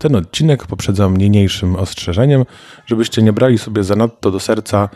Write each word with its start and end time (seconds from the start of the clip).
Ten 0.00 0.16
odcinek 0.16 0.66
poprzedzam 0.66 1.16
niniejszym 1.16 1.76
ostrzeżeniem, 1.76 2.44
żebyście 2.86 3.22
nie 3.22 3.32
brali 3.32 3.58
sobie 3.58 3.84
zanadto 3.84 4.30
do 4.30 4.40
serca 4.40 4.88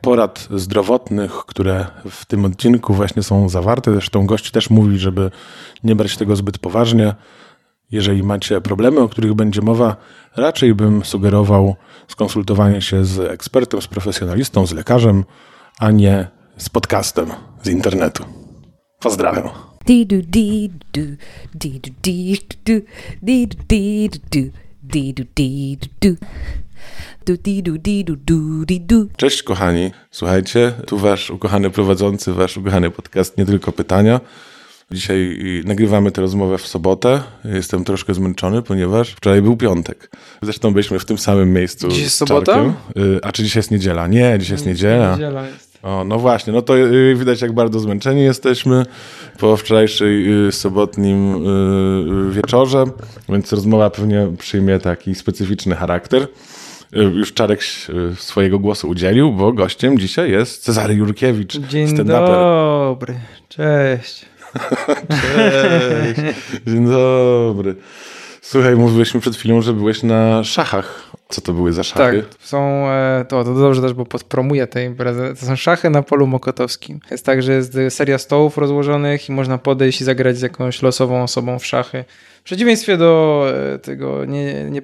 porad 0.00 0.48
zdrowotnych, 0.50 1.32
które 1.32 1.86
w 2.10 2.26
tym 2.26 2.44
odcinku 2.44 2.94
właśnie 2.94 3.22
są 3.22 3.48
zawarte. 3.48 3.92
Zresztą 3.92 4.26
gość 4.26 4.50
też 4.50 4.70
mówi, 4.70 4.98
żeby 4.98 5.30
nie 5.84 5.96
brać 5.96 6.16
tego 6.16 6.36
zbyt 6.36 6.58
poważnie. 6.58 7.14
Jeżeli 7.90 8.22
macie 8.22 8.60
problemy, 8.60 9.00
o 9.00 9.08
których 9.08 9.34
będzie 9.34 9.62
mowa, 9.62 9.96
raczej 10.36 10.74
bym 10.74 11.04
sugerował 11.04 11.76
skonsultowanie 12.08 12.82
się 12.82 13.04
z 13.04 13.18
ekspertem, 13.18 13.82
z 13.82 13.86
profesjonalistą, 13.86 14.66
z 14.66 14.72
lekarzem, 14.72 15.24
a 15.78 15.90
nie 15.90 16.28
z 16.56 16.68
podcastem 16.68 17.30
z 17.62 17.68
internetu. 17.68 18.24
Pozdrawiam. 19.00 19.65
Cześć 29.16 29.42
kochani, 29.42 29.90
słuchajcie, 30.10 30.72
tu 30.86 30.98
wasz 30.98 31.30
ukochany 31.30 31.70
prowadzący, 31.70 32.32
wasz 32.32 32.56
ukochany 32.56 32.90
podcast, 32.90 33.38
nie 33.38 33.46
tylko 33.46 33.72
pytania. 33.72 34.20
Dzisiaj 34.90 35.38
nagrywamy 35.64 36.10
tę 36.10 36.20
rozmowę 36.20 36.58
w 36.58 36.66
sobotę. 36.66 37.22
Jestem 37.44 37.84
troszkę 37.84 38.14
zmęczony, 38.14 38.62
ponieważ 38.62 39.10
wczoraj 39.10 39.42
był 39.42 39.56
piątek. 39.56 40.10
Zresztą 40.42 40.72
byliśmy 40.72 40.98
w 40.98 41.04
tym 41.04 41.18
samym 41.18 41.52
miejscu. 41.52 41.88
Dziś 41.88 42.02
jest 42.02 42.16
sobota? 42.16 42.74
Y, 42.96 43.20
a 43.22 43.32
czy 43.32 43.42
dzisiaj 43.42 43.58
jest 43.58 43.70
niedziela? 43.70 44.06
Nie, 44.06 44.36
dzisiaj 44.38 44.54
jest 44.54 44.66
niedziela. 44.66 45.18
O, 45.86 46.04
no 46.04 46.18
właśnie, 46.18 46.52
no 46.52 46.62
to 46.62 46.78
y, 46.78 47.14
widać 47.18 47.42
jak 47.42 47.52
bardzo 47.52 47.80
zmęczeni 47.80 48.22
jesteśmy 48.22 48.86
po 49.38 49.56
wczorajszej 49.56 50.46
y, 50.46 50.52
sobotnim 50.52 51.44
wieczorze, 52.30 52.84
więc 53.28 53.52
rozmowa 53.52 53.90
pewnie 53.90 54.32
przyjmie 54.38 54.78
taki 54.78 55.14
specyficzny 55.14 55.74
charakter. 55.74 56.28
Już 56.92 57.32
Czarek 57.32 57.60
swojego 58.16 58.58
głosu 58.58 58.88
udzielił, 58.88 59.32
bo 59.32 59.52
gościem 59.52 59.98
dzisiaj 59.98 60.30
jest 60.30 60.64
Cezary 60.64 60.94
Jurkiewicz, 60.94 61.56
Dzień 61.56 61.96
dobry, 61.96 63.14
cześć. 63.48 64.26
Cześć. 65.22 66.20
Dzień 66.66 66.86
dobry. 66.86 67.76
Słuchaj, 68.48 68.76
mówiliśmy 68.76 69.20
przed 69.20 69.36
chwilą, 69.36 69.62
że 69.62 69.72
byłeś 69.72 70.02
na 70.02 70.44
szachach. 70.44 71.10
Co 71.28 71.40
to 71.40 71.52
były 71.52 71.72
za 71.72 71.82
szachy? 71.82 72.22
Tak, 72.22 72.40
są, 72.40 72.90
e, 72.90 73.24
to, 73.28 73.44
to 73.44 73.54
dobrze 73.54 73.82
też, 73.82 73.92
bo 73.92 74.06
podpromuję 74.06 74.66
tę 74.66 74.84
imprezę. 74.84 75.34
To 75.34 75.46
są 75.46 75.56
szachy 75.56 75.90
na 75.90 76.02
polu 76.02 76.26
mokotowskim. 76.26 77.00
Jest 77.10 77.26
tak, 77.26 77.42
że 77.42 77.52
jest 77.52 77.76
seria 77.88 78.18
stołów 78.18 78.58
rozłożonych 78.58 79.28
i 79.28 79.32
można 79.32 79.58
podejść 79.58 80.00
i 80.00 80.04
zagrać 80.04 80.36
z 80.36 80.42
jakąś 80.42 80.82
losową 80.82 81.22
osobą 81.22 81.58
w 81.58 81.66
szachy. 81.66 82.04
W 82.40 82.42
przeciwieństwie 82.42 82.96
do 82.96 83.44
e, 83.74 83.78
tego 83.78 84.24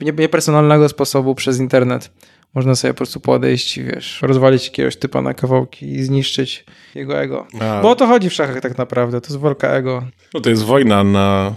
niepersonalnego 0.07 0.75
nie, 0.75 0.81
nie, 0.81 0.85
nie 0.85 0.89
sposobu 0.89 1.35
przez 1.35 1.59
internet. 1.59 2.11
Można 2.55 2.75
sobie 2.75 2.95
po 2.95 2.97
prostu 2.97 3.21
podejść 3.21 3.79
i 3.79 3.85
wiesz, 3.85 4.23
rozwalić 4.23 4.65
jakiegoś 4.65 4.97
typa 4.97 5.23
na 5.23 5.35
kawałki 5.35 5.93
i 5.93 6.03
zniszczyć 6.03 6.65
jego 6.95 7.21
ego. 7.21 7.47
A. 7.61 7.81
Bo 7.83 7.91
o 7.91 7.97
to 7.97 8.07
chodzi 8.07 8.31
w 8.31 8.33
szachach 8.33 8.61
tak 8.61 8.79
naprawdę, 8.79 9.21
to 9.21 9.27
jest 9.27 9.39
walka 9.39 9.69
ego. 9.69 10.03
No 10.35 10.41
to 10.41 10.51
jest 10.51 10.63
wojna 10.63 11.05
na 11.05 11.55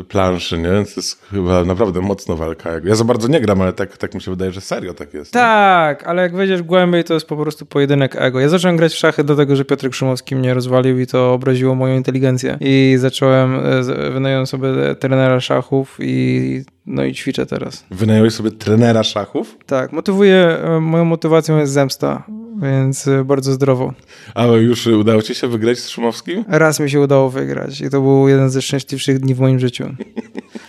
y, 0.00 0.04
planszy, 0.04 0.58
nie? 0.58 0.64
To 0.68 0.92
jest 0.96 1.26
chyba 1.30 1.64
naprawdę 1.64 2.00
mocno 2.00 2.36
walka 2.36 2.70
ego. 2.70 2.88
Ja 2.88 2.94
za 2.94 3.04
bardzo 3.04 3.28
nie 3.28 3.40
gram, 3.40 3.60
ale 3.60 3.72
tak, 3.72 3.96
tak 3.96 4.14
mi 4.14 4.20
się 4.20 4.30
wydaje, 4.30 4.52
że 4.52 4.60
serio 4.60 4.94
tak 4.94 5.14
jest. 5.14 5.32
Tak, 5.32 6.00
nie? 6.02 6.08
ale 6.08 6.22
jak 6.22 6.36
wejdziesz 6.36 6.62
głębiej, 6.62 7.04
to 7.04 7.14
jest 7.14 7.26
po 7.26 7.36
prostu 7.36 7.66
pojedynek 7.66 8.16
ego. 8.16 8.40
Ja 8.40 8.48
zacząłem 8.48 8.76
grać 8.76 8.92
w 8.92 8.98
szachy 8.98 9.24
do 9.24 9.36
tego, 9.36 9.56
że 9.56 9.64
Piotr 9.64 9.92
Szumowski 9.92 10.36
mnie 10.36 10.54
rozwalił 10.54 11.00
i 11.00 11.06
to 11.06 11.32
obraziło 11.32 11.74
moją 11.74 11.96
inteligencję. 11.96 12.58
I 12.60 12.94
zacząłem, 12.98 13.54
e, 13.54 14.10
wynająłem 14.10 14.46
sobie 14.46 14.68
trenera 15.00 15.40
szachów 15.40 15.98
i 16.00 16.64
no 16.86 17.04
i 17.04 17.14
ćwiczę 17.14 17.46
teraz. 17.46 17.84
Wynająłeś 17.90 18.34
sobie 18.34 18.50
trenera 18.50 19.02
szachów? 19.02 19.58
Tak, 19.66 19.92
motywuję, 19.92 20.36
e, 20.36 20.80
moją 20.80 21.04
motywacją 21.04 21.58
jest 21.58 21.72
zemsta, 21.72 22.22
więc 22.62 23.08
e, 23.08 23.24
bardzo 23.24 23.52
zdrowo. 23.52 23.92
Ale 24.34 24.58
już 24.58 24.86
udało 24.86 25.22
ci 25.22 25.34
się 25.34 25.48
wygrać 25.48 25.78
z 25.78 25.88
Szumowskim? 25.88 26.44
Raz 26.48 26.80
mi 26.80 26.90
się 26.90 27.00
udało 27.00 27.30
wygrać 27.30 27.80
i 27.80 27.90
to 27.90 28.00
był 28.00 28.28
jeden 28.28 28.50
ze 28.50 28.62
szczęśliwszych 28.62 29.18
dni 29.18 29.34
w 29.34 29.40
moim 29.40 29.58
życiu. 29.58 29.84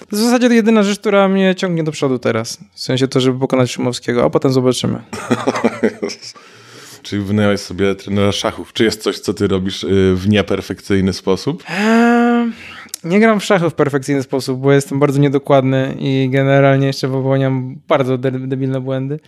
To 0.09 0.15
w 0.15 0.19
zasadzie 0.19 0.47
jedyna 0.47 0.83
rzecz, 0.83 0.99
która 0.99 1.27
mnie 1.27 1.55
ciągnie 1.55 1.83
do 1.83 1.91
przodu 1.91 2.19
teraz. 2.19 2.57
W 2.73 2.79
sensie 2.79 3.07
to, 3.07 3.19
żeby 3.19 3.39
pokonać 3.39 3.71
Szumowskiego, 3.71 4.23
a 4.23 4.29
potem 4.29 4.51
zobaczymy. 4.51 5.01
Czyli 7.03 7.23
wynająłeś 7.23 7.61
sobie 7.61 7.95
trenera 7.95 8.31
szachów. 8.31 8.73
Czy 8.73 8.83
jest 8.83 9.03
coś, 9.03 9.19
co 9.19 9.33
ty 9.33 9.47
robisz 9.47 9.83
y, 9.83 10.13
w 10.15 10.29
nieperfekcyjny 10.29 11.13
sposób? 11.13 11.63
Eee, 11.69 12.51
nie 13.07 13.19
gram 13.19 13.39
w 13.39 13.43
szachy 13.43 13.69
w 13.69 13.73
perfekcyjny 13.73 14.23
sposób, 14.23 14.59
bo 14.59 14.71
jestem 14.71 14.99
bardzo 14.99 15.19
niedokładny 15.19 15.95
i 15.99 16.29
generalnie 16.31 16.87
jeszcze 16.87 17.07
popełniam 17.07 17.75
bardzo 17.87 18.17
debilne 18.17 18.81
błędy. 18.81 19.19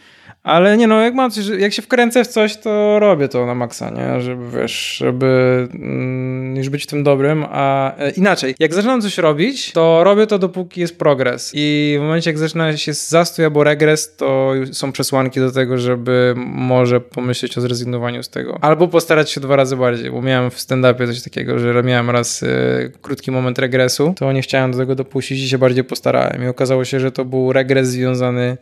Ale 0.44 0.78
nie 0.78 0.88
no, 0.88 1.02
jak 1.02 1.14
mam 1.14 1.32
jak 1.60 1.74
się 1.74 1.82
wkręcę 1.82 2.24
w 2.24 2.28
coś, 2.28 2.58
to 2.58 3.00
robię 3.00 3.28
to 3.28 3.46
na 3.46 3.56
maksa, 3.56 3.90
nie? 3.90 4.22
Żeby, 4.22 4.60
wiesz, 4.62 4.98
żeby 4.98 5.68
mm, 5.74 6.56
już 6.56 6.70
być 6.70 6.84
w 6.84 6.88
tym 6.88 7.04
dobrym, 7.04 7.46
a 7.50 7.96
e, 7.98 8.12
inaczej, 8.12 8.56
jak 8.60 8.74
zaczynam 8.74 9.02
coś 9.02 9.18
robić, 9.18 9.72
to 9.72 10.04
robię 10.04 10.28
to 10.28 10.40
dopóki 10.40 10.82
jest 10.82 11.00
progres 11.00 11.52
i 11.54 11.96
w 12.00 12.02
momencie, 12.02 12.30
jak 12.30 12.38
zaczyna 12.38 12.78
się 12.78 12.94
zastój 12.94 13.46
albo 13.46 13.64
regres, 13.64 14.16
to 14.16 14.52
są 14.72 14.92
przesłanki 14.92 15.40
do 15.40 15.52
tego, 15.52 15.78
żeby 15.78 16.34
może 16.38 17.02
pomyśleć 17.02 17.58
o 17.58 17.62
zrezygnowaniu 17.62 18.24
z 18.24 18.30
tego. 18.30 18.58
Albo 18.62 18.88
postarać 18.88 19.32
się 19.32 19.42
dwa 19.42 19.56
razy 19.56 19.78
bardziej, 19.78 20.12
bo 20.12 20.22
miałem 20.22 20.52
w 20.52 20.58
stand-upie 20.58 21.08
coś 21.08 21.22
takiego, 21.22 21.60
że 21.60 21.84
miałem 21.84 22.10
raz 22.10 22.44
y, 22.44 22.92
krótki 23.02 23.32
moment 23.32 23.60
regresu, 23.60 24.14
to 24.18 24.32
nie 24.32 24.42
chciałem 24.42 24.72
do 24.72 24.78
tego 24.78 24.96
dopuścić 24.96 25.40
i 25.40 25.50
się 25.50 25.58
bardziej 25.58 25.84
postarałem 25.84 26.44
i 26.44 26.48
okazało 26.48 26.86
się, 26.86 27.00
że 27.00 27.12
to 27.12 27.26
był 27.26 27.54
regres 27.54 27.88
związany 27.88 28.58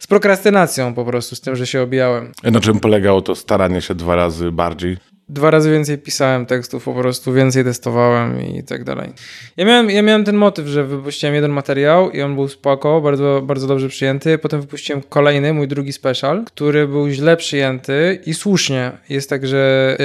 z 0.00 0.06
prokrastynacją 0.06 0.94
po 0.94 1.04
prostu, 1.04 1.36
z 1.36 1.40
tym, 1.40 1.56
że 1.56 1.66
się 1.66 1.82
obijałem. 1.82 2.32
Na 2.42 2.60
czym 2.60 2.80
polegało 2.80 3.22
to 3.22 3.34
staranie 3.34 3.80
się 3.82 3.94
dwa 3.94 4.16
razy 4.16 4.52
bardziej? 4.52 4.96
Dwa 5.28 5.50
razy 5.50 5.70
więcej 5.70 5.98
pisałem 5.98 6.46
tekstów, 6.46 6.84
po 6.84 6.94
prostu 6.94 7.32
więcej 7.32 7.64
testowałem 7.64 8.42
i 8.42 8.62
tak 8.62 8.84
dalej. 8.84 9.12
Ja 9.56 9.64
miałem, 9.64 9.90
ja 9.90 10.02
miałem 10.02 10.24
ten 10.24 10.36
motyw, 10.36 10.66
że 10.66 10.84
wypuściłem 10.84 11.34
jeden 11.34 11.50
materiał 11.50 12.10
i 12.10 12.22
on 12.22 12.34
był 12.34 12.48
spoko, 12.48 13.00
bardzo, 13.00 13.42
bardzo 13.44 13.66
dobrze 13.66 13.88
przyjęty. 13.88 14.38
Potem 14.38 14.60
wypuściłem 14.60 15.02
kolejny, 15.08 15.52
mój 15.52 15.68
drugi 15.68 15.92
special, 15.92 16.44
który 16.44 16.88
był 16.88 17.08
źle 17.08 17.36
przyjęty 17.36 18.20
i 18.26 18.34
słusznie. 18.34 18.92
Jest 19.08 19.30
tak, 19.30 19.46
że 19.46 19.96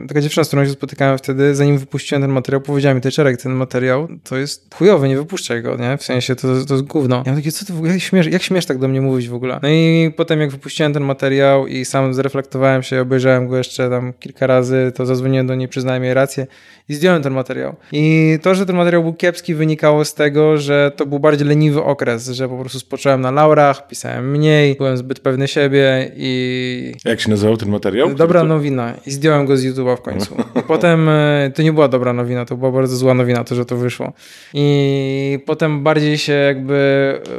yy, 0.00 0.06
taka 0.08 0.20
dziewczyna, 0.20 0.44
z 0.44 0.48
którą 0.48 0.64
się 0.64 0.70
spotykałem 0.70 1.18
wtedy, 1.18 1.54
zanim 1.54 1.78
wypuściłem 1.78 2.22
ten 2.22 2.30
materiał, 2.30 2.60
powiedziała 2.60 2.94
mi, 2.94 3.00
ty 3.00 3.10
Czerek, 3.10 3.42
ten 3.42 3.52
materiał 3.52 4.08
to 4.24 4.36
jest 4.36 4.74
chujowy, 4.74 5.08
nie 5.08 5.16
wypuszczaj 5.16 5.62
go, 5.62 5.76
nie? 5.76 5.96
W 5.96 6.02
sensie 6.02 6.36
to, 6.36 6.64
to 6.64 6.74
jest 6.74 6.86
gówno. 6.86 7.22
Ja 7.26 7.34
takie, 7.34 7.52
co 7.52 7.64
ty 7.64 7.72
w 7.72 7.76
ogóle, 7.76 7.92
jak 7.92 8.02
śmiesz, 8.02 8.26
jak 8.26 8.42
śmiesz 8.42 8.66
tak 8.66 8.78
do 8.78 8.88
mnie 8.88 9.00
mówić 9.00 9.28
w 9.28 9.34
ogóle? 9.34 9.60
No 9.62 9.68
i 9.68 10.12
potem 10.16 10.40
jak 10.40 10.50
wypuściłem 10.50 10.92
ten 10.92 11.02
materiał 11.02 11.66
i 11.66 11.84
sam 11.84 12.14
zreflektowałem 12.14 12.82
się, 12.82 13.00
obejrzałem 13.00 13.48
go 13.48 13.56
jeszcze 13.56 13.67
jeszcze 13.68 13.90
tam 13.90 14.12
kilka 14.20 14.46
razy, 14.46 14.92
to 14.94 15.06
zadzwoniłem 15.06 15.46
do 15.46 15.54
niej, 15.54 15.68
przyznałem 15.68 16.04
jej 16.04 16.14
rację 16.14 16.46
i 16.88 16.94
zdjąłem 16.94 17.22
ten 17.22 17.32
materiał. 17.32 17.76
I 17.92 18.38
to, 18.42 18.54
że 18.54 18.66
ten 18.66 18.76
materiał 18.76 19.02
był 19.02 19.12
kiepski, 19.12 19.54
wynikało 19.54 20.04
z 20.04 20.14
tego, 20.14 20.58
że 20.58 20.92
to 20.96 21.06
był 21.06 21.18
bardziej 21.18 21.48
leniwy 21.48 21.82
okres, 21.82 22.28
że 22.28 22.48
po 22.48 22.58
prostu 22.58 22.78
spocząłem 22.78 23.20
na 23.20 23.30
laurach, 23.30 23.88
pisałem 23.88 24.30
mniej, 24.30 24.74
byłem 24.74 24.96
zbyt 24.96 25.20
pewny 25.20 25.48
siebie 25.48 26.10
i... 26.16 26.92
Jak 27.04 27.20
się 27.20 27.30
nazywał 27.30 27.56
ten 27.56 27.68
materiał? 27.68 28.14
Dobra 28.14 28.44
nowina. 28.44 28.94
I 29.06 29.10
zdjąłem 29.10 29.46
go 29.46 29.56
z 29.56 29.64
YouTube'a 29.64 29.96
w 29.96 30.00
końcu. 30.00 30.36
potem 30.68 31.08
e, 31.08 31.50
to 31.54 31.62
nie 31.62 31.72
była 31.72 31.88
dobra 31.88 32.12
nowina, 32.12 32.44
to 32.44 32.56
była 32.56 32.70
bardzo 32.70 32.96
zła 32.96 33.14
nowina, 33.14 33.44
to, 33.44 33.54
że 33.54 33.64
to 33.64 33.76
wyszło. 33.76 34.12
I 34.54 35.38
potem 35.46 35.82
bardziej 35.82 36.18
się 36.18 36.32
jakby 36.32 36.74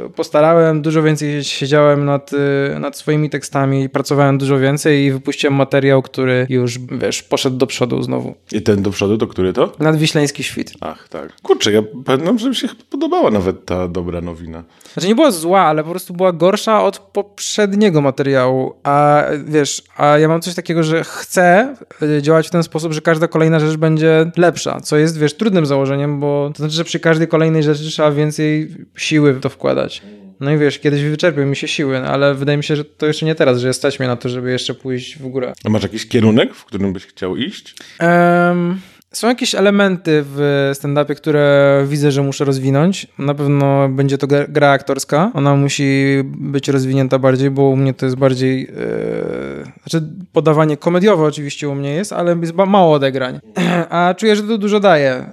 e, 0.06 0.08
postarałem, 0.08 0.82
dużo 0.82 1.02
więcej 1.02 1.44
siedziałem 1.44 2.04
nad, 2.04 2.30
e, 2.74 2.78
nad 2.78 2.96
swoimi 2.96 3.30
tekstami, 3.30 3.88
pracowałem 3.88 4.38
dużo 4.38 4.58
więcej 4.58 5.04
i 5.04 5.12
wypuściłem 5.12 5.54
materiał, 5.54 6.02
który 6.02 6.19
już, 6.48 6.78
wiesz, 6.78 7.22
poszedł 7.22 7.56
do 7.56 7.66
przodu 7.66 8.02
znowu. 8.02 8.34
I 8.52 8.62
ten 8.62 8.82
do 8.82 8.90
przodu 8.90 9.18
to 9.18 9.26
który 9.26 9.52
to? 9.52 9.72
Nadwiślański 9.78 10.42
Świt. 10.42 10.72
Ach, 10.80 11.08
tak. 11.08 11.40
Kurczę, 11.42 11.72
ja 11.72 11.82
pamiętam, 12.04 12.38
że 12.38 12.48
mi 12.48 12.56
się 12.56 12.68
podobała 12.90 13.30
nawet 13.30 13.66
ta 13.66 13.88
dobra 13.88 14.20
nowina. 14.20 14.64
Znaczy 14.92 15.08
nie 15.08 15.14
była 15.14 15.30
zła, 15.30 15.60
ale 15.60 15.84
po 15.84 15.90
prostu 15.90 16.14
była 16.14 16.32
gorsza 16.32 16.82
od 16.82 16.98
poprzedniego 16.98 18.00
materiału. 18.00 18.72
A 18.82 19.22
wiesz, 19.44 19.82
a 19.96 20.18
ja 20.18 20.28
mam 20.28 20.40
coś 20.40 20.54
takiego, 20.54 20.82
że 20.82 21.04
chcę 21.04 21.74
e, 22.02 22.22
działać 22.22 22.48
w 22.48 22.50
ten 22.50 22.62
sposób, 22.62 22.92
że 22.92 23.00
każda 23.00 23.28
kolejna 23.28 23.60
rzecz 23.60 23.76
będzie 23.76 24.30
lepsza, 24.36 24.80
co 24.80 24.96
jest, 24.96 25.18
wiesz, 25.18 25.34
trudnym 25.34 25.66
założeniem, 25.66 26.20
bo 26.20 26.50
to 26.54 26.58
znaczy, 26.58 26.74
że 26.74 26.84
przy 26.84 27.00
każdej 27.00 27.28
kolejnej 27.28 27.62
rzeczy 27.62 27.84
trzeba 27.84 28.12
więcej 28.12 28.68
siły 28.96 29.34
w 29.34 29.40
to 29.40 29.48
wkładać. 29.48 30.02
No 30.40 30.50
i 30.50 30.58
wiesz, 30.58 30.78
kiedyś 30.78 31.02
wyczerpią 31.02 31.46
mi 31.46 31.56
się 31.56 31.68
siły, 31.68 32.00
no 32.00 32.06
ale 32.06 32.34
wydaje 32.34 32.58
mi 32.58 32.64
się, 32.64 32.76
że 32.76 32.84
to 32.84 33.06
jeszcze 33.06 33.26
nie 33.26 33.34
teraz, 33.34 33.60
że 33.60 33.68
jesteśmy 33.68 34.06
na 34.06 34.16
to, 34.16 34.28
żeby 34.28 34.50
jeszcze 34.50 34.74
pójść 34.74 35.18
w 35.18 35.28
górę. 35.28 35.52
A 35.64 35.70
masz 35.70 35.82
jakiś 35.82 36.08
kierunek, 36.08 36.54
w 36.54 36.64
którym 36.64 36.92
byś 36.92 37.06
chciał 37.06 37.36
iść? 37.36 37.74
Um, 38.00 38.80
Są 39.14 39.28
jakieś 39.28 39.54
elementy 39.54 40.24
w 40.24 40.70
stand-upie, 40.74 41.14
które 41.14 41.84
widzę, 41.88 42.12
że 42.12 42.22
muszę 42.22 42.44
rozwinąć. 42.44 43.06
Na 43.18 43.34
pewno 43.34 43.88
będzie 43.88 44.18
to 44.18 44.26
gra 44.48 44.70
aktorska. 44.70 45.30
Ona 45.34 45.56
musi 45.56 46.20
być 46.24 46.68
rozwinięta 46.68 47.18
bardziej, 47.18 47.50
bo 47.50 47.62
u 47.62 47.76
mnie 47.76 47.94
to 47.94 48.06
jest 48.06 48.16
bardziej. 48.16 48.60
Yy, 48.60 49.72
znaczy, 49.88 50.06
podawanie 50.32 50.76
komediowe 50.76 51.24
oczywiście 51.24 51.68
u 51.68 51.74
mnie 51.74 51.94
jest, 51.94 52.12
ale 52.12 52.36
jest 52.40 52.54
mało 52.54 52.94
odegrań. 52.94 53.40
A 53.90 54.14
czuję, 54.16 54.36
że 54.36 54.42
to 54.42 54.58
dużo 54.58 54.80
daje. 54.80 55.32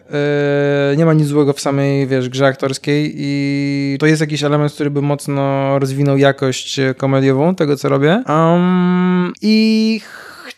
Yy, 0.92 0.98
nie 0.98 1.06
ma 1.06 1.14
nic 1.14 1.28
złego 1.28 1.54
w 1.54 1.60
samej, 1.60 2.08
wiesz, 2.08 2.30
grze 2.30 2.46
aktorskiej 2.46 3.14
i 3.18 3.98
to 4.00 4.06
jest 4.06 4.22
jakiś 4.22 4.44
element, 4.44 4.74
który 4.74 4.92
by 4.92 5.02
mocno 5.02 5.80
rozwinął 5.80 6.18
jakość 6.18 6.80
komediową 6.98 7.56
tego, 7.56 7.76
co 7.76 7.90
robię. 7.90 8.24
Um, 8.28 9.34
I 9.42 10.02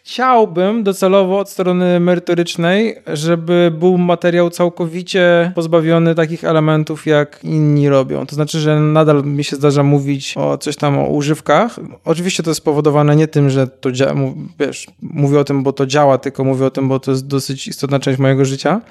chciałbym 0.09 0.83
docelowo 0.83 1.39
od 1.39 1.49
strony 1.49 1.99
merytorycznej, 1.99 2.95
żeby 3.07 3.71
był 3.79 3.97
materiał 3.97 4.49
całkowicie 4.49 5.51
pozbawiony 5.55 6.15
takich 6.15 6.43
elementów, 6.43 7.05
jak 7.05 7.39
inni 7.43 7.89
robią. 7.89 8.25
To 8.25 8.35
znaczy, 8.35 8.59
że 8.59 8.79
nadal 8.79 9.23
mi 9.23 9.43
się 9.43 9.55
zdarza 9.55 9.83
mówić 9.83 10.37
o 10.37 10.57
coś 10.57 10.75
tam 10.75 10.99
o 10.99 11.07
używkach. 11.07 11.79
Oczywiście 12.05 12.43
to 12.43 12.49
jest 12.49 12.57
spowodowane 12.57 13.15
nie 13.15 13.27
tym, 13.27 13.49
że 13.49 13.67
to 13.67 13.91
działa, 13.91 14.13
wiesz, 14.59 14.87
mówię 15.01 15.39
o 15.39 15.43
tym, 15.43 15.63
bo 15.63 15.73
to 15.73 15.85
działa, 15.85 16.17
tylko 16.17 16.43
mówię 16.43 16.65
o 16.65 16.71
tym, 16.71 16.87
bo 16.89 16.99
to 16.99 17.11
jest 17.11 17.27
dosyć 17.27 17.67
istotna 17.67 17.99
część 17.99 18.19
mojego 18.19 18.45
życia. 18.45 18.81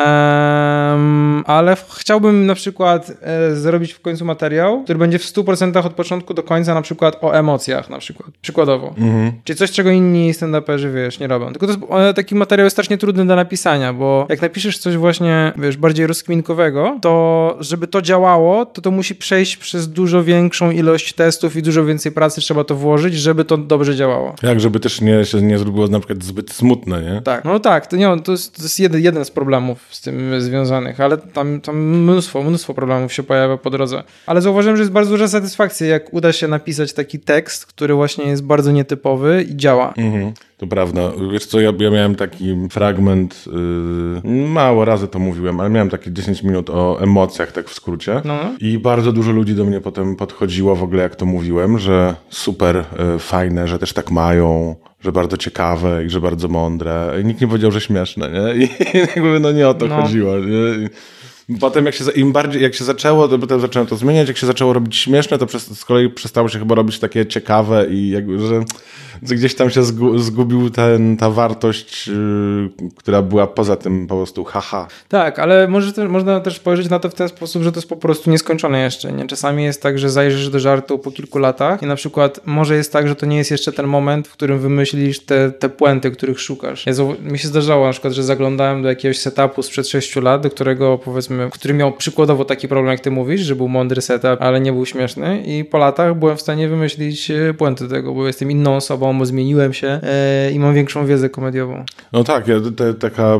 Um, 0.00 1.44
ale 1.46 1.76
chciałbym 1.98 2.46
na 2.46 2.54
przykład 2.54 3.12
e, 3.22 3.54
zrobić 3.54 3.92
w 3.92 4.00
końcu 4.00 4.24
materiał, 4.24 4.84
który 4.84 4.98
będzie 4.98 5.18
w 5.18 5.22
100% 5.22 5.86
od 5.86 5.92
początku 5.92 6.34
do 6.34 6.42
końca 6.42 6.74
na 6.74 6.82
przykład 6.82 7.18
o 7.20 7.32
emocjach 7.32 7.90
na 7.90 7.98
przykład, 7.98 8.30
przykładowo. 8.42 8.94
Mhm. 8.98 9.32
Czyli 9.44 9.58
coś, 9.58 9.70
czego 9.70 9.90
inni 9.90 10.32
stand-uperzy, 10.32 10.94
wiesz, 10.94 11.18
nie 11.18 11.26
robią. 11.26 11.52
Tylko 11.52 11.66
to 11.66 11.72
jest, 11.72 11.84
e, 11.90 12.14
taki 12.14 12.34
materiał 12.34 12.64
jest 12.64 12.74
strasznie 12.74 12.98
trudny 12.98 13.26
do 13.26 13.36
napisania, 13.36 13.92
bo 13.92 14.26
jak 14.28 14.42
napiszesz 14.42 14.78
coś 14.78 14.96
właśnie, 14.96 15.52
wiesz, 15.56 15.76
bardziej 15.76 16.06
rozkminkowego, 16.06 16.98
to 17.02 17.56
żeby 17.60 17.86
to 17.86 18.02
działało, 18.02 18.66
to 18.66 18.82
to 18.82 18.90
musi 18.90 19.14
przejść 19.14 19.56
przez 19.56 19.88
dużo 19.88 20.24
większą 20.24 20.70
ilość 20.70 21.12
testów 21.12 21.56
i 21.56 21.62
dużo 21.62 21.84
więcej 21.84 22.12
pracy 22.12 22.40
trzeba 22.40 22.64
to 22.64 22.74
włożyć, 22.74 23.14
żeby 23.14 23.44
to 23.44 23.56
dobrze 23.56 23.96
działało. 23.96 24.34
Jak, 24.42 24.60
żeby 24.60 24.80
też 24.80 25.00
nie, 25.00 25.24
się 25.24 25.42
nie 25.42 25.58
zrobiło 25.58 25.88
na 25.88 25.98
przykład 25.98 26.24
zbyt 26.24 26.52
smutne, 26.52 27.02
nie? 27.02 27.22
Tak, 27.22 27.44
no 27.44 27.60
tak, 27.60 27.86
to, 27.86 27.96
nie, 27.96 28.20
to 28.24 28.32
jest, 28.32 28.56
to 28.56 28.62
jest 28.62 28.80
jeden, 28.80 29.02
jeden 29.02 29.24
z 29.24 29.30
problemów 29.30 29.81
z 29.90 30.00
tym 30.00 30.40
związanych, 30.40 31.00
ale 31.00 31.18
tam, 31.18 31.60
tam 31.60 31.76
mnóstwo, 31.76 32.42
mnóstwo 32.42 32.74
problemów 32.74 33.12
się 33.12 33.22
pojawia 33.22 33.56
po 33.56 33.70
drodze. 33.70 34.02
Ale 34.26 34.42
zauważyłem, 34.42 34.76
że 34.76 34.82
jest 34.82 34.92
bardzo 34.92 35.10
duża 35.10 35.28
satysfakcja, 35.28 35.86
jak 35.86 36.14
uda 36.14 36.32
się 36.32 36.48
napisać 36.48 36.92
taki 36.92 37.20
tekst, 37.20 37.66
który 37.66 37.94
właśnie 37.94 38.24
jest 38.24 38.44
bardzo 38.44 38.72
nietypowy 38.72 39.46
i 39.50 39.56
działa. 39.56 39.94
Mhm. 39.96 40.32
To 40.62 40.66
prawda. 40.66 41.00
Wiesz 41.32 41.46
co, 41.46 41.60
ja, 41.60 41.72
ja 41.78 41.90
miałem 41.90 42.14
taki 42.14 42.68
fragment, 42.70 43.44
yy, 44.24 44.30
mało 44.48 44.84
razy 44.84 45.08
to 45.08 45.18
mówiłem, 45.18 45.60
ale 45.60 45.70
miałem 45.70 45.90
takie 45.90 46.12
10 46.12 46.42
minut 46.42 46.70
o 46.70 47.00
emocjach, 47.00 47.52
tak 47.52 47.68
w 47.68 47.74
skrócie. 47.74 48.22
No. 48.24 48.38
I 48.60 48.78
bardzo 48.78 49.12
dużo 49.12 49.32
ludzi 49.32 49.54
do 49.54 49.64
mnie 49.64 49.80
potem 49.80 50.16
podchodziło 50.16 50.76
w 50.76 50.82
ogóle, 50.82 51.02
jak 51.02 51.16
to 51.16 51.26
mówiłem, 51.26 51.78
że 51.78 52.14
super 52.28 52.76
yy, 52.76 53.18
fajne, 53.18 53.68
że 53.68 53.78
też 53.78 53.92
tak 53.92 54.10
mają, 54.10 54.76
że 55.04 55.12
bardzo 55.12 55.36
ciekawe 55.36 56.04
i 56.04 56.10
że 56.10 56.20
bardzo 56.20 56.48
mądre. 56.48 57.18
I 57.22 57.24
nikt 57.24 57.40
nie 57.40 57.46
powiedział, 57.46 57.70
że 57.70 57.80
śmieszne, 57.80 58.30
nie? 58.30 58.64
I 58.64 58.68
jakby 59.14 59.40
no 59.40 59.52
nie 59.52 59.68
o 59.68 59.74
to 59.74 59.86
no. 59.86 60.02
chodziło, 60.02 60.38
nie? 60.38 60.88
Potem 61.60 61.86
jak 61.86 61.94
się, 61.94 62.04
im 62.10 62.32
bardziej, 62.32 62.62
jak 62.62 62.74
się 62.74 62.84
zaczęło, 62.84 63.28
to 63.28 63.38
potem 63.38 63.60
zacząłem 63.60 63.88
to 63.88 63.96
zmieniać, 63.96 64.28
jak 64.28 64.36
się 64.36 64.46
zaczęło 64.46 64.72
robić 64.72 64.96
śmieszne, 64.96 65.38
to 65.38 65.46
przez, 65.46 65.78
z 65.78 65.84
kolei 65.84 66.10
przestało 66.10 66.48
się 66.48 66.58
chyba 66.58 66.74
robić 66.74 66.98
takie 66.98 67.26
ciekawe 67.26 67.86
i 67.90 68.08
jakby, 68.10 68.38
że 68.38 68.64
gdzieś 69.22 69.54
tam 69.54 69.70
się 69.70 69.82
zgubił 70.16 70.70
ten, 70.70 71.16
ta 71.16 71.30
wartość, 71.30 72.08
yy, 72.08 72.70
która 72.96 73.22
była 73.22 73.46
poza 73.46 73.76
tym 73.76 74.06
po 74.06 74.16
prostu 74.16 74.44
haha. 74.44 74.86
Tak, 75.08 75.38
ale 75.38 75.68
może 75.68 75.92
te, 75.92 76.08
można 76.08 76.40
też 76.40 76.56
spojrzeć 76.56 76.90
na 76.90 76.98
to 76.98 77.10
w 77.10 77.14
ten 77.14 77.28
sposób, 77.28 77.62
że 77.62 77.72
to 77.72 77.78
jest 77.78 77.88
po 77.88 77.96
prostu 77.96 78.30
nieskończone 78.30 78.82
jeszcze. 78.82 79.12
Nie? 79.12 79.26
Czasami 79.26 79.64
jest 79.64 79.82
tak, 79.82 79.98
że 79.98 80.10
zajrzysz 80.10 80.48
do 80.48 80.60
żartu 80.60 80.98
po 80.98 81.10
kilku 81.10 81.38
latach 81.38 81.82
i 81.82 81.86
na 81.86 81.96
przykład 81.96 82.40
może 82.46 82.76
jest 82.76 82.92
tak, 82.92 83.08
że 83.08 83.16
to 83.16 83.26
nie 83.26 83.36
jest 83.36 83.50
jeszcze 83.50 83.72
ten 83.72 83.86
moment, 83.86 84.28
w 84.28 84.32
którym 84.32 84.58
wymyślisz 84.58 85.20
te, 85.20 85.50
te 85.50 85.68
puenty, 85.68 86.10
których 86.10 86.40
szukasz. 86.40 86.86
Ja, 86.86 86.92
mi 87.22 87.38
się 87.38 87.48
zdarzało 87.48 87.86
na 87.86 87.92
przykład, 87.92 88.12
że 88.12 88.22
zaglądałem 88.22 88.82
do 88.82 88.88
jakiegoś 88.88 89.18
setupu 89.18 89.62
sprzed 89.62 89.88
6 89.88 90.16
lat, 90.16 90.42
do 90.42 90.50
którego 90.50 90.98
powiedzmy, 90.98 91.48
który 91.52 91.74
miał 91.74 91.92
przykładowo 91.92 92.44
taki 92.44 92.68
problem, 92.68 92.92
jak 92.92 93.00
ty 93.00 93.10
mówisz, 93.10 93.40
że 93.40 93.56
był 93.56 93.68
mądry 93.68 94.02
setup, 94.02 94.36
ale 94.40 94.60
nie 94.60 94.72
był 94.72 94.86
śmieszny 94.86 95.42
i 95.46 95.64
po 95.64 95.78
latach 95.78 96.18
byłem 96.18 96.36
w 96.36 96.40
stanie 96.40 96.68
wymyślić 96.68 97.30
e, 97.30 97.54
puenty 97.54 97.88
tego, 97.88 98.14
bo 98.14 98.26
jestem 98.26 98.50
inną 98.50 98.76
osobą, 98.76 99.11
bo 99.18 99.26
zmieniłem 99.26 99.72
się 99.72 100.00
e, 100.02 100.52
i 100.52 100.58
mam 100.58 100.74
większą 100.74 101.06
wiedzę 101.06 101.30
komediową. 101.30 101.84
No 102.12 102.24
tak, 102.24 102.48
ja, 102.48 102.56
te, 102.76 102.94
taka, 102.94 103.38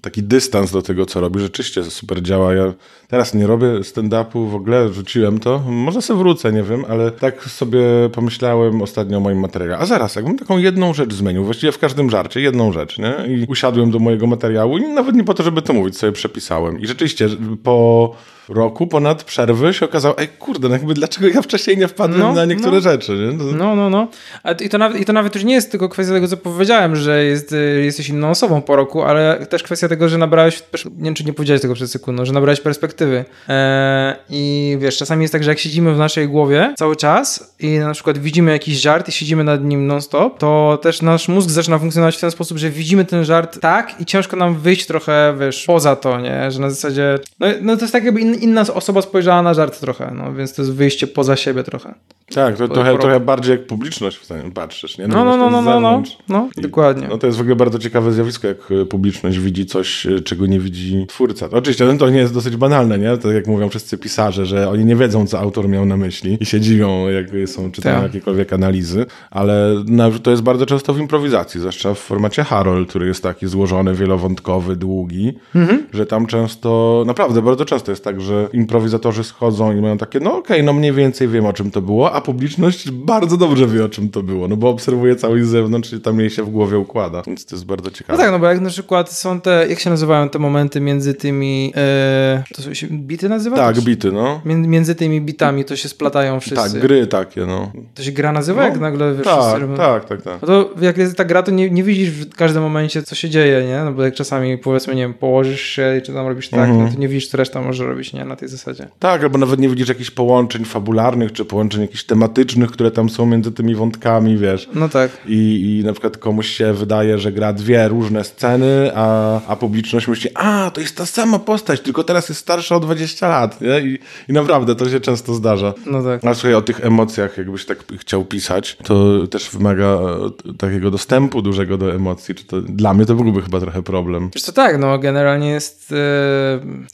taki 0.00 0.22
dystans 0.22 0.72
do 0.72 0.82
tego, 0.82 1.06
co 1.06 1.20
robi, 1.20 1.40
rzeczywiście 1.40 1.84
super 1.84 2.22
działa. 2.22 2.54
Ja 2.54 2.72
teraz 3.08 3.34
nie 3.34 3.46
robię 3.46 3.66
stand-upu, 3.66 4.50
w 4.50 4.54
ogóle 4.54 4.92
rzuciłem 4.92 5.38
to. 5.38 5.58
Może 5.58 6.02
sobie 6.02 6.18
wrócę, 6.18 6.52
nie 6.52 6.62
wiem, 6.62 6.84
ale 6.88 7.10
tak 7.10 7.44
sobie 7.44 7.80
pomyślałem 8.12 8.82
ostatnio 8.82 9.18
o 9.18 9.20
moim 9.20 9.38
materiale. 9.38 9.78
A 9.78 9.86
zaraz, 9.86 10.16
jakbym 10.16 10.38
taką 10.38 10.58
jedną 10.58 10.94
rzecz 10.94 11.14
zmienił, 11.14 11.44
właściwie 11.44 11.72
w 11.72 11.78
każdym 11.78 12.10
żarcie, 12.10 12.40
jedną 12.40 12.72
rzecz, 12.72 12.98
nie? 12.98 13.36
I 13.36 13.46
usiadłem 13.48 13.90
do 13.90 13.98
mojego 13.98 14.26
materiału 14.26 14.78
i 14.78 14.82
nawet 14.82 15.16
nie 15.16 15.24
po 15.24 15.34
to, 15.34 15.42
żeby 15.42 15.62
to 15.62 15.72
mówić, 15.72 15.98
sobie 15.98 16.12
przepisałem. 16.12 16.80
I 16.80 16.86
rzeczywiście 16.86 17.28
po 17.62 18.14
roku 18.50 18.86
ponad 18.86 19.24
przerwy 19.24 19.74
się 19.74 19.86
okazało, 19.86 20.18
ej 20.18 20.28
kurde, 20.28 20.68
no 20.68 20.74
jakby 20.74 20.94
dlaczego 20.94 21.28
ja 21.28 21.42
wcześniej 21.42 21.76
nie 21.76 21.88
wpadłem 21.88 22.20
no, 22.20 22.32
na 22.32 22.44
niektóre 22.44 22.72
no. 22.72 22.80
rzeczy, 22.80 23.12
nie? 23.12 23.54
No, 23.58 23.76
no, 23.76 23.90
no. 23.90 24.08
A 24.42 24.52
i, 24.52 24.68
to 24.68 24.78
nawet, 24.78 25.00
I 25.00 25.04
to 25.04 25.12
nawet 25.12 25.34
już 25.34 25.44
nie 25.44 25.54
jest 25.54 25.70
tylko 25.70 25.88
kwestia 25.88 26.14
tego, 26.14 26.28
co 26.28 26.36
powiedziałem, 26.36 26.96
że 26.96 27.24
jest, 27.24 27.52
y, 27.52 27.82
jesteś 27.84 28.08
inną 28.08 28.30
osobą 28.30 28.62
po 28.62 28.76
roku, 28.76 29.02
ale 29.02 29.46
też 29.46 29.62
kwestia 29.62 29.88
tego, 29.88 30.08
że 30.08 30.18
nabrałeś, 30.18 30.62
nie 30.84 31.04
wiem, 31.04 31.14
czy 31.14 31.24
nie 31.24 31.32
powiedziałeś 31.32 31.62
tego 31.62 31.74
przed 31.74 31.90
sekundą, 31.90 32.24
że 32.24 32.32
nabrałeś 32.32 32.60
perspektywy. 32.60 33.24
Eee, 33.48 34.14
I 34.30 34.76
wiesz, 34.80 34.96
czasami 34.96 35.22
jest 35.22 35.32
tak, 35.32 35.44
że 35.44 35.50
jak 35.50 35.58
siedzimy 35.58 35.94
w 35.94 35.98
naszej 35.98 36.28
głowie 36.28 36.74
cały 36.78 36.96
czas 36.96 37.54
i 37.60 37.78
na 37.78 37.92
przykład 37.92 38.18
widzimy 38.18 38.52
jakiś 38.52 38.80
żart 38.80 39.08
i 39.08 39.12
siedzimy 39.12 39.44
nad 39.44 39.64
nim 39.64 39.86
non-stop, 39.86 40.38
to 40.38 40.78
też 40.82 41.02
nasz 41.02 41.28
mózg 41.28 41.50
zaczyna 41.50 41.78
funkcjonować 41.78 42.16
w 42.16 42.20
ten 42.20 42.30
sposób, 42.30 42.58
że 42.58 42.70
widzimy 42.70 43.04
ten 43.04 43.24
żart 43.24 43.60
tak 43.60 44.00
i 44.00 44.06
ciężko 44.06 44.36
nam 44.36 44.54
wyjść 44.54 44.86
trochę, 44.86 45.34
wiesz, 45.40 45.64
poza 45.64 45.96
to, 45.96 46.20
nie? 46.20 46.50
Że 46.50 46.60
na 46.60 46.70
zasadzie, 46.70 47.18
no, 47.40 47.46
no 47.60 47.76
to 47.76 47.82
jest 47.82 47.92
tak 47.92 48.04
jakby 48.04 48.20
in, 48.20 48.34
inna 48.42 48.64
osoba 48.74 49.02
spojrzała 49.02 49.42
na 49.42 49.54
żart 49.54 49.80
trochę, 49.80 50.12
no 50.14 50.34
więc 50.34 50.54
to 50.54 50.62
jest 50.62 50.74
wyjście 50.74 51.06
poza 51.06 51.36
siebie 51.36 51.62
trochę. 51.62 51.94
Tak, 52.34 52.56
to 52.56 52.68
trochę, 52.68 52.98
trochę 52.98 53.20
bardziej 53.20 53.52
jak 53.52 53.66
publiczność 53.66 54.16
w 54.16 54.24
stanie 54.24 54.50
patrzysz, 54.50 54.98
nie? 54.98 55.08
No, 55.08 55.24
no, 55.24 55.36
no, 55.36 55.50
no, 55.50 55.62
no, 55.62 55.80
no, 55.80 56.02
no, 56.28 56.48
dokładnie. 56.56 57.08
No 57.08 57.18
to 57.18 57.26
jest 57.26 57.38
w 57.38 57.40
ogóle 57.40 57.56
bardzo 57.56 57.78
ciekawe 57.78 58.12
zjawisko, 58.12 58.48
jak 58.48 58.56
e, 58.70 58.84
publiczność 58.84 59.38
widzi 59.38 59.66
coś, 59.66 60.06
e, 60.06 60.20
czego 60.20 60.46
nie 60.46 60.60
widzi 60.60 61.06
twórca. 61.08 61.48
Oczywiście 61.52 61.84
no, 61.84 61.98
to 61.98 62.10
nie 62.10 62.18
jest 62.18 62.34
dosyć 62.34 62.56
banalne, 62.56 62.98
nie? 62.98 63.16
To 63.16 63.32
jak 63.32 63.46
mówią 63.46 63.68
wszyscy 63.68 63.98
pisarze, 63.98 64.46
że 64.46 64.68
oni 64.68 64.84
nie 64.84 64.96
wiedzą, 64.96 65.26
co 65.26 65.40
autor 65.40 65.68
miał 65.68 65.86
na 65.86 65.96
myśli 65.96 66.38
i 66.40 66.46
się 66.46 66.60
dziwią, 66.60 67.08
jak 67.08 67.26
są 67.46 67.72
czytają 67.72 67.96
tak. 67.96 68.04
jakiekolwiek 68.04 68.52
analizy, 68.52 69.06
ale 69.30 69.84
to 70.22 70.30
jest 70.30 70.42
bardzo 70.42 70.66
często 70.66 70.94
w 70.94 70.98
improwizacji, 70.98 71.60
zwłaszcza 71.60 71.94
w 71.94 71.98
formacie 71.98 72.44
Harold, 72.44 72.88
który 72.88 73.06
jest 73.06 73.22
taki 73.22 73.46
złożony, 73.46 73.94
wielowątkowy, 73.94 74.76
długi, 74.76 75.32
mhm. 75.54 75.86
że 75.92 76.06
tam 76.06 76.26
często, 76.26 77.02
naprawdę 77.06 77.42
bardzo 77.42 77.64
często 77.64 77.92
jest 77.92 78.04
tak, 78.04 78.20
że 78.20 78.29
improwizatorzy 78.52 79.24
schodzą 79.24 79.76
i 79.76 79.80
mają 79.80 79.98
takie, 79.98 80.20
no 80.20 80.30
okej, 80.30 80.56
okay, 80.56 80.62
no 80.62 80.72
mniej 80.72 80.92
więcej 80.92 81.28
wiem, 81.28 81.46
o 81.46 81.52
czym 81.52 81.70
to 81.70 81.82
było, 81.82 82.12
a 82.12 82.20
publiczność 82.20 82.90
bardzo 82.90 83.36
dobrze 83.36 83.66
wie, 83.66 83.84
o 83.84 83.88
czym 83.88 84.08
to 84.08 84.22
było, 84.22 84.48
no 84.48 84.56
bo 84.56 84.68
obserwuje 84.68 85.16
cały 85.16 85.44
z 85.44 85.48
zewnątrz 85.48 85.92
i 85.92 86.00
tam 86.00 86.20
jej 86.20 86.30
się 86.30 86.42
w 86.42 86.50
głowie 86.50 86.78
układa, 86.78 87.22
więc 87.26 87.46
to 87.46 87.56
jest 87.56 87.66
bardzo 87.66 87.90
ciekawe. 87.90 88.18
No 88.18 88.24
tak, 88.24 88.32
no 88.32 88.38
bo 88.38 88.46
jak 88.46 88.60
na 88.60 88.70
przykład 88.70 89.12
są 89.12 89.40
te, 89.40 89.66
jak 89.68 89.80
się 89.80 89.90
nazywają 89.90 90.28
te 90.28 90.38
momenty 90.38 90.80
między 90.80 91.14
tymi, 91.14 91.72
e, 91.76 92.42
to 92.54 92.74
się 92.74 92.86
bity 92.90 93.28
nazywa? 93.28 93.56
Tak, 93.56 93.80
bity, 93.80 94.12
no. 94.12 94.40
Między 94.44 94.94
tymi 94.94 95.20
bitami 95.20 95.64
to 95.64 95.76
się 95.76 95.88
splatają 95.88 96.40
wszyscy. 96.40 96.72
Tak, 96.72 96.82
gry 96.82 97.06
takie, 97.06 97.46
no. 97.46 97.72
To 97.94 98.02
się 98.02 98.12
gra 98.12 98.32
nazywa, 98.32 98.62
no, 98.62 98.68
jak 98.68 98.80
nagle 98.80 99.14
wiesz, 99.14 99.24
tak, 99.24 99.56
wszyscy... 99.56 99.76
tak, 99.76 100.04
tak, 100.04 100.22
tak. 100.22 100.42
No 100.42 100.48
to 100.48 100.70
jak 100.80 100.98
jest 100.98 101.16
ta 101.16 101.24
gra, 101.24 101.42
to 101.42 101.50
nie, 101.50 101.70
nie 101.70 101.82
widzisz 101.82 102.10
w 102.10 102.34
każdym 102.34 102.62
momencie, 102.62 103.02
co 103.02 103.14
się 103.14 103.30
dzieje, 103.30 103.64
nie? 103.64 103.84
No 103.84 103.92
bo 103.92 104.02
jak 104.02 104.14
czasami 104.14 104.58
powiedzmy, 104.58 104.94
nie 104.94 105.02
wiem, 105.02 105.14
położysz 105.14 105.60
się 105.60 105.96
i 105.98 106.02
czy 106.02 106.12
tam 106.12 106.26
robisz 106.26 106.48
tak, 106.48 106.60
mhm. 106.60 106.84
no 106.84 106.92
to 106.92 107.00
nie 107.00 107.08
widzisz, 107.08 107.28
co 107.28 107.36
reszta 107.36 107.62
może 107.62 107.86
robić, 107.86 108.09
nie? 108.12 108.24
Na 108.24 108.36
tej 108.36 108.48
zasadzie. 108.48 108.88
Tak, 108.98 109.22
albo 109.22 109.38
nawet 109.38 109.60
nie 109.60 109.68
widzisz 109.68 109.88
jakichś 109.88 110.10
połączeń 110.10 110.64
fabularnych, 110.64 111.32
czy 111.32 111.44
połączeń 111.44 111.80
jakichś 111.80 112.04
tematycznych, 112.04 112.70
które 112.70 112.90
tam 112.90 113.08
są 113.08 113.26
między 113.26 113.52
tymi 113.52 113.74
wątkami, 113.74 114.38
wiesz. 114.38 114.68
No 114.74 114.88
tak. 114.88 115.10
I, 115.26 115.78
i 115.80 115.84
na 115.84 115.92
przykład 115.92 116.16
komuś 116.16 116.48
się 116.48 116.72
wydaje, 116.72 117.18
że 117.18 117.32
gra 117.32 117.52
dwie 117.52 117.88
różne 117.88 118.24
sceny, 118.24 118.90
a, 118.94 119.40
a 119.46 119.56
publiczność 119.56 120.08
myśli, 120.08 120.30
a, 120.34 120.70
to 120.74 120.80
jest 120.80 120.96
ta 120.96 121.06
sama 121.06 121.38
postać, 121.38 121.80
tylko 121.80 122.04
teraz 122.04 122.28
jest 122.28 122.40
starsza 122.40 122.76
o 122.76 122.80
20 122.80 123.28
lat, 123.28 123.60
nie? 123.60 123.80
I, 123.80 123.98
i 124.28 124.32
naprawdę, 124.32 124.74
to 124.74 124.90
się 124.90 125.00
często 125.00 125.34
zdarza. 125.34 125.74
No 125.86 126.02
tak. 126.02 126.24
A 126.24 126.34
słuchaj, 126.34 126.54
o 126.54 126.62
tych 126.62 126.84
emocjach, 126.84 127.38
jakbyś 127.38 127.64
tak 127.64 127.84
chciał 127.98 128.24
pisać, 128.24 128.76
to 128.84 129.26
też 129.26 129.50
wymaga 129.50 129.84
e, 129.84 130.54
takiego 130.58 130.90
dostępu 130.90 131.42
dużego 131.42 131.78
do 131.78 131.94
emocji. 131.94 132.34
Czy 132.34 132.44
to, 132.44 132.60
dla 132.60 132.94
mnie 132.94 133.06
to 133.06 133.14
byłby 133.14 133.42
chyba 133.42 133.60
trochę 133.60 133.82
problem. 133.82 134.30
Wiesz 134.34 134.42
co, 134.42 134.52
tak, 134.52 134.78
no 134.78 134.98
generalnie 134.98 135.50
jest, 135.50 135.92
e, 135.92 135.96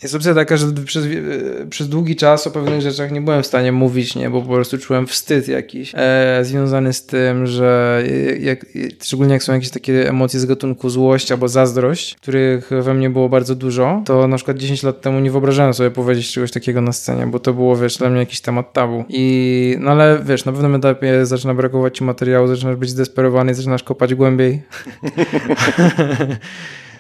jest 0.02 0.14
opcja 0.14 0.35
taka, 0.35 0.56
że 0.56 0.66
przez, 0.73 1.05
e, 1.06 1.66
przez 1.66 1.88
długi 1.88 2.16
czas 2.16 2.46
o 2.46 2.50
pewnych 2.50 2.80
rzeczach 2.80 3.12
nie 3.12 3.20
byłem 3.20 3.42
w 3.42 3.46
stanie 3.46 3.72
mówić, 3.72 4.14
nie, 4.14 4.30
bo 4.30 4.42
po 4.42 4.48
prostu 4.48 4.78
czułem 4.78 5.06
wstyd 5.06 5.48
jakiś 5.48 5.92
e, 5.94 6.40
związany 6.42 6.92
z 6.92 7.06
tym, 7.06 7.46
że 7.46 8.02
jak, 8.40 8.66
szczególnie 9.02 9.32
jak 9.32 9.42
są 9.42 9.52
jakieś 9.52 9.70
takie 9.70 10.08
emocje 10.08 10.40
z 10.40 10.46
gatunku 10.46 10.90
złość 10.90 11.32
albo 11.32 11.48
zazdrość, 11.48 12.14
których 12.14 12.70
we 12.82 12.94
mnie 12.94 13.10
było 13.10 13.28
bardzo 13.28 13.54
dużo, 13.54 14.02
to 14.04 14.28
na 14.28 14.36
przykład 14.36 14.58
10 14.58 14.82
lat 14.82 15.00
temu 15.00 15.20
nie 15.20 15.30
wyobrażałem 15.30 15.75
sobie 15.75 15.90
powiedzieć 15.90 16.32
czegoś 16.32 16.50
takiego 16.50 16.80
na 16.80 16.92
scenie, 16.92 17.26
bo 17.26 17.38
to 17.38 17.52
było, 17.52 17.76
wiesz, 17.76 17.96
dla 17.96 18.10
mnie 18.10 18.20
jakiś 18.20 18.40
temat 18.40 18.72
tabu. 18.72 19.04
I, 19.08 19.76
no 19.80 19.90
ale 19.90 20.18
wiesz, 20.25 20.44
na 20.44 20.52
pewnym 20.52 20.75
etapie 20.75 21.26
zaczyna 21.26 21.54
brakować 21.54 21.98
ci 21.98 22.04
materiału, 22.04 22.46
zaczynasz 22.46 22.76
być 22.76 22.90
zdesperowany, 22.90 23.54
zaczynasz 23.54 23.82
kopać 23.82 24.14
głębiej. 24.14 24.62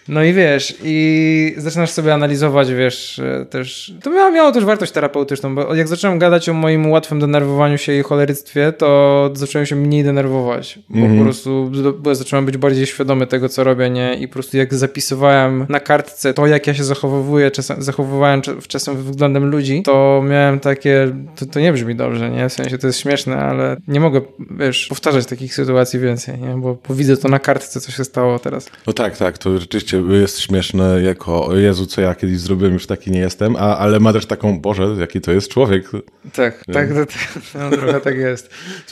No 0.08 0.24
i 0.24 0.32
wiesz, 0.32 0.74
i 0.84 1.54
zaczynasz 1.56 1.90
sobie 1.90 2.14
analizować, 2.14 2.72
wiesz, 2.72 3.18
e, 3.18 3.46
też. 3.46 3.94
To 4.02 4.10
miało, 4.10 4.30
miało 4.30 4.52
też 4.52 4.64
wartość 4.64 4.92
terapeutyczną, 4.92 5.54
bo 5.54 5.74
jak 5.74 5.88
zacząłem 5.88 6.18
gadać 6.18 6.48
o 6.48 6.54
moim 6.54 6.90
łatwym 6.90 7.20
denerwowaniu 7.20 7.78
się 7.78 7.92
i 7.98 8.02
choleryctwie, 8.02 8.72
to 8.72 9.30
zacząłem 9.34 9.66
się 9.66 9.76
mniej 9.76 10.04
denerwować. 10.04 10.78
Bo 10.88 10.98
mm 10.98 11.12
-hmm. 11.12 11.18
po 11.18 11.24
prostu 11.24 11.70
bo 11.98 12.14
zacząłem 12.14 12.46
być 12.46 12.56
bardziej 12.56 12.86
świadomy 12.86 13.26
tego, 13.26 13.48
co 13.48 13.64
robię, 13.64 13.90
nie? 13.90 14.14
I 14.14 14.28
po 14.28 14.34
prostu 14.34 14.56
jak 14.56 14.74
zapisywałem 14.74 15.66
na 15.68 15.80
kartce 15.80 16.34
to, 16.34 16.46
jak 16.46 16.66
ja 16.66 16.74
się 16.74 16.84
zachowuję, 16.84 17.50
czasem, 17.50 17.82
zachowywałem 17.82 18.42
czasem 18.68 18.96
względem 18.96 19.50
ludzi, 19.50 19.82
to 19.82 20.22
miałem 20.28 20.60
takie. 20.60 21.12
To, 21.36 21.46
to 21.46 21.60
nie 21.60 21.72
brzmi 21.72 21.94
dobrze, 21.94 22.30
nie? 22.30 22.48
W 22.48 22.52
sensie 22.52 22.78
to 22.78 22.86
jest 22.86 23.00
śmieszne, 23.00 23.36
ale 23.36 23.76
nie 23.88 24.00
mogę, 24.00 24.20
wiesz, 24.50 24.86
powtarzać 24.88 25.26
takich 25.26 25.54
sytuacji 25.54 26.00
więcej, 26.00 26.38
nie? 26.38 26.54
Bo, 26.56 26.76
bo 26.88 26.94
widzę 26.94 27.16
to 27.16 27.28
na 27.28 27.38
kartce, 27.38 27.80
co 27.80 27.92
się 27.92 28.04
stało 28.04 28.38
teraz. 28.38 28.70
No 28.86 28.92
tak, 28.92 29.16
tak, 29.16 29.38
to 29.38 29.58
rzeczywiście 29.58 29.95
jest 30.10 30.40
śmieszne 30.40 31.02
jako 31.02 31.56
Jezu, 31.56 31.86
co 31.86 32.00
ja 32.00 32.14
kiedyś 32.14 32.38
zrobiłem, 32.38 32.72
już 32.72 32.86
taki 32.86 33.10
nie 33.10 33.20
jestem, 33.20 33.56
a, 33.56 33.78
ale 33.78 34.00
ma 34.00 34.12
też 34.12 34.26
taką, 34.26 34.60
Boże, 34.60 34.96
jaki 35.00 35.20
to 35.20 35.32
jest 35.32 35.50
człowiek. 35.50 35.90
Tak, 36.32 36.68
nie? 36.68 36.74
tak, 36.74 36.88
tak, 36.94 37.06
no, 37.54 37.70
trochę 37.70 38.00
tak 38.00 38.16
jest. 38.16 38.50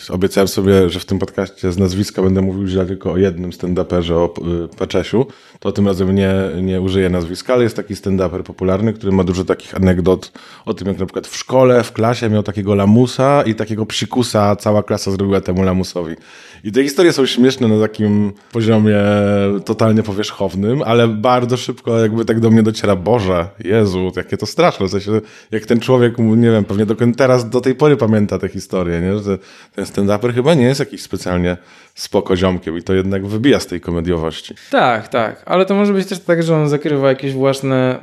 Obiecałem 0.08 0.48
sobie, 0.48 0.90
że 0.90 1.00
w 1.00 1.04
tym 1.04 1.18
podcaście 1.18 1.72
z 1.72 1.78
nazwiska 1.78 2.22
będę 2.22 2.42
mówił 2.42 2.66
źle 2.66 2.86
tylko 2.86 3.12
o 3.12 3.16
jednym 3.16 3.50
stand-uperze, 3.50 4.12
o 4.12 4.34
Paczesiu. 4.78 5.26
To 5.64 5.72
tym 5.72 5.86
razem 5.86 6.14
nie, 6.14 6.34
nie 6.62 6.80
użyję 6.80 7.08
nazwiska, 7.08 7.54
ale 7.54 7.62
jest 7.62 7.76
taki 7.76 7.94
stand-uper 7.94 8.42
popularny, 8.42 8.92
który 8.92 9.12
ma 9.12 9.24
dużo 9.24 9.44
takich 9.44 9.74
anegdot 9.76 10.32
o 10.64 10.74
tym, 10.74 10.88
jak 10.88 10.98
na 10.98 11.06
przykład 11.06 11.26
w 11.26 11.36
szkole, 11.36 11.84
w 11.84 11.92
klasie 11.92 12.30
miał 12.30 12.42
takiego 12.42 12.74
lamusa 12.74 13.42
i 13.42 13.54
takiego 13.54 13.86
psikusa 13.86 14.56
cała 14.56 14.82
klasa 14.82 15.10
zrobiła 15.10 15.40
temu 15.40 15.62
lamusowi. 15.62 16.16
I 16.64 16.72
te 16.72 16.82
historie 16.82 17.12
są 17.12 17.26
śmieszne 17.26 17.68
na 17.68 17.80
takim 17.80 18.32
poziomie 18.52 18.96
totalnie 19.64 20.02
powierzchownym, 20.02 20.82
ale 20.82 21.08
bardzo 21.08 21.56
szybko 21.56 21.98
jakby 21.98 22.24
tak 22.24 22.40
do 22.40 22.50
mnie 22.50 22.62
dociera, 22.62 22.96
Boże, 22.96 23.48
Jezu, 23.64 24.12
jakie 24.16 24.36
to 24.36 24.46
straszne. 24.46 24.86
W 24.86 24.90
sensie, 24.90 25.20
jak 25.50 25.66
ten 25.66 25.80
człowiek, 25.80 26.18
nie 26.18 26.50
wiem, 26.50 26.64
pewnie 26.64 26.86
do, 26.86 26.96
teraz 27.16 27.50
do 27.50 27.60
tej 27.60 27.74
pory 27.74 27.96
pamięta 27.96 28.38
tę 28.38 28.48
historię, 28.48 29.00
nie? 29.00 29.18
że 29.18 29.38
ten 29.74 29.84
stand-uper 29.84 30.34
chyba 30.34 30.54
nie 30.54 30.64
jest 30.64 30.80
jakiś 30.80 31.02
specjalnie 31.02 31.56
spoko 31.94 32.36
ziomkiem 32.36 32.78
i 32.78 32.82
to 32.82 32.94
jednak 32.94 33.26
wybija 33.26 33.60
z 33.60 33.66
tej 33.66 33.80
komediowości. 33.80 34.54
Tak, 34.70 35.08
tak, 35.08 35.42
ale 35.46 35.66
to 35.66 35.74
może 35.74 35.92
być 35.92 36.08
też 36.08 36.20
tak, 36.20 36.42
że 36.42 36.56
on 36.56 36.68
zakrywa 36.68 37.08
jakieś 37.08 37.32
własne, 37.32 37.98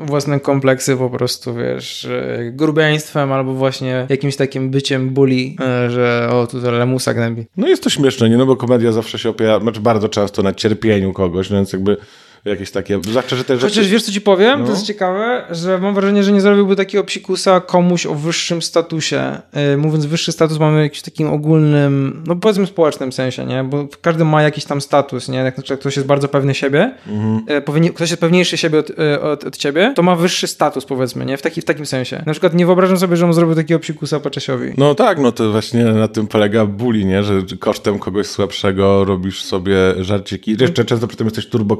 własne 0.00 0.40
kompleksy 0.40 0.96
po 0.96 1.10
prostu, 1.10 1.54
wiesz, 1.54 2.08
grubieństwem 2.52 3.32
albo 3.32 3.54
właśnie 3.54 4.06
jakimś 4.08 4.36
takim 4.36 4.70
byciem 4.70 5.10
bully, 5.10 5.54
e, 5.60 5.90
że 5.90 6.28
o, 6.32 6.46
tu 6.46 6.60
to 6.60 6.70
lemusa 6.70 7.14
gnębi. 7.14 7.46
No 7.56 7.68
jest 7.68 7.82
to 7.82 7.90
śmieszne, 7.90 8.30
nie? 8.30 8.36
No 8.36 8.46
bo 8.46 8.56
komedia 8.56 8.92
zawsze 8.92 9.18
się 9.18 9.30
opiera, 9.30 9.60
znaczy 9.60 9.80
bardzo 9.80 10.08
często 10.08 10.42
na 10.42 10.52
cierpieniu 10.52 11.12
kogoś, 11.12 11.50
no 11.50 11.56
więc 11.56 11.72
jakby 11.72 11.96
jakieś 12.44 12.70
takie, 12.70 13.00
zwłaszcza, 13.02 13.36
że 13.36 13.44
te 13.44 13.56
rzeczy... 13.56 13.68
Chociaż 13.68 13.88
wiesz, 13.88 14.02
co 14.02 14.12
ci 14.12 14.20
powiem? 14.20 14.60
No. 14.60 14.66
To 14.66 14.72
jest 14.72 14.86
ciekawe, 14.86 15.44
że 15.50 15.78
mam 15.78 15.94
wrażenie, 15.94 16.24
że 16.24 16.32
nie 16.32 16.40
zrobiłby 16.40 16.76
takiego 16.76 17.04
psikusa 17.04 17.60
komuś 17.60 18.06
o 18.06 18.14
wyższym 18.14 18.62
statusie. 18.62 19.40
Yy, 19.70 19.76
mówiąc 19.76 20.06
wyższy 20.06 20.32
status, 20.32 20.58
mamy 20.58 20.82
jakiś 20.82 21.02
takim 21.02 21.30
ogólnym, 21.30 22.22
no 22.26 22.36
powiedzmy 22.36 22.66
społecznym 22.66 23.12
sensie, 23.12 23.46
nie? 23.46 23.64
Bo 23.64 23.88
każdy 24.02 24.24
ma 24.24 24.42
jakiś 24.42 24.64
tam 24.64 24.80
status, 24.80 25.28
nie? 25.28 25.38
Jak 25.38 25.56
na 25.56 25.62
przykład 25.62 25.80
ktoś 25.80 25.96
jest 25.96 26.08
bardzo 26.08 26.28
pewny 26.28 26.54
siebie, 26.54 26.94
mhm. 27.08 27.62
powinien, 27.62 27.92
ktoś 27.92 28.10
jest 28.10 28.20
pewniejszy 28.20 28.56
siebie 28.56 28.78
od, 28.78 28.88
yy, 28.98 29.20
od, 29.20 29.44
od, 29.44 29.56
ciebie, 29.56 29.92
to 29.96 30.02
ma 30.02 30.16
wyższy 30.16 30.46
status, 30.46 30.84
powiedzmy, 30.84 31.26
nie? 31.26 31.36
W, 31.36 31.42
taki, 31.42 31.60
w 31.60 31.64
takim 31.64 31.86
sensie. 31.86 32.22
Na 32.26 32.32
przykład 32.32 32.54
nie 32.54 32.66
wyobrażam 32.66 32.98
sobie, 32.98 33.16
że 33.16 33.26
on 33.26 33.32
zrobił 33.32 33.54
takiego 33.54 33.80
psikusa 33.80 34.20
Paczesiowi. 34.20 34.72
No 34.76 34.94
tak, 34.94 35.18
no 35.18 35.32
to 35.32 35.52
właśnie 35.52 35.84
na 35.84 36.08
tym 36.08 36.26
polega 36.26 36.66
bully, 36.66 37.04
nie? 37.04 37.22
Że 37.22 37.42
kosztem 37.58 37.98
kogoś 37.98 38.26
słabszego 38.26 39.04
robisz 39.04 39.42
sobie 39.42 39.76
żarciki. 39.98 40.56
Jeszcze 40.60 40.84
często 40.84 41.06
przy 41.06 41.16
tym 41.16 41.26
jesteś 41.26 41.46
turbo 41.46 41.76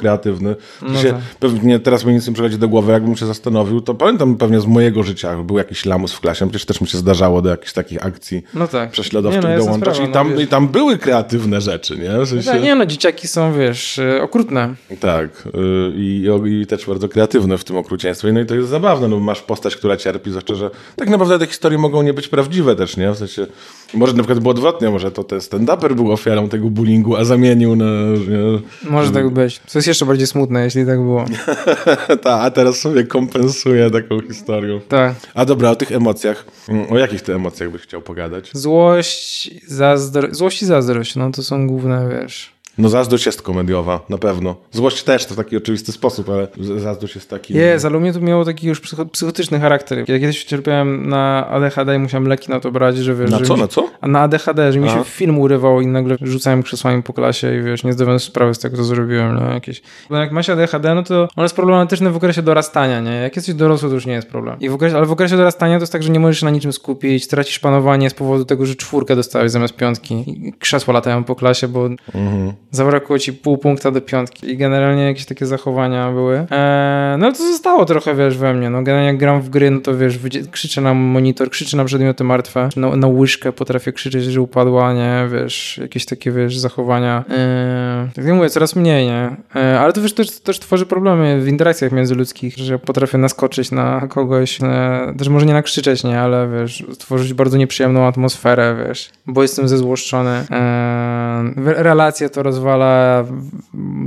No 0.83 1.03
tak 1.03 1.15
pewnie 1.41 1.79
teraz 1.79 2.05
mi 2.05 2.15
nic 2.15 2.27
nie 2.27 2.33
przychodzi 2.33 2.59
do 2.59 2.69
głowy, 2.69 2.93
jakbym 2.93 3.17
się 3.17 3.27
zastanowił, 3.27 3.81
to 3.81 3.95
pamiętam 3.95 4.37
pewnie 4.37 4.61
z 4.61 4.67
mojego 4.67 5.03
życia, 5.03 5.37
był 5.43 5.59
jakiś 5.59 5.87
lamus 5.87 6.13
w 6.13 6.21
klasie, 6.21 6.49
przecież 6.49 6.67
też 6.67 6.81
mi 6.81 6.89
się 6.89 6.99
zdarzało 6.99 7.43
do 7.43 7.51
jakichś 7.51 7.73
takich 7.73 8.07
akcji 8.07 8.43
no 8.55 8.69
tak. 8.69 8.91
prześladowczych 8.91 9.45
nie, 9.45 9.57
no, 9.57 9.65
dołączać 9.65 9.95
sprawa, 9.95 10.11
i, 10.11 10.13
tam, 10.13 10.35
no, 10.35 10.41
i 10.41 10.47
tam 10.47 10.69
były 10.69 10.99
kreatywne 10.99 11.61
rzeczy, 11.61 11.99
nie? 11.99 12.25
W 12.25 12.29
sensie... 12.29 12.55
no, 12.55 12.59
nie 12.59 12.75
no, 12.75 12.87
dzieciaki 12.87 13.29
są, 13.29 13.53
wiesz, 13.53 13.99
y, 13.99 14.23
okrutne. 14.23 14.75
Tak, 15.01 15.31
y, 15.47 15.51
i, 15.97 16.27
i 16.61 16.67
też 16.67 16.87
bardzo 16.87 17.09
kreatywne 17.09 17.59
w 17.59 17.65
tym 17.65 17.77
okrucieństwie, 17.77 18.33
no 18.33 18.41
i 18.41 18.47
to 18.47 18.55
jest 18.55 18.69
zabawne, 18.69 19.09
no 19.09 19.21
masz 19.21 19.43
postać, 19.43 19.77
która 19.77 19.97
cierpi, 19.97 20.31
zwłaszcza, 20.31 20.55
że 20.55 20.71
tak 20.97 21.09
naprawdę 21.09 21.39
te 21.39 21.47
historie 21.47 21.79
mogą 21.79 22.03
nie 22.03 22.15
być 22.15 22.29
prawdziwe 22.29 22.77
też, 22.77 22.97
nie? 22.97 23.11
W 23.11 23.17
sensie, 23.17 23.47
może 23.95 24.13
na 24.13 24.23
przykład 24.23 24.39
było 24.39 24.51
odwrotnie, 24.51 24.91
może 24.91 25.11
to 25.11 25.25
ten 25.25 25.39
stand-uper 25.39 25.95
był 25.95 26.13
ofiarą 26.13 26.49
tego 26.49 26.71
bullyingu, 26.71 27.17
a 27.17 27.25
zamienił 27.25 27.77
na... 27.77 27.85
Nie? 28.29 28.91
Może 28.91 29.11
tak 29.11 29.31
być. 29.31 29.59
To 29.59 29.79
jest 29.79 29.89
jeszcze 29.89 30.07
bardziej 30.07 30.27
smutne, 30.27 30.65
jeśli 30.65 30.87
tak 30.87 30.99
było. 30.99 31.25
tak, 32.23 32.45
a 32.45 32.51
teraz 32.51 32.77
sobie 32.77 33.05
kompensuje 33.05 33.91
taką 33.91 34.21
historią. 34.21 34.81
Tak. 34.89 35.15
A 35.35 35.45
dobra, 35.45 35.71
o 35.71 35.77
tych 35.77 35.93
emocjach. 35.93 36.45
O 36.91 36.99
jakich 36.99 37.23
ty 37.23 37.35
emocjach 37.35 37.71
byś 37.71 37.83
chciał 37.83 38.03
pogadać? 38.03 38.51
Złość, 38.53 39.51
zazdrość. 39.67 40.35
Złość 40.35 40.63
i 40.63 40.67
zazdrość, 40.67 41.17
no 41.17 41.31
to 41.31 41.43
są 41.43 41.67
główne, 41.67 42.09
wiesz. 42.09 42.60
No 42.79 42.89
zazdrość 42.89 43.27
jest 43.27 43.43
komediowa, 43.43 44.01
na 44.09 44.19
pewno. 44.19 44.57
Złość 44.73 45.03
też 45.03 45.27
to 45.27 45.35
w 45.35 45.37
taki 45.37 45.57
oczywisty 45.57 45.93
sposób, 45.93 46.29
ale 46.29 46.49
zazdrość 46.79 47.15
jest 47.15 47.31
taki... 47.31 47.55
Jest, 47.55 47.85
ale 47.85 47.97
u 47.97 48.01
mnie 48.01 48.13
to 48.13 48.21
miało 48.21 48.45
taki 48.45 48.67
już 48.67 48.81
psychotyczny 49.13 49.61
charakter. 49.61 49.99
Ja 49.99 50.05
kiedyś 50.19 50.45
cierpiałem 50.45 51.09
na 51.09 51.47
ADHD 51.47 51.97
i 51.97 51.99
musiałem 51.99 52.29
leki 52.29 52.51
na 52.51 52.61
to 52.61 52.71
brać, 52.71 52.97
że 52.97 53.15
wiesz... 53.15 53.31
Na 53.31 53.39
że 53.39 53.45
co, 53.45 53.55
mi, 53.55 53.61
na 53.61 53.69
co? 53.69 53.91
A 54.01 54.09
na 54.09 54.21
ADHD, 54.21 54.73
że 54.73 54.79
mi 54.79 54.89
się 54.89 55.05
film 55.05 55.39
urywał 55.39 55.81
i 55.81 55.87
nagle 55.87 56.17
rzucałem 56.21 56.63
krzesłami 56.63 57.03
po 57.03 57.13
klasie 57.13 57.59
i 57.59 57.63
wiesz, 57.63 57.85
nie 57.85 57.93
zdawałem 57.93 58.21
sprawy 58.21 58.55
z 58.55 58.59
tego, 58.59 58.77
co 58.77 58.85
zrobiłem, 58.85 59.35
no 59.35 59.55
jakieś... 59.55 59.83
Bo 60.11 60.17
jak 60.17 60.33
masz 60.33 60.49
ADHD, 60.49 60.95
no 60.95 61.03
to 61.03 61.29
on 61.37 61.43
jest 61.43 61.57
problematyczny 61.57 62.11
w 62.11 62.17
okresie 62.17 62.43
dorastania, 62.43 63.01
nie? 63.01 63.11
Jak 63.11 63.37
jesteś 63.37 63.55
dorosły, 63.55 63.89
to 63.89 63.95
już 63.95 64.07
nie 64.07 64.13
jest 64.13 64.29
problem. 64.29 64.57
I 64.61 64.69
w 64.69 64.75
okresie, 64.75 64.97
ale 64.97 65.07
w 65.07 65.13
okresie 65.13 65.37
dorastania 65.37 65.79
to 65.79 65.83
jest 65.83 65.93
tak, 65.93 66.03
że 66.03 66.11
nie 66.11 66.21
możesz 66.21 66.41
się 66.41 66.45
na 66.45 66.51
niczym 66.51 66.73
skupić, 66.73 67.29
tracisz 67.29 67.59
panowanie 67.59 68.11
z 68.11 68.15
powodu 68.15 68.45
tego, 68.45 68.67
że 68.67 68.75
czwórkę 68.75 69.17
dostałeś 69.17 69.51
zamiast 69.51 69.77
piątki. 69.77 70.15
I 70.27 70.53
krzesła 70.59 70.95
latają 70.95 71.25
po 71.25 71.35
klasie, 71.35 71.69
bo 71.69 71.87
mhm. 71.87 72.53
Zabrakło 72.71 73.19
ci 73.19 73.33
pół 73.33 73.59
punkta 73.59 73.91
do 73.91 74.01
piątki 74.01 74.51
i 74.51 74.57
generalnie 74.57 75.03
jakieś 75.03 75.27
takie 75.27 75.47
zachowania 75.47 76.13
były. 76.13 76.47
Eee, 76.51 77.19
no 77.19 77.33
to 77.33 77.39
zostało 77.39 77.85
trochę, 77.85 78.15
wiesz, 78.15 78.39
we 78.39 78.55
mnie. 78.55 78.71
No 78.71 78.83
generalnie 78.83 79.07
jak 79.07 79.19
gram 79.19 79.43
w 79.43 79.49
gry, 79.51 79.71
no 79.71 79.81
to 79.81 79.97
wiesz, 79.97 80.19
krzyczę 80.51 80.81
na 80.81 80.95
monitor, 80.95 81.51
krzyczę 81.51 81.77
na 81.77 81.85
przedmioty 81.85 82.25
martwe, 82.25 82.69
na, 82.77 82.97
na 82.97 83.09
łyżkę 83.09 83.53
potrafię 83.53 83.93
krzyczeć, 83.93 84.25
że 84.25 84.41
upadła, 84.41 84.93
nie, 84.93 85.29
wiesz, 85.33 85.79
jakieś 85.83 86.07
takie, 86.07 86.33
wiesz, 86.33 86.59
zachowania. 86.59 87.25
Eee, 87.29 88.11
tak 88.15 88.25
jak 88.25 88.35
mówię, 88.35 88.51
coraz 88.51 88.77
mniej, 88.77 89.07
nie. 89.07 89.37
Eee, 89.55 89.77
ale 89.79 89.93
to 89.93 90.03
wiesz, 90.03 90.15
też, 90.15 90.41
też 90.41 90.59
tworzy 90.59 90.87
problemy 90.87 91.41
w 91.41 91.49
interakcjach 91.49 91.93
międzyludzkich, 91.93 92.57
że 92.57 92.79
potrafię 92.79 93.19
naskoczyć 93.19 93.71
na 93.71 94.09
kogoś, 94.09 94.59
e, 94.63 95.15
też 95.19 95.29
może 95.29 95.47
nie 95.47 95.55
nakrzyczeć, 95.55 96.05
nie, 96.05 96.21
ale 96.21 96.49
wiesz, 96.49 96.85
stworzyć 96.93 97.35
bardzo 97.35 97.57
nieprzyjemną 97.57 98.07
atmosferę, 98.07 98.85
wiesz, 98.87 99.11
bo 99.27 99.43
jestem 99.43 99.69
zezłoszczony. 99.69 100.45
Eee, 100.51 101.55
relacje 101.57 102.31
to 102.31 102.43
rozwala 102.61 103.25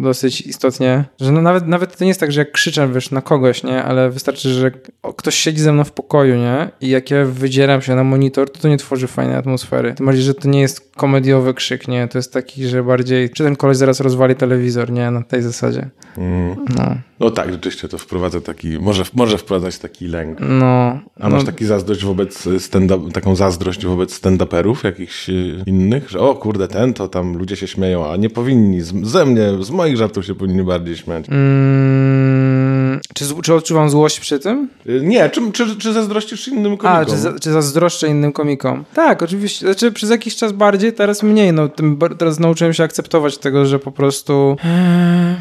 dosyć 0.01 0.41
istotnie, 0.41 1.05
że 1.19 1.31
no 1.31 1.41
nawet, 1.41 1.67
nawet 1.67 1.98
to 1.98 2.03
nie 2.03 2.07
jest 2.07 2.19
tak, 2.19 2.31
że 2.31 2.41
jak 2.41 2.51
krzyczę 2.51 2.93
wiesz, 2.93 3.12
na 3.12 3.22
kogoś, 3.22 3.63
nie, 3.63 3.83
ale 3.83 4.10
wystarczy, 4.10 4.50
że 4.50 4.72
ktoś 5.17 5.36
siedzi 5.36 5.62
ze 5.62 5.74
mną 5.74 5.83
w 5.83 5.91
pokoju, 5.91 6.36
nie, 6.36 6.69
i 6.81 6.89
jak 6.89 7.12
ja 7.12 7.25
wydzieram 7.25 7.81
się 7.81 7.95
na 7.95 8.03
monitor, 8.03 8.51
to 8.51 8.60
to 8.60 8.67
nie 8.67 8.77
tworzy 8.77 9.07
fajnej 9.07 9.36
atmosfery. 9.36 9.93
Tym 9.93 10.05
bardziej, 10.05 10.24
że 10.24 10.33
to 10.33 10.50
nie 10.50 10.62
jest 10.62 10.91
komediowy 10.95 11.53
krzyk, 11.53 11.88
nie, 11.88 12.07
to 12.07 12.17
jest 12.17 12.33
taki, 12.33 12.67
że 12.67 12.83
bardziej, 12.83 13.29
czy 13.29 13.43
ten 13.43 13.55
koleś 13.55 13.77
zaraz 13.77 14.00
rozwali 14.00 14.36
telewizor, 14.36 14.91
nie, 14.91 15.12
na 15.12 15.24
tej 15.24 15.41
zasadzie. 15.41 15.89
Mm. 16.17 16.55
No. 16.77 16.96
no 17.20 17.32
tak, 17.32 17.51
rzeczywiście 17.51 17.88
to 17.88 17.98
wprowadza 17.98 18.41
taki, 18.41 18.79
może, 18.79 19.03
może 19.13 19.38
wprowadzać 19.38 19.77
taki 19.77 20.08
lęk. 20.08 20.38
No. 20.41 21.00
A 21.20 21.29
masz 21.29 21.43
no. 21.43 21.51
taki 21.51 21.65
zazdrość 21.65 22.05
wobec 22.05 22.50
stand 22.60 22.91
taką 23.13 23.36
zazdrość 23.36 23.86
wobec 23.86 24.22
stand-uperów 24.22 24.75
jakichś 24.84 25.29
y, 25.29 25.63
innych, 25.65 26.10
że 26.10 26.20
o 26.20 26.36
kurde, 26.36 26.67
ten 26.67 26.93
to 26.93 27.08
tam 27.08 27.38
ludzie 27.38 27.55
się 27.55 27.67
śmieją, 27.67 28.12
a 28.12 28.15
nie 28.17 28.29
powinni, 28.29 28.82
ze 29.03 29.25
mnie, 29.25 29.50
z 29.62 29.70
moich 29.70 29.98
żartów 29.98 30.25
się 30.25 30.36
powinni 30.36 30.63
bardziej 30.63 30.98
śmiać. 30.98 31.25
Mm, 31.29 33.00
Czy, 33.13 33.25
czy 33.43 33.53
odczuwam 33.53 33.89
złość 33.89 34.20
przy 34.20 34.39
tym? 34.39 34.70
Y, 34.88 35.01
Nie, 35.03 35.29
czy, 35.29 35.51
czy, 35.51 35.75
czy 35.75 35.93
zazdrościsz 35.93 36.48
innym 36.48 36.77
komikom? 36.77 37.01
A, 37.01 37.05
czy, 37.05 37.17
za, 37.17 37.39
czy 37.39 37.51
zazdroszczę 37.51 38.08
innym 38.08 38.32
komikom? 38.32 38.84
Tak, 38.93 39.24
oczywiście. 39.24 39.65
Znaczy 39.65 39.91
przez 39.91 40.10
jakiś 40.10 40.36
czas 40.36 40.51
bardziej, 40.51 40.93
teraz 40.93 41.24
mniej. 41.24 41.53
No, 41.53 41.70
tym, 41.70 42.00
teraz 42.17 42.39
nauczyłem 42.39 42.74
się 42.74 42.84
akceptować 42.84 43.38
tego, 43.38 43.65
że 43.65 43.79
po 43.79 43.91
prostu... 43.91 44.55
Eee, 44.63 45.36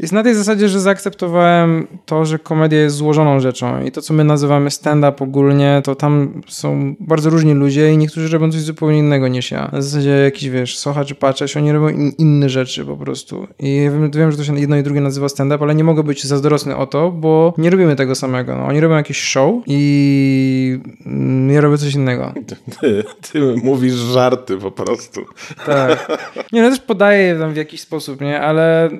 Jest 0.00 0.12
na 0.12 0.22
tej 0.22 0.34
zasadzie, 0.34 0.68
że 0.68 0.80
zaakceptowałem 0.80 1.86
to, 2.06 2.24
że 2.24 2.38
komedia 2.38 2.80
jest 2.80 2.96
złożoną 2.96 3.40
rzeczą 3.40 3.84
i 3.84 3.90
to, 3.90 4.02
co 4.02 4.14
my 4.14 4.24
nazywamy 4.24 4.70
stand-up 4.70 5.24
ogólnie, 5.24 5.80
to 5.84 5.94
tam 5.94 6.42
są 6.48 6.94
bardzo 7.00 7.30
różni 7.30 7.54
ludzie 7.54 7.92
i 7.92 7.98
niektórzy 7.98 8.28
robią 8.28 8.52
coś 8.52 8.60
zupełnie 8.60 8.98
innego 8.98 9.28
niż 9.28 9.50
ja. 9.50 9.70
Na 9.72 9.82
zasadzie 9.82 10.10
jakiś, 10.10 10.48
wiesz, 10.48 10.78
Socha 10.78 11.04
czy 11.04 11.14
Paczesz, 11.14 11.56
oni 11.56 11.72
robią 11.72 11.88
in, 11.88 12.12
inne 12.18 12.48
rzeczy 12.48 12.84
po 12.84 12.96
prostu. 12.96 13.46
I 13.58 13.80
wiem, 13.82 14.10
wiem, 14.10 14.30
że 14.32 14.38
to 14.38 14.44
się 14.44 14.60
jedno 14.60 14.76
i 14.76 14.82
drugie 14.82 15.00
nazywa 15.00 15.28
stand-up, 15.28 15.64
ale 15.64 15.74
nie 15.74 15.84
mogę 15.84 16.02
być 16.02 16.24
zazdrosny 16.24 16.76
o 16.76 16.86
to, 16.86 17.10
bo 17.10 17.54
nie 17.58 17.70
robimy 17.70 17.96
tego 17.96 18.14
samego. 18.14 18.56
No, 18.56 18.66
oni 18.66 18.80
robią 18.80 18.96
jakieś 18.96 19.22
show 19.22 19.54
i 19.66 20.78
mm, 21.06 21.50
ja 21.50 21.60
robię 21.60 21.78
coś 21.78 21.94
innego. 21.94 22.32
Ty, 22.80 23.04
ty 23.32 23.40
mówisz 23.62 23.94
żarty 23.94 24.56
po 24.56 24.70
prostu. 24.70 25.20
Tak. 25.66 26.18
Nie, 26.52 26.62
no 26.62 26.70
też 26.70 26.80
podaję 26.80 27.22
je 27.22 27.38
tam 27.38 27.52
w 27.52 27.56
jakiś 27.56 27.80
sposób, 27.80 28.20
nie? 28.20 28.40
Ale 28.40 28.90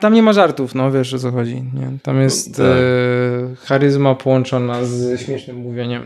tam 0.00 0.14
nie 0.14 0.22
ma 0.22 0.32
żartów, 0.32 0.41
no 0.74 0.90
wiesz 0.90 1.14
o 1.14 1.18
co 1.18 1.30
chodzi. 1.30 1.54
Nie? 1.54 1.90
Tam 2.02 2.20
jest 2.20 2.56
Tak. 2.56 2.66
e, 2.66 3.66
charyzma 3.66 4.14
połączona 4.14 4.84
z 4.84 5.20
śmiesznym 5.20 5.56
mówieniem. 5.56 6.02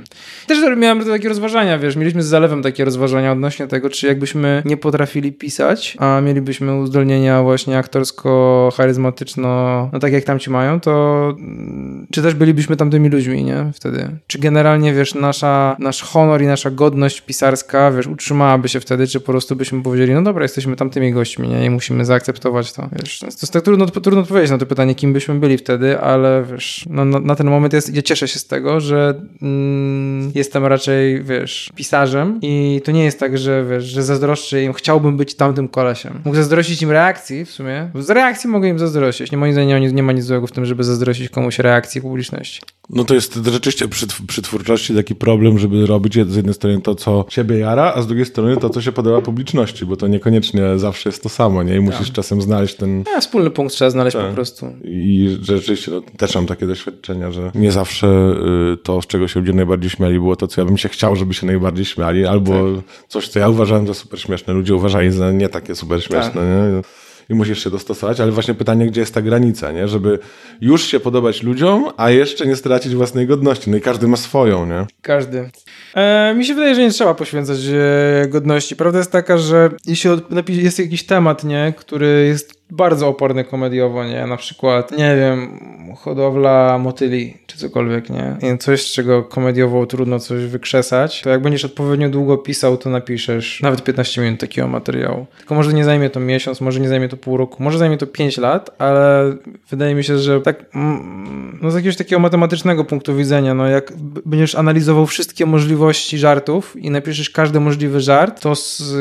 Też 0.46 0.58
miałem 0.76 1.04
takie 1.04 1.28
rozważania, 1.28 1.78
wiesz, 1.78 1.96
mieliśmy 1.96 2.22
z 2.22 2.26
Zalewem 2.26 2.62
takie 2.62 2.84
rozważania 2.84 3.32
odnośnie 3.32 3.66
tego, 3.66 3.90
czy 3.90 4.06
jakbyśmy 4.06 4.62
nie 4.64 4.76
potrafili 4.76 5.32
pisać, 5.32 5.96
a 6.00 6.20
mielibyśmy 6.20 6.80
uzdolnienia 6.80 7.42
właśnie 7.42 7.78
aktorsko-charyzmatyczno, 7.78 9.88
no 9.92 9.98
tak 9.98 10.12
jak 10.12 10.24
tamci 10.24 10.50
mają, 10.50 10.80
to 10.80 11.28
mm, 11.38 12.06
czy 12.12 12.22
też 12.22 12.34
bylibyśmy 12.34 12.76
tamtymi 12.76 13.08
ludźmi, 13.08 13.44
nie? 13.44 13.70
Wtedy. 13.74 14.08
Czy 14.26 14.38
generalnie, 14.38 14.94
wiesz, 14.94 15.14
nasza, 15.14 15.76
nasz 15.78 16.02
honor 16.02 16.42
i 16.42 16.46
nasza 16.46 16.70
godność 16.70 17.20
pisarska, 17.20 17.90
wiesz, 17.90 18.06
utrzymałaby 18.06 18.68
się 18.68 18.80
wtedy, 18.80 19.06
czy 19.06 19.20
po 19.20 19.26
prostu 19.26 19.56
byśmy 19.56 19.82
powiedzieli, 19.82 20.14
no 20.14 20.22
dobra, 20.22 20.42
jesteśmy 20.42 20.76
tamtymi 20.76 21.12
gośćmi, 21.12 21.48
nie? 21.48 21.64
I 21.64 21.70
musimy 21.70 22.04
zaakceptować 22.04 22.72
to, 22.72 22.88
wiesz. 22.92 23.18
To 23.18 23.26
jest 23.26 23.52
tak 23.52 23.62
trudno, 23.62 23.86
trudno 23.86 24.22
odpowiedzieć 24.26 24.50
na 24.50 24.58
to 24.58 24.66
pytanie, 24.66 24.94
kim 24.94 25.12
byśmy 25.12 25.34
byli 25.34 25.58
wtedy, 25.58 26.00
ale 26.00 26.44
wiesz, 26.52 26.84
no, 26.90 27.04
na, 27.04 27.20
na 27.20 27.34
ten 27.34 27.46
moment 27.46 27.72
jest, 27.72 27.94
ja 27.94 28.02
cieszę 28.02 28.28
się 28.28 28.38
z 28.38 28.46
tego, 28.46 28.80
że 28.80 29.20
mm, 29.42 30.32
jestem 30.34 30.66
raczej, 30.66 31.24
wiesz, 31.24 31.70
pisarzem 31.74 32.38
i 32.42 32.80
to 32.84 32.92
nie 32.92 33.04
jest 33.04 33.20
tak, 33.20 33.38
że 33.38 33.64
wiesz, 33.70 33.84
że 33.84 34.02
zazdroszczę 34.02 34.62
im, 34.62 34.72
chciałbym 34.72 35.16
być 35.16 35.34
tamtym 35.34 35.68
kolesiem. 35.68 36.20
Mógł 36.24 36.36
zazdrościć 36.36 36.82
im 36.82 36.90
reakcji 36.90 37.44
w 37.44 37.50
sumie. 37.50 37.90
Z 37.94 38.10
reakcji 38.10 38.50
mogę 38.50 38.68
im 38.68 38.78
zazdrościć. 38.78 39.32
Nie, 39.32 39.38
moim 39.38 39.52
zdaniem 39.52 39.80
nie, 39.80 39.92
nie 39.92 40.02
ma 40.02 40.12
nic 40.12 40.24
złego 40.24 40.46
w 40.46 40.52
tym, 40.52 40.64
żeby 40.64 40.84
zazdrościć 40.84 41.28
komuś 41.28 41.58
reakcji 41.58 42.00
publiczności. 42.00 42.60
No 42.90 43.04
to 43.04 43.14
jest 43.14 43.34
rzeczywiście 43.44 43.88
przy, 43.88 44.06
przy 44.26 44.42
twórczości 44.42 44.94
taki 44.94 45.14
problem, 45.14 45.58
żeby 45.58 45.86
robić 45.86 46.14
z 46.14 46.36
jednej 46.36 46.54
strony 46.54 46.80
to, 46.80 46.94
co 46.94 47.24
ciebie 47.28 47.58
jara, 47.58 47.92
a 47.94 48.02
z 48.02 48.06
drugiej 48.06 48.26
strony 48.26 48.56
to, 48.56 48.70
co 48.70 48.82
się 48.82 48.92
podoba 48.92 49.20
publiczności, 49.20 49.86
bo 49.86 49.96
to 49.96 50.06
niekoniecznie 50.06 50.78
zawsze 50.78 51.08
jest 51.08 51.22
to 51.22 51.28
samo, 51.28 51.62
nie? 51.62 51.76
I 51.76 51.80
musisz 51.80 52.12
czasem 52.12 52.42
znaleźć 52.42 52.74
ten... 52.74 53.04
A, 53.16 53.20
wspólny 53.20 53.50
punkt 53.50 53.74
trzeba 53.74 53.90
znaleźć 53.90 54.05
Tak. 54.14 54.28
po 54.28 54.34
prostu. 54.34 54.72
I 54.84 55.36
rzeczywiście 55.42 55.90
no, 55.90 56.00
też 56.16 56.34
mam 56.34 56.46
takie 56.46 56.66
doświadczenia, 56.66 57.30
że 57.30 57.50
nie 57.54 57.72
zawsze 57.72 58.34
y, 58.72 58.76
to, 58.76 59.02
z 59.02 59.06
czego 59.06 59.28
się 59.28 59.40
ludzie 59.40 59.52
najbardziej 59.52 59.90
śmiali, 59.90 60.18
było 60.18 60.36
to, 60.36 60.46
co 60.46 60.60
ja 60.60 60.64
bym 60.64 60.78
się 60.78 60.88
chciał, 60.88 61.16
żeby 61.16 61.34
się 61.34 61.46
najbardziej 61.46 61.84
śmiali, 61.84 62.26
albo 62.26 62.64
coś, 63.08 63.28
co 63.28 63.38
ja 63.38 63.48
uważałem 63.48 63.86
za 63.86 63.94
super 63.94 64.20
śmieszne. 64.20 64.54
Ludzie 64.54 64.74
uważali 64.74 65.10
za 65.10 65.32
nie 65.32 65.48
takie 65.48 65.74
super 65.74 66.02
śmieszne, 66.02 66.32
Tak. 66.32 66.42
nie? 66.42 66.82
I 67.30 67.34
musisz 67.34 67.64
się 67.64 67.70
dostosować, 67.70 68.20
ale 68.20 68.32
właśnie 68.32 68.54
pytanie, 68.54 68.86
gdzie 68.86 69.00
jest 69.00 69.14
ta 69.14 69.22
granica, 69.22 69.72
nie? 69.72 69.88
Żeby 69.88 70.18
już 70.60 70.84
się 70.84 71.00
podobać 71.00 71.42
ludziom, 71.42 71.90
a 71.96 72.10
jeszcze 72.10 72.46
nie 72.46 72.56
stracić 72.56 72.94
własnej 72.94 73.26
godności. 73.26 73.70
No 73.70 73.76
i 73.76 73.80
każdy 73.80 74.08
ma 74.08 74.16
swoją, 74.16 74.66
nie? 74.66 74.86
Każdy. 75.02 75.50
E, 75.94 76.34
mi 76.36 76.44
się 76.44 76.54
wydaje, 76.54 76.74
że 76.74 76.80
nie 76.80 76.90
trzeba 76.90 77.14
poświęcać 77.14 77.58
e, 77.72 78.28
godności. 78.28 78.76
Prawda 78.76 78.98
jest 78.98 79.12
taka, 79.12 79.38
że 79.38 79.70
jeśli 79.86 80.10
od, 80.10 80.48
jest 80.48 80.78
jakiś 80.78 81.06
temat, 81.06 81.44
nie, 81.44 81.74
który 81.76 82.26
jest 82.28 82.55
bardzo 82.70 83.08
oporny 83.08 83.44
komediowo, 83.44 84.04
nie, 84.04 84.26
na 84.26 84.36
przykład, 84.36 84.90
nie 84.98 85.16
wiem, 85.16 85.58
hodowla 85.96 86.78
motyli, 86.78 87.36
czy 87.46 87.58
cokolwiek, 87.58 88.10
nie, 88.10 88.58
coś, 88.58 88.92
czego 88.92 89.22
komediowo 89.22 89.86
trudno 89.86 90.18
coś 90.18 90.44
wykrzesać, 90.44 91.22
to 91.22 91.30
jak 91.30 91.42
będziesz 91.42 91.64
odpowiednio 91.64 92.08
długo 92.08 92.38
pisał, 92.38 92.76
to 92.76 92.90
napiszesz 92.90 93.60
nawet 93.62 93.84
15 93.84 94.22
minut 94.22 94.40
takiego 94.40 94.68
materiału. 94.68 95.26
Tylko 95.38 95.54
może 95.54 95.72
nie 95.72 95.84
zajmie 95.84 96.10
to 96.10 96.20
miesiąc, 96.20 96.60
może 96.60 96.80
nie 96.80 96.88
zajmie 96.88 97.08
to 97.08 97.16
pół 97.16 97.36
roku, 97.36 97.62
może 97.62 97.78
zajmie 97.78 97.98
to 97.98 98.06
5 98.06 98.38
lat, 98.38 98.70
ale 98.78 99.36
wydaje 99.70 99.94
mi 99.94 100.04
się, 100.04 100.18
że 100.18 100.40
tak, 100.40 100.64
mm, 100.74 101.58
no 101.62 101.70
z 101.70 101.74
jakiegoś 101.74 101.96
takiego 101.96 102.20
matematycznego 102.20 102.84
punktu 102.84 103.16
widzenia, 103.16 103.54
no 103.54 103.66
jak 103.66 103.92
będziesz 104.26 104.54
analizował 104.54 105.06
wszystkie 105.06 105.46
możliwości 105.46 106.18
żartów 106.18 106.76
i 106.76 106.90
napiszesz 106.90 107.30
każdy 107.30 107.60
możliwy 107.60 108.00
żart, 108.00 108.40
to 108.40 108.54
z 108.54 108.94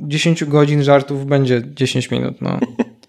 10 0.00 0.44
godzin 0.44 0.82
żartów 0.82 1.26
będzie 1.26 1.62
10 1.74 2.10
minut, 2.10 2.40
no. 2.40 2.58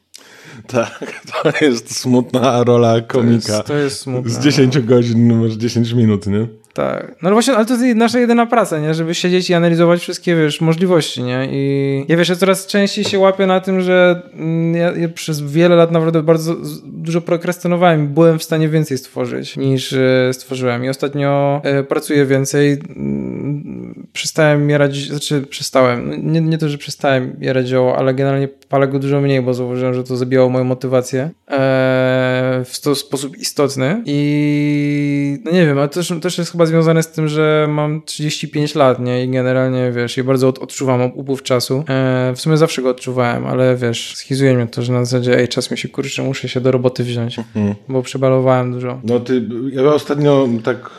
Tak, 0.72 1.22
to 1.43 1.65
jest 1.65 1.98
smutna 2.00 2.63
rola 2.63 3.01
To 3.01 3.07
komika. 3.07 3.53
jest, 3.53 3.65
to 3.67 3.74
jest 3.75 4.00
smutne. 4.00 4.31
Z 4.31 4.39
10 4.39 4.79
godzin 4.79 5.41
masz 5.43 5.51
10 5.53 5.91
minut, 5.91 6.27
nie? 6.27 6.48
Tak. 6.75 7.15
No 7.22 7.32
właśnie, 7.32 7.53
ale 7.53 7.65
to 7.65 7.74
jest 7.74 7.96
nasza 7.98 8.20
jedyna 8.20 8.46
praca, 8.46 8.79
nie? 8.79 8.94
Żeby 8.94 9.15
siedzieć 9.15 9.50
i 9.50 9.53
analizować 9.53 10.01
wszystkie, 10.01 10.36
wiesz, 10.36 10.62
możliwości, 10.62 11.24
nie? 11.24 11.48
I 11.51 12.06
ja 12.08 12.17
wiesz, 12.17 12.30
ja 12.30 12.36
coraz 12.36 12.67
częściej 12.67 13.04
się 13.04 13.19
łapię 13.19 13.45
na 13.47 13.60
tym, 13.62 13.82
że 13.82 14.21
mm, 14.34 14.76
ja, 14.76 14.91
ja 14.91 15.10
przez 15.10 15.41
wiele 15.41 15.76
lat 15.76 15.91
naprawdę 15.91 16.23
bardzo 16.23 16.56
dużo 16.86 17.21
prokrastynowałem 17.21 18.04
i 18.04 18.08
byłem 18.08 18.39
w 18.39 18.43
stanie 18.43 18.69
więcej 18.69 18.97
stworzyć 18.97 19.58
niż 19.58 19.93
e, 19.93 20.34
stworzyłem. 20.34 20.86
I 20.86 20.89
ostatnio 20.89 21.62
e, 21.63 21.84
pracuję 21.84 22.26
więcej. 22.26 22.71
mm, 22.95 24.08
Przestałem 24.13 24.69
jarać, 24.69 24.95
znaczy 24.97 25.41
przestałem. 25.41 26.10
No, 26.10 26.15
Nie, 26.32 26.41
nie 26.41 26.58
to, 26.58 26.69
że 26.69 26.78
przestałem 26.78 27.36
jarać 27.41 27.67
zioło, 27.67 27.97
ale 27.97 28.13
generalnie 28.13 28.47
palę 28.69 28.88
go 28.88 29.00
dużo 29.00 29.21
mniej, 29.21 29.41
bo 29.41 29.54
zauważyłem, 29.54 29.93
że 29.93 30.04
to 30.04 30.15
zabijało 30.15 30.50
moją 30.50 30.63
motywację 30.65 31.30
e, 31.52 32.35
w 32.65 32.82
to 32.82 32.96
sposób 32.96 33.38
istotny. 33.38 34.04
I 34.06 35.38
no 35.46 35.52
nie 35.52 35.65
wiem, 35.65 35.78
ale 35.78 35.88
to 35.88 35.94
też, 35.94 36.13
też 36.22 36.38
jest 36.38 36.52
chyba 36.52 36.65
związane 36.65 37.04
z 37.04 37.08
tym, 37.08 37.28
że 37.28 37.68
mam 37.70 38.02
35 38.02 38.76
lat, 38.76 39.00
nie? 39.00 39.24
I 39.24 39.30
generalnie, 39.30 39.91
wiesz, 39.91 40.18
i 40.18 40.24
bardzo 40.24 40.48
od, 40.48 40.60
odczuwam 40.60 41.12
upływ 41.15 41.44
czasu. 41.44 41.84
E, 41.89 42.34
w 42.36 42.41
sumie 42.41 42.58
zawsze 42.58 42.82
go 42.82 42.89
odczuwałem, 42.89 43.46
ale 43.46 43.76
wiesz, 43.76 44.15
schizuje 44.15 44.54
mnie 44.54 44.68
to, 44.68 44.82
że 44.82 44.94
na 44.94 45.06
zasadzie, 45.06 45.39
ej, 45.39 45.48
czas 45.48 45.72
mi 45.72 45.78
się 45.78 45.89
kurczę, 45.89 46.24
muszę 46.24 46.50
się 46.50 46.62
do 46.62 46.72
roboty 46.72 47.04
wziąć, 47.04 47.38
bo 47.89 48.02
przebalowałem 48.02 48.72
dużo. 48.72 49.00
No 49.04 49.20
ty, 49.20 49.44
ja 49.72 49.84
ostatnio 49.84 50.48
tak 50.63 50.91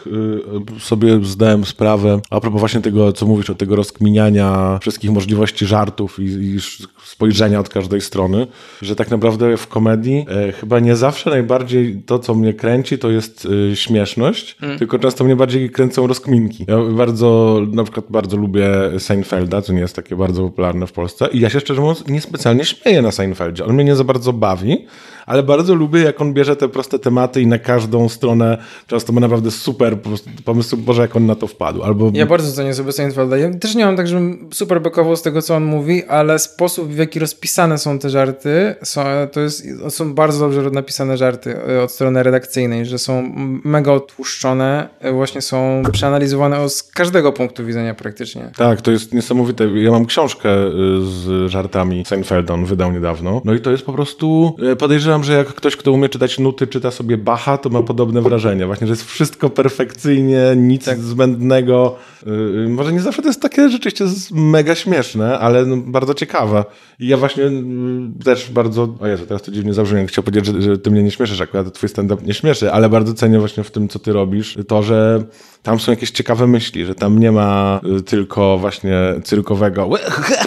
y, 0.77 0.81
sobie 0.81 1.25
zdałem 1.25 1.65
sprawę, 1.65 2.21
a 2.31 2.41
propos 2.41 2.61
właśnie 2.61 2.81
tego, 2.81 3.13
co 3.13 3.27
mówisz, 3.27 3.51
o 3.51 3.55
tego 3.55 3.77
rozkminiania 3.77 4.79
wszystkich 4.83 5.11
możliwości 5.11 5.67
żartów 5.67 6.19
i, 6.19 6.25
i 6.25 6.57
spojrzenia 7.05 7.61
od 7.61 7.69
każdej 7.69 8.01
strony, 8.01 8.47
że 8.83 8.97
tak 8.97 9.11
naprawdę 9.11 9.57
w 9.57 9.67
komedii 9.67 10.27
e, 10.29 10.53
chyba 10.53 10.81
nie 10.81 10.97
zawsze 10.97 11.31
najbardziej 11.47 12.03
to, 12.07 12.19
co 12.19 12.35
mnie 12.35 12.55
kręci, 12.55 12.99
to 12.99 13.11
jest 13.11 13.45
y, 13.45 13.77
śmieszność, 13.77 14.57
tylko 14.79 14.99
często 14.99 15.25
mnie 15.25 15.37
bardziej 15.37 15.71
kręcą 15.71 16.07
rozkminki. 16.07 16.65
Ja 16.69 16.79
bardzo, 16.79 17.61
na 17.73 17.83
przykład 17.85 18.07
bardzo 18.11 18.37
lubię 18.37 18.69
Seinfelda, 18.99 19.63
co 19.63 19.73
nie 19.73 19.81
jest 19.81 19.97
takie 19.97 20.17
bardzo 20.17 20.43
popularne 20.43 20.87
w 20.87 20.93
Polsce 20.93 21.29
i 21.33 21.41
ja 21.41 21.51
się 21.51 21.61
szczerze 21.61 21.81
mówiąc 21.81 22.09
niespecjalnie 22.09 22.65
śmieję 22.65 23.03
na 23.03 23.11
Seinfeldzie. 23.11 23.65
On 23.65 23.75
mnie 23.75 23.85
nie 23.85 23.97
za 23.97 24.05
bardzo 24.05 24.33
bawi, 24.33 24.87
ale 25.27 25.43
bardzo 25.43 25.75
lubię, 25.75 26.01
jak 26.01 26.21
on 26.21 26.35
bierze 26.35 26.57
te 26.57 26.69
proste 26.69 26.99
tematy 26.99 27.43
i 27.43 27.47
na 27.47 27.59
każdą 27.59 28.09
stronę 28.09 28.59
często 28.87 29.13
ma 29.13 29.21
naprawdę 29.21 29.51
super 29.51 29.97
pomysł, 30.45 30.77
Boże, 30.77 31.03
jak 31.03 31.17
on 31.17 31.27
na 31.27 31.35
to 31.35 31.47
wpadł. 31.47 31.83
Albo 31.83 32.11
Ja 32.15 32.27
bardzo 32.27 32.53
cenię 32.53 32.75
sobie 32.75 32.93
Seinfelda. 32.93 33.37
Ja 33.37 33.55
też 33.55 33.75
nie 33.75 33.85
mam 33.85 33.97
tak, 33.97 34.09
żebym 34.09 34.49
super 34.53 34.83
bekował 34.83 35.17
z 35.17 35.23
tego, 35.23 35.43
co 35.43 35.55
on 35.55 35.65
mówi, 35.65 36.05
ale 36.05 36.39
sposób, 36.39 36.89
w 36.89 36.97
jaki 36.97 37.19
rozpisane 37.19 37.79
są 37.79 37.99
te 37.99 38.11
żarty, 38.11 38.75
są, 38.83 39.05
to 39.33 39.41
jest, 39.41 39.67
są 39.89 40.15
bardzo 40.15 40.39
dobrze 40.41 40.71
napisane 40.71 41.17
żarty 41.17 41.57
e, 41.57 41.83
od 41.83 41.93
strony 41.93 42.23
redakcyjnej, 42.23 42.87
że 42.87 42.99
są 42.99 43.33
mega 43.65 43.93
odtłuszczone, 43.93 44.89
e, 45.01 45.13
właśnie 45.13 45.43
są 45.43 45.83
przeanalizowane 45.93 46.69
z 46.69 46.83
każdego 46.83 47.33
punktu 47.33 47.67
widzenia 47.67 47.95
praktycznie. 47.95 48.51
Tak, 48.57 48.81
to 48.81 48.91
jest 48.91 49.15
niesamowite. 49.15 49.69
Ja 49.69 49.91
mam 49.91 50.07
książkę 50.07 50.49
y, 50.49 50.71
z 51.01 51.51
żartami 51.51 52.05
Seinfelda, 52.07 52.55
on 52.55 52.65
wydał 52.65 52.93
niedawno. 52.93 53.43
No 53.45 53.55
i 53.55 53.61
to 53.61 53.71
jest 53.71 53.85
po 53.85 53.93
prostu, 53.93 54.57
y, 54.73 54.77
podejrzewam, 55.17 55.25
że 55.25 55.33
jak 55.33 55.55
ktoś, 55.55 55.77
kto 55.77 55.93
umie 55.93 56.09
czytać 56.09 56.39
nuty, 56.39 56.67
czyta 56.67 56.91
sobie 56.91 57.17
Bacha, 57.17 57.59
to 57.59 57.69
ma 57.69 57.83
podobne 57.83 58.23
wrażenie. 58.23 58.67
Właśnie, 58.67 58.87
że 58.87 58.93
jest 58.93 59.05
wszystko 59.05 59.51
perfekcyjnie, 59.51 60.43
nic 60.57 60.85
Tak. 60.85 60.99
zbędnego. 60.99 61.97
Y, 62.27 62.31
y, 62.31 62.69
Może 62.69 62.93
nie 62.93 63.01
zawsze 63.01 63.23
to 63.23 63.29
jest 63.29 63.43
takie 63.43 63.69
rzeczywiście 63.69 64.05
mega 64.33 64.75
śmieszne, 64.75 65.39
ale 65.39 65.67
no, 65.67 65.77
bardzo 65.77 66.15
ciekawe. 66.15 66.65
I 66.99 67.09
ja 67.09 67.17
właśnie 67.17 67.45
y, 67.45 68.25
też 68.25 68.51
bardzo, 68.51 68.97
o 69.01 69.07
Jezu, 69.07 69.27
teraz 69.27 69.43
to 69.43 69.53
dziwnie 69.53 69.75
zabrzmi, 69.75 70.07
chciał 70.07 70.25
powiedzieć, 70.25 70.47
że, 70.47 70.63
że 70.63 70.79
ty 70.79 70.91
mnie 70.91 71.03
nie 71.03 71.11
śmieszysz, 71.11 71.41
akurat 71.41 71.73
twój 71.73 71.89
stand-up 71.89 72.23
nie 72.27 72.35
śmieszy, 72.35 72.73
ale 72.73 72.89
bardzo 72.89 73.15
cenię 73.15 73.39
właśnie 73.39 73.65
w 73.65 73.71
tym, 73.71 73.89
co 73.89 73.99
ty 73.99 74.13
robisz, 74.13 74.57
to, 74.69 74.83
że 74.83 75.25
tam 75.63 75.81
są 75.81 75.93
jakieś 75.93 76.11
ciekawe 76.11 76.47
myśli, 76.47 76.87
że 76.87 76.95
tam 76.95 77.19
nie 77.19 77.33
ma 77.33 77.81
y, 77.99 78.03
tylko 78.03 78.59
właśnie 78.59 78.99
cyrkowego 79.25 79.89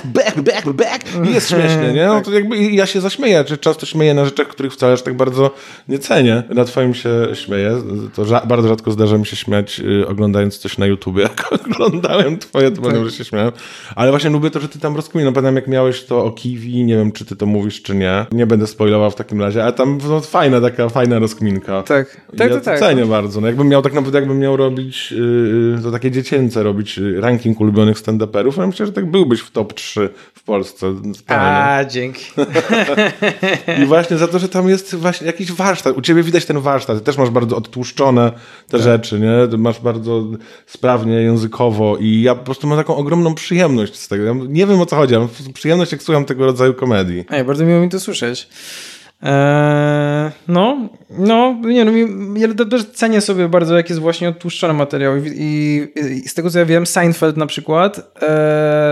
back, 0.05 0.41
back, 0.41 0.69
back 0.69 1.05
jest 1.34 1.49
śmiesznie, 1.49 1.93
nie? 1.93 2.05
No 2.05 2.21
to 2.21 2.34
jakby 2.34 2.58
ja 2.71 2.86
się 2.86 3.01
zaśmieję, 3.01 3.43
czy 3.43 3.58
często 3.58 3.86
śmieję 3.86 4.13
na 4.13 4.25
rzeczach, 4.25 4.47
których 4.60 4.74
wcale 4.74 4.93
aż 4.93 5.02
tak 5.02 5.17
bardzo 5.17 5.52
nie 5.88 6.00
cenię. 6.00 6.43
Na 6.50 6.65
twoim 6.65 6.93
się 6.93 7.10
śmieję. 7.34 7.82
To 8.15 8.26
bardzo 8.48 8.67
rzadko 8.67 8.91
zdarza 8.91 9.17
mi 9.17 9.26
się 9.26 9.36
śmiać 9.36 9.80
y, 9.80 10.08
oglądając 10.08 10.58
coś 10.58 10.78
na 10.78 10.86
YouTubie. 10.86 11.22
Jak 11.30 11.54
oglądałem 11.54 12.38
twoje, 12.38 12.72
to 12.72 12.82
powiem, 12.82 13.06
że 13.06 13.12
się 13.12 13.26
śmiałem. 13.26 13.52
Ale 13.95 14.12
właśnie 14.12 14.30
lubię 14.30 14.52
to, 14.52 14.60
że 14.60 14.69
ty 14.69 14.80
tam 14.80 14.95
rozkminął. 14.95 15.34
Pamiętam 15.34 15.56
jak 15.56 15.67
miałeś 15.67 16.04
to 16.04 16.26
o 16.26 16.32
kiwi, 16.32 16.86
nie 16.86 16.95
wiem 16.95 17.12
czy 17.12 17.26
ty 17.26 17.36
to 17.36 17.45
mówisz 17.45 17.82
czy 17.82 17.95
nie. 17.95 18.26
Nie 18.32 18.48
będę 18.48 18.67
spoilował 18.67 19.12
w 19.12 19.15
takim 19.15 19.41
razie, 19.41 19.63
ale 19.63 19.74
tam 19.74 20.00
no, 20.10 20.22
fajna 20.22 20.62
taka, 20.62 20.89
fajna 20.89 21.19
rozkminka. 21.19 21.84
Tak, 21.84 22.22
tak, 22.38 22.50
ja 22.50 22.56
to 22.56 22.62
tak. 22.62 22.80
cenię 22.80 23.06
bardzo. 23.06 23.41
No, 23.41 23.48
jakbym 23.48 23.67
miał 23.67 23.82
tak 23.82 23.93
naprawdę, 23.93 24.19
jakbym 24.19 24.39
miał 24.39 24.58
robić 24.58 25.12
yy, 25.12 25.80
to 25.84 25.91
takie 25.91 26.12
dziecięce, 26.12 26.63
robić 26.63 27.00
ranking 27.19 27.62
ulubionych 27.62 27.98
stand-uperów, 27.98 28.58
ja 28.58 28.67
myślę, 28.67 28.86
że 28.86 28.91
tak 28.91 29.12
byłbyś 29.12 29.39
w 29.39 29.52
top 29.52 29.74
3 29.74 30.10
w 30.34 30.43
Polsce. 30.43 30.93
Fajnie. 31.28 31.43
A, 31.43 31.86
dzięki. 31.86 32.26
I 33.84 33.86
właśnie 33.86 34.17
za 34.17 34.28
to, 34.28 34.39
że 34.39 34.48
tam 34.49 34.69
jest 34.69 34.95
właśnie 34.95 35.27
jakiś 35.27 35.51
warsztat. 35.51 35.97
U 35.97 36.01
ciebie 36.01 36.23
widać 36.23 36.45
ten 36.45 36.59
warsztat. 36.59 36.97
Ty 36.97 37.03
też 37.03 37.17
masz 37.17 37.29
bardzo 37.29 37.55
odtłuszczone 37.57 38.31
te 38.67 38.77
Tak. 38.77 38.81
rzeczy, 38.81 39.19
nie? 39.19 39.47
Ty 39.51 39.57
Masz 39.57 39.79
bardzo 39.79 40.23
sprawnie 40.65 41.13
językowo 41.13 41.97
i 41.97 42.21
ja 42.21 42.35
po 42.35 42.43
prostu 42.43 42.67
mam 42.67 42.77
taką 42.77 42.95
ogromną 42.95 43.35
przyjemność 43.35 43.95
z 43.95 44.07
tego. 44.07 44.23
Ja 44.23 44.33
nie 44.47 44.65
wiem 44.67 44.81
o 44.81 44.85
co 44.85 44.95
chodzi, 44.95 45.13
ja 45.13 45.19
mam 45.19 45.29
przyjemność 45.53 45.91
jak 45.91 46.03
słucham 46.03 46.25
tego 46.25 46.45
rodzaju 46.45 46.73
komedii. 46.73 47.25
Ej, 47.29 47.43
bardzo 47.43 47.65
miło 47.65 47.79
mi 47.81 47.89
to 47.89 47.99
słyszeć. 47.99 48.47
Eee, 49.21 50.32
no, 50.47 50.89
no, 51.10 51.55
nie 51.65 51.86
no, 51.86 51.91
ja 52.36 52.65
też 52.65 52.86
cenię 52.86 53.21
sobie 53.21 53.49
bardzo, 53.49 53.77
jak 53.77 53.89
jest 53.89 54.01
właśnie 54.01 54.29
odtłuszczony 54.29 54.73
materiał 54.73 55.17
I, 55.17 55.29
i, 55.38 55.89
i 56.25 56.29
z 56.29 56.34
tego 56.34 56.49
co 56.49 56.60
ja 56.60 56.65
wiem, 56.65 56.86
Seinfeld 56.86 57.38
na 57.38 57.45
przykład, 57.45 57.97
eee, 58.21 58.29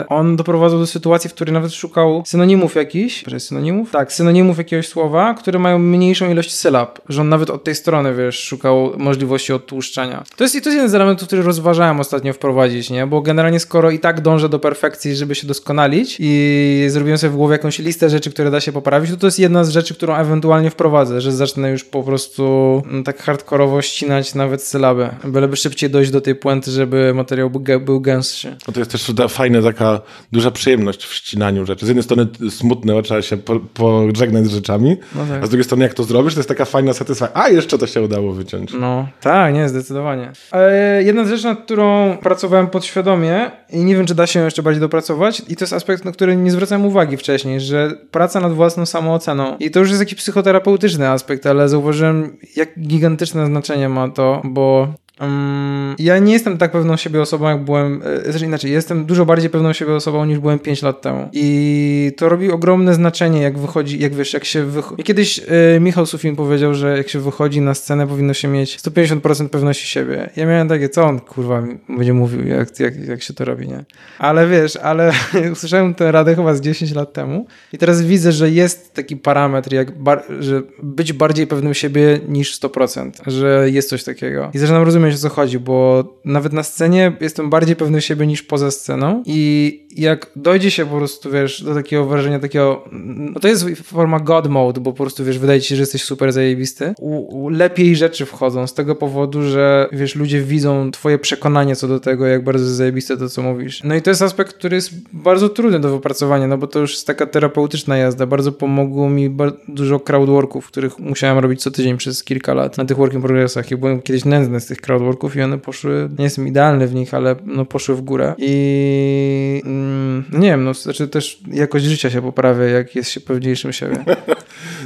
on 0.10 0.36
doprowadzał 0.36 0.80
do 0.80 0.88
sytuacji, 0.88 1.30
w 1.30 1.34
której 1.34 1.54
nawet 1.54 1.74
szukał 1.74 2.24
synonimów 2.26 2.76
jakichś, 2.76 3.24
że 3.28 3.40
synonimów? 3.40 3.92
Tak, 3.92 4.14
synonimów 4.14 4.58
jakiegoś 4.58 4.88
słowa, 4.88 5.34
które 5.34 5.60
mają 5.60 5.80
mniejszą 5.80 6.32
ilość 6.32 6.54
sylab, 6.54 7.00
że 7.10 7.22
on 7.22 7.30
nawet 7.30 7.50
od 7.50 7.64
tej 7.64 7.76
strony, 7.76 8.16
wiesz, 8.16 8.44
szukał 8.44 8.92
możliwości 8.98 9.54
odtłuszczania. 9.54 10.24
To 10.36 10.44
jest, 10.44 10.54
to 10.54 10.70
jest 10.70 10.76
jeden 10.76 10.90
z 10.90 10.96
elementów, 10.96 11.28
który 11.28 11.42
rozważałem 11.42 12.00
ostatnio 12.00 12.34
wprowadzić, 12.34 12.90
nie, 12.90 13.08
bo 13.08 13.22
generalnie 13.22 13.60
skoro 13.60 13.92
i 13.92 14.00
tak 14.00 14.22
dążę 14.22 14.50
do 14.50 14.60
perfekcji, 14.60 15.16
żeby 15.16 15.36
się 15.36 15.48
doskonalić 15.48 16.18
i 16.20 16.86
zrobiłem 16.90 17.18
sobie 17.18 17.32
w 17.32 17.36
głowie 17.36 17.52
jakąś 17.52 17.80
listę 17.80 18.10
rzeczy, 18.10 18.32
które 18.32 18.52
da 18.52 18.60
się 18.62 18.72
poprawić, 18.72 19.12
to 19.12 19.18
to 19.18 19.28
jest 19.28 19.40
jedna 19.40 19.64
z 19.64 19.70
rzeczy, 19.70 19.96
którą 19.96 20.17
ewentualnie 20.20 20.70
wprowadzę, 20.70 21.22
że 21.22 21.32
zacznę 21.32 21.72
już 21.72 21.84
po 21.84 22.04
prostu 22.04 22.44
mm, 22.90 23.04
tak 23.04 23.20
hardkorowo 23.20 23.82
ścinać 23.82 24.36
nawet 24.36 24.64
sylaby, 24.64 25.10
byleby 25.24 25.56
szybciej 25.58 25.90
dojść 25.90 26.12
do 26.12 26.22
tej 26.22 26.36
puenty, 26.36 26.72
żeby 26.72 27.14
materiał 27.14 27.50
był, 27.50 27.62
gę- 27.62 27.84
był 27.86 28.02
gęstszy. 28.02 28.56
No 28.68 28.74
to 28.74 28.80
jest 28.80 28.92
też 28.92 29.12
fajna 29.30 29.62
taka 29.62 30.02
duża 30.32 30.52
przyjemność 30.52 31.06
w 31.06 31.14
ścinaniu 31.14 31.66
rzeczy. 31.66 31.86
Z 31.86 31.90
jednej 31.90 32.04
strony 32.04 32.28
smutne, 32.50 32.94
bo 32.94 33.02
trzeba 33.02 33.22
się 33.22 33.38
po, 33.38 33.60
pożegnać 33.60 34.46
z 34.46 34.50
rzeczami, 34.50 34.98
No 35.16 35.26
tak. 35.30 35.44
a 35.44 35.46
z 35.46 35.50
drugiej 35.50 35.64
strony 35.64 35.84
jak 35.84 35.94
to 35.94 36.04
zrobisz, 36.04 36.34
to 36.34 36.40
jest 36.40 36.50
taka 36.50 36.66
fajna 36.66 36.94
satysfakcja. 36.94 37.42
A, 37.44 37.50
jeszcze 37.50 37.78
to 37.78 37.88
się 37.88 38.02
udało 38.02 38.34
wyciąć. 38.34 38.72
No, 38.80 39.08
tak, 39.22 39.54
nie, 39.54 39.70
zdecydowanie. 39.70 40.32
E, 40.54 41.04
jedna 41.04 41.26
z 41.26 41.30
rzeczy, 41.30 41.44
nad 41.46 41.60
którą 41.64 42.18
pracowałem 42.18 42.68
podświadomie 42.68 43.52
i 43.70 43.84
nie 43.84 43.96
wiem, 43.96 44.06
czy 44.06 44.16
da 44.16 44.28
się 44.28 44.40
ją 44.40 44.46
jeszcze 44.46 44.64
bardziej 44.64 44.82
dopracować 44.82 45.42
i 45.48 45.56
to 45.56 45.64
jest 45.64 45.74
aspekt, 45.74 46.06
na 46.06 46.12
który 46.12 46.36
nie 46.36 46.52
zwracałem 46.52 46.86
uwagi 46.86 47.18
wcześniej, 47.18 47.62
że 47.62 47.92
praca 48.12 48.40
nad 48.40 48.54
własną 48.54 48.86
samooceną 48.86 49.58
i 49.60 49.72
to 49.72 49.80
już 49.80 49.90
jest 49.90 50.02
jakiś 50.08 50.20
psychoterapeutyczny 50.20 51.10
aspekt, 51.10 51.46
ale 51.46 51.70
zauważyłem, 51.70 52.38
jak 52.56 52.80
gigantyczne 52.80 53.46
znaczenie 53.46 53.90
ma 53.90 54.10
to, 54.10 54.42
bo 54.44 54.94
mm, 55.20 55.96
ja 56.00 56.20
nie 56.20 56.34
jestem 56.34 56.58
tak 56.58 56.72
pewną 56.72 56.98
siebie 56.98 57.22
osobą, 57.22 57.50
jak 57.50 57.64
byłem, 57.64 58.02
e, 58.26 58.32
znaczy 58.32 58.46
inaczej, 58.46 58.72
jestem 58.72 59.06
dużo 59.06 59.26
bardziej 59.26 59.50
pewną 59.50 59.74
siebie 59.74 59.94
osobą 59.94 60.26
niż 60.26 60.40
byłem 60.40 60.60
5 60.60 60.82
lat 60.82 61.02
temu. 61.02 61.30
I 61.34 62.12
to 62.18 62.30
robi 62.30 62.52
ogromne 62.52 62.94
znaczenie, 62.94 63.42
jak 63.42 63.60
wychodzi, 63.60 64.00
jak 64.00 64.16
wiesz, 64.16 64.34
jak 64.34 64.46
się 64.46 64.64
wychodzi. 64.64 65.04
Kiedyś 65.04 65.40
e, 65.40 65.80
Michał 65.80 66.06
Sufin 66.06 66.36
powiedział, 66.36 66.74
że 66.74 66.98
jak 66.98 67.10
się 67.10 67.20
wychodzi 67.20 67.62
na 67.62 67.74
scenę, 67.74 68.08
powinno 68.08 68.34
się 68.34 68.48
mieć 68.48 68.78
150% 68.78 69.50
pewności 69.50 69.88
siebie. 69.88 70.30
Ja 70.36 70.46
miałem 70.46 70.68
takie, 70.68 70.90
co 70.90 71.04
on 71.04 71.20
kurwa 71.20 71.64
będzie 71.90 72.14
mówił, 72.14 72.48
jak, 72.48 72.80
jak, 72.80 73.08
jak 73.08 73.24
się 73.24 73.34
to 73.34 73.46
robi, 73.46 73.68
nie? 73.68 73.86
Ale 74.20 74.48
wiesz, 74.48 74.76
ale 74.76 75.12
usłyszałem 75.54 75.94
tę 75.94 76.12
radę 76.12 76.36
chyba 76.36 76.54
z 76.54 76.62
10 76.62 76.92
lat 76.96 77.14
temu 77.14 77.48
i 77.74 77.78
teraz 77.78 78.02
widzę, 78.02 78.32
że 78.32 78.50
jest 78.50 78.94
taki 78.94 79.18
parametr, 79.18 79.74
jak 79.74 79.92
że 80.40 80.62
być 80.84 81.14
bardziej 81.14 81.48
pewnym 81.48 81.74
siebie 81.74 82.20
niż 82.28 82.60
100%, 82.60 83.12
że 83.28 83.70
jest 83.72 83.90
coś 83.90 84.04
takiego. 84.04 84.52
I 84.54 84.58
zaczynam 84.58 84.84
rozumieć, 84.84 85.07
o 85.16 85.18
co 85.18 85.30
chodzi, 85.30 85.60
bo 85.60 86.04
nawet 86.26 86.54
na 86.54 86.64
scenie 86.64 87.18
jestem 87.22 87.50
bardziej 87.50 87.76
pewny 87.76 88.02
siebie 88.02 88.28
niż 88.28 88.44
poza 88.44 88.72
sceną 88.72 89.24
i 89.26 89.88
jak 89.98 90.32
dojdzie 90.36 90.72
się 90.72 90.86
po 90.86 90.98
prostu, 90.98 91.32
wiesz, 91.32 91.64
do 91.64 91.74
takiego 91.74 92.06
wrażenia, 92.06 92.40
takiego, 92.40 92.84
no 92.92 93.40
to 93.40 93.48
jest 93.48 93.66
forma 93.84 94.20
God 94.20 94.48
mode, 94.48 94.82
bo 94.82 94.92
po 94.92 94.98
prostu, 94.98 95.26
wiesz, 95.26 95.40
wydaje 95.40 95.62
ci 95.62 95.68
się, 95.68 95.76
że 95.76 95.82
jesteś 95.82 96.04
super 96.04 96.34
zajebisty, 96.34 96.94
u, 97.00 97.44
u, 97.44 97.50
lepiej 97.50 97.96
rzeczy 97.96 98.26
wchodzą 98.26 98.68
z 98.68 98.74
tego 98.74 98.96
powodu, 98.96 99.42
że, 99.42 99.90
wiesz, 99.92 100.16
ludzie 100.16 100.42
widzą 100.42 100.92
twoje 100.92 101.20
przekonanie 101.20 101.76
co 101.76 101.88
do 101.88 102.00
tego, 102.00 102.26
jak 102.26 102.44
bardzo 102.44 102.66
zajebiste 102.66 103.18
to, 103.18 103.30
co 103.30 103.42
mówisz. 103.42 103.84
No 103.84 103.96
i 103.96 104.02
to 104.02 104.10
jest 104.10 104.22
aspekt, 104.22 104.54
który 104.54 104.76
jest 104.76 104.92
bardzo 105.14 105.50
trudny 105.50 105.80
do 105.80 105.90
wypracowania, 105.90 106.48
no 106.48 106.58
bo 106.58 106.68
to 106.68 106.80
już 106.80 106.92
jest 106.92 107.08
taka 107.08 107.26
terapeutyczna 107.26 107.98
jazda. 107.98 108.26
Bardzo 108.26 108.52
pomogło 108.52 109.10
mi 109.10 109.38
dużo 109.68 110.00
crowdworków, 110.00 110.68
których 110.68 111.00
musiałem 111.00 111.38
robić 111.38 111.62
co 111.62 111.72
tydzień 111.72 111.98
przez 111.98 112.24
kilka 112.24 112.54
lat 112.54 112.78
na 112.78 112.86
tych 112.86 112.98
work 112.98 113.14
in 113.14 113.22
progressach. 113.22 113.72
Ja 113.72 113.78
byłem 113.78 114.02
kiedyś 114.02 114.26
nędzny 114.26 114.60
z 114.60 114.66
tych 114.66 114.82
crowdworków 114.82 114.97
i 115.36 115.42
one 115.42 115.58
poszły, 115.58 116.10
nie 116.18 116.24
jestem 116.24 116.48
idealny 116.48 116.88
w 116.88 116.96
nich, 116.96 117.14
ale 117.14 117.36
no 117.46 117.66
poszły 117.66 117.96
w 117.96 118.02
górę. 118.02 118.34
I 118.38 119.62
mm, 119.66 120.24
nie 120.34 120.48
wiem, 120.50 120.64
no 120.64 120.74
znaczy 120.74 121.08
też 121.08 121.40
jakość 121.52 121.86
życia 121.86 122.10
się 122.10 122.22
poprawia, 122.22 122.64
jak 122.66 122.96
jest 122.96 123.10
się 123.10 123.20
pewniejszym 123.20 123.74
siebie. 123.74 124.06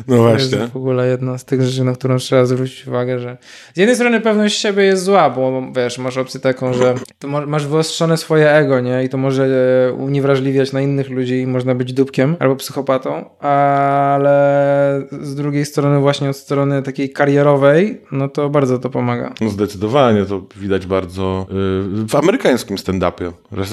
No 0.08 0.16
To 0.16 0.22
właśnie. 0.22 0.58
jest 0.58 0.72
w 0.74 0.78
ogóle 0.78 1.08
jedna 1.08 1.38
z 1.38 1.46
tych 1.46 1.62
rzeczy, 1.62 1.84
na 1.84 1.94
którą 1.94 2.18
trzeba 2.18 2.46
zwrócić 2.46 2.88
uwagę, 2.88 3.20
że 3.20 3.38
z 3.74 3.78
jednej 3.78 3.96
strony 3.96 4.22
pewność 4.22 4.60
siebie 4.62 4.84
jest 4.84 5.04
zła, 5.04 5.30
bo 5.30 5.64
wiesz, 5.76 5.98
masz 5.98 6.18
opcję 6.18 6.40
taką, 6.40 6.74
że 6.74 6.96
to 7.20 7.28
ma- 7.28 7.46
masz 7.46 7.68
wyostrzone 7.68 8.18
swoje 8.18 8.52
ego, 8.52 8.80
nie? 8.80 9.04
I 9.04 9.10
to 9.10 9.18
może 9.18 9.46
e, 9.90 9.94
unieważliwiać 9.94 10.74
na 10.74 10.82
innych 10.82 11.10
ludzi 11.10 11.40
i 11.42 11.48
można 11.48 11.76
być 11.76 11.94
dupkiem 11.94 12.36
albo 12.40 12.56
psychopatą, 12.56 13.26
ale 13.40 15.02
z 15.22 15.36
drugiej 15.36 15.66
strony 15.66 16.00
właśnie 16.00 16.30
od 16.30 16.38
strony 16.38 16.84
takiej 16.84 17.10
karierowej, 17.10 18.02
no 18.12 18.28
to 18.30 18.50
bardzo 18.50 18.80
to 18.80 18.90
pomaga. 18.90 19.34
No 19.42 19.50
zdecydowanie, 19.50 20.01
to 20.30 20.42
widać 20.56 20.86
bardzo 20.86 21.48
yy, 21.50 22.08
w 22.08 22.16
amerykańskim 22.16 22.78
stand-upie, 22.78 23.32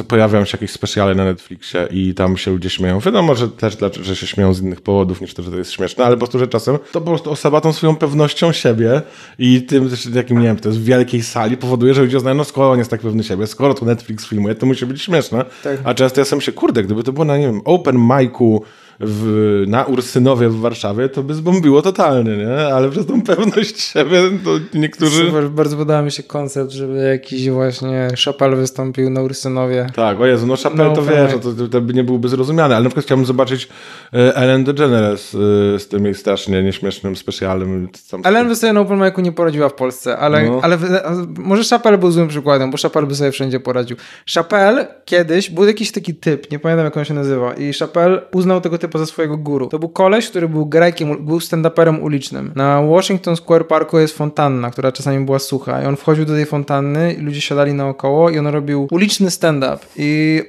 pojawiają 0.08 0.44
się 0.44 0.56
jakieś 0.56 0.70
specjale 0.70 1.14
na 1.14 1.24
Netflixie 1.24 1.88
i 1.90 2.14
tam 2.14 2.36
się 2.36 2.50
ludzie 2.50 2.70
śmieją. 2.70 3.00
Wiadomo, 3.00 3.34
że 3.34 3.48
też 3.48 3.76
dlaczego, 3.76 4.04
że 4.04 4.16
się 4.16 4.26
śmieją 4.26 4.54
z 4.54 4.62
innych 4.62 4.80
powodów 4.80 5.20
niż 5.20 5.34
to, 5.34 5.42
że 5.42 5.50
to 5.50 5.58
jest 5.58 5.72
śmieszne, 5.72 6.04
ale 6.04 6.16
po 6.16 6.18
prostu, 6.18 6.38
że 6.38 6.48
czasem 6.48 6.78
to 6.92 7.00
po 7.00 7.06
prostu 7.06 7.30
osoba 7.30 7.60
tą 7.60 7.72
swoją 7.72 7.96
pewnością 7.96 8.52
siebie 8.52 9.02
i 9.38 9.62
tym 9.62 9.90
też 9.90 10.08
takim, 10.14 10.38
nie 10.38 10.46
wiem, 10.46 10.56
to 10.56 10.68
jest 10.68 10.80
w 10.80 10.84
wielkiej 10.84 11.22
sali 11.22 11.56
powoduje, 11.56 11.94
że 11.94 12.02
ludzie 12.02 12.16
uznają, 12.16 12.36
no 12.36 12.44
skoro 12.44 12.70
on 12.70 12.78
jest 12.78 12.90
tak 12.90 13.00
pewny 13.00 13.24
siebie, 13.24 13.46
skoro 13.46 13.74
to 13.74 13.84
Netflix 13.84 14.26
filmuje, 14.26 14.54
to 14.54 14.66
musi 14.66 14.86
być 14.86 15.02
śmieszne. 15.02 15.44
Tak. 15.62 15.78
A 15.84 15.94
często 15.94 16.20
ja 16.20 16.24
sam 16.24 16.40
się, 16.40 16.52
kurde, 16.52 16.82
gdyby 16.82 17.02
to 17.02 17.12
było 17.12 17.24
na, 17.24 17.36
nie 17.36 17.46
wiem, 17.46 17.60
open 17.64 17.96
micu 17.98 18.62
w, 19.00 19.64
na 19.66 19.84
Ursynowie 19.84 20.48
w 20.48 20.60
Warszawie, 20.60 21.08
to 21.08 21.22
by 21.22 21.34
zbombiło 21.34 21.82
totalnie, 21.82 22.36
nie? 22.36 22.74
Ale 22.74 22.90
przez 22.90 23.06
tą 23.06 23.22
pewność 23.22 23.80
siebie 23.80 24.22
to 24.44 24.50
niektórzy... 24.78 25.26
Super, 25.26 25.50
bardzo 25.50 25.76
podoba 25.76 26.02
mi 26.02 26.10
się 26.12 26.22
koncept, 26.22 26.70
żeby 26.70 26.98
jakiś 26.98 27.50
właśnie 27.50 28.08
Chopal 28.24 28.56
wystąpił 28.56 29.10
na 29.10 29.22
Ursynowie. 29.22 29.86
Tak, 29.94 30.20
o 30.20 30.26
Jezu, 30.26 30.46
no 30.46 30.56
Chappelle 30.56 30.84
No, 30.88 30.94
to 30.96 31.02
wiesz, 31.02 31.32
to, 31.42 31.52
to, 31.52 31.68
to 31.68 31.80
by 31.80 31.94
nie 31.94 32.04
byłby 32.04 32.28
zrozumiany, 32.28 32.74
ale 32.74 32.84
na 32.84 32.90
przykład 32.90 33.04
chciałbym 33.06 33.26
zobaczyć 33.26 33.68
e, 34.14 34.36
Ellen 34.36 34.64
DeGeneres 34.64 35.34
e, 35.34 35.78
z 35.78 35.88
tym 35.88 36.04
jej 36.04 36.14
strasznie 36.14 36.62
nieśmiesznym 36.62 37.16
specjalem. 37.16 37.88
Tam 38.10 38.20
Ellen 38.24 38.48
by 38.48 38.56
sobie 38.56 38.72
na 38.72 38.80
Open 38.80 39.00
Micu 39.04 39.20
nie 39.20 39.32
poradziła 39.32 39.68
w 39.68 39.74
Polsce, 39.74 40.18
ale, 40.18 40.50
No. 40.50 40.60
ale 40.62 40.78
a 41.04 41.12
może 41.38 41.64
Chappelle 41.64 41.98
był 41.98 42.10
złym 42.10 42.28
przykładem, 42.28 42.70
bo 42.70 42.78
Chappelle 42.82 43.06
by 43.06 43.14
sobie 43.14 43.32
wszędzie 43.32 43.60
poradził. 43.60 43.96
Chappelle 44.34 44.86
kiedyś, 45.04 45.50
był 45.50 45.66
jakiś 45.66 45.92
taki 45.92 46.14
typ, 46.14 46.50
nie 46.50 46.58
pamiętam 46.58 46.84
jak 46.84 46.96
on 46.96 47.04
się 47.04 47.14
nazywa 47.14 47.54
i 47.54 47.72
Chappelle 47.72 48.20
uznał 48.32 48.60
tego 48.60 48.78
typu 48.78 48.87
za 48.94 49.06
swojego 49.06 49.36
guru. 49.36 49.68
To 49.68 49.78
był 49.78 49.88
koleś, 49.88 50.28
który 50.30 50.48
był 50.48 50.66
grajkiem, 50.66 51.24
był 51.24 51.38
stand-uperem 51.38 52.02
ulicznym. 52.02 52.52
Na 52.56 52.82
Washington 52.82 53.36
Square 53.36 53.66
Parku 53.66 53.98
jest 53.98 54.16
fontanna, 54.16 54.70
która 54.70 54.92
czasami 54.92 55.24
była 55.24 55.38
sucha 55.38 55.82
i 55.82 55.86
on 55.86 55.96
wchodził 55.96 56.24
do 56.24 56.32
tej 56.32 56.46
fontanny 56.46 57.12
i 57.12 57.20
ludzie 57.20 57.40
siadali 57.40 57.74
naokoło 57.74 58.30
i 58.30 58.38
on 58.38 58.46
robił 58.46 58.88
uliczny 58.90 59.30
stand-up 59.30 59.78
i 59.96 60.42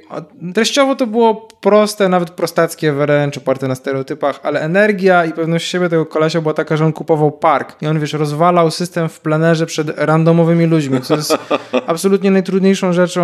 treściowo 0.54 0.96
to 0.96 1.08
było 1.08 1.48
proste, 1.62 2.10
nawet 2.10 2.30
prostackie 2.30 2.94
wręcz, 2.94 3.38
oparte 3.38 3.68
na 3.68 3.76
stereotypach, 3.76 4.40
ale 4.44 4.62
energia 4.62 5.26
i 5.26 5.34
pewność 5.34 5.68
siebie 5.68 5.90
tego 5.90 6.06
kolesia 6.06 6.42
była 6.42 6.54
taka, 6.54 6.78
że 6.78 6.86
on 6.86 6.94
kupował 6.94 7.32
park 7.32 7.82
i 7.82 7.88
on, 7.88 8.00
wiesz, 8.00 8.14
rozwalał 8.14 8.72
system 8.72 9.10
w 9.10 9.20
plenerze 9.20 9.66
przed 9.66 10.00
randomowymi 10.00 10.66
ludźmi, 10.66 11.02
co 11.02 11.16
jest 11.16 11.38
absolutnie 11.88 12.32
najtrudniejszą 12.32 12.94
rzeczą, 12.94 13.22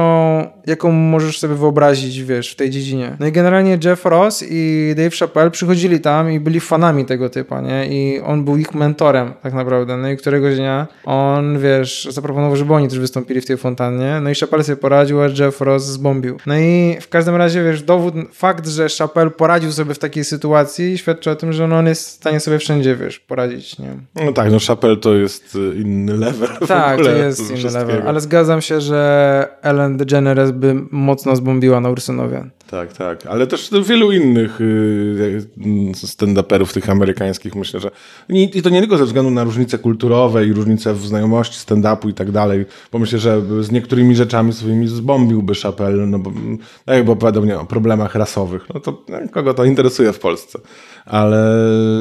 jaką 0.68 0.92
możesz 0.92 1.40
sobie 1.40 1.56
wyobrazić, 1.56 2.24
wiesz, 2.24 2.52
w 2.52 2.56
tej 2.56 2.70
dziedzinie. 2.70 3.18
No 3.20 3.28
i 3.28 3.32
generalnie 3.32 3.78
Jeff 3.84 4.06
Ross 4.06 4.46
i 4.50 4.94
Dave 4.98 5.05
Chappelle 5.10 5.52
przychodzili 5.52 6.00
tam 6.00 6.32
i 6.32 6.40
byli 6.40 6.60
fanami 6.60 7.06
tego 7.06 7.30
typa, 7.30 7.62
nie? 7.62 7.88
I 7.88 8.22
on 8.22 8.46
był 8.46 8.58
ich 8.58 8.74
mentorem 8.74 9.34
tak 9.44 9.54
naprawdę. 9.54 9.98
No 9.98 10.10
i 10.10 10.18
któregoś 10.18 10.56
dnia 10.56 10.88
on, 11.06 11.60
wiesz, 11.60 12.08
zaproponował, 12.12 12.56
żeby 12.56 12.74
oni 12.74 12.88
też 12.88 13.00
wystąpili 13.00 13.42
w 13.42 13.46
tej 13.46 13.58
fontannie, 13.58 14.20
no 14.22 14.30
i 14.30 14.36
Chappelle 14.36 14.64
sobie 14.64 14.78
poradził, 14.78 15.22
a 15.22 15.28
Jeff 15.28 15.62
Ross 15.62 15.86
zbombił. 15.86 16.38
No 16.46 16.58
i 16.58 16.98
w 17.02 17.10
każdym 17.10 17.36
razie, 17.36 17.64
wiesz, 17.64 17.84
dowód, 17.84 18.14
fakt, 18.34 18.68
że 18.68 18.88
Chappelle 18.98 19.32
poradził 19.32 19.72
sobie 19.72 19.94
w 19.94 20.00
takiej 20.00 20.24
sytuacji 20.24 20.98
świadczy 20.98 21.32
o 21.32 21.36
tym, 21.36 21.54
że 21.54 21.68
no 21.68 21.78
on 21.78 21.88
jest 21.88 22.08
w 22.08 22.12
stanie 22.12 22.40
sobie 22.40 22.60
wszędzie, 22.60 22.96
wiesz, 22.96 23.20
poradzić, 23.20 23.80
nie? 23.80 23.90
No 24.26 24.34
tak, 24.34 24.52
no 24.52 24.58
Chappelle 24.68 24.98
to 24.98 25.14
jest 25.16 25.56
y, 25.56 25.76
inny 25.76 26.18
level. 26.18 26.50
Tak, 26.68 26.98
to 26.98 27.10
jest 27.10 27.52
inny 27.52 27.72
level, 27.72 28.08
ale 28.08 28.22
zgadzam 28.22 28.62
się, 28.62 28.82
że 28.82 29.48
Ellen 29.62 29.98
DeGeneres 29.98 30.52
by 30.52 30.76
mocno 30.92 31.36
zbombiła 31.36 31.80
na 31.80 31.90
Ursynowie. 31.90 32.44
Tak, 32.72 32.94
tak, 32.94 33.26
ale 33.26 33.48
też 33.48 33.70
wielu 33.84 34.12
innych 34.12 34.62
y, 34.62 35.46
stand-uperów 35.94 36.74
tych 36.74 36.90
amerykańskich 36.90 37.56
myślę, 37.56 37.80
że 37.80 37.92
i 38.30 38.62
to 38.62 38.70
nie 38.70 38.80
tylko 38.80 38.98
ze 38.98 39.06
względu 39.06 39.32
na 39.32 39.44
różnice 39.44 39.78
kulturowe 39.78 40.46
i 40.46 40.54
różnice 40.54 40.94
w 40.94 41.06
znajomości 41.06 41.60
stand-upu 41.60 42.10
i 42.10 42.14
tak 42.14 42.32
dalej, 42.32 42.66
bo 42.92 43.00
myślę, 43.00 43.20
że 43.20 43.42
z 43.64 43.72
niektórymi 43.72 44.16
rzeczami 44.16 44.54
swoimi 44.54 44.88
zbombiłby 44.88 45.56
Chappelle, 45.56 46.06
no 46.06 46.20
bo 46.20 46.32
tak 46.86 46.96
jakby 46.96 47.12
opowiadał 47.12 47.46
nie, 47.46 47.60
o 47.60 47.66
problemach 47.66 48.16
rasowych, 48.16 48.66
no 48.74 48.80
to 48.80 49.04
kogo 49.32 49.54
to 49.54 49.66
interesuje 49.66 50.14
w 50.14 50.20
Polsce, 50.20 50.60
ale, 51.06 51.48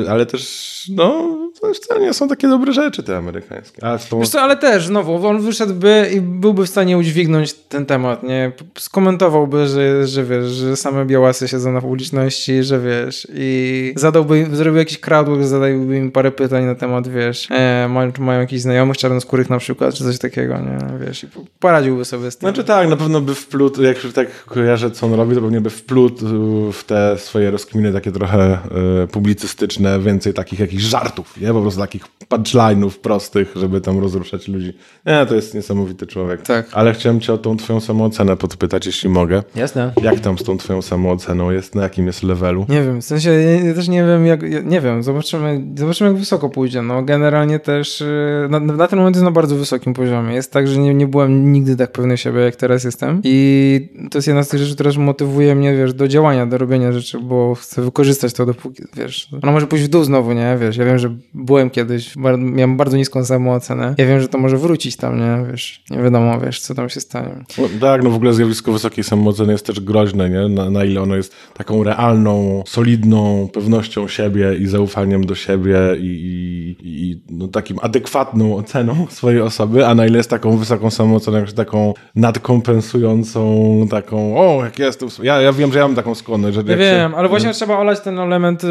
ale 0.09 0.27
też 0.27 0.75
no 0.95 1.39
to 1.69 1.75
wcale 1.75 2.01
nie 2.01 2.15
są 2.15 2.29
takie 2.29 2.49
dobre 2.49 2.73
rzeczy 2.73 3.03
te 3.03 3.17
amerykańskie. 3.17 3.85
A 3.85 3.99
tą... 3.99 4.27
co, 4.27 4.41
ale 4.41 4.57
też 4.57 4.87
znowu, 4.87 5.27
on 5.27 5.41
wyszedłby 5.41 6.11
i 6.15 6.21
byłby 6.21 6.67
w 6.67 6.71
stanie 6.71 6.99
udźwignąć 6.99 7.53
ten 7.53 7.87
temat, 7.87 8.23
nie? 8.23 8.53
Skomentowałby, 8.79 9.67
że, 9.67 10.07
że 10.07 10.25
wiesz, 10.25 10.47
że 10.47 10.77
same 10.77 11.05
białasy 11.05 11.49
siedzą 11.49 11.73
na 11.73 11.81
publiczności, 11.81 12.63
że 12.63 12.81
wiesz, 12.81 13.29
i 13.35 13.95
zadałby, 13.97 14.47
zrobił 14.53 14.79
jakiś 14.79 14.99
crowdwork, 14.99 15.43
zadałby 15.43 15.97
im 15.97 16.11
parę 16.11 16.31
pytań 16.31 16.65
na 16.65 16.75
temat, 16.75 17.09
wiesz, 17.09 17.49
e, 17.51 17.89
mają, 17.89 18.13
czy 18.13 18.21
mają 18.21 18.41
jakichś 18.41 18.63
znajomych 18.63 18.97
czarnoskórych 18.97 19.51
na 19.51 19.59
przykład, 19.59 19.95
czy 19.95 20.05
coś 20.05 20.19
takiego, 20.19 20.59
nie? 20.59 21.07
Wiesz, 21.07 21.25
i 21.25 21.27
poradziłby 21.61 22.05
sobie 22.05 22.31
z 22.31 22.37
tym. 22.37 22.49
Znaczy 22.49 22.65
tak, 22.65 22.89
na 22.89 22.97
pewno 22.97 23.21
by 23.21 23.35
wplótł, 23.35 23.83
jak 23.83 24.05
już 24.05 24.13
tak 24.13 24.45
kojarzę, 24.45 24.91
co 24.91 25.07
on 25.07 25.15
robi, 25.15 25.35
to 25.35 25.41
pewnie 25.41 25.61
by 25.61 25.71
wplótł 25.71 26.25
w 26.73 26.85
te 26.85 27.19
swoje 27.19 27.51
rozkminy 27.51 27.93
takie 27.93 28.13
trochę 28.13 28.59
e, 29.03 29.07
publicystyczne, 29.07 30.01
więcej 30.01 30.35
takich 30.35 30.59
jakichś 30.59 30.83
żartów, 30.83 31.41
nie? 31.41 31.54
Po 31.55 31.63
prostu 31.63 31.81
takich 31.81 32.05
punchline'ów 32.29 32.91
prostych, 32.91 33.53
żeby 33.57 33.81
tam 33.81 33.99
rozruszać 33.99 34.49
ludzi. 34.49 34.73
Nie, 35.07 35.27
to 35.27 35.35
jest 35.35 35.55
niesamowity 35.55 36.07
człowiek. 36.07 36.43
Tak. 36.43 36.67
Ale 36.73 36.95
chciałem 36.95 37.21
cię 37.21 37.33
o 37.33 37.39
tą 37.39 37.57
twoją 37.57 37.81
samoocenę 37.81 38.37
podpytać, 38.37 38.87
jeśli 38.87 39.09
mogę. 39.09 39.43
Jasne. 39.55 39.93
Jak 40.03 40.21
tam 40.21 40.39
z 40.39 40.43
tą 40.43 40.59
twoją 40.59 40.83
samooceną 40.83 41.51
jest? 41.51 41.75
Na 41.75 41.83
jakim 41.83 42.07
jest 42.07 42.23
levelu? 42.23 42.67
Nie 42.69 42.83
wiem, 42.83 43.01
w 43.01 43.05
sensie 43.05 43.31
ja 43.65 43.75
też 43.75 43.89
nie 43.89 44.05
wiem, 44.05 44.27
jak, 44.27 44.65
nie 44.65 44.81
wiem, 44.81 45.03
zobaczymy, 45.03 45.65
zobaczymy 45.77 46.11
jak 46.11 46.19
wysoko 46.19 46.49
pójdzie. 46.49 46.83
No 46.83 47.03
generalnie 47.03 47.59
też 47.59 48.01
y, 48.01 48.47
na, 48.51 48.61
na 48.61 48.89
ten 48.89 48.99
moment 48.99 49.17
jest 49.17 49.25
na 49.25 49.31
bardzo 49.31 49.57
wysokim 49.57 49.95
poziomie. 49.95 50.35
Jest 50.35 50.53
tak, 50.53 50.69
że 50.69 50.79
nie, 50.79 50.95
nie 50.95 51.07
byłem 51.07 51.53
nigdy 51.53 51.77
tak 51.77 51.93
pewny 51.93 52.19
siebie, 52.19 52.41
jak 52.41 52.57
teraz 52.57 52.85
jestem 52.85 53.21
i 53.25 53.89
to 54.11 54.19
jest 54.19 54.29
jedna 54.29 54.45
z 54.45 54.49
tych 54.49 54.61
rzeczy, 54.61 54.75
która 54.75 54.91
motywuje 54.99 55.55
mnie, 55.55 55.77
wiesz, 55.77 55.95
do 55.95 56.09
działania, 56.09 56.47
do 56.47 56.59
robienia 56.59 56.93
rzeczy, 56.93 57.19
bo 57.21 57.55
chcę 57.55 57.83
wykorzystać 57.83 58.33
to 58.33 58.47
dopóki, 58.47 58.83
wiesz, 58.97 59.29
ona 59.43 59.53
może 59.53 59.67
pójść 59.67 59.85
w 59.85 59.89
dół 59.89 60.05
znowu, 60.05 60.33
nie, 60.33 60.57
wiesz, 60.61 60.77
ja 60.77 60.85
wiem, 60.85 60.99
że 60.99 61.15
byłem 61.45 61.71
kiedyś, 61.71 62.17
miałem 62.39 62.77
bardzo 62.77 62.97
niską 62.97 63.25
samoocenę. 63.25 63.95
Ja 63.99 64.07
wiem, 64.07 64.21
że 64.21 64.29
to 64.29 64.39
może 64.39 64.57
wrócić 64.57 64.97
tam, 64.97 65.19
nie? 65.19 65.51
Wiesz, 65.51 65.83
nie 65.91 66.03
wiadomo, 66.03 66.41
wiesz, 66.41 66.61
co 66.61 66.75
tam 66.75 66.89
się 66.89 67.01
stanie. 67.01 67.45
No, 67.59 67.69
tak, 67.81 68.03
no 68.03 68.11
w 68.11 68.15
ogóle 68.15 68.35
zjawisko 68.35 68.73
wysokiej 68.73 69.05
samooceny 69.05 69.53
jest 69.53 69.67
też 69.67 69.81
groźne, 69.81 70.31
nie? 70.31 70.49
Na, 70.49 70.71
na 70.71 70.85
ile 70.85 71.03
ono 71.03 71.17
jest 71.17 71.35
taką 71.55 71.85
realną, 71.85 72.63
solidną 72.67 73.49
pewnością 73.53 74.09
siebie 74.09 74.55
i 74.55 74.67
zaufaniem 74.67 75.27
do 75.27 75.35
siebie 75.35 75.79
i, 75.99 76.77
i, 76.83 77.11
i 77.11 77.23
no, 77.31 77.49
takim 77.49 77.79
adekwatną 77.83 78.57
oceną 78.57 79.07
swojej 79.11 79.41
osoby, 79.41 79.87
a 79.87 79.95
na 79.95 80.07
ile 80.07 80.17
jest 80.17 80.31
taką 80.31 80.57
wysoką 80.57 80.91
samooceną, 80.91 81.39
jak 81.39 81.53
taką 81.53 81.95
nadkompensującą, 82.15 83.87
taką, 83.91 84.37
o, 84.39 84.65
jak 84.65 84.79
jestem, 84.79 85.09
ja, 85.23 85.41
ja 85.41 85.53
wiem, 85.53 85.73
że 85.73 85.79
ja 85.79 85.87
mam 85.87 85.97
taką 85.97 86.15
skłonność. 86.15 86.55
Że 86.55 86.63
ja 86.67 86.77
wiem, 86.77 87.11
się, 87.11 87.17
ale 87.17 87.29
właśnie 87.29 87.53
trzeba 87.53 87.79
olać 87.79 88.01
ten 88.01 88.19
element 88.19 88.65
y, 88.65 88.69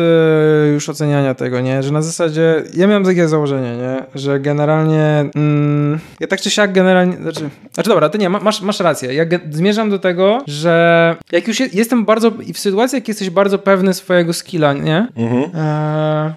już 0.74 0.90
oceniania 0.90 1.36
tego, 1.36 1.62
nie? 1.62 1.84
Że 1.84 1.92
na 1.92 2.02
zasadzie, 2.02 2.53
ja 2.74 2.88
miałem 2.88 3.04
takie 3.04 3.28
założenie, 3.28 3.78
nie? 3.78 4.04
Że 4.16 4.40
generalnie, 4.40 5.26
mm, 5.36 6.00
ja 6.20 6.28
tak 6.28 6.42
czy 6.42 6.50
siak 6.50 6.74
generalnie, 6.74 7.18
znaczy, 7.18 7.50
znaczy 7.74 7.90
dobra, 7.90 8.10
ty 8.10 8.18
nie, 8.18 8.30
masz, 8.30 8.62
masz 8.62 8.80
rację. 8.80 9.14
Ja 9.14 9.26
zmierzam 9.52 9.90
do 9.90 10.00
tego, 10.00 10.44
że 10.48 11.16
jak 11.32 11.48
już 11.48 11.60
je, 11.60 11.68
jestem 11.74 12.06
bardzo, 12.06 12.32
i 12.48 12.54
w 12.54 12.60
sytuacji, 12.60 12.96
jak 12.96 13.08
jesteś 13.08 13.30
bardzo 13.30 13.60
pewny 13.60 13.94
swojego 13.94 14.34
skilla, 14.34 14.74
nie? 14.74 15.08
Mhm. 15.16 15.44
E, 15.56 16.34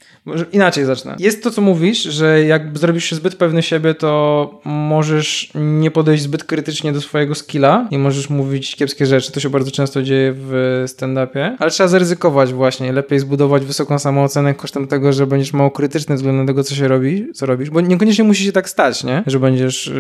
Inaczej 0.53 0.85
zacznę. 0.85 1.17
Jest 1.19 1.43
to, 1.43 1.51
co 1.51 1.63
mówisz, 1.63 2.03
że 2.03 2.45
jak 2.45 2.79
zrobisz 2.79 3.05
się 3.05 3.17
zbyt 3.17 3.37
pewny 3.37 3.63
siebie, 3.63 3.95
to 3.95 4.61
możesz 4.65 5.51
nie 5.55 5.91
podejść 5.91 6.23
zbyt 6.23 6.45
krytycznie 6.45 6.93
do 6.93 7.01
swojego 7.01 7.35
skilla 7.35 7.89
i 7.91 7.99
możesz 7.99 8.31
mówić 8.31 8.77
kiepskie 8.77 9.07
rzeczy. 9.07 9.33
To 9.33 9.41
się 9.41 9.51
bardzo 9.51 9.71
często 9.71 10.03
dzieje 10.03 10.33
w 10.37 10.85
stand-upie, 10.87 11.57
ale 11.59 11.71
trzeba 11.71 11.89
zaryzykować 11.89 12.53
właśnie. 12.53 12.93
Lepiej 12.93 13.19
zbudować 13.19 13.65
wysoką 13.65 13.99
samoocenę 13.99 14.55
kosztem 14.55 14.87
tego, 14.87 15.13
że 15.13 15.27
będziesz 15.27 15.53
mało 15.53 15.71
krytyczny 15.71 16.06
względem 16.15 16.47
tego, 16.47 16.65
co 16.65 16.75
się 16.75 16.89
robi, 16.89 17.27
co 17.35 17.47
robisz, 17.47 17.71
bo 17.71 17.81
niekoniecznie 17.81 18.25
musi 18.25 18.45
się 18.45 18.53
tak 18.53 18.69
stać, 18.69 19.05
nie? 19.05 19.23
Że 19.27 19.41
będziesz 19.41 19.93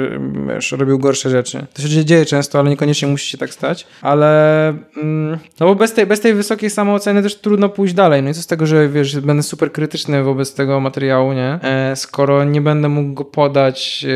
wiesz, 0.48 0.72
robił 0.72 0.98
gorsze 0.98 1.30
rzeczy. 1.30 1.66
To 1.74 1.82
się 1.82 2.04
dzieje 2.04 2.26
często, 2.26 2.58
ale 2.58 2.70
niekoniecznie 2.70 3.08
musi 3.08 3.30
się 3.30 3.38
tak 3.38 3.50
stać. 3.50 3.86
Ale 4.02 4.68
mm, 4.96 5.38
no 5.60 5.66
bo 5.66 5.74
bez 5.74 5.92
tej, 5.92 6.06
bez 6.06 6.20
tej 6.20 6.34
wysokiej 6.34 6.70
samooceny 6.70 7.22
też 7.22 7.36
trudno 7.36 7.68
pójść 7.68 7.94
dalej. 7.94 8.22
No 8.22 8.30
i 8.30 8.34
co 8.34 8.42
z 8.42 8.46
tego, 8.46 8.66
że 8.66 8.88
wiesz, 8.88 9.20
będę 9.20 9.42
super 9.42 9.72
krytyczny 9.72 10.22
wobec 10.22 10.54
tego 10.54 10.80
materiału, 10.80 11.32
nie? 11.32 11.58
E, 11.62 11.96
skoro 11.96 12.44
nie 12.44 12.60
będę 12.60 12.88
mógł 12.88 13.14
go 13.14 13.24
podać 13.24 14.04
e, 14.04 14.08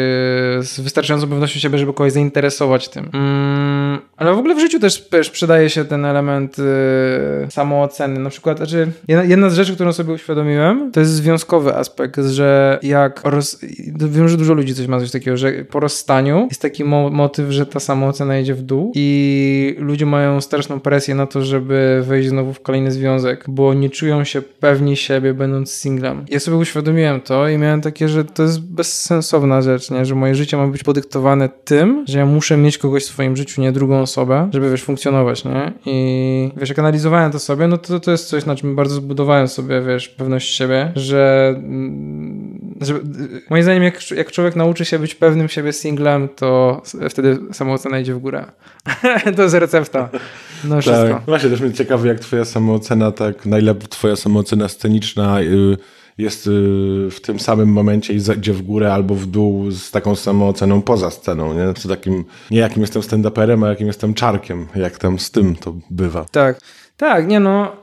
z 0.62 0.80
wystarczającą 0.80 1.28
pewnością 1.28 1.60
siebie, 1.60 1.78
żeby 1.78 1.92
kogoś 1.92 2.12
zainteresować 2.12 2.88
tym. 2.88 3.10
Mm, 3.12 3.98
ale 4.16 4.34
w 4.34 4.38
ogóle 4.38 4.54
w 4.54 4.60
życiu 4.60 4.80
też, 4.80 5.08
też 5.08 5.30
przydaje 5.30 5.70
się 5.70 5.84
ten 5.84 6.04
element 6.04 6.56
e, 6.58 7.50
samooceny. 7.50 8.20
Na 8.20 8.30
przykład, 8.30 8.56
znaczy, 8.56 8.92
jedna, 9.08 9.24
jedna 9.24 9.50
z 9.50 9.54
rzeczy, 9.54 9.74
którą 9.74 9.92
sobie 9.92 10.12
uświadomiłem, 10.12 10.92
to 10.92 11.00
jest 11.00 11.12
związkowy 11.12 11.74
aspekt, 11.80 12.20
że 12.20 12.78
jak 12.82 13.20
roz... 13.24 13.58
wiem, 13.96 14.28
że 14.28 14.36
dużo 14.36 14.54
ludzi 14.54 14.74
coś 14.74 14.86
ma 14.86 15.00
coś 15.00 15.10
takiego, 15.10 15.36
że 15.36 15.52
po 15.64 15.80
rozstaniu 15.80 16.46
jest 16.50 16.62
taki 16.62 16.84
mo 16.84 17.10
motyw, 17.10 17.50
że 17.50 17.66
ta 17.66 17.80
samoocena 17.80 18.38
idzie 18.38 18.54
w 18.54 18.62
dół 18.62 18.92
i 18.94 19.76
ludzie 19.78 20.06
mają 20.06 20.40
straszną 20.40 20.80
presję 20.80 21.14
na 21.14 21.26
to, 21.26 21.44
żeby 21.44 22.02
wejść 22.06 22.28
znowu 22.28 22.52
w 22.52 22.60
kolejny 22.60 22.92
związek, 22.92 23.44
bo 23.48 23.74
nie 23.74 23.90
czują 23.90 24.24
się 24.24 24.42
pewni 24.42 24.96
siebie, 24.96 25.34
będąc 25.34 25.72
singlem. 25.72 26.24
Ja 26.28 26.40
sobie 26.40 26.56
uświadomiłem 26.56 27.20
to 27.20 27.48
i 27.48 27.58
miałem 27.58 27.80
takie, 27.80 28.08
że 28.08 28.24
to 28.24 28.42
jest 28.42 28.60
bezsensowna 28.60 29.62
rzecz, 29.62 29.90
nie? 29.90 30.04
że 30.04 30.14
moje 30.14 30.34
życie 30.34 30.56
ma 30.56 30.66
być 30.66 30.84
podyktowane 30.84 31.48
tym, 31.64 32.04
że 32.08 32.18
ja 32.18 32.26
muszę 32.26 32.56
mieć 32.56 32.78
kogoś 32.78 33.02
w 33.02 33.06
swoim 33.06 33.36
życiu, 33.36 33.62
nie 33.62 33.72
drugą 33.72 34.00
osobę, 34.00 34.48
żeby 34.52 34.70
wiesz, 34.70 34.82
funkcjonować, 34.82 35.44
nie? 35.44 35.72
I 35.86 36.50
wiesz, 36.56 36.68
jak 36.68 36.78
analizowałem 36.78 37.32
to 37.32 37.38
sobie, 37.38 37.66
no 37.66 37.78
to 37.78 38.00
to 38.00 38.10
jest 38.10 38.28
coś, 38.28 38.46
na 38.46 38.56
czym 38.56 38.76
bardzo 38.76 38.94
zbudowałem 38.94 39.48
sobie, 39.48 39.82
wiesz, 39.82 40.08
pewność 40.08 40.54
siebie, 40.54 40.92
że, 40.96 41.54
mm, 41.70 42.74
że 42.80 43.00
moim 43.50 43.62
zdaniem, 43.62 43.82
jak, 43.82 44.10
jak 44.10 44.32
człowiek 44.32 44.56
nauczy 44.56 44.84
się 44.84 44.98
być 44.98 45.14
pewnym 45.14 45.48
siebie 45.48 45.72
singlem, 45.72 46.28
to 46.36 46.82
wtedy 47.10 47.38
samoocena 47.52 47.98
idzie 47.98 48.14
w 48.14 48.18
górę. 48.18 48.44
to 49.36 49.42
jest 49.42 49.54
recepta. 49.54 50.08
No 50.64 50.80
wszystko. 50.80 51.08
Tak. 51.08 51.22
Właśnie 51.26 51.50
też 51.50 51.60
mnie 51.60 51.72
ciekawi, 51.72 52.08
jak 52.08 52.20
twoja 52.20 52.44
samoocena, 52.44 53.12
tak, 53.12 53.46
na 53.46 53.58
ile 53.58 53.74
twoja 53.74 54.16
samoocena 54.16 54.68
sceniczna 54.68 55.40
y, 55.40 55.76
jest 56.18 56.46
y, 56.46 56.50
w 57.10 57.20
tym 57.22 57.40
samym 57.40 57.68
momencie 57.68 58.14
idzie 58.14 58.52
w 58.52 58.62
górę 58.62 58.92
albo 58.92 59.14
w 59.14 59.26
dół 59.26 59.70
z 59.70 59.90
taką 59.90 60.16
samooceną 60.16 60.82
poza 60.82 61.10
sceną, 61.10 61.54
nie? 61.54 61.74
Z 61.76 61.88
takim, 61.88 62.24
nie 62.50 62.58
jakim 62.58 62.82
jestem 62.82 63.02
stand-uperem, 63.02 63.64
a 63.64 63.68
jakim 63.68 63.86
jestem 63.86 64.14
czarkiem, 64.14 64.66
jak 64.74 64.98
tam 64.98 65.18
z 65.18 65.30
tym 65.30 65.56
to 65.56 65.74
bywa. 65.90 66.24
Tak. 66.30 66.60
Tak, 66.96 67.28
nie 67.28 67.40
no, 67.40 67.76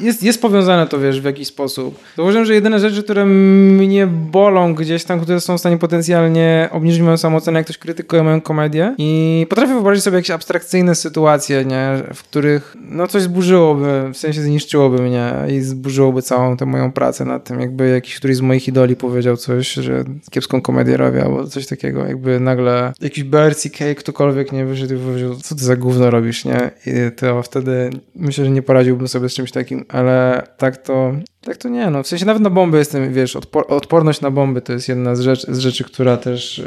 jest, 0.00 0.22
jest 0.22 0.42
powiązane 0.42 0.86
to, 0.86 1.00
wiesz, 1.00 1.20
w 1.20 1.24
jakiś 1.24 1.48
sposób. 1.48 1.98
Zauważyłem, 2.16 2.46
że 2.46 2.54
jedyne 2.54 2.80
rzeczy, 2.80 3.02
które 3.02 3.24
mnie 3.26 4.06
bolą 4.06 4.74
gdzieś 4.74 5.04
tam, 5.04 5.20
które 5.20 5.40
są 5.40 5.56
w 5.56 5.60
stanie 5.60 5.78
potencjalnie 5.78 6.68
obniżyć 6.72 7.00
moją 7.00 7.16
samoocenę, 7.16 7.58
jak 7.58 7.66
ktoś 7.66 7.78
krytykuje 7.78 8.22
moją 8.22 8.40
komedię. 8.40 8.94
I 8.98 9.46
potrafię 9.48 9.72
wyobrazić 9.72 10.04
sobie 10.04 10.16
jakieś 10.16 10.30
abstrakcyjne 10.30 10.94
sytuacje, 10.94 11.64
nie, 11.64 11.88
w 12.14 12.22
których 12.22 12.76
no 12.80 13.06
coś 13.06 13.22
zburzyłoby, 13.22 14.10
w 14.12 14.16
sensie 14.16 14.42
zniszczyłoby 14.42 15.02
mnie 15.02 15.32
i 15.48 15.60
zburzyłoby 15.60 16.22
całą 16.22 16.56
tę 16.56 16.66
moją 16.66 16.92
pracę 16.92 17.24
nad 17.24 17.44
tym, 17.44 17.60
jakby 17.60 17.88
jakiś 17.88 18.16
któryś 18.16 18.36
z 18.36 18.40
moich 18.40 18.68
idoli 18.68 18.96
powiedział 18.96 19.36
coś, 19.36 19.72
że 19.72 20.04
kiepską 20.30 20.60
komedię 20.60 20.96
robię 20.96 21.24
albo 21.24 21.46
coś 21.46 21.66
takiego, 21.66 22.06
jakby 22.06 22.40
nagle 22.40 22.92
jakiś 23.00 23.24
BRCK, 23.24 23.78
ktokolwiek 23.96 24.52
nie 24.52 24.64
wyszedł 24.64 24.94
i 24.94 24.98
powiedział, 24.98 25.34
co 25.34 25.54
ty 25.54 25.64
za 25.64 25.76
gówno 25.76 26.10
robisz, 26.10 26.44
nie, 26.44 26.70
i 26.86 26.92
to 27.16 27.42
wtedy 27.42 27.90
myślę, 28.14 28.44
że 28.44 28.50
nie 28.50 28.62
poradziłbym 28.62 29.07
sobie 29.08 29.28
z 29.28 29.34
czymś 29.34 29.52
takim, 29.52 29.84
ale 29.88 30.46
tak 30.56 30.76
to, 30.76 31.12
tak 31.40 31.56
to 31.56 31.68
nie, 31.68 31.90
no. 31.90 32.02
W 32.02 32.06
sensie 32.06 32.26
nawet 32.26 32.42
na 32.42 32.50
bomby 32.50 32.78
jestem, 32.78 33.12
wiesz, 33.12 33.36
odpor 33.36 33.64
odporność 33.68 34.20
na 34.20 34.30
bomby 34.30 34.62
to 34.62 34.72
jest 34.72 34.88
jedna 34.88 35.16
z 35.16 35.20
rzeczy, 35.20 35.54
z 35.54 35.58
rzeczy 35.58 35.84
która 35.84 36.16
też... 36.16 36.62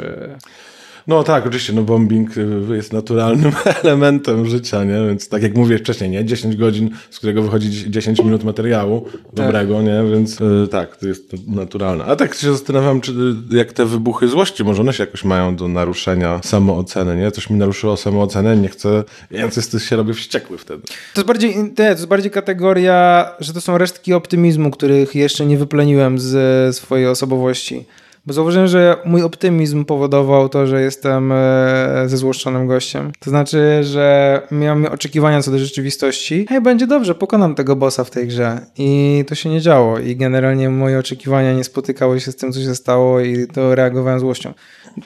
No 1.06 1.22
tak, 1.22 1.46
oczywiście, 1.46 1.72
no 1.72 1.82
bombing 1.82 2.36
y, 2.36 2.76
jest 2.76 2.92
naturalnym 2.92 3.52
elementem 3.82 4.46
życia, 4.46 4.84
nie? 4.84 5.06
Więc 5.08 5.28
tak 5.28 5.42
jak 5.42 5.54
mówię 5.54 5.78
wcześniej, 5.78 6.10
nie? 6.10 6.24
10 6.24 6.56
godzin, 6.56 6.90
z 7.10 7.18
którego 7.18 7.42
wychodzi 7.42 7.90
10 7.90 8.18
minut 8.18 8.44
materiału 8.44 9.06
dobrego, 9.32 9.76
tak. 9.76 9.84
nie? 9.84 10.02
Więc 10.10 10.40
y, 10.40 10.68
tak, 10.70 10.96
to 10.96 11.06
jest 11.08 11.30
to 11.30 11.36
naturalne. 11.46 12.04
A 12.04 12.16
tak 12.16 12.34
się 12.34 12.52
zastanawiam, 12.52 13.00
czy 13.00 13.12
y, 13.52 13.56
jak 13.56 13.72
te 13.72 13.84
wybuchy 13.84 14.28
złości, 14.28 14.64
może 14.64 14.80
one 14.80 14.92
się 14.92 15.02
jakoś 15.02 15.24
mają 15.24 15.56
do 15.56 15.68
naruszenia 15.68 16.40
samooceny, 16.44 17.16
nie? 17.16 17.30
Coś 17.30 17.50
mi 17.50 17.56
naruszyło 17.56 17.96
samoocenę, 17.96 18.56
nie 18.56 18.68
chcę, 18.68 19.04
ja 19.30 19.48
chcę 19.48 19.80
się 19.80 19.96
robię 19.96 20.14
wściekły 20.14 20.58
wtedy. 20.58 20.82
To 21.14 21.20
jest 21.20 21.26
bardziej, 21.26 21.56
nie, 21.56 21.70
to 21.70 21.82
jest 21.82 22.06
bardziej 22.06 22.30
kategoria, 22.30 23.30
że 23.40 23.52
to 23.52 23.60
są 23.60 23.78
resztki 23.78 24.14
optymizmu, 24.14 24.70
których 24.70 25.14
jeszcze 25.14 25.46
nie 25.46 25.58
wypleniłem 25.58 26.18
z 26.18 26.76
swojej 26.76 27.06
osobowości. 27.06 27.84
Bo 28.26 28.32
zauważyłem, 28.32 28.68
że 28.68 28.96
mój 29.04 29.22
optymizm 29.22 29.84
powodował 29.84 30.48
to, 30.48 30.66
że 30.66 30.82
jestem 30.82 31.32
e, 31.32 32.04
zezłoszczonym 32.06 32.66
gościem. 32.66 33.12
To 33.20 33.30
znaczy, 33.30 33.84
że 33.84 34.40
miałem 34.50 34.86
oczekiwania 34.86 35.42
co 35.42 35.50
do 35.50 35.58
rzeczywistości. 35.58 36.46
Hej, 36.48 36.60
będzie 36.60 36.86
dobrze, 36.86 37.14
pokonam 37.14 37.54
tego 37.54 37.76
bossa 37.76 38.04
w 38.04 38.10
tej 38.10 38.26
grze. 38.26 38.60
I 38.78 39.24
to 39.28 39.34
się 39.34 39.50
nie 39.50 39.60
działo. 39.60 39.98
I 39.98 40.16
generalnie 40.16 40.70
moje 40.70 40.98
oczekiwania 40.98 41.52
nie 41.52 41.64
spotykały 41.64 42.20
się 42.20 42.32
z 42.32 42.36
tym, 42.36 42.52
co 42.52 42.60
się 42.60 42.74
stało 42.74 43.20
i 43.20 43.46
to 43.46 43.74
reagowałem 43.74 44.20
złością. 44.20 44.54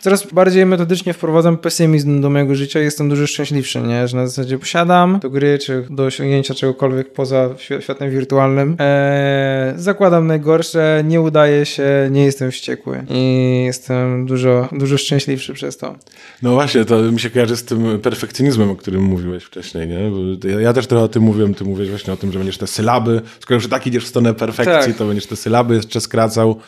Coraz 0.00 0.26
bardziej 0.32 0.66
metodycznie 0.66 1.12
wprowadzam 1.12 1.56
pesymizm 1.56 2.20
do 2.20 2.30
mojego 2.30 2.54
życia 2.54 2.80
i 2.80 2.84
jestem 2.84 3.08
dużo 3.08 3.26
szczęśliwszy, 3.26 3.80
nie? 3.80 4.08
Że 4.08 4.16
na 4.16 4.26
zasadzie 4.26 4.58
posiadam 4.58 5.18
do 5.22 5.30
gry, 5.30 5.58
czy 5.58 5.86
do 5.90 6.04
osiągnięcia 6.04 6.54
czegokolwiek 6.54 7.12
poza 7.12 7.48
światem 7.80 8.10
wirtualnym. 8.10 8.76
Eee, 8.78 9.72
zakładam 9.76 10.26
najgorsze, 10.26 11.02
nie 11.04 11.20
udaje 11.20 11.66
się, 11.66 12.08
nie 12.10 12.24
jestem 12.24 12.50
wściekły 12.50 13.05
i 13.10 13.62
jestem 13.64 14.26
dużo, 14.26 14.68
dużo 14.72 14.98
szczęśliwszy 14.98 15.54
przez 15.54 15.76
to. 15.76 15.94
No 16.42 16.52
właśnie, 16.52 16.84
to 16.84 17.02
mi 17.02 17.20
się 17.20 17.30
kojarzy 17.30 17.56
z 17.56 17.64
tym 17.64 18.00
perfekcjonizmem, 18.00 18.70
o 18.70 18.76
którym 18.76 19.02
mówiłeś 19.02 19.44
wcześniej, 19.44 19.88
nie? 19.88 20.10
Ja, 20.50 20.60
ja, 20.60 20.72
też 20.72 20.86
trochę 20.86 21.04
o 21.04 21.08
tym 21.08 21.22
mówiłem, 21.22 21.54
ty 21.54 21.64
mówisz 21.64 21.90
właśnie 21.90 22.12
o 22.12 22.16
tym, 22.16 22.32
że 22.32 22.38
będziesz 22.38 22.58
te 22.58 22.66
sylaby, 22.66 23.22
skoro 23.40 23.54
już 23.54 23.68
tak 23.68 23.86
idziesz 23.86 24.04
w 24.04 24.08
stronę 24.08 24.34
perfekcji, 24.34 24.92
tak. 24.92 24.98
to 24.98 25.06
będziesz 25.06 25.26
te 25.26 25.36
sylaby 25.36 25.74
jeszcze 25.74 26.00
skracał. 26.00 26.60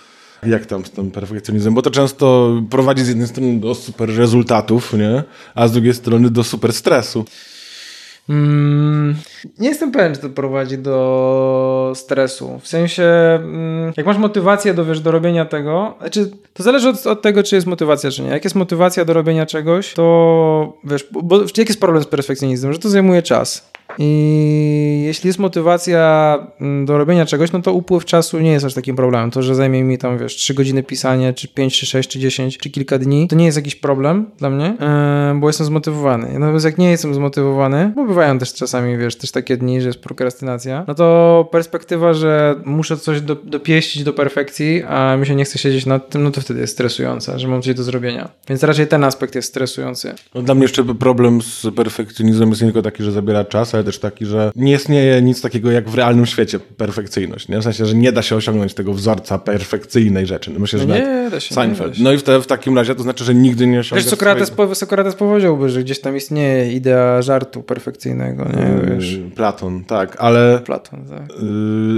Jak 0.46 0.66
tam 0.66 0.84
z 0.84 0.90
tym 0.90 1.10
perfekcjonizmem? 1.10 1.74
Bo 1.74 1.82
to 1.82 1.90
często 1.90 2.56
prowadzi 2.70 3.04
z 3.04 3.08
jednej 3.08 3.28
strony 3.28 3.60
do 3.60 3.74
super 3.74 4.16
rezultatów, 4.16 4.92
nie? 4.92 5.24
A 5.54 5.68
z 5.68 5.72
drugiej 5.72 5.94
strony 5.94 6.30
do 6.30 6.44
super 6.44 6.72
stresu. 6.72 7.24
Mm, 8.28 9.14
nie 9.58 9.68
jestem 9.68 9.92
pewien, 9.92 10.14
czy 10.14 10.20
to 10.20 10.28
prowadzi 10.28 10.78
do 10.78 11.92
stresu. 11.94 12.58
W 12.62 12.68
sensie, 12.68 13.04
mm, 13.42 13.92
jak 13.96 14.06
masz 14.06 14.18
motywację 14.18 14.74
do, 14.74 14.84
wiesz, 14.84 15.00
do 15.00 15.10
robienia 15.10 15.44
tego, 15.44 15.94
znaczy, 16.00 16.30
to 16.54 16.62
zależy 16.62 16.88
od, 16.88 17.06
od, 17.06 17.22
tego, 17.22 17.42
czy 17.42 17.54
jest 17.54 17.66
motywacja, 17.66 18.10
czy 18.10 18.22
nie. 18.22 18.28
Jak 18.28 18.44
jest 18.44 18.56
motywacja 18.56 19.04
do 19.04 19.12
robienia 19.12 19.46
czegoś, 19.46 19.94
to 19.94 20.78
wiesz, 20.84 21.06
bo, 21.10 21.22
bo 21.22 21.40
jaki 21.40 21.60
jest 21.60 21.80
problem 21.80 22.02
z 22.02 22.06
perfekcjonizmem? 22.06 22.72
Że 22.72 22.78
to 22.78 22.88
zajmuje 22.88 23.22
czas. 23.22 23.70
I 23.98 25.02
jeśli 25.06 25.26
jest 25.26 25.38
motywacja 25.38 26.38
mm, 26.60 26.86
do 26.86 26.98
robienia 26.98 27.26
czegoś, 27.26 27.52
no 27.52 27.62
to 27.62 27.72
upływ 27.72 28.04
czasu 28.04 28.38
nie 28.38 28.52
jest 28.52 28.66
aż 28.66 28.74
takim 28.74 28.96
problemem. 28.96 29.30
To, 29.30 29.42
że 29.42 29.54
zajmie 29.54 29.84
mi 29.84 29.98
tam, 29.98 30.18
wiesz, 30.18 30.36
3 30.36 30.54
godziny 30.54 30.82
pisania, 30.82 31.32
czy 31.32 31.48
5, 31.48 31.78
czy 31.78 31.86
6, 31.86 32.10
czy 32.10 32.18
10, 32.18 32.58
czy 32.58 32.70
kilka 32.70 32.98
dni, 32.98 33.28
to 33.28 33.36
nie 33.36 33.44
jest 33.44 33.56
jakiś 33.56 33.74
problem 33.74 34.30
dla 34.38 34.50
mnie, 34.50 34.76
yy, 35.34 35.40
bo 35.40 35.46
jestem 35.46 35.66
zmotywowany. 35.66 36.38
Natomiast 36.38 36.64
jak 36.64 36.78
nie 36.78 36.90
jestem 36.90 37.14
zmotywowany, 37.14 37.92
bo 37.96 38.06
bywają 38.06 38.38
też 38.38 38.54
czasami, 38.54 38.98
wiesz, 38.98 39.16
też 39.16 39.30
takie 39.30 39.56
dni, 39.56 39.80
że 39.80 39.88
jest 39.88 40.00
prokrastynacja, 40.00 40.84
no 40.88 40.94
to 40.94 41.48
perspektywa, 41.52 42.14
że 42.14 42.60
muszę 42.64 42.96
coś 42.96 43.20
do, 43.20 43.34
dopieścić 43.34 44.04
do 44.04 44.12
perfekcji, 44.12 44.82
a 44.88 45.16
mi 45.16 45.26
się 45.26 45.34
nie 45.34 45.44
chce 45.44 45.58
siedzieć 45.58 45.86
nad 45.86 46.10
tym, 46.10 46.22
no 46.22 46.30
to 46.30 46.40
wtedy 46.40 46.60
jest 46.60 46.72
stresująca, 46.72 47.38
że 47.38 47.48
mam 47.48 47.62
coś 47.62 47.74
do 47.74 47.82
zrobienia. 47.82 48.28
Więc 48.48 48.62
raczej 48.62 48.86
ten 48.86 49.04
aspekt 49.04 49.34
jest 49.34 49.48
stresujący. 49.48 50.14
No, 50.34 50.42
dla 50.42 50.54
mnie 50.54 50.64
jeszcze 50.64 50.84
problem 50.84 51.42
z 51.42 51.66
perfekcjonizmem 51.76 52.48
jest 52.48 52.62
nie 52.62 52.66
tylko 52.66 52.82
taki, 52.82 53.02
że 53.02 53.12
zabiera 53.12 53.44
czas, 53.44 53.74
ale 53.78 53.84
też 53.84 53.98
taki, 53.98 54.26
że 54.26 54.52
nie 54.56 54.74
istnieje 54.74 55.22
nic 55.22 55.40
takiego 55.40 55.70
jak 55.70 55.88
w 55.88 55.94
realnym 55.94 56.26
świecie 56.26 56.60
perfekcyjność. 56.60 57.48
Nie? 57.48 57.58
W 57.58 57.62
sensie, 57.62 57.86
że 57.86 57.94
nie 57.94 58.12
da 58.12 58.22
się 58.22 58.36
osiągnąć 58.36 58.74
tego 58.74 58.92
wzorca 58.92 59.38
perfekcyjnej 59.38 60.26
rzeczy. 60.26 60.50
Myślę, 60.58 60.78
że 60.78 60.86
no 60.86 60.94
nie, 60.94 61.28
da 61.30 61.40
się, 61.40 61.54
Seinfeld. 61.54 61.90
Da 61.90 61.96
się. 61.96 62.04
No 62.04 62.12
i 62.12 62.18
w, 62.18 62.22
te, 62.22 62.40
w 62.40 62.46
takim 62.46 62.76
razie 62.76 62.94
to 62.94 63.02
znaczy, 63.02 63.24
że 63.24 63.34
nigdy 63.34 63.66
nie 63.66 63.80
osiągniesz 63.80 64.04
Wiesz, 64.04 64.10
Sokrates, 64.10 64.48
swojego... 64.48 64.74
Sokrates 64.74 65.14
powiedziałby, 65.14 65.68
że 65.68 65.82
gdzieś 65.82 66.00
tam 66.00 66.16
istnieje 66.16 66.72
idea 66.72 67.22
żartu 67.22 67.62
perfekcyjnego. 67.62 68.44
Nie? 68.44 68.94
Wiesz. 68.94 69.12
Yy, 69.12 69.30
Platon, 69.30 69.84
tak, 69.84 70.16
ale... 70.18 70.60
Platon, 70.64 71.04
tak. 71.04 71.28
Yy, 71.28 71.48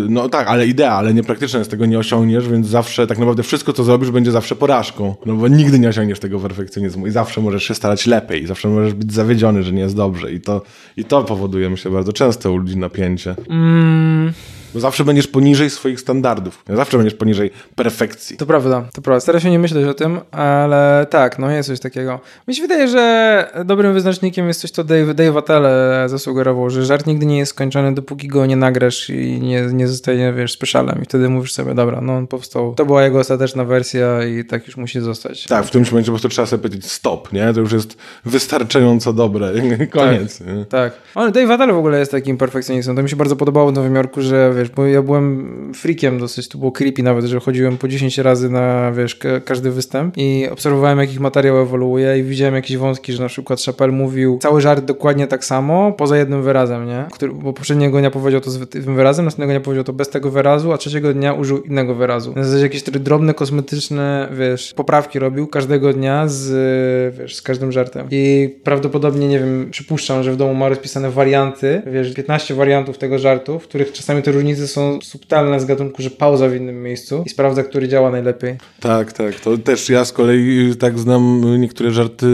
no 0.09 0.29
tak, 0.29 0.49
ale 0.49 0.66
idea, 0.66 0.93
ale 0.93 1.14
niepraktyczna 1.14 1.59
jest, 1.59 1.71
tego 1.71 1.87
nie 1.87 1.99
osiągniesz, 1.99 2.49
więc 2.49 2.66
zawsze 2.66 3.07
tak 3.07 3.19
naprawdę 3.19 3.43
wszystko, 3.43 3.73
co 3.73 3.85
zrobisz, 3.85 4.11
będzie 4.11 4.33
zawsze 4.33 4.57
porażką. 4.57 5.14
No 5.27 5.35
bo 5.35 5.49
nigdy 5.49 5.79
nie 5.79 5.88
osiągniesz 5.88 6.21
tego 6.21 6.40
perfekcjonizmu 6.40 7.07
i 7.07 7.11
zawsze 7.11 7.40
możesz 7.40 7.64
się 7.64 7.75
starać 7.75 8.07
lepiej, 8.07 8.47
zawsze 8.47 8.69
możesz 8.69 8.95
być 8.95 9.12
zawiedziony, 9.12 9.62
że 9.62 9.73
nie 9.73 9.83
jest 9.83 9.97
dobrze 9.97 10.33
i 10.33 10.40
to, 10.40 10.62
i 10.97 11.05
to 11.05 11.25
powoduje, 11.25 11.70
myślę, 11.71 11.91
bardzo 11.91 12.13
często 12.13 12.53
u 12.53 12.57
ludzi 12.57 12.77
napięcie. 12.77 13.35
Mm. 13.49 14.33
Bo 14.75 14.81
zawsze 14.81 15.05
będziesz 15.05 15.27
poniżej 15.27 15.71
swoich 15.71 16.01
standardów. 16.01 16.65
Zawsze 16.69 16.97
będziesz 16.97 17.15
poniżej 17.15 17.51
perfekcji. 17.75 18.37
To 18.37 18.47
prawda, 18.47 18.85
to 18.93 19.03
prawda. 19.03 19.21
Staram 19.21 19.41
się 19.41 19.51
nie 19.51 19.59
myśleć 19.59 19.87
o 19.87 19.95
tym, 19.95 20.21
ale 20.31 21.07
tak, 21.11 21.39
no 21.39 21.51
jest 21.51 21.69
coś 21.69 21.81
takiego. 21.81 22.21
Mi 22.49 22.55
się 22.55 22.63
wydaje, 22.63 22.89
że 22.89 23.47
dobrym 23.65 23.95
wyznacznikiem 23.95 24.49
jest 24.49 24.61
coś, 24.61 24.71
co 24.71 24.85
Dave, 24.85 25.15
Dave 25.15 25.37
Attell 25.37 25.65
zasugerował, 26.07 26.71
że 26.71 26.85
żart 26.85 27.07
nigdy 27.07 27.27
nie 27.27 27.39
jest 27.39 27.51
skończony, 27.51 27.95
dopóki 27.95 28.29
go 28.29 28.47
nie 28.47 28.57
nagrasz 28.57 29.11
i 29.11 29.41
nie, 29.41 29.63
nie 29.63 29.89
zostaje, 29.89 30.33
wiesz, 30.33 30.53
speszalem. 30.53 30.99
I 31.03 31.05
wtedy 31.05 31.29
mówisz 31.29 31.53
sobie, 31.53 31.75
dobra, 31.75 32.01
no 32.01 32.17
on 32.17 32.27
powstał. 32.27 32.75
To 32.75 32.87
była 32.87 33.05
jego 33.05 33.19
ostateczna 33.19 33.65
wersja 33.65 34.25
i 34.25 34.45
tak 34.45 34.67
już 34.67 34.77
musi 34.77 35.01
zostać. 35.01 35.45
Tak, 35.45 35.67
w 35.67 35.71
tym 35.71 35.85
momencie 35.91 36.07
po 36.07 36.13
prostu 36.13 36.29
trzeba 36.29 36.47
sobie 36.47 36.63
powiedzieć 36.63 36.93
stop, 36.93 37.33
nie? 37.33 37.53
To 37.55 37.61
już 37.61 37.73
jest 37.73 37.97
wystarczająco 38.25 39.13
dobre. 39.13 39.53
Koniec. 39.91 40.39
Tak, 40.39 40.69
tak. 40.69 40.93
Ale 41.15 41.31
Dave 41.31 41.51
Attell 41.51 41.73
w 41.73 41.79
ogóle 41.79 41.99
jest 41.99 42.11
takim 42.11 42.37
perfekcjonistą. 42.37 42.97
To 42.97 43.03
mi 43.03 43.11
się 43.11 43.17
bardzo 43.17 43.37
podobało 43.37 43.71
w 43.71 43.75
Nowym 43.75 43.95
Jorku, 43.95 44.23
że 44.23 44.60
wiesz, 44.61 44.70
bo 44.70 44.87
ja 44.87 45.03
byłem 45.03 45.73
freakiem 45.75 46.18
dosyć, 46.18 46.49
to 46.49 46.59
było 46.59 46.73
creepy 46.73 47.03
nawet, 47.03 47.25
że 47.25 47.40
chodziłem 47.40 47.79
po 47.79 47.88
10 47.88 48.18
razy 48.18 48.51
na, 48.51 48.92
wiesz, 48.92 49.18
każdy 49.44 49.70
występ 49.70 50.14
i 50.16 50.49
obserwowałem, 50.53 50.99
jak 50.99 51.12
ich 51.12 51.20
materiał 51.20 51.59
ewoluuje 51.59 52.18
i 52.18 52.23
widziałem 52.23 52.55
jakieś 52.55 52.77
wątki, 52.77 53.12
że 53.12 53.23
na 53.23 53.29
przykład 53.29 53.62
Chappelle 53.62 53.92
mówił 53.92 54.38
cały 54.42 54.61
żart 54.61 54.85
dokładnie 54.85 55.27
tak 55.27 55.44
samo, 55.44 55.92
poza 55.92 56.16
jednym 56.16 56.42
wyrazem, 56.42 56.87
nie? 56.87 57.05
Który, 57.12 57.33
bo 57.33 57.53
poprzedniego 57.53 57.99
dnia 57.99 58.11
powiedział 58.11 58.40
to 58.40 58.51
z 58.51 58.70
tym 58.70 58.96
wyrazem, 58.96 59.25
następnego 59.25 59.53
dnia 59.53 59.61
powiedział 59.61 59.85
to 59.85 59.92
bez 59.92 60.09
tego 60.09 60.31
wyrazu, 60.31 60.73
a 60.73 60.79
trzeciego 60.79 61.14
dnia 61.14 61.33
użył 61.33 61.62
innego 61.62 61.94
wyrazu. 61.94 62.33
Na 62.37 62.44
zasadzie 62.44 62.62
jakieś 62.62 62.83
drobne, 62.83 63.35
kosmetyczne, 63.35 64.29
wiesz, 64.33 64.75
poprawki 64.75 65.18
robił 65.18 65.46
każdego 65.46 65.92
dnia 65.92 66.29
z, 66.29 67.18
wiesz, 67.18 67.37
z 67.37 67.42
każdym 67.42 67.73
żartem. 67.73 68.07
I 68.11 68.55
prawdopodobnie, 68.64 69.29
nie 69.29 69.38
wiem, 69.38 69.68
przypuszczam, 69.70 70.23
że 70.23 70.33
w 70.33 70.37
domu 70.37 70.55
ma 70.55 70.68
rozpisane 70.68 71.11
warianty, 71.11 71.83
wiesz, 71.87 72.14
15 72.14 72.55
wariantów 72.55 72.99
tego 72.99 73.18
żartu, 73.18 73.59
w 73.59 73.62
których 73.62 73.92
czasami 73.92 74.23
te 74.23 74.33
różnice 74.33 74.50
są 74.57 74.99
subtelne 75.03 75.61
z 75.61 75.65
gatunku, 75.65 76.03
że 76.03 76.11
pauza 76.11 76.49
w 76.49 76.55
innym 76.55 76.83
miejscu 76.83 77.23
i 77.27 77.31
sprawdza, 77.31 77.63
który 77.63 77.89
działa 77.89 78.11
najlepiej. 78.11 78.57
Tak, 78.81 79.13
tak. 79.13 79.41
To 79.41 79.59
też 79.59 79.89
ja 79.89 80.05
z 80.05 80.13
kolei 80.13 80.77
tak 80.79 80.99
znam 80.99 81.43
niektóre 81.61 81.91
żarty 81.91 82.27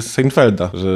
z 0.00 0.04
Seinfelda, 0.04 0.70
że 0.74 0.88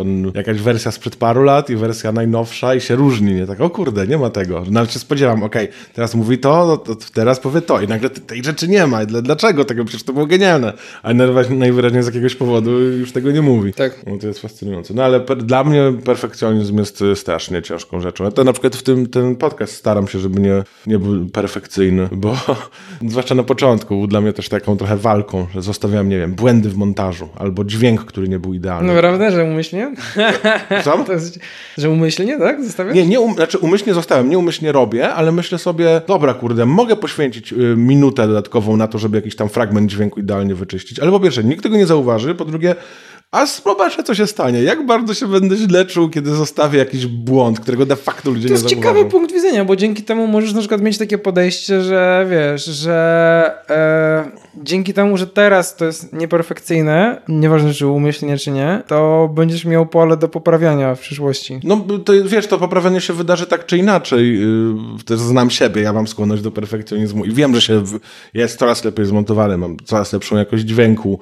on 0.00 0.32
jakaś 0.34 0.60
wersja 0.60 0.90
sprzed 0.90 1.16
paru 1.16 1.42
lat 1.42 1.70
i 1.70 1.76
wersja 1.76 2.12
najnowsza 2.12 2.74
i 2.74 2.80
się 2.80 2.96
różni, 2.96 3.34
nie? 3.34 3.46
Tak, 3.46 3.60
o 3.60 3.70
kurde, 3.70 4.06
nie 4.06 4.18
ma 4.18 4.30
tego. 4.30 4.64
Nawet 4.70 4.92
się 4.92 4.98
spodziewam, 4.98 5.42
okej, 5.42 5.64
okay, 5.64 5.76
teraz 5.94 6.14
mówi 6.14 6.38
to, 6.38 6.66
no 6.66 6.76
to 6.76 6.96
teraz 7.14 7.40
powie 7.40 7.60
to 7.60 7.80
i 7.80 7.88
nagle 7.88 8.10
tej 8.10 8.44
rzeczy 8.44 8.68
nie 8.68 8.86
ma. 8.86 9.06
Dlaczego 9.06 9.64
tego? 9.64 9.84
Przecież 9.84 10.02
to 10.02 10.12
było 10.12 10.26
genialne. 10.26 10.72
A 11.02 11.12
najwyraźniej 11.50 12.02
z 12.02 12.06
jakiegoś 12.06 12.34
powodu 12.34 12.80
już 12.80 13.12
tego 13.12 13.30
nie 13.30 13.42
mówi. 13.42 13.72
Tak. 13.72 14.06
No 14.06 14.18
to 14.18 14.26
jest 14.26 14.40
fascynujące. 14.40 14.94
No 14.94 15.04
ale 15.04 15.20
per, 15.20 15.42
dla 15.42 15.64
mnie 15.64 15.92
perfekcjonizm 16.04 16.78
jest 16.78 17.04
strasznie 17.14 17.62
ciężką 17.62 18.00
rzeczą. 18.00 18.24
Ja 18.24 18.30
to 18.30 18.44
na 18.44 18.52
przykład 18.52 18.76
w 18.76 18.82
tym 18.82 19.06
ten 19.06 19.36
podcast 19.36 19.72
staram 19.72 20.08
się, 20.08 20.18
żeby 20.24 20.40
nie, 20.40 20.62
nie 20.86 20.98
był 20.98 21.26
perfekcyjny, 21.26 22.08
bo 22.12 22.36
zwłaszcza 23.10 23.34
na 23.34 23.42
początku 23.42 24.06
dla 24.06 24.20
mnie 24.20 24.32
też 24.32 24.48
taką 24.48 24.76
trochę 24.76 24.96
walką, 24.96 25.46
że 25.54 25.62
zostawiałem, 25.62 26.08
nie 26.08 26.18
wiem, 26.18 26.34
błędy 26.34 26.68
w 26.68 26.76
montażu 26.76 27.28
albo 27.36 27.64
dźwięk, 27.64 28.04
który 28.04 28.28
nie 28.28 28.38
był 28.38 28.54
idealny. 28.54 28.92
No 28.92 29.00
prawda, 29.00 29.30
że 29.30 29.44
umyślnie? 29.44 29.94
Co? 30.84 31.04
Jest, 31.12 31.38
że 31.78 31.90
umyślnie, 31.90 32.38
tak? 32.38 32.64
Zostawiasz? 32.64 32.94
Nie, 32.94 33.06
nie 33.06 33.20
um, 33.20 33.34
znaczy 33.34 33.58
umyślnie 33.58 33.94
zostawiam, 33.94 34.30
nie 34.30 34.38
umyślnie 34.38 34.72
robię, 34.72 35.14
ale 35.14 35.32
myślę 35.32 35.58
sobie, 35.58 36.00
dobra 36.06 36.34
kurde, 36.34 36.66
mogę 36.66 36.96
poświęcić 36.96 37.52
y, 37.52 37.56
minutę 37.76 38.26
dodatkową 38.26 38.76
na 38.76 38.86
to, 38.86 38.98
żeby 38.98 39.16
jakiś 39.16 39.36
tam 39.36 39.48
fragment 39.48 39.90
dźwięku 39.90 40.20
idealnie 40.20 40.54
wyczyścić, 40.54 40.98
ale 40.98 41.10
po 41.10 41.20
pierwsze, 41.20 41.44
nikt 41.44 41.62
tego 41.62 41.76
nie 41.76 41.86
zauważy, 41.86 42.34
po 42.34 42.44
drugie, 42.44 42.74
a 43.34 43.46
zobaczę, 43.46 44.02
co 44.02 44.14
się 44.14 44.26
stanie. 44.26 44.62
Jak 44.62 44.86
bardzo 44.86 45.14
się 45.14 45.26
będę 45.26 45.56
źle 45.56 45.86
czuł, 45.86 46.08
kiedy 46.08 46.30
zostawię 46.30 46.78
jakiś 46.78 47.06
błąd, 47.06 47.60
którego 47.60 47.86
de 47.86 47.96
facto 47.96 48.30
ludzie 48.30 48.48
nie 48.48 48.48
zauważą. 48.48 48.68
To 48.68 48.74
jest 48.74 48.82
ciekawy 48.82 49.10
punkt 49.10 49.32
widzenia, 49.32 49.64
bo 49.64 49.76
dzięki 49.76 50.02
temu 50.02 50.26
możesz 50.26 50.52
na 50.52 50.60
przykład 50.60 50.80
mieć 50.82 50.98
takie 50.98 51.18
podejście, 51.18 51.82
że 51.82 52.26
wiesz, 52.30 52.64
że 52.64 53.52
e, 53.70 54.30
dzięki 54.62 54.94
temu, 54.94 55.16
że 55.16 55.26
teraz 55.26 55.76
to 55.76 55.84
jest 55.84 56.12
nieperfekcyjne, 56.12 57.22
nieważne 57.28 57.74
czy 57.74 57.86
umyślnie, 57.86 58.38
czy 58.38 58.50
nie, 58.50 58.82
to 58.86 59.30
będziesz 59.34 59.64
miał 59.64 59.86
pole 59.86 60.16
do 60.16 60.28
poprawiania 60.28 60.94
w 60.94 61.00
przyszłości. 61.00 61.60
No 61.64 61.86
to 62.04 62.12
wiesz, 62.24 62.46
to 62.46 62.58
poprawianie 62.58 63.00
się 63.00 63.12
wydarzy 63.12 63.46
tak 63.46 63.66
czy 63.66 63.78
inaczej. 63.78 64.42
Y, 65.00 65.04
też 65.04 65.20
znam 65.20 65.50
siebie, 65.50 65.82
ja 65.82 65.92
mam 65.92 66.06
skłonność 66.06 66.42
do 66.42 66.50
perfekcjonizmu 66.50 67.24
i 67.24 67.32
wiem, 67.32 67.54
że 67.54 67.60
się 67.60 67.82
jest 68.34 68.58
coraz 68.58 68.84
lepiej 68.84 69.06
zmontowany, 69.06 69.58
mam 69.58 69.76
coraz 69.84 70.12
lepszą 70.12 70.36
jakość 70.36 70.64
dźwięku 70.64 71.20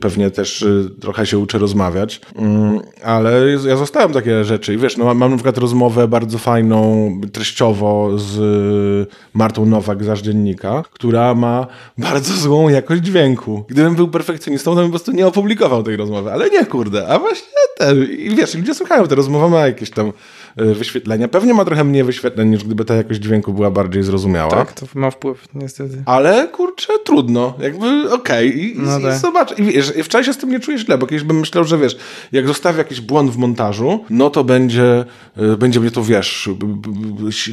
pewnie 0.00 0.30
też 0.30 0.62
y, 0.62 0.90
trochę 1.00 1.26
się 1.26 1.38
uczę 1.38 1.58
rozmawiać, 1.58 2.20
mm, 2.36 2.80
ale 3.04 3.40
ja 3.66 3.76
zostałem 3.76 4.12
takie 4.12 4.44
rzeczy 4.44 4.74
i 4.74 4.76
wiesz, 4.76 4.96
no, 4.96 5.14
mam 5.14 5.30
na 5.30 5.36
przykład 5.36 5.58
rozmowę 5.58 6.08
bardzo 6.08 6.38
fajną, 6.38 7.10
treściowo 7.32 8.10
z 8.18 9.08
Martą 9.34 9.66
Nowak 9.66 10.04
z 10.04 10.22
Dziennika, 10.22 10.82
która 10.92 11.34
ma 11.34 11.66
bardzo 11.98 12.34
złą 12.34 12.68
jakość 12.68 13.02
dźwięku. 13.02 13.64
Gdybym 13.68 13.94
był 13.94 14.08
perfekcjonistą, 14.08 14.70
to 14.70 14.76
bym 14.76 14.86
po 14.86 14.90
prostu 14.90 15.12
nie 15.12 15.26
opublikował 15.26 15.82
tej 15.82 15.96
rozmowy, 15.96 16.32
ale 16.32 16.50
nie, 16.50 16.66
kurde, 16.66 17.08
a 17.08 17.18
właśnie 17.18 17.48
ten, 17.78 18.04
i 18.04 18.34
wiesz, 18.34 18.54
ludzie 18.54 18.74
słuchają, 18.74 19.06
te 19.06 19.14
rozmowa 19.14 19.48
ma 19.48 19.66
jakieś 19.66 19.90
tam 19.90 20.08
y, 20.08 20.12
wyświetlenia. 20.56 21.28
Pewnie 21.28 21.54
ma 21.54 21.64
trochę 21.64 21.84
mniej 21.84 22.04
wyświetleń, 22.04 22.48
niż 22.48 22.64
gdyby 22.64 22.84
ta 22.84 22.94
jakość 22.94 23.20
dźwięku 23.20 23.52
była 23.52 23.70
bardziej 23.70 24.02
zrozumiała. 24.02 24.50
Tak, 24.50 24.72
to 24.72 24.86
ma 24.94 25.10
wpływ, 25.10 25.48
niestety. 25.54 26.02
Ale 26.06 26.48
kurczę, 26.48 26.92
trudno. 27.04 27.54
Jakby 27.58 28.12
okej. 28.12 28.48
Okay. 28.48 28.60
I, 28.60 28.74
no 28.78 28.98
i 28.98 29.02
tak. 29.02 29.18
zobacz. 29.18 29.58
I 29.58 29.62
wiesz, 29.62 29.92
wczoraj 30.04 30.24
się 30.24 30.32
z 30.32 30.38
tym 30.38 30.50
nie 30.50 30.60
czujesz 30.60 30.80
źle, 30.80 30.98
bo 30.98 31.06
kiedyś 31.06 31.24
bym 31.24 31.40
myślał, 31.40 31.64
że 31.64 31.78
wiesz, 31.78 31.96
jak 32.32 32.46
zostawię 32.46 32.78
jakiś 32.78 33.00
błąd 33.00 33.30
w 33.30 33.36
montażu, 33.36 34.04
no 34.10 34.30
to 34.30 34.44
będzie, 34.44 35.04
y, 35.38 35.56
będzie 35.56 35.80
mnie 35.80 35.90
to, 35.90 36.04
wiesz, 36.04 36.50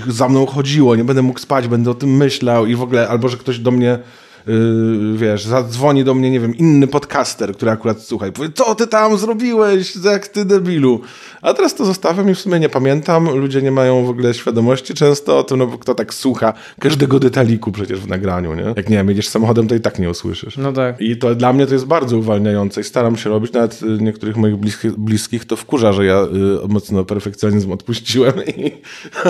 za 0.08 0.30
mną 0.30 0.46
chodziło, 0.46 0.96
nie 0.96 1.04
będę 1.04 1.22
mógł 1.22 1.40
spać, 1.40 1.68
będę 1.68 1.92
o 1.92 1.94
tym 1.94 2.18
myślał 2.18 2.66
i 2.66 2.76
w 2.76 2.82
ogóle, 2.82 3.08
albo 3.10 3.30
że 3.30 3.38
ktoś 3.38 3.60
do 3.60 3.72
mnie 3.72 4.00
Yy, 4.48 5.18
wiesz, 5.18 5.46
zadzwoni 5.46 6.04
do 6.04 6.14
mnie, 6.14 6.32
nie 6.32 6.40
wiem, 6.40 6.56
inny 6.56 6.88
podcaster, 6.88 7.54
który 7.54 7.72
akurat 7.72 8.02
słuchaj, 8.02 8.32
powie, 8.32 8.50
co 8.54 8.76
ty 8.76 8.88
tam 8.88 9.18
zrobiłeś, 9.18 9.96
jak 10.06 10.28
ty 10.28 10.46
debilu. 10.46 11.02
A 11.42 11.54
teraz 11.54 11.76
to 11.76 11.86
zostawiam 11.86 12.30
i 12.30 12.36
w 12.36 12.40
sumie 12.40 12.60
nie 12.60 12.70
pamiętam, 12.70 13.30
ludzie 13.38 13.62
nie 13.62 13.72
mają 13.72 14.06
w 14.06 14.10
ogóle 14.10 14.34
świadomości 14.34 14.94
często 14.94 15.40
o 15.40 15.44
tym, 15.44 15.58
no 15.58 15.68
bo 15.68 15.78
kto 15.78 15.96
tak 15.96 16.14
słucha 16.14 16.54
każdego 16.80 17.20
detaliku 17.20 17.72
przecież 17.72 18.00
w 18.00 18.08
nagraniu, 18.08 18.54
nie? 18.54 18.74
Jak 18.76 18.90
nie 18.90 18.98
wiem, 18.98 19.10
jedziesz 19.10 19.28
samochodem, 19.28 19.68
to 19.68 19.76
i 19.76 19.80
tak 19.80 20.00
nie 20.00 20.10
usłyszysz. 20.10 20.58
No 20.58 20.74
tak. 20.74 21.02
I 21.02 21.18
to 21.18 21.36
dla 21.36 21.54
mnie 21.54 21.68
to 21.68 21.74
jest 21.74 21.86
bardzo 21.86 22.18
uwalniające 22.18 22.82
i 22.82 22.84
staram 22.84 23.18
się 23.18 23.30
robić, 23.30 23.54
nawet 23.54 23.84
y, 23.84 23.86
niektórych 23.86 24.38
moich 24.38 24.56
bliskich, 24.56 24.92
bliskich 24.92 25.46
to 25.46 25.56
wkurza, 25.56 25.94
że 25.94 26.06
ja 26.06 26.24
y, 26.66 26.68
mocno 26.68 27.06
perfekcjonizm 27.06 27.72
odpuściłem 27.72 28.34
i 28.58 28.72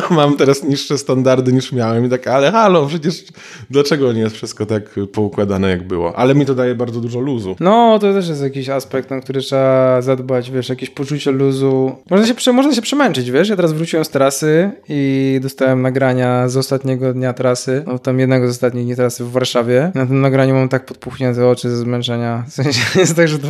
mam 0.10 0.38
teraz 0.38 0.64
niższe 0.64 0.98
standardy 0.98 1.54
niż 1.54 1.72
miałem 1.72 2.06
i 2.06 2.10
tak, 2.10 2.28
ale 2.28 2.52
halo, 2.52 2.88
przecież 2.88 3.24
dlaczego 3.70 4.14
nie 4.14 4.22
jest 4.22 4.36
wszystko 4.36 4.66
tak 4.66 4.96
poukładane 5.08 5.70
jak 5.70 5.88
było. 5.88 6.16
Ale 6.16 6.36
mi 6.36 6.46
to 6.46 6.56
daje 6.56 6.76
bardzo 6.76 7.02
dużo 7.02 7.20
luzu. 7.20 7.56
No, 7.60 8.00
to 8.00 8.14
też 8.14 8.30
jest 8.30 8.42
jakiś 8.42 8.70
aspekt, 8.70 9.10
na 9.10 9.22
który 9.22 9.42
trzeba 9.42 10.02
zadbać, 10.02 10.52
wiesz, 10.52 10.70
jakieś 10.70 10.90
poczucie 10.90 11.32
luzu. 11.32 11.96
Można 12.10 12.28
się, 12.28 12.54
można 12.54 12.76
się 12.76 12.82
przemęczyć, 12.82 13.32
wiesz? 13.32 13.50
Ja 13.50 13.56
teraz 13.56 13.74
wróciłem 13.74 14.06
z 14.06 14.10
trasy 14.10 14.72
i 14.90 15.40
dostałem 15.44 15.82
nagrania 15.82 16.50
z 16.50 16.58
ostatniego 16.58 17.14
dnia 17.14 17.34
trasy, 17.34 17.84
no 17.88 18.00
tam 18.00 18.20
jednego 18.20 18.48
z 18.48 18.50
ostatnich 18.50 18.86
dni 18.86 18.96
trasy 18.96 19.24
w 19.24 19.32
Warszawie. 19.32 19.92
Na 19.96 20.06
tym 20.06 20.22
nagraniu 20.22 20.54
mam 20.54 20.70
tak 20.70 20.86
podpuchnięte 20.86 21.48
oczy 21.48 21.70
ze 21.70 21.78
zmęczenia. 21.78 22.44
W 22.52 22.54
sensie 22.54 23.00
jest 23.00 23.16
tak, 23.16 23.28
że 23.28 23.40
to 23.40 23.48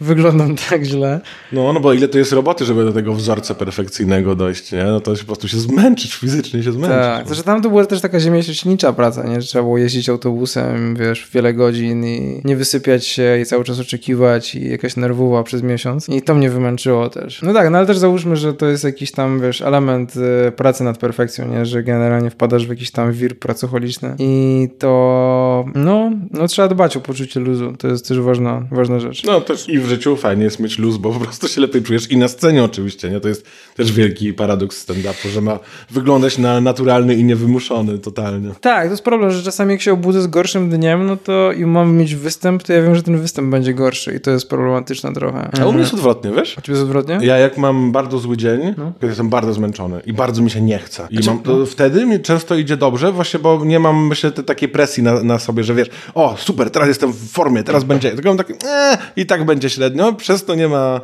wyglądam 0.00 0.56
tak 0.70 0.84
źle. 0.84 1.20
No, 1.52 1.72
no 1.72 1.80
bo 1.80 1.92
ile 1.92 2.08
to 2.08 2.18
jest 2.18 2.32
roboty, 2.32 2.64
żeby 2.64 2.84
do 2.84 2.92
tego 2.92 3.14
wzorca 3.14 3.54
perfekcyjnego 3.54 4.34
dojść, 4.34 4.72
nie? 4.72 4.84
No 4.84 5.00
to 5.00 5.16
się 5.16 5.20
po 5.20 5.26
prostu 5.26 5.48
się 5.48 5.58
zmęczyć, 5.58 6.14
fizycznie 6.14 6.62
się 6.62 6.72
zmęczyć. 6.72 6.98
Tak, 6.98 7.28
no. 7.28 7.34
że 7.34 7.42
tam 7.42 7.62
to 7.62 7.68
była 7.68 7.86
też 7.86 8.00
taka 8.00 8.20
ziemieślecznicza 8.20 8.92
praca, 8.92 9.22
nie? 9.22 9.40
Że 9.40 9.48
trzeba 9.48 9.62
było 9.62 9.78
jeździć 9.78 10.08
autobusem, 10.08 10.87
wiesz, 10.94 11.30
wiele 11.34 11.54
godzin 11.54 12.04
i 12.04 12.40
nie 12.44 12.56
wysypiać 12.56 13.06
się 13.06 13.38
i 13.42 13.44
cały 13.46 13.64
czas 13.64 13.80
oczekiwać 13.80 14.54
i 14.54 14.70
jakaś 14.70 14.96
nerwowa 14.96 15.42
przez 15.42 15.62
miesiąc. 15.62 16.08
I 16.08 16.22
to 16.22 16.34
mnie 16.34 16.50
wymęczyło 16.50 17.10
też. 17.10 17.42
No 17.42 17.52
tak, 17.52 17.70
no 17.70 17.78
ale 17.78 17.86
też 17.86 17.98
załóżmy, 17.98 18.36
że 18.36 18.54
to 18.54 18.66
jest 18.66 18.84
jakiś 18.84 19.12
tam, 19.12 19.40
wiesz, 19.40 19.62
element 19.62 20.14
y, 20.48 20.52
pracy 20.52 20.84
nad 20.84 20.98
perfekcją, 20.98 21.48
nie? 21.48 21.66
Że 21.66 21.82
generalnie 21.82 22.30
wpadasz 22.30 22.66
w 22.66 22.70
jakiś 22.70 22.90
tam 22.90 23.12
wir 23.12 23.38
pracocholiczny 23.38 24.16
i 24.18 24.68
to, 24.78 25.64
no, 25.74 26.10
no 26.30 26.48
trzeba 26.48 26.68
dbać 26.68 26.96
o 26.96 27.00
poczucie 27.00 27.40
luzu. 27.40 27.74
To 27.78 27.88
jest 27.88 28.08
też 28.08 28.20
ważna, 28.20 28.66
ważna 28.70 29.00
rzecz. 29.00 29.24
No 29.24 29.40
też 29.40 29.68
i 29.68 29.78
w 29.78 29.86
życiu 29.86 30.16
fajnie 30.16 30.44
jest 30.44 30.60
mieć 30.60 30.78
luz, 30.78 30.96
bo 30.96 31.12
po 31.12 31.20
prostu 31.20 31.48
się 31.48 31.60
lepiej 31.60 31.82
czujesz 31.82 32.10
i 32.10 32.16
na 32.16 32.28
scenie 32.28 32.64
oczywiście, 32.64 33.10
nie? 33.10 33.20
To 33.20 33.28
jest 33.28 33.46
też 33.76 33.92
wielki 33.92 34.32
paradoks 34.32 34.86
stand-upu, 34.86 35.28
że 35.28 35.40
ma 35.40 35.58
wyglądać 35.90 36.38
na 36.38 36.60
naturalny 36.60 37.14
i 37.14 37.24
niewymuszony 37.24 37.98
totalnie. 37.98 38.50
Tak, 38.60 38.84
to 38.84 38.90
jest 38.90 39.02
problem, 39.02 39.30
że 39.30 39.42
czasami 39.42 39.72
jak 39.72 39.82
się 39.82 39.92
obudzę 39.92 40.22
z 40.22 40.26
gorszym 40.26 40.70
dniem, 40.70 40.77
no 40.78 41.16
to 41.16 41.52
i 41.52 41.66
mam 41.66 41.96
mieć 41.96 42.14
występ, 42.14 42.62
to 42.62 42.72
ja 42.72 42.82
wiem, 42.82 42.94
że 42.94 43.02
ten 43.02 43.18
występ 43.18 43.50
będzie 43.50 43.74
gorszy 43.74 44.14
i 44.14 44.20
to 44.20 44.30
jest 44.30 44.48
problematyczne 44.48 45.12
trochę. 45.12 45.50
A 45.60 45.66
u 45.66 45.72
mnie 45.72 45.80
jest 45.80 45.94
odwrotnie, 45.94 46.30
wiesz? 46.30 46.58
A 46.58 46.60
ciebie 46.60 46.72
jest 46.72 46.82
odwrotnie? 46.82 47.18
Ja 47.22 47.38
jak 47.38 47.58
mam 47.58 47.92
bardzo 47.92 48.18
zły 48.18 48.36
dzień, 48.36 48.60
no. 48.78 48.92
kiedy 48.94 49.06
jestem 49.06 49.28
bardzo 49.28 49.54
zmęczony 49.54 50.00
i 50.06 50.12
bardzo 50.12 50.42
mi 50.42 50.50
się 50.50 50.60
nie 50.60 50.78
chce. 50.78 51.08
I 51.10 51.18
mam, 51.26 51.38
to 51.38 51.66
wtedy 51.66 52.06
mi 52.06 52.20
często 52.20 52.54
idzie 52.54 52.76
dobrze, 52.76 53.12
właśnie 53.12 53.40
bo 53.40 53.64
nie 53.64 53.78
mam, 53.78 54.06
myślę, 54.06 54.32
te, 54.32 54.42
takiej 54.42 54.68
presji 54.68 55.02
na, 55.02 55.22
na 55.22 55.38
sobie, 55.38 55.64
że 55.64 55.74
wiesz, 55.74 55.88
o 56.14 56.36
super, 56.38 56.70
teraz 56.70 56.88
jestem 56.88 57.12
w 57.12 57.30
formie, 57.30 57.62
teraz 57.62 57.84
będzie, 57.84 58.10
tylko 58.10 58.28
mam 58.28 58.38
tak, 58.38 58.50
ee, 58.50 58.98
i 59.16 59.26
tak 59.26 59.44
będzie 59.44 59.70
średnio, 59.70 60.12
przez 60.12 60.44
to 60.44 60.54
nie 60.54 60.68
ma 60.68 61.00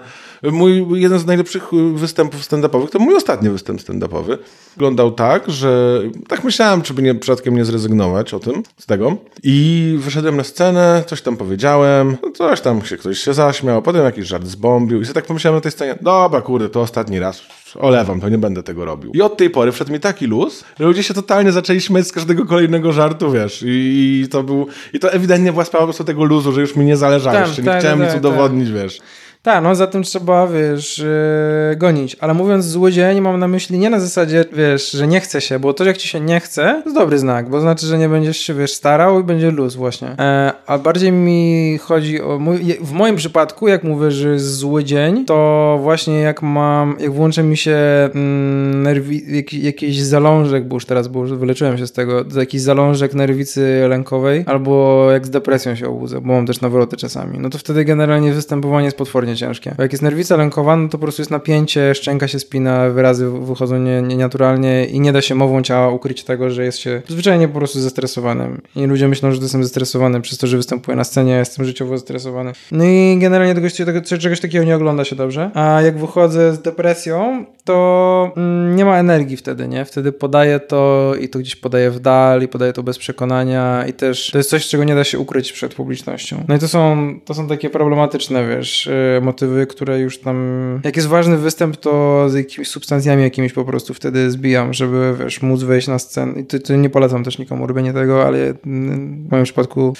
Mój 0.53 0.87
jeden 1.01 1.19
z 1.19 1.27
najlepszych 1.27 1.71
występów 1.95 2.41
stand-upowych 2.41 2.91
to 2.91 2.99
mój 2.99 3.15
ostatni 3.15 3.51
występ 3.51 3.81
stand-upowy. 3.81 4.39
Wyglądał 4.77 5.13
tak, 5.13 5.51
że 5.51 6.01
tak 6.29 6.45
myślałem, 6.45 6.83
czy 6.83 6.95
by 6.95 7.03
nie, 7.03 7.15
przypadkiem 7.15 7.57
nie 7.57 7.65
zrezygnować 7.65 8.35
o 8.35 8.41
tym, 8.41 8.63
z 8.79 8.87
tego. 8.87 9.17
I 9.43 9.97
wyszedłem 9.99 10.37
na 10.37 10.45
scenę, 10.45 11.05
coś 11.07 11.23
tam 11.23 11.37
powiedziałem, 11.37 12.17
coś 12.35 12.61
tam 12.61 12.85
się 12.85 12.97
ktoś 12.97 13.19
się 13.19 13.35
zaśmiał, 13.35 13.83
potem 13.83 14.05
jakiś 14.05 14.27
żart 14.27 14.47
zbombił 14.47 15.01
i 15.01 15.05
sobie 15.05 15.15
tak 15.15 15.27
pomyślałem 15.27 15.57
na 15.57 15.61
tej 15.61 15.73
scenie, 15.73 15.99
dobra 16.01 16.41
kurde, 16.41 16.69
to 16.69 16.81
ostatni 16.81 17.19
raz, 17.19 17.43
olewam 17.79 18.21
to, 18.21 18.29
nie 18.29 18.39
będę 18.39 18.63
tego 18.63 18.85
robił. 18.85 19.13
I 19.15 19.23
od 19.23 19.37
tej 19.37 19.51
pory 19.51 19.73
wszedł 19.73 19.93
mi 19.93 20.01
taki 20.01 20.27
luz, 20.27 20.65
że 20.81 20.85
ludzie 20.85 21.03
się 21.03 21.15
totalnie 21.15 21.53
zaczęli 21.53 21.81
śmiać 21.81 22.07
z 22.07 22.13
każdego 22.13 22.45
kolejnego 22.47 22.93
żartu, 22.93 23.33
wiesz. 23.33 23.65
I, 23.67 24.23
i 24.25 24.29
to 24.29 24.43
był, 24.43 24.67
i 24.93 24.99
to 24.99 25.13
ewidentnie 25.13 25.53
była 25.53 25.65
sprawa 25.65 25.83
po 25.83 25.87
prostu 25.87 26.05
tego 26.05 26.25
luzu, 26.25 26.53
że 26.53 26.61
już 26.61 26.77
mi 26.77 26.85
nie 26.85 26.97
zależało, 26.97 27.39
jeszcze 27.39 27.63
nie 27.63 27.69
tak, 27.69 27.79
chciałem 27.81 27.99
tak, 27.99 28.09
nic 28.09 28.17
udowodnić, 28.17 28.69
tak. 28.69 28.83
wiesz. 28.83 29.01
Tak, 29.45 29.65
no 29.65 29.75
za 29.75 29.87
tym 29.87 30.03
trzeba, 30.03 30.47
wiesz, 30.47 30.99
yy, 30.99 31.77
gonić. 31.77 32.17
Ale 32.21 32.35
mówiąc 32.35 32.65
złodziej, 32.65 33.21
mam 33.21 33.41
na 33.41 33.49
myśli 33.49 33.79
nie 33.79 33.91
na 33.91 34.01
zasadzie, 34.01 34.45
wiesz, 34.53 34.91
że 34.91 35.07
nie 35.07 35.21
chce 35.21 35.41
się, 35.41 35.59
bo 35.59 35.75
to 35.75 35.85
jak 35.85 35.97
ci 35.97 36.09
się 36.09 36.21
nie 36.21 36.41
chce, 36.41 36.83
to 36.85 36.93
dobry 36.93 37.19
znak, 37.19 37.49
bo 37.49 37.61
znaczy, 37.61 37.87
że 37.87 37.99
nie 37.99 38.09
będziesz 38.09 38.37
się, 38.37 38.55
wiesz, 38.55 38.73
starał 38.73 39.21
i 39.21 39.25
będzie 39.25 39.51
luz 39.51 39.75
właśnie. 39.75 40.09
E, 40.09 40.53
a 40.67 40.79
bardziej 40.79 41.13
mi 41.13 41.79
chodzi 41.79 42.23
o, 42.23 42.39
mój, 42.39 42.59
w 42.81 42.93
moim 42.93 43.17
przypadku, 43.17 43.69
jak 43.69 43.85
mówię, 43.85 44.11
że 44.11 44.29
jest 44.29 44.57
zły 44.57 44.85
dzień, 44.85 45.25
to 45.25 45.79
właśnie 45.83 46.21
jak 46.21 46.43
mam, 46.43 46.97
jak 47.01 47.13
włączy 47.13 47.43
mi 47.43 47.57
się 47.57 47.77
mm, 48.15 48.83
nerwi, 48.83 49.37
jak, 49.37 49.53
jakiś 49.53 50.03
zalążek, 50.03 50.69
bo 50.69 50.77
już 50.77 50.87
teraz, 50.87 51.09
bo 51.09 51.21
już 51.21 51.33
wyleczyłem 51.33 51.79
się 51.79 51.87
z 51.87 51.93
tego, 51.93 52.25
jakiś 52.37 52.61
zalążek 52.61 53.15
nerwicy 53.15 53.87
lękowej, 53.89 54.45
albo 54.47 55.07
jak 55.13 55.27
z 55.27 55.31
depresją 55.31 55.75
się 55.75 55.89
obudzę, 55.89 56.21
bo 56.21 56.33
mam 56.33 56.47
też 56.47 56.61
nawroty 56.61 56.97
czasami, 56.97 57.39
no 57.39 57.51
to 57.51 57.59
wtedy 57.59 57.85
generalnie 57.85 58.33
występowanie 58.33 58.85
jest 58.85 58.97
potwornie 58.97 59.34
ciężkie. 59.37 59.75
Bo 59.77 59.83
jak 59.83 59.93
jest 59.93 60.03
nerwica 60.03 60.37
lękowa, 60.37 60.77
no 60.77 60.89
to 60.89 60.93
po 60.93 60.99
prostu 60.99 61.23
jest 61.23 61.31
napięcie, 61.31 61.95
szczęka 61.95 62.29
się 62.29 62.39
spina, 62.39 62.91
wyrazy 62.91 63.31
wychodzą 63.31 63.79
nie, 63.79 64.03
nienaturalnie 64.03 64.87
i 64.87 65.01
nie 65.01 65.13
da 65.13 65.23
się 65.23 65.35
mową 65.35 65.63
ciała 65.63 65.91
ukryć 65.91 66.25
tego, 66.25 66.51
że 66.51 66.65
jest 66.65 66.79
się 66.79 67.03
zwyczajnie 67.09 67.49
po 67.49 67.59
prostu 67.59 67.81
zestresowanym. 67.81 68.61
I 68.77 68.87
ludzie 68.87 69.09
myślą, 69.09 69.33
że 69.33 69.43
jestem 69.43 69.65
zestresowany 69.65 70.21
przez 70.21 70.39
to, 70.39 70.47
że 70.47 70.57
występuję 70.57 70.97
na 70.97 71.05
scenie, 71.05 71.33
jestem 71.33 71.65
życiowo 71.65 71.99
zestresowany. 71.99 72.53
No 72.73 72.85
i 72.85 73.19
generalnie 73.21 73.55
tego, 73.55 73.69
tego, 73.87 74.19
czegoś 74.19 74.41
takiego 74.41 74.65
nie 74.65 74.77
ogląda 74.77 75.05
się 75.05 75.17
dobrze. 75.17 75.51
A 75.55 75.83
jak 75.83 75.99
wychodzę 75.99 76.55
z 76.55 76.63
depresją, 76.63 77.45
to 77.65 78.33
mm, 78.37 78.77
nie 78.77 78.85
ma 78.85 78.99
energii 78.99 79.37
wtedy, 79.37 79.69
nie? 79.69 79.85
Wtedy 79.85 80.13
podaję 80.13 80.61
to 80.61 81.13
i 81.21 81.29
to 81.29 81.39
gdzieś 81.39 81.57
podaję 81.57 81.91
w 81.91 82.01
dal 82.01 82.43
i 82.43 82.49
podaję 82.49 82.73
to 82.73 82.83
bez 82.83 82.99
przekonania 82.99 83.87
i 83.87 83.93
też 83.93 84.31
to 84.31 84.39
jest 84.39 84.51
coś, 84.51 84.69
czego 84.69 84.85
nie 84.85 84.95
da 84.95 85.05
się 85.05 85.19
ukryć 85.19 85.53
przed 85.53 85.75
publicznością. 85.75 86.45
No 86.49 86.55
i 86.55 86.59
to 86.59 86.69
są, 86.69 87.15
to 87.25 87.35
są 87.35 87.49
takie 87.49 87.71
problematyczne, 87.71 88.49
wiesz, 88.49 88.87
y, 88.87 89.21
motywy, 89.23 89.67
które 89.67 90.01
już 90.01 90.21
tam... 90.21 90.81
Jak 90.85 90.97
jest 90.97 91.09
ważny 91.09 91.37
występ, 91.37 91.77
to 91.77 92.25
z 92.29 92.35
jakimiś 92.35 92.69
substancjami 92.69 93.23
jakimiś 93.23 93.53
po 93.53 93.65
prostu 93.65 93.95
wtedy 93.95 94.31
zbijam, 94.31 94.75
żeby, 94.75 95.15
wiesz, 95.21 95.43
móc 95.43 95.63
wejść 95.63 95.89
na 95.89 95.99
scenę. 95.99 96.41
I 96.41 96.45
to, 96.45 96.59
to 96.59 96.77
nie 96.77 96.91
polecam 96.91 97.25
też 97.25 97.39
nikomu 97.39 97.67
robienie 97.67 97.93
tego, 97.93 98.27
ale 98.27 98.53
w 98.53 99.31
moim 99.31 99.45
przypadku 99.45 99.95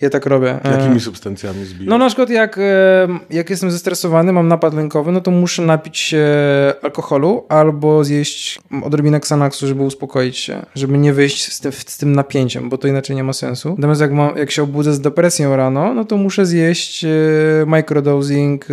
ja 0.00 0.10
tak 0.10 0.26
robię. 0.26 0.58
Jakimi 0.64 0.96
e, 0.96 1.00
substancjami 1.00 1.64
zbijasz? 1.64 1.88
No 1.88 1.98
na 1.98 2.06
przykład 2.06 2.30
jak, 2.30 2.58
e, 2.58 3.08
jak 3.30 3.50
jestem 3.50 3.70
zestresowany, 3.70 4.32
mam 4.32 4.48
napad 4.48 4.74
lękowy, 4.74 5.12
no 5.12 5.20
to 5.20 5.30
muszę 5.30 5.62
napić 5.62 5.98
się 5.98 6.26
alkoholu 6.82 7.44
albo 7.48 8.04
zjeść 8.04 8.58
odrobinę 8.82 9.16
Xanaxu, 9.16 9.66
żeby 9.66 9.82
uspokoić 9.82 10.36
się, 10.36 10.66
żeby 10.74 10.98
nie 10.98 11.12
wyjść 11.12 11.52
z 11.52 11.60
tym, 11.60 11.72
z 11.72 11.98
tym 11.98 12.12
napięciem, 12.12 12.68
bo 12.68 12.78
to 12.78 12.88
inaczej 12.88 13.16
nie 13.16 13.24
ma 13.24 13.32
sensu. 13.32 13.68
Natomiast 13.68 14.00
jak, 14.00 14.12
mam, 14.12 14.36
jak 14.36 14.50
się 14.50 14.62
obudzę 14.62 14.92
z 14.92 15.00
depresją 15.00 15.56
rano, 15.56 15.94
no 15.94 16.04
to 16.04 16.16
muszę 16.16 16.46
zjeść 16.46 17.04
e, 17.04 17.08
microdosing 17.66 18.66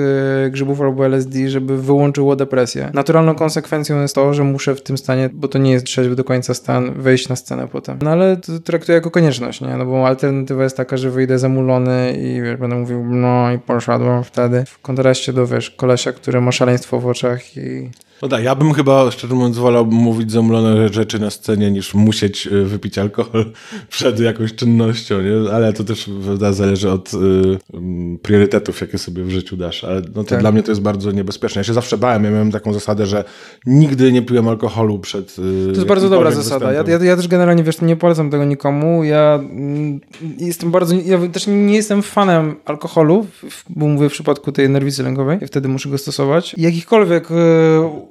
grzybów 0.49 0.81
albo 0.81 1.05
LSD, 1.05 1.49
żeby 1.49 1.77
wyłączyło 1.77 2.35
depresję. 2.35 2.89
Naturalną 2.93 3.35
konsekwencją 3.35 4.01
jest 4.01 4.15
to, 4.15 4.33
że 4.33 4.43
muszę 4.43 4.75
w 4.75 4.81
tym 4.81 4.97
stanie, 4.97 5.29
bo 5.33 5.47
to 5.47 5.57
nie 5.57 5.71
jest 5.71 5.85
trzeźwy 5.85 6.15
do 6.15 6.23
końca 6.23 6.53
stan, 6.53 6.93
wejść 6.93 7.29
na 7.29 7.35
scenę 7.35 7.67
potem. 7.67 7.99
No 8.01 8.11
ale 8.11 8.37
to 8.37 8.59
traktuję 8.59 8.95
jako 8.95 9.11
konieczność, 9.11 9.61
nie? 9.61 9.77
No 9.77 9.85
bo 9.85 10.07
alternatywa 10.07 10.63
jest 10.63 10.77
taka, 10.77 10.97
że 10.97 11.16
wyjdę 11.17 11.39
zamulony 11.39 12.13
i 12.13 12.41
wiesz, 12.41 12.57
będę 12.57 12.75
mówił 12.75 13.05
no 13.05 13.51
i 13.51 13.59
poszedłem 13.59 14.23
wtedy 14.23 14.63
w 14.65 14.79
kontraście 14.79 15.33
do, 15.33 15.47
wiesz, 15.47 15.71
kolesia, 15.71 16.11
który 16.11 16.41
ma 16.41 16.51
szaleństwo 16.51 16.99
w 16.99 17.07
oczach 17.07 17.57
i 17.57 17.89
No 18.21 18.27
tak, 18.27 18.43
ja 18.43 18.55
bym 18.55 18.73
chyba, 18.73 19.11
szczerze 19.11 19.35
mówiąc, 19.35 19.57
wolał 19.57 19.85
mówić 19.85 20.31
zamulone 20.31 20.89
rzeczy 20.89 21.19
na 21.19 21.29
scenie, 21.29 21.71
niż 21.71 21.93
musieć 21.93 22.47
y, 22.47 22.65
wypić 22.65 22.97
alkohol 22.97 23.45
przed 23.89 24.19
jakąś 24.19 24.55
czynnością, 24.55 25.21
nie? 25.21 25.53
Ale 25.53 25.73
to 25.73 25.83
też 25.83 26.09
zależy 26.51 26.91
od 26.91 27.13
y, 27.13 27.17
y, 27.17 28.17
priorytetów, 28.21 28.81
jakie 28.81 28.97
sobie 28.97 29.23
w 29.23 29.29
życiu 29.29 29.57
dasz. 29.57 29.83
Ale 29.83 30.01
no 30.15 30.23
to 30.23 30.29
tak. 30.29 30.39
dla 30.39 30.51
mnie 30.51 30.63
to 30.63 30.71
jest 30.71 30.81
bardzo 30.81 31.11
niebezpieczne. 31.11 31.59
Ja 31.59 31.63
się 31.63 31.73
zawsze 31.73 31.97
bałem, 31.97 32.23
ja 32.23 32.31
miałem 32.31 32.51
taką 32.51 32.73
zasadę, 32.73 33.05
że 33.05 33.23
nigdy 33.65 34.11
nie 34.11 34.21
piłem 34.21 34.47
alkoholu 34.47 34.99
przed 34.99 35.31
y, 35.31 35.35
To 35.67 35.75
jest 35.75 35.87
bardzo 35.87 36.09
dobra 36.09 36.31
zasada. 36.31 36.73
Ja, 36.73 36.83
ja, 36.87 36.97
ja, 37.03 37.15
też 37.15 37.27
generalnie, 37.27 37.63
wiesz, 37.63 37.81
nie 37.81 37.95
polecam 37.95 38.29
tego 38.29 38.45
nikomu. 38.45 39.03
Ja 39.03 39.35
mm, 39.35 39.99
jestem 40.37 40.71
bardzo, 40.71 40.95
ja 41.05 41.27
też 41.27 41.47
nie 41.47 41.75
jestem 41.75 42.01
fanem 42.01 42.55
alkoholu, 42.65 43.25
bo 43.69 43.87
mówię 43.87 44.09
w 44.09 44.11
przypadku 44.11 44.51
tej 44.51 44.69
nerwicy 44.69 45.03
lękowej, 45.03 45.39
wtedy 45.47 45.67
muszę 45.67 45.89
go 45.89 45.97
stosować. 45.97 46.55
Jakichkolwiek 46.57 47.29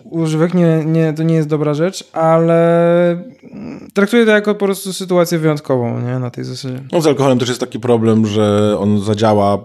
używek 0.04 0.54
nie, 0.54 0.84
nie, 0.84 1.12
to 1.12 1.22
nie 1.22 1.34
jest 1.34 1.48
dobra 1.48 1.74
rzecz, 1.74 2.04
ale 2.12 3.24
traktuję 3.94 4.24
to 4.24 4.30
jako 4.30 4.54
po 4.54 4.64
prostu 4.64 4.92
sytuację 4.92 5.38
wyjątkową, 5.38 6.00
nie, 6.00 6.18
na 6.18 6.30
tej 6.30 6.44
zasadzie. 6.44 6.80
No 6.92 7.00
z 7.00 7.06
alkoholem 7.06 7.38
też 7.38 7.48
jest 7.48 7.60
taki 7.60 7.80
problem, 7.80 8.26
że 8.26 8.76
on 8.78 9.00
zadziała 9.00 9.58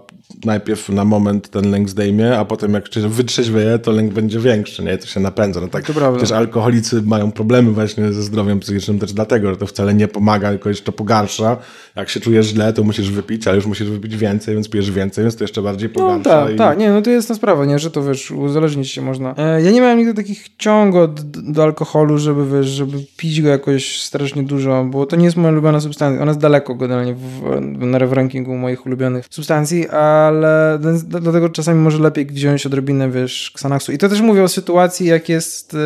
najpierw 0.45 0.89
na 0.89 1.05
moment 1.05 1.49
ten 1.49 1.71
lęk 1.71 1.89
zdejmie, 1.89 2.37
a 2.37 2.45
potem 2.45 2.73
jak 2.73 2.89
wytrzeźwieje, 3.07 3.79
to 3.79 3.91
lęk 3.91 4.13
będzie 4.13 4.39
większy, 4.39 4.83
nie? 4.83 4.97
To 4.97 5.07
się 5.07 5.19
napędza. 5.19 5.61
No 5.61 5.67
tak, 5.67 5.85
to 5.85 5.93
prawda. 5.93 6.19
Też 6.19 6.31
alkoholicy 6.31 7.01
mają 7.01 7.31
problemy 7.31 7.71
właśnie 7.71 8.13
ze 8.13 8.23
zdrowiem 8.23 8.59
psychicznym 8.59 8.99
też 8.99 9.13
dlatego, 9.13 9.49
że 9.49 9.57
to 9.57 9.67
wcale 9.67 9.93
nie 9.93 10.07
pomaga, 10.07 10.49
tylko 10.49 10.69
jeszcze 10.69 10.91
pogarsza. 10.91 11.57
Jak 11.95 12.09
się 12.09 12.19
czujesz 12.19 12.47
źle, 12.47 12.73
to 12.73 12.83
musisz 12.83 13.11
wypić, 13.11 13.47
ale 13.47 13.55
już 13.55 13.65
musisz 13.65 13.89
wypić 13.89 14.17
więcej, 14.17 14.53
więc 14.53 14.69
pijesz 14.69 14.91
więcej, 14.91 15.23
więc 15.23 15.35
to 15.35 15.43
jeszcze 15.43 15.61
bardziej 15.61 15.89
no 15.89 15.95
pogarsza. 15.95 16.39
No 16.39 16.45
tak, 16.45 16.53
i... 16.53 16.57
tak. 16.57 16.77
Nie, 16.77 16.89
no 16.91 17.01
to 17.01 17.09
jest 17.09 17.27
ta 17.27 17.35
sprawa, 17.35 17.65
nie? 17.65 17.79
Że 17.79 17.91
to, 17.91 18.03
wiesz, 18.03 18.31
uzależnić 18.31 18.91
się 18.91 19.01
można. 19.01 19.35
E, 19.37 19.61
ja 19.61 19.71
nie 19.71 19.81
miałem 19.81 19.97
nigdy 19.97 20.13
takich 20.13 20.47
ciągot 20.57 21.21
do 21.51 21.63
alkoholu, 21.63 22.17
żeby, 22.17 22.57
wiesz, 22.57 22.67
żeby 22.67 22.97
pić 23.17 23.41
go 23.41 23.49
jakoś 23.49 24.01
strasznie 24.01 24.43
dużo, 24.43 24.85
bo 24.89 25.05
to 25.05 25.15
nie 25.15 25.25
jest 25.25 25.37
moja 25.37 25.51
ulubiona 25.51 25.81
substancja. 25.81 26.21
Ona 26.21 26.31
jest 26.31 26.39
daleko 26.39 26.75
generalnie 26.75 27.13
w, 27.13 27.19
w, 27.19 28.09
w 28.09 28.13
rankingu 28.13 28.55
moich 28.55 28.85
ulubionych 28.85 29.25
substancji, 29.29 29.89
a 29.91 30.20
ale 30.21 30.79
dlatego 31.05 31.49
czasami 31.49 31.79
może 31.79 31.99
lepiej 31.99 32.25
wziąć 32.25 32.65
odrobinę, 32.65 33.11
wiesz, 33.11 33.51
Xanaxu. 33.55 33.91
I 33.91 33.97
to 33.97 34.09
też 34.09 34.21
mówię 34.21 34.43
o 34.43 34.47
sytuacji, 34.47 35.07
jak 35.07 35.29
jest, 35.29 35.73
y, 35.73 35.77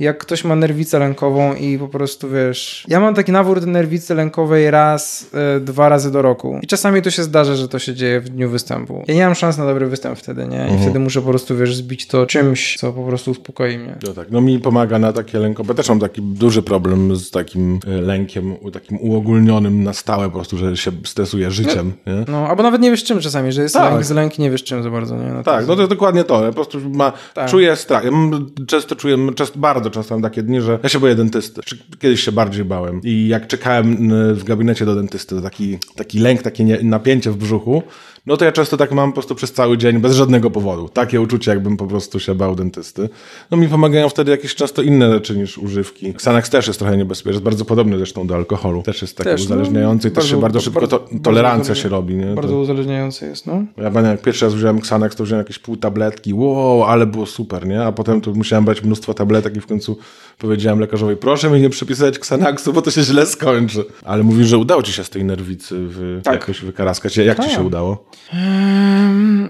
jak 0.00 0.18
ktoś 0.18 0.44
ma 0.44 0.56
nerwicę 0.56 0.98
lękową 0.98 1.54
i 1.54 1.78
po 1.78 1.88
prostu, 1.88 2.30
wiesz, 2.30 2.84
ja 2.88 3.00
mam 3.00 3.14
taki 3.14 3.32
nawór 3.32 3.66
nerwicy 3.66 4.14
lękowej 4.14 4.70
raz, 4.70 5.26
y, 5.56 5.60
dwa 5.60 5.88
razy 5.88 6.12
do 6.12 6.22
roku. 6.22 6.58
I 6.62 6.66
czasami 6.66 7.02
to 7.02 7.10
się 7.10 7.22
zdarza, 7.22 7.54
że 7.54 7.68
to 7.68 7.78
się 7.78 7.94
dzieje 7.94 8.20
w 8.20 8.28
dniu 8.28 8.50
występu. 8.50 9.04
Ja 9.08 9.14
nie 9.14 9.24
mam 9.24 9.34
szans 9.34 9.58
na 9.58 9.66
dobry 9.66 9.86
występ 9.86 10.18
wtedy, 10.18 10.46
nie? 10.46 10.56
I 10.56 10.60
mhm. 10.60 10.80
wtedy 10.80 10.98
muszę 10.98 11.22
po 11.22 11.28
prostu, 11.28 11.56
wiesz, 11.56 11.76
zbić 11.76 12.06
to 12.06 12.26
czymś, 12.26 12.76
co 12.76 12.92
po 12.92 13.04
prostu 13.04 13.30
uspokoi 13.30 13.78
mnie. 13.78 13.96
No 14.06 14.12
tak, 14.12 14.30
no 14.30 14.40
mi 14.40 14.58
pomaga 14.58 14.98
na 14.98 15.12
takie 15.12 15.38
lękowe. 15.38 15.74
Też 15.74 15.88
mam 15.88 16.00
taki 16.00 16.22
duży 16.22 16.62
problem 16.62 17.16
z 17.16 17.30
takim 17.30 17.80
y, 17.86 18.00
lękiem, 18.00 18.56
takim 18.72 18.98
uogólnionym 19.00 19.84
na 19.84 19.92
stałe 19.92 20.26
po 20.26 20.32
prostu, 20.32 20.56
że 20.56 20.76
się 20.76 20.90
stresuje 21.04 21.50
życiem, 21.50 21.92
no, 22.06 22.12
nie? 22.12 22.24
No, 22.28 22.48
albo 22.48 22.62
nawet 22.62 22.80
nie 22.80 22.90
wiesz 22.90 23.04
czym 23.04 23.20
czasami, 23.20 23.52
że 23.52 23.62
jest 23.62 23.75
tak, 23.76 23.92
lęk 23.92 24.04
z 24.04 24.10
lęk 24.10 24.38
nie 24.38 24.50
wiesz 24.50 24.64
czym 24.64 24.82
za 24.82 24.90
bardzo. 24.90 25.16
Nie? 25.16 25.32
No 25.32 25.42
tak, 25.42 25.66
no 25.66 25.74
to 25.74 25.80
jest 25.80 25.92
dokładnie 25.92 26.24
to. 26.24 26.42
Ja 26.44 26.48
po 26.48 26.54
prostu 26.54 26.80
ma, 26.90 27.12
tak. 27.34 27.50
czuję 27.50 27.76
strach. 27.76 28.04
Ja 28.04 28.10
często 28.66 28.96
czuję, 28.96 29.16
często, 29.34 29.58
bardzo 29.58 29.90
często 29.90 30.14
mam 30.14 30.22
takie 30.22 30.42
dni, 30.42 30.60
że 30.60 30.78
ja 30.82 30.88
się 30.88 31.00
boję 31.00 31.14
dentysty. 31.14 31.60
Kiedyś 31.98 32.20
się 32.20 32.32
bardziej 32.32 32.64
bałem. 32.64 33.00
I 33.04 33.28
jak 33.28 33.46
czekałem 33.46 34.10
w 34.34 34.44
gabinecie 34.44 34.84
do 34.84 34.94
dentysty, 34.94 35.36
to 35.36 35.42
taki, 35.42 35.78
taki 35.96 36.18
lęk, 36.18 36.42
takie 36.42 36.64
napięcie 36.82 37.30
w 37.30 37.36
brzuchu, 37.36 37.82
no 38.26 38.36
to 38.36 38.44
ja 38.44 38.52
często 38.52 38.76
tak 38.76 38.92
mam 38.92 39.10
po 39.10 39.14
prostu 39.14 39.34
przez 39.34 39.52
cały 39.52 39.78
dzień, 39.78 39.98
bez 39.98 40.12
żadnego 40.12 40.50
powodu. 40.50 40.88
Takie 40.88 41.20
uczucie, 41.20 41.50
jakbym 41.50 41.76
po 41.76 41.86
prostu 41.86 42.20
się 42.20 42.34
bał 42.34 42.54
dentysty. 42.54 43.08
No 43.50 43.56
mi 43.56 43.68
pomagają 43.68 44.08
wtedy 44.08 44.30
jakieś 44.30 44.54
często 44.54 44.82
inne 44.82 45.12
rzeczy 45.12 45.36
niż 45.36 45.58
używki. 45.58 46.08
Xanax 46.08 46.50
też 46.50 46.66
jest 46.66 46.78
trochę 46.78 46.96
niebezpieczny, 46.96 47.32
jest 47.32 47.44
bardzo 47.44 47.64
podobny 47.64 47.96
zresztą 47.96 48.26
do 48.26 48.34
alkoholu. 48.34 48.82
Też 48.82 49.02
jest 49.02 49.16
taki 49.16 49.30
też, 49.30 49.40
no, 49.40 49.46
uzależniający 49.46 50.08
i 50.08 50.10
też 50.10 50.30
się 50.30 50.40
bardzo 50.40 50.60
szybko 50.60 50.88
to, 50.88 51.08
tolerancja 51.22 51.74
się 51.74 51.88
robi. 51.88 52.14
Nie? 52.14 52.26
Bardzo 52.26 52.52
to... 52.52 52.58
uzależniający 52.58 53.26
jest, 53.26 53.46
no. 53.46 53.52
Ja 53.52 53.64
pamiętam, 53.76 54.04
jak 54.04 54.22
pierwszy 54.22 54.44
raz 54.44 54.54
wziąłem 54.54 54.78
Xanax, 54.78 55.16
to 55.16 55.24
wziąłem 55.24 55.44
jakieś 55.44 55.58
pół 55.58 55.76
tabletki, 55.76 56.34
wow, 56.34 56.84
ale 56.84 57.06
było 57.06 57.26
super, 57.26 57.66
nie? 57.66 57.82
A 57.82 57.92
potem 57.92 58.20
to 58.20 58.32
musiałem 58.32 58.64
brać 58.64 58.82
mnóstwo 58.82 59.14
tabletek 59.14 59.56
i 59.56 59.60
w 59.60 59.66
końcu 59.66 59.98
powiedziałem 60.38 60.80
lekarzowi, 60.80 61.16
proszę 61.16 61.50
mi 61.50 61.60
nie 61.60 61.70
przepisać 61.70 62.16
Xanaxu, 62.16 62.72
bo 62.72 62.82
to 62.82 62.90
się 62.90 63.02
źle 63.02 63.26
skończy. 63.26 63.84
Ale 64.04 64.22
mówisz, 64.22 64.48
że 64.48 64.58
udało 64.58 64.82
ci 64.82 64.92
się 64.92 65.04
z 65.04 65.10
tej 65.10 65.24
nerwicy 65.24 65.86
wy, 65.86 66.20
tak. 66.24 66.34
jakoś 66.34 66.60
wykaraskać. 66.60 67.16
Jak 67.16 67.44
ci 67.44 67.50
się 67.50 67.62
udało? 67.62 68.06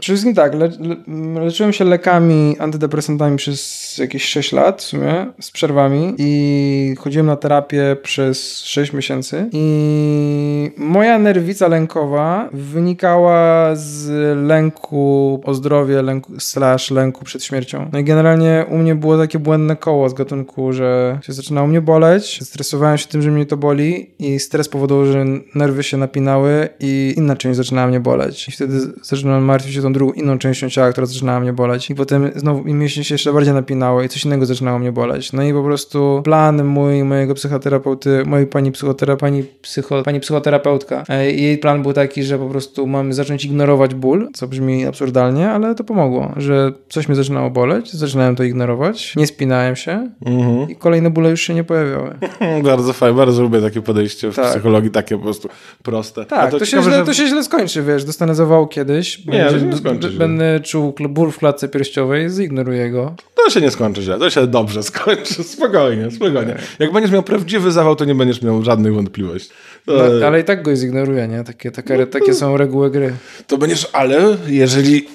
Przede 0.01 0.17
wszystkim 0.17 0.35
tak, 0.35 0.55
le, 0.55 0.69
le, 0.69 1.45
leczyłem 1.45 1.73
się 1.73 1.85
lekami, 1.85 2.57
antydepresantami 2.59 3.37
przez 3.37 3.99
jakieś 3.99 4.25
6 4.25 4.53
lat 4.53 4.83
w 4.83 4.85
sumie, 4.85 5.27
z 5.41 5.51
przerwami 5.51 6.15
i 6.19 6.95
chodziłem 6.99 7.27
na 7.27 7.37
terapię 7.37 7.97
przez 8.03 8.59
6 8.59 8.93
miesięcy 8.93 9.49
i 9.53 10.71
moja 10.77 11.19
nerwica 11.19 11.69
lękowa 11.69 12.49
wynikała 12.53 13.71
z 13.75 14.09
lęku 14.47 15.41
o 15.45 15.55
zdrowie, 15.55 16.03
lęku, 16.03 16.33
slash 16.41 16.91
lęku 16.91 17.25
przed 17.25 17.45
śmiercią. 17.45 17.89
No 17.93 17.99
i 17.99 18.05
generalnie 18.05 18.65
u 18.71 18.79
mnie 18.79 18.95
było 18.95 19.19
takie 19.19 19.39
błędne 19.39 19.77
koło 19.77 20.09
z 20.09 20.15
gatunku, 20.15 20.73
że 20.73 21.19
się 21.23 21.33
zaczynało 21.33 21.67
mnie 21.67 21.81
boleć, 21.81 22.41
stresowałem 22.45 22.99
się 22.99 23.07
tym, 23.07 23.23
że 23.23 23.31
mnie 23.31 23.47
to 23.47 23.57
boli 23.57 24.11
i 24.19 24.39
stres 24.39 24.69
powodował, 24.69 25.07
że 25.07 25.25
nerwy 25.55 25.83
się 25.83 25.97
napinały 25.97 26.69
i 26.81 27.15
inna 27.17 27.37
część 27.37 27.57
zaczynała 27.57 27.87
mnie 27.87 28.01
boleć. 28.01 28.56
Wtedy 28.57 28.81
zaczynałem 29.03 29.45
martwić 29.45 29.75
się 29.75 29.83
tą 29.83 29.93
drugą, 29.93 30.13
inną 30.13 30.39
częścią 30.39 30.71
ciała, 30.71 30.93
która 30.93 31.07
zaczynała 31.07 31.41
mnie 31.41 31.53
boleć. 31.53 31.91
I 31.91 31.95
potem 31.95 32.31
znowu 32.37 32.65
mi 32.65 32.91
się 32.91 33.15
jeszcze 33.15 33.33
bardziej 33.33 33.55
napinało 33.55 34.03
i 34.03 34.09
coś 34.09 34.25
innego 34.25 34.47
zaczynało 34.47 34.79
mnie 34.79 34.93
boleć. 34.93 35.33
No 35.33 35.43
i 35.43 35.53
po 35.53 35.63
prostu 35.63 36.21
plan 36.25 36.65
mój, 36.65 37.05
mojego 37.05 37.35
psychoterapeuty, 37.35 38.23
mojej 38.27 38.47
pani 38.47 38.73
psychotera, 38.73 39.17
pani, 39.17 39.45
psycho, 39.63 40.03
pani 40.03 40.21
psychoterapeutka, 40.21 41.05
e, 41.09 41.33
jej 41.33 41.59
plan 41.59 41.83
był 41.83 41.93
taki, 41.93 42.23
że 42.23 42.39
po 42.39 42.49
prostu 42.49 42.87
mamy 42.87 43.15
zacząć 43.15 43.45
ignorować 43.45 43.95
ból, 43.95 44.29
co 44.35 44.49
brzmi 44.49 44.87
absurdalnie, 44.87 45.51
ale 45.51 45.75
to 45.75 45.85
pomogło, 45.85 46.33
że 46.37 46.73
coś 46.89 47.09
mnie 47.09 47.17
zaczynało 47.17 47.51
boleć, 47.51 47.93
zaczynałem 47.93 48.37
to 48.37 48.43
ignorować, 48.43 49.17
nie 49.17 49.27
spinałem 49.27 49.77
się 49.77 50.11
mhm. 50.27 50.71
i 50.71 50.77
kolejne 50.77 51.11
bóle 51.11 51.31
już 51.31 51.41
się 51.41 51.55
nie 51.55 51.65
pojawiały. 51.65 52.19
bardzo 52.65 52.93
fajnie, 52.93 53.17
bardzo 53.17 53.43
lubię 53.43 53.61
takie 53.61 53.83
podejście 53.83 54.33
w 54.33 54.37
tak. 54.37 54.51
psychologii, 54.51 54.91
takie 54.91 55.17
po 55.17 55.23
prostu 55.23 55.49
proste. 55.83 56.25
Tak, 56.25 56.51
to, 56.51 56.59
to, 56.59 56.65
się 56.65 56.83
źle, 56.83 56.99
że... 56.99 57.05
to 57.05 57.15
się 57.15 57.27
źle 57.27 57.45
skończy, 57.45 57.83
wiesz, 57.83 58.05
dostanę 58.05 58.35
zawału 58.47 58.67
kiedyś, 58.67 59.27
nie, 59.27 59.45
będzie, 59.45 59.67
nie 59.67 59.77
skończy 59.77 60.11
będę 60.11 60.61
czuł 60.61 60.95
ból 61.09 61.31
w 61.31 61.39
klatce 61.39 61.69
pierściowej, 61.69 62.31
zignoruję 62.31 62.91
go. 62.91 63.15
To 63.35 63.51
się 63.51 63.61
nie 63.61 63.71
skończy 63.71 64.03
źle, 64.03 64.19
to 64.19 64.31
się 64.31 64.47
dobrze 64.47 64.83
skończy, 64.83 65.45
spokojnie, 65.55 66.11
spokojnie. 66.11 66.57
Jak 66.79 66.93
będziesz 66.93 67.13
miał 67.13 67.23
prawdziwy 67.23 67.73
zawał, 67.73 67.97
to 67.97 68.05
nie 68.05 68.15
będziesz 68.15 68.43
miał 68.43 68.63
żadnych 68.63 68.95
wątpliwości. 68.95 69.51
No, 69.87 70.27
ale 70.27 70.41
i 70.41 70.45
tak 70.45 70.63
go 70.63 70.77
zignoruję, 70.77 71.29
nie? 71.29 71.45
Takie, 71.45 71.71
takie, 71.71 71.99
no 71.99 72.07
takie 72.07 72.35
są 72.35 72.57
reguły 72.57 72.91
gry. 72.91 73.13
To 73.47 73.59
będziesz, 73.59 73.89
ale 73.93 74.37
jeżeli 74.47 75.07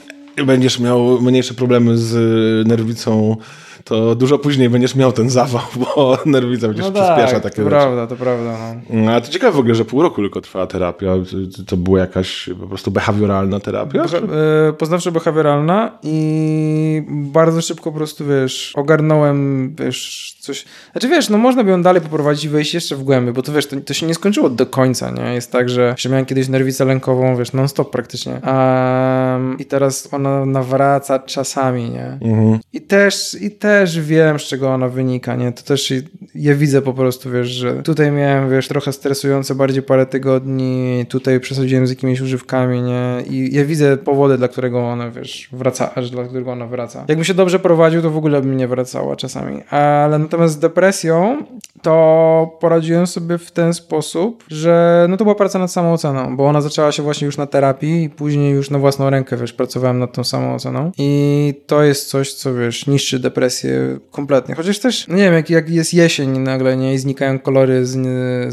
będziesz 0.46 0.80
miał 0.80 1.22
mniejsze 1.22 1.54
problemy 1.54 1.98
z 1.98 2.68
nerwicą 2.68 3.38
to 3.84 4.16
dużo 4.16 4.40
później 4.40 4.70
będziesz 4.70 4.96
miał 4.96 5.12
ten 5.12 5.30
zawał, 5.30 5.62
bo 5.96 6.18
nerwica 6.26 6.68
będziesz 6.68 6.86
no 6.86 6.92
przyspiesza 6.92 7.34
tak, 7.34 7.44
takie 7.44 7.56
to 7.56 7.64
rzeczy. 7.64 7.70
prawda, 7.70 8.08
to 8.08 8.16
prawda. 8.16 8.58
No. 8.90 9.02
no. 9.02 9.12
A 9.12 9.22
to 9.22 9.32
ciekawe 9.32 9.52
w 9.52 9.60
ogóle, 9.60 9.76
że 9.76 9.86
pół 9.86 10.02
roku 10.02 10.22
tylko 10.22 10.42
trwała 10.42 10.68
terapia. 10.68 11.14
To 11.68 11.78
była 11.78 12.00
jakaś 12.00 12.50
po 12.62 12.68
prostu 12.68 12.92
behawioralna 12.92 13.60
terapia? 13.60 14.04
Beha 14.04 14.18
e, 14.18 14.74
poznawczo-behawioralna 14.74 15.90
i 16.04 17.04
bardzo 17.08 17.62
szybko 17.62 17.92
po 17.92 17.98
prostu, 17.98 18.26
wiesz, 18.26 18.74
ogarnąłem, 18.76 19.76
wiesz, 19.76 20.36
coś... 20.40 20.66
Znaczy, 20.92 21.08
wiesz, 21.08 21.30
no 21.30 21.38
można 21.38 21.64
by 21.64 21.72
ją 21.72 21.84
dalej 21.84 22.02
poprowadzić 22.02 22.44
i 22.44 22.50
wejść 22.50 22.74
jeszcze 22.74 22.96
w 22.96 23.04
głębi, 23.04 23.32
bo 23.32 23.42
to, 23.42 23.52
wiesz, 23.54 23.68
to, 23.68 23.82
to 23.82 23.94
się 23.94 24.08
nie 24.08 24.14
skończyło 24.14 24.50
do 24.50 24.66
końca, 24.66 25.12
nie? 25.12 25.34
Jest 25.34 25.52
tak, 25.52 25.70
że, 25.70 25.96
że 25.98 26.10
miałem 26.10 26.26
kiedyś 26.26 26.48
nerwicę 26.48 26.86
lękową, 26.86 27.38
wiesz, 27.38 27.54
non-stop 27.54 27.92
praktycznie. 27.92 28.34
Um, 28.34 29.60
I 29.60 29.66
teraz 29.66 30.14
ona 30.14 30.46
nawraca 30.46 31.20
czasami, 31.20 31.90
nie? 31.90 32.18
Mhm. 32.22 32.60
I 32.74 32.82
też, 32.82 33.38
i 33.42 33.52
też 33.52 33.71
też 33.72 34.00
wiem, 34.00 34.40
z 34.40 34.44
czego 34.44 34.70
ona 34.70 34.90
wynika, 34.90 35.36
nie? 35.36 35.52
To 35.52 35.64
też 35.64 35.94
ja 36.36 36.56
widzę 36.56 36.82
po 36.82 36.94
prostu, 36.94 37.32
wiesz, 37.32 37.48
że 37.48 37.84
tutaj 37.84 38.12
miałem, 38.12 38.50
wiesz, 38.50 38.68
trochę 38.68 38.94
stresujące 38.94 39.56
bardziej 39.56 39.84
parę 39.84 40.06
tygodni, 40.06 41.06
tutaj 41.10 41.40
przesadziłem 41.40 41.88
z 41.88 41.90
jakimiś 41.90 42.22
używkami, 42.22 42.82
nie? 42.82 43.24
I 43.30 43.56
ja 43.56 43.66
widzę 43.66 43.98
powody, 43.98 44.38
dla 44.38 44.48
którego 44.48 44.90
ona, 44.90 45.10
wiesz, 45.10 45.50
wraca, 45.52 45.96
aż 45.96 46.10
dla 46.10 46.24
którego 46.24 46.52
ona 46.52 46.68
wraca. 46.68 47.06
Jakbym 47.08 47.26
się 47.26 47.34
dobrze 47.34 47.60
prowadził, 47.60 48.02
to 48.02 48.10
w 48.10 48.18
ogóle 48.18 48.42
by 48.42 48.56
nie 48.56 48.68
wracała 48.68 49.16
czasami. 49.16 49.64
Ale 49.70 50.20
natomiast 50.20 50.54
z 50.54 50.60
depresją 50.60 51.44
to 51.82 52.58
poradziłem 52.60 53.08
sobie 53.08 53.38
w 53.38 53.52
ten 53.52 53.74
sposób, 53.74 54.44
że 54.48 55.06
no 55.10 55.18
to 55.18 55.24
była 55.24 55.36
praca 55.36 55.60
nad 55.60 55.72
samooceną, 55.72 56.38
bo 56.38 56.48
ona 56.48 56.62
zaczęła 56.62 56.92
się 56.92 57.04
właśnie 57.04 57.26
już 57.26 57.38
na 57.38 57.48
terapii 57.48 58.04
i 58.04 58.10
później 58.10 58.54
już 58.54 58.70
na 58.70 58.80
własną 58.80 59.10
rękę, 59.10 59.38
wiesz, 59.38 59.54
pracowałem 59.54 60.00
nad 60.00 60.14
tą 60.14 60.24
samooceną 60.24 60.92
i 60.98 61.54
to 61.68 61.84
jest 61.84 62.10
coś, 62.10 62.34
co, 62.34 62.54
wiesz, 62.54 62.88
niszczy 62.88 63.20
depresję 63.20 63.61
kompletnie. 64.12 64.56
Chociaż 64.56 64.80
też, 64.80 65.08
no 65.08 65.16
nie 65.16 65.24
wiem, 65.24 65.34
jak, 65.34 65.50
jak 65.50 65.70
jest 65.70 65.94
jesień 65.94 66.40
nagle, 66.40 66.78
nie, 66.78 66.94
i 66.94 66.98
znikają 66.98 67.40
kolory 67.40 67.86
z, 67.86 67.98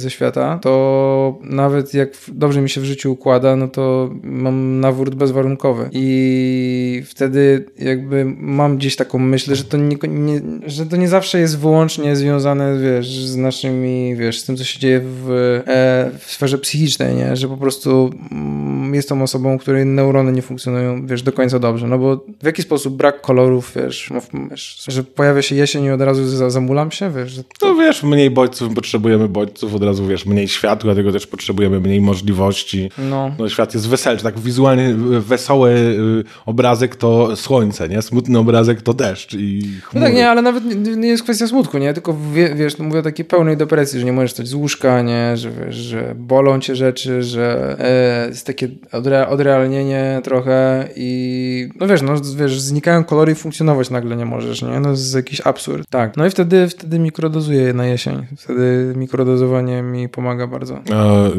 ze 0.01 0.11
świata, 0.11 0.59
to 0.63 1.39
nawet 1.43 1.95
jak 1.95 2.09
dobrze 2.29 2.61
mi 2.61 2.71
się 2.71 2.81
w 2.81 2.85
życiu 2.85 3.13
układa, 3.13 3.57
no 3.57 3.69
to 3.69 4.11
mam 4.23 4.81
nawrót 4.81 5.15
bezwarunkowy 5.15 5.91
i 5.93 7.03
wtedy 7.07 7.65
jakby 7.79 8.25
mam 8.39 8.77
gdzieś 8.77 8.97
taką 8.97 9.19
myśl, 9.19 9.55
że 9.55 9.65
to 9.65 9.77
nie, 9.77 9.97
nie, 10.09 10.41
że 10.67 10.87
to 10.87 10.97
nie 10.97 11.09
zawsze 11.09 11.41
jest 11.41 11.59
wyłącznie 11.59 12.17
związane, 12.17 12.79
wiesz, 12.79 13.25
z 13.25 13.37
naszymi, 13.37 14.17
wiesz, 14.17 14.41
z 14.41 14.45
tym, 14.45 14.57
co 14.57 14.65
się 14.65 14.81
dzieje 14.81 15.01
w, 15.01 15.31
e, 15.67 16.11
w 16.19 16.33
sferze 16.33 16.59
psychicznej, 16.59 17.17
nie? 17.17 17.37
Że 17.37 17.49
po 17.49 17.57
prostu 17.57 18.11
mm, 18.33 18.95
jestem 18.95 19.23
osobą, 19.23 19.59
której 19.59 19.87
neurony 19.87 20.33
nie 20.33 20.43
funkcjonują, 20.43 21.07
wiesz, 21.07 21.23
do 21.23 21.33
końca 21.33 21.59
dobrze, 21.59 21.87
no 21.87 21.99
bo 21.99 22.25
w 22.43 22.47
jaki 22.47 22.63
sposób 22.63 22.97
brak 22.97 23.21
kolorów, 23.21 23.73
wiesz, 23.77 24.11
wiesz 24.51 24.77
że 24.99 25.05
pojawia 25.05 25.43
się 25.43 25.55
jesień 25.55 25.85
i 25.85 25.91
od 25.91 26.01
razu 26.01 26.51
zamulam 26.51 26.91
się, 26.91 27.11
wiesz? 27.11 27.33
Że 27.33 27.45
to... 27.45 27.69
No 27.69 27.75
wiesz, 27.75 28.03
mniej 28.03 28.31
bodźców, 28.31 28.75
potrzebujemy 28.75 29.29
bodźców, 29.29 29.75
od 29.75 29.83
razu, 29.83 30.07
wiesz, 30.07 30.27
mniej 30.27 30.49
światła, 30.49 30.95
dlatego 30.95 31.13
też 31.13 31.27
potrzebujemy 31.27 31.81
mniej 31.81 32.01
możliwości. 32.01 32.91
No. 32.99 33.31
no 33.39 33.49
świat 33.49 33.75
jest 33.75 33.89
weselszy, 33.89 34.25
tak 34.25 34.39
wizualnie 34.39 34.95
wesoły 35.21 35.71
y, 35.71 36.25
obrazek 36.47 36.97
to 36.97 37.37
słońce, 37.37 37.89
nie? 37.89 38.03
Smutny 38.03 38.39
obrazek 38.39 38.83
to 38.83 38.95
deszcz 38.95 39.35
i 39.35 39.63
chmury. 39.83 40.01
No 40.01 40.07
tak, 40.07 40.15
nie, 40.15 40.31
ale 40.31 40.43
nawet 40.43 40.65
nie, 40.65 40.97
nie 40.97 41.09
jest 41.09 41.23
kwestia 41.23 41.47
smutku, 41.47 41.79
nie? 41.79 41.95
Tylko 41.95 42.17
wiesz, 42.55 42.79
no 42.79 42.85
mówię 42.85 42.99
o 42.99 43.03
takiej 43.03 43.25
pełnej 43.25 43.57
depresji, 43.57 44.01
że 44.01 44.07
nie 44.07 44.13
możesz 44.13 44.31
stać 44.33 44.49
z 44.49 44.55
łóżka, 44.55 45.03
nie? 45.03 45.37
Że, 45.37 45.51
wiesz, 45.51 45.77
że 45.77 46.15
bolą 46.17 46.61
cię 46.61 46.77
rzeczy, 46.77 47.23
że 47.23 47.77
e, 47.79 48.29
jest 48.29 48.47
takie 48.47 48.69
odre, 48.93 49.29
odrealnienie 49.29 50.21
trochę 50.25 50.89
i 50.97 51.69
no 51.81 51.87
wiesz, 51.87 52.03
no 52.03 52.15
wiesz, 52.37 52.61
znikają 52.61 53.05
kolory 53.05 53.33
i 53.33 53.35
funkcjonować 53.35 53.91
nagle 53.91 54.17
nie 54.17 54.27
możesz, 54.27 54.63
nie? 54.63 54.81
No 54.81 54.88
jest 54.91 55.15
jakiś 55.15 55.41
absurd. 55.41 55.91
Tak. 55.91 56.17
No 56.17 56.27
i 56.27 56.31
wtedy, 56.31 56.69
wtedy 56.69 56.99
mikrodozuję 56.99 57.73
na 57.73 57.87
jesień. 57.87 58.27
Wtedy 58.37 58.93
mikrodozowanie 58.97 59.83
mi 59.83 60.09
pomaga 60.09 60.47
bardzo. 60.47 60.81
A, 60.93 61.27
y, 61.27 61.33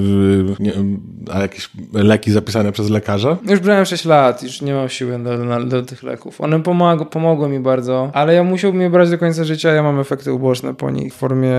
nie, 0.60 0.74
a 1.32 1.39
jakieś 1.39 1.70
leki 1.93 2.32
zapisane 2.32 2.72
przez 2.72 2.89
lekarza? 2.89 3.38
Już 3.50 3.60
brałem 3.60 3.86
6 3.86 4.06
lat, 4.06 4.43
już 4.43 4.62
nie 4.62 4.74
mam 4.74 4.89
siły 4.89 5.20
do, 5.20 5.38
do, 5.38 5.64
do 5.64 5.84
tych 5.84 6.04
leków. 6.04 6.41
One 6.41 6.64
pomag 6.64 7.10
pomogły 7.10 7.50
mi 7.50 7.60
bardzo, 7.60 8.12
ale 8.14 8.34
ja 8.34 8.43
musiałbym 8.43 8.82
je 8.82 8.89
brać 8.89 9.10
do 9.10 9.18
końca 9.18 9.43
życia, 9.43 9.70
ja 9.74 9.84
mam 9.84 10.00
efekty 10.00 10.34
uboczne 10.34 10.76
po 10.76 10.91
nich 10.91 11.14
w 11.14 11.18
formie 11.18 11.54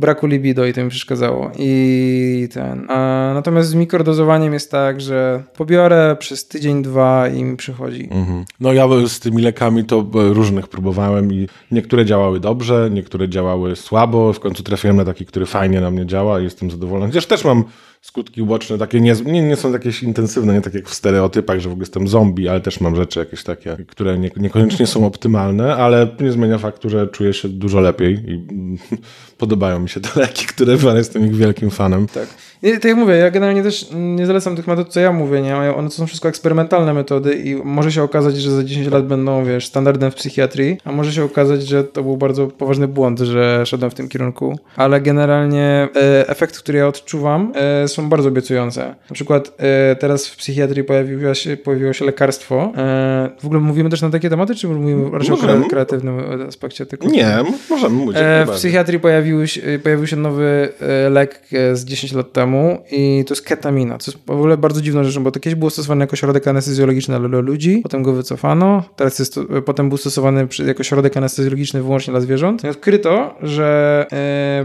braku 0.00 0.26
libido 0.26 0.66
i 0.66 0.72
to 0.72 0.84
mi 0.84 0.90
przeszkadzało. 0.90 1.50
I 1.58 2.48
ten. 2.52 2.90
A, 2.90 3.30
natomiast 3.34 3.68
z 3.68 3.74
mikrodozowaniem 3.74 4.52
jest 4.52 4.70
tak, 4.70 5.00
że 5.00 5.42
pobiorę 5.56 6.16
przez 6.18 6.48
tydzień, 6.48 6.82
dwa 6.82 7.28
i 7.28 7.44
mi 7.44 7.56
przychodzi. 7.56 8.08
Mhm. 8.10 8.44
No 8.60 8.72
ja 8.72 8.88
z 9.06 9.20
tymi 9.20 9.42
lekami 9.42 9.84
to 9.84 10.06
różnych 10.12 10.68
próbowałem 10.68 11.09
i 11.18 11.48
niektóre 11.70 12.04
działały 12.04 12.40
dobrze, 12.40 12.88
niektóre 12.92 13.28
działały 13.28 13.76
słabo. 13.76 14.32
W 14.32 14.40
końcu 14.40 14.62
trafiłem 14.62 14.96
na 14.96 15.04
taki, 15.04 15.26
który 15.26 15.46
fajnie 15.46 15.80
na 15.80 15.90
mnie 15.90 16.06
działa 16.06 16.40
i 16.40 16.44
jestem 16.44 16.70
zadowolony. 16.70 17.06
Chociaż 17.06 17.26
też 17.26 17.44
mam 17.44 17.64
skutki 18.00 18.42
uboczne 18.42 18.78
takie 18.78 19.00
nie, 19.00 19.14
nie, 19.24 19.42
nie 19.42 19.56
są 19.56 19.72
jakieś 19.72 20.02
intensywne, 20.02 20.52
nie 20.52 20.60
tak 20.60 20.74
jak 20.74 20.88
w 20.88 20.94
stereotypach, 20.94 21.60
że 21.60 21.68
w 21.68 21.72
ogóle 21.72 21.82
jestem 21.82 22.08
zombie, 22.08 22.48
ale 22.48 22.60
też 22.60 22.80
mam 22.80 22.96
rzeczy 22.96 23.18
jakieś 23.18 23.44
takie, 23.44 23.76
które 23.88 24.18
nie, 24.18 24.30
niekoniecznie 24.36 24.86
są 24.86 25.06
optymalne, 25.06 25.76
ale 25.76 26.08
nie 26.20 26.32
zmienia 26.32 26.58
faktu, 26.58 26.90
że 26.90 27.08
czuję 27.08 27.32
się 27.32 27.48
dużo 27.48 27.80
lepiej 27.80 28.14
i 28.14 28.46
podobają 29.38 29.80
mi 29.80 29.88
się 29.88 30.00
te 30.00 30.20
leki, 30.20 30.46
które 30.46 30.76
jestem 30.96 31.26
ich 31.26 31.36
wielkim 31.36 31.70
fanem. 31.70 32.06
Tak. 32.06 32.28
I, 32.62 32.72
tak 32.72 32.84
jak 32.84 32.96
mówię, 32.96 33.14
ja 33.14 33.30
generalnie 33.30 33.62
też 33.62 33.86
nie 33.94 34.26
zalecam 34.26 34.56
tych 34.56 34.66
metod, 34.66 34.88
co 34.88 35.00
ja 35.00 35.12
mówię, 35.12 35.42
nie? 35.42 35.56
One 35.56 35.88
to 35.88 35.94
są 35.94 36.06
wszystko 36.06 36.28
eksperymentalne 36.28 36.94
metody 36.94 37.34
i 37.34 37.54
może 37.54 37.92
się 37.92 38.02
okazać, 38.02 38.36
że 38.36 38.50
za 38.50 38.64
10 38.64 38.86
lat 38.86 39.06
będą, 39.06 39.44
wiesz, 39.44 39.66
standardem 39.66 40.10
w 40.10 40.14
psychiatrii, 40.14 40.78
a 40.84 40.92
może 40.92 41.12
się 41.12 41.24
okazać, 41.24 41.62
że 41.62 41.84
to 41.84 42.02
był 42.02 42.16
bardzo 42.16 42.46
poważny 42.46 42.88
błąd, 42.88 43.18
że 43.18 43.66
szedłem 43.66 43.90
w 43.90 43.94
tym 43.94 44.08
kierunku, 44.08 44.58
ale 44.76 45.00
generalnie 45.00 45.88
e, 45.96 46.28
efekt, 46.28 46.58
który 46.58 46.78
ja 46.78 46.88
odczuwam, 46.88 47.52
e, 47.54 47.88
są 47.94 48.08
bardzo 48.08 48.28
obiecujące. 48.28 48.94
Na 49.10 49.14
przykład 49.14 49.52
e, 49.58 49.96
teraz 49.96 50.26
w 50.26 50.36
psychiatrii 50.36 50.84
pojawiło 50.84 51.34
się, 51.34 51.56
pojawiło 51.56 51.92
się 51.92 52.04
lekarstwo. 52.04 52.72
E, 52.76 53.30
w 53.40 53.44
ogóle 53.44 53.60
mówimy 53.60 53.90
też 53.90 54.02
na 54.02 54.10
takie 54.10 54.30
tematy, 54.30 54.54
czy 54.54 54.68
mówimy 54.68 55.18
raczej 55.18 55.34
o 55.34 55.68
kreatywnym 55.68 56.18
aspekcie? 56.48 56.86
Tylko 56.86 57.08
nie, 57.08 57.38
możemy 57.70 57.96
mówić. 57.96 58.16
E, 58.16 58.46
w 58.46 58.50
psychiatrii 58.50 59.00
pojawił 59.00 59.46
się, 59.46 59.60
pojawił 59.82 60.06
się 60.06 60.16
nowy 60.16 60.68
lek 61.10 61.40
z 61.72 61.84
10 61.84 62.12
lat 62.12 62.32
temu, 62.32 62.78
i 62.90 63.24
to 63.26 63.34
jest 63.34 63.44
ketamina, 63.44 63.98
co 63.98 64.12
jest 64.12 64.26
w 64.26 64.30
ogóle 64.30 64.56
bardzo 64.56 64.80
dziwną 64.80 65.04
rzeczą, 65.04 65.24
bo 65.24 65.30
to 65.30 65.40
kiedyś 65.40 65.58
było 65.58 65.70
stosowane 65.70 66.04
jako 66.04 66.16
środek 66.16 66.48
anestezjologiczny 66.48 67.28
dla 67.28 67.40
ludzi, 67.40 67.80
potem 67.82 68.02
go 68.02 68.12
wycofano, 68.12 68.82
teraz 68.96 69.18
jest 69.18 69.34
to, 69.34 69.44
potem 69.64 69.88
był 69.88 69.98
stosowany 69.98 70.48
jako 70.66 70.82
środek 70.82 71.16
anestezjologiczny 71.16 71.82
wyłącznie 71.82 72.10
dla 72.10 72.20
zwierząt. 72.20 72.64
I 72.64 72.68
odkryto, 72.68 73.34
że 73.42 74.06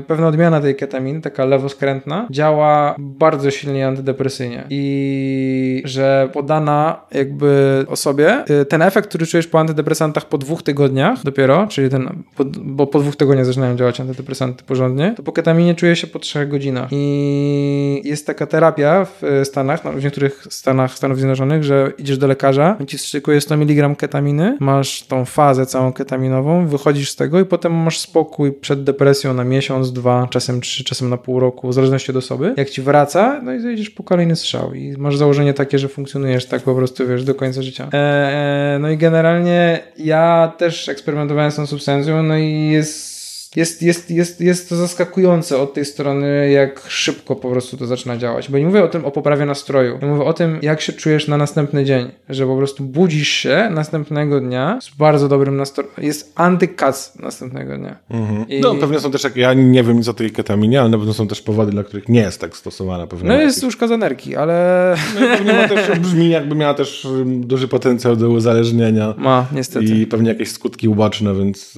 pewna 0.08 0.28
odmiana 0.28 0.62
tej 0.62 0.76
ketaminy, 0.76 1.22
taka 1.22 1.46
lewoskrętna, 1.46 2.28
działa 2.32 2.96
bardzo 3.20 3.52
silnie 3.52 3.88
antydepresyjnie 3.88 4.64
i 4.70 5.82
że 5.86 6.30
podana 6.34 7.02
jakby 7.12 7.86
osobie 7.90 8.44
e, 8.48 8.66
ten 8.66 8.82
efekt, 8.82 9.10
który 9.10 9.28
czujesz 9.28 9.48
po 9.48 9.60
antydepresantach 9.60 10.26
po 10.26 10.38
dwóch 10.38 10.64
tygodniach 10.64 11.24
dopiero, 11.24 11.68
czyli 11.68 11.90
ten, 11.90 12.24
bo 12.56 12.88
po 12.88 13.00
dwóch 13.00 13.16
tygodniach 13.16 13.46
zaczynają 13.46 13.76
działać 13.76 14.00
antydepresanty 14.00 14.64
porządnie, 14.64 15.14
to 15.18 15.24
po 15.24 15.32
ketaminie 15.32 15.76
czuje 15.76 15.96
się 15.96 16.08
po 16.08 16.20
trzech 16.20 16.50
godzinach 16.50 16.90
i 16.92 18.02
jest 18.04 18.28
taka 18.28 18.46
terapia 18.46 19.06
w 19.06 19.22
Stanach, 19.44 19.84
no, 19.84 19.92
w 19.92 20.04
niektórych 20.04 20.48
Stanach 20.50 20.94
Stanów 20.94 21.18
Zjednoczonych, 21.18 21.64
że 21.64 21.92
idziesz 21.98 22.18
do 22.18 22.28
lekarza, 22.28 22.78
on 22.80 22.86
ci 22.86 22.98
strzykuje 22.98 23.42
100 23.42 23.56
mg 23.56 23.96
ketaminy, 23.96 24.58
masz 24.60 25.04
tą 25.04 25.26
fazę 25.26 25.66
całą 25.66 25.94
ketaminową, 25.94 26.68
wychodzisz 26.68 27.12
z 27.12 27.16
tego 27.16 27.40
i 27.40 27.46
potem 27.46 27.74
masz 27.74 28.00
spokój 28.00 28.54
przed 28.54 28.84
depresją 28.84 29.34
na 29.34 29.44
miesiąc, 29.44 29.94
dwa, 29.94 30.28
czasem 30.30 30.62
trzy, 30.62 30.84
czasem 30.84 31.10
na 31.10 31.18
pół 31.18 31.40
roku, 31.40 31.70
w 31.70 31.74
zależności 31.74 32.12
od 32.12 32.18
osoby. 32.18 32.54
Jak 32.58 32.70
ci 32.70 32.82
wraca, 32.82 33.05
no 33.44 33.54
i 33.54 33.60
zejdziesz 33.60 33.90
po 33.90 34.04
kolejny 34.04 34.36
strzał 34.36 34.74
i 34.74 34.98
masz 34.98 35.18
założenie 35.18 35.54
takie, 35.54 35.80
że 35.80 35.88
funkcjonujesz 35.88 36.46
tak 36.46 36.62
po 36.62 36.76
prostu, 36.76 37.08
wiesz, 37.08 37.24
do 37.24 37.36
końca 37.36 37.62
życia. 37.62 37.90
Eee, 37.94 38.80
no 38.80 38.90
i 38.90 38.98
generalnie 38.98 39.80
ja 39.98 40.54
też 40.58 40.90
eksperymentowałem 40.90 41.52
z 41.52 41.56
tą 41.56 41.68
substancją, 41.68 42.24
no 42.24 42.38
i 42.38 42.70
jest 42.72 43.15
jest, 43.56 43.82
jest, 43.82 44.12
jest, 44.12 44.42
jest 44.42 44.70
to 44.70 44.76
zaskakujące 44.76 45.58
od 45.58 45.74
tej 45.74 45.86
strony, 45.86 46.52
jak 46.52 46.82
szybko 46.88 47.36
po 47.36 47.50
prostu 47.50 47.78
to 47.78 47.86
zaczyna 47.86 48.18
działać. 48.18 48.52
Bo 48.52 48.58
nie 48.58 48.66
mówię 48.66 48.84
o 48.84 48.88
tym, 48.88 49.06
o 49.06 49.12
poprawie 49.12 49.46
nastroju. 49.46 50.00
Ja 50.02 50.08
mówię 50.08 50.24
o 50.24 50.34
tym, 50.34 50.60
jak 50.62 50.82
się 50.82 50.94
czujesz 50.94 51.28
na 51.28 51.38
następny 51.38 51.86
dzień. 51.86 52.12
Że 52.30 52.48
po 52.48 52.58
prostu 52.58 52.84
budzisz 52.84 53.30
się 53.30 53.70
następnego 53.72 54.40
dnia 54.40 54.80
z 54.82 54.90
bardzo 54.90 55.28
dobrym 55.28 55.58
nastrojem. 55.58 55.92
Jest 55.98 56.32
antykac 56.36 57.16
następnego 57.20 57.78
dnia. 57.78 57.98
Mhm. 58.10 58.50
I... 58.50 58.60
No 58.60 58.76
pewnie 58.76 59.00
są 59.00 59.12
też, 59.12 59.24
jak 59.24 59.36
ja 59.36 59.54
nie 59.54 59.84
wiem 59.84 59.98
nic 59.98 60.08
o 60.08 60.14
tej 60.14 60.32
ketaminie, 60.32 60.82
ale 60.82 60.90
na 60.90 60.98
pewno 60.98 61.14
są 61.14 61.28
też 61.28 61.42
powody, 61.42 61.72
dla 61.72 61.84
których 61.84 62.10
nie 62.10 62.20
jest 62.20 62.42
tak 62.42 62.58
stosowana. 62.58 63.08
Pewnie 63.08 63.30
no 63.30 63.36
jest 63.36 63.64
jakieś... 63.64 63.90
z 63.90 63.92
energii, 63.92 64.36
ale... 64.36 64.96
No 65.20 65.28
pewnie 65.28 65.54
ma 65.54 65.68
też, 65.68 66.00
brzmi 66.06 66.30
jakby 66.30 66.56
miała 66.56 66.74
też 66.74 67.08
duży 67.26 67.68
potencjał 67.68 68.16
do 68.16 68.30
uzależnienia. 68.30 69.14
Ma, 69.18 69.46
niestety. 69.52 69.86
I 69.86 70.08
pewnie 70.08 70.30
jakieś 70.30 70.52
skutki 70.52 70.88
uboczne, 70.88 71.36
więc 71.36 71.76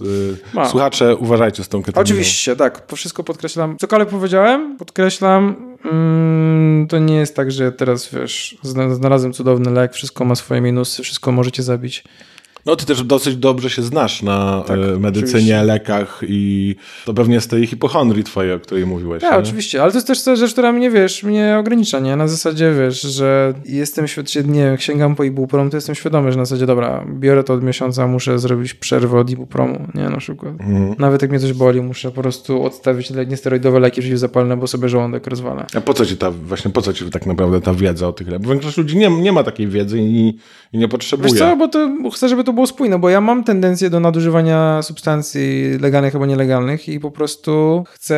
yy, 0.55 0.65
słuchacze 0.69 1.15
uważajcie 1.15 1.63
z 1.67 1.69
tą. 1.69 1.81
Oczywiście, 1.95 2.55
tak. 2.55 2.93
Wszystko 2.95 3.23
podkreślam. 3.23 3.77
Cokolwiek 3.77 4.09
powiedziałem, 4.09 4.77
podkreślam. 4.77 5.55
Mm, 5.85 6.87
to 6.87 6.99
nie 6.99 7.15
jest 7.15 7.35
tak, 7.35 7.51
że 7.51 7.71
teraz, 7.71 8.13
wiesz, 8.13 8.57
znalazłem 8.91 9.33
cudowny 9.33 9.71
lek, 9.71 9.93
wszystko 9.93 10.25
ma 10.25 10.35
swoje 10.35 10.61
minusy, 10.61 11.03
wszystko 11.03 11.31
możecie 11.31 11.63
zabić. 11.63 12.03
No 12.67 12.75
ty 12.75 12.85
też 12.85 13.03
dosyć 13.03 13.35
dobrze 13.35 13.69
się 13.69 13.81
znasz 13.81 14.23
na 14.23 14.63
tak, 14.67 14.79
e, 14.79 14.99
medycynie, 14.99 15.29
oczywiście. 15.29 15.63
lekach 15.63 16.21
i 16.27 16.75
to 17.05 17.13
pewnie 17.13 17.41
z 17.41 17.47
tej 17.47 17.67
hipochondrii 17.67 18.23
twojej, 18.23 18.53
o 18.53 18.59
której 18.59 18.85
mówiłeś. 18.85 19.21
Tak, 19.21 19.31
nie? 19.31 19.37
oczywiście, 19.37 19.81
ale 19.81 19.91
to 19.91 19.97
jest 19.97 20.25
też 20.25 20.39
rzecz, 20.39 20.51
która 20.51 20.71
mnie, 20.71 20.91
wiesz, 20.91 21.23
mnie 21.23 21.57
ogranicza, 21.59 21.99
nie? 21.99 22.15
Na 22.15 22.27
zasadzie, 22.27 22.73
wiesz, 22.79 23.01
że 23.01 23.53
jestem 23.65 24.07
świadomy, 24.07 24.47
nie 24.47 24.63
wiem, 24.63 24.77
sięgam 24.77 25.15
po 25.15 25.23
ibupromu, 25.23 25.69
to 25.69 25.77
jestem 25.77 25.95
świadomy, 25.95 26.31
że 26.31 26.37
na 26.37 26.45
zasadzie, 26.45 26.65
dobra, 26.65 27.05
biorę 27.19 27.43
to 27.43 27.53
od 27.53 27.63
miesiąca, 27.63 28.07
muszę 28.07 28.39
zrobić 28.39 28.73
przerwę 28.73 29.19
od 29.19 29.29
ibupromu, 29.29 29.87
nie? 29.95 30.09
Na 30.09 30.17
przykład. 30.17 30.51
Mhm. 30.51 30.95
Nawet 30.99 31.21
jak 31.21 31.31
mnie 31.31 31.39
coś 31.39 31.53
boli, 31.53 31.81
muszę 31.81 32.11
po 32.11 32.21
prostu 32.21 32.63
odstawić 32.63 33.09
niesteroidowe 33.27 33.79
leki 33.79 34.01
przeciwzapalne, 34.01 34.57
bo 34.57 34.67
sobie 34.67 34.89
żołądek 34.89 35.27
rozwala. 35.27 35.65
A 35.75 35.81
po 35.81 35.93
co 35.93 36.05
ci 36.05 36.17
ta, 36.17 36.31
właśnie 36.31 36.71
po 36.71 36.81
co 36.81 36.93
ci 36.93 37.09
tak 37.09 37.25
naprawdę 37.25 37.61
ta 37.61 37.73
wiedza 37.73 38.07
o 38.07 38.13
tych 38.13 38.27
lekach? 38.27 38.41
Bo 38.41 38.49
większość 38.49 38.77
ludzi 38.77 38.97
nie, 38.97 39.09
nie 39.09 39.31
ma 39.31 39.43
takiej 39.43 39.67
wiedzy 39.67 39.99
i, 39.99 40.37
i 40.73 40.77
nie 40.77 40.87
potrzebuje. 40.87 41.29
Wiesz 41.29 41.39
co, 41.39 41.57
bo 41.57 41.67
to 41.67 41.89
chcę, 42.13 42.29
żeby 42.29 42.43
to 42.43 42.56
było 42.57 42.67
spójne, 42.67 42.99
bo 42.99 43.09
ja 43.09 43.21
mam 43.21 43.43
tendencję 43.43 43.89
do 43.89 43.99
nadużywania 43.99 44.81
substancji 44.81 45.77
legalnych 45.81 46.15
albo 46.15 46.25
nielegalnych 46.25 46.89
i 46.89 46.99
po 46.99 47.11
prostu 47.11 47.83
chcę, 47.93 48.15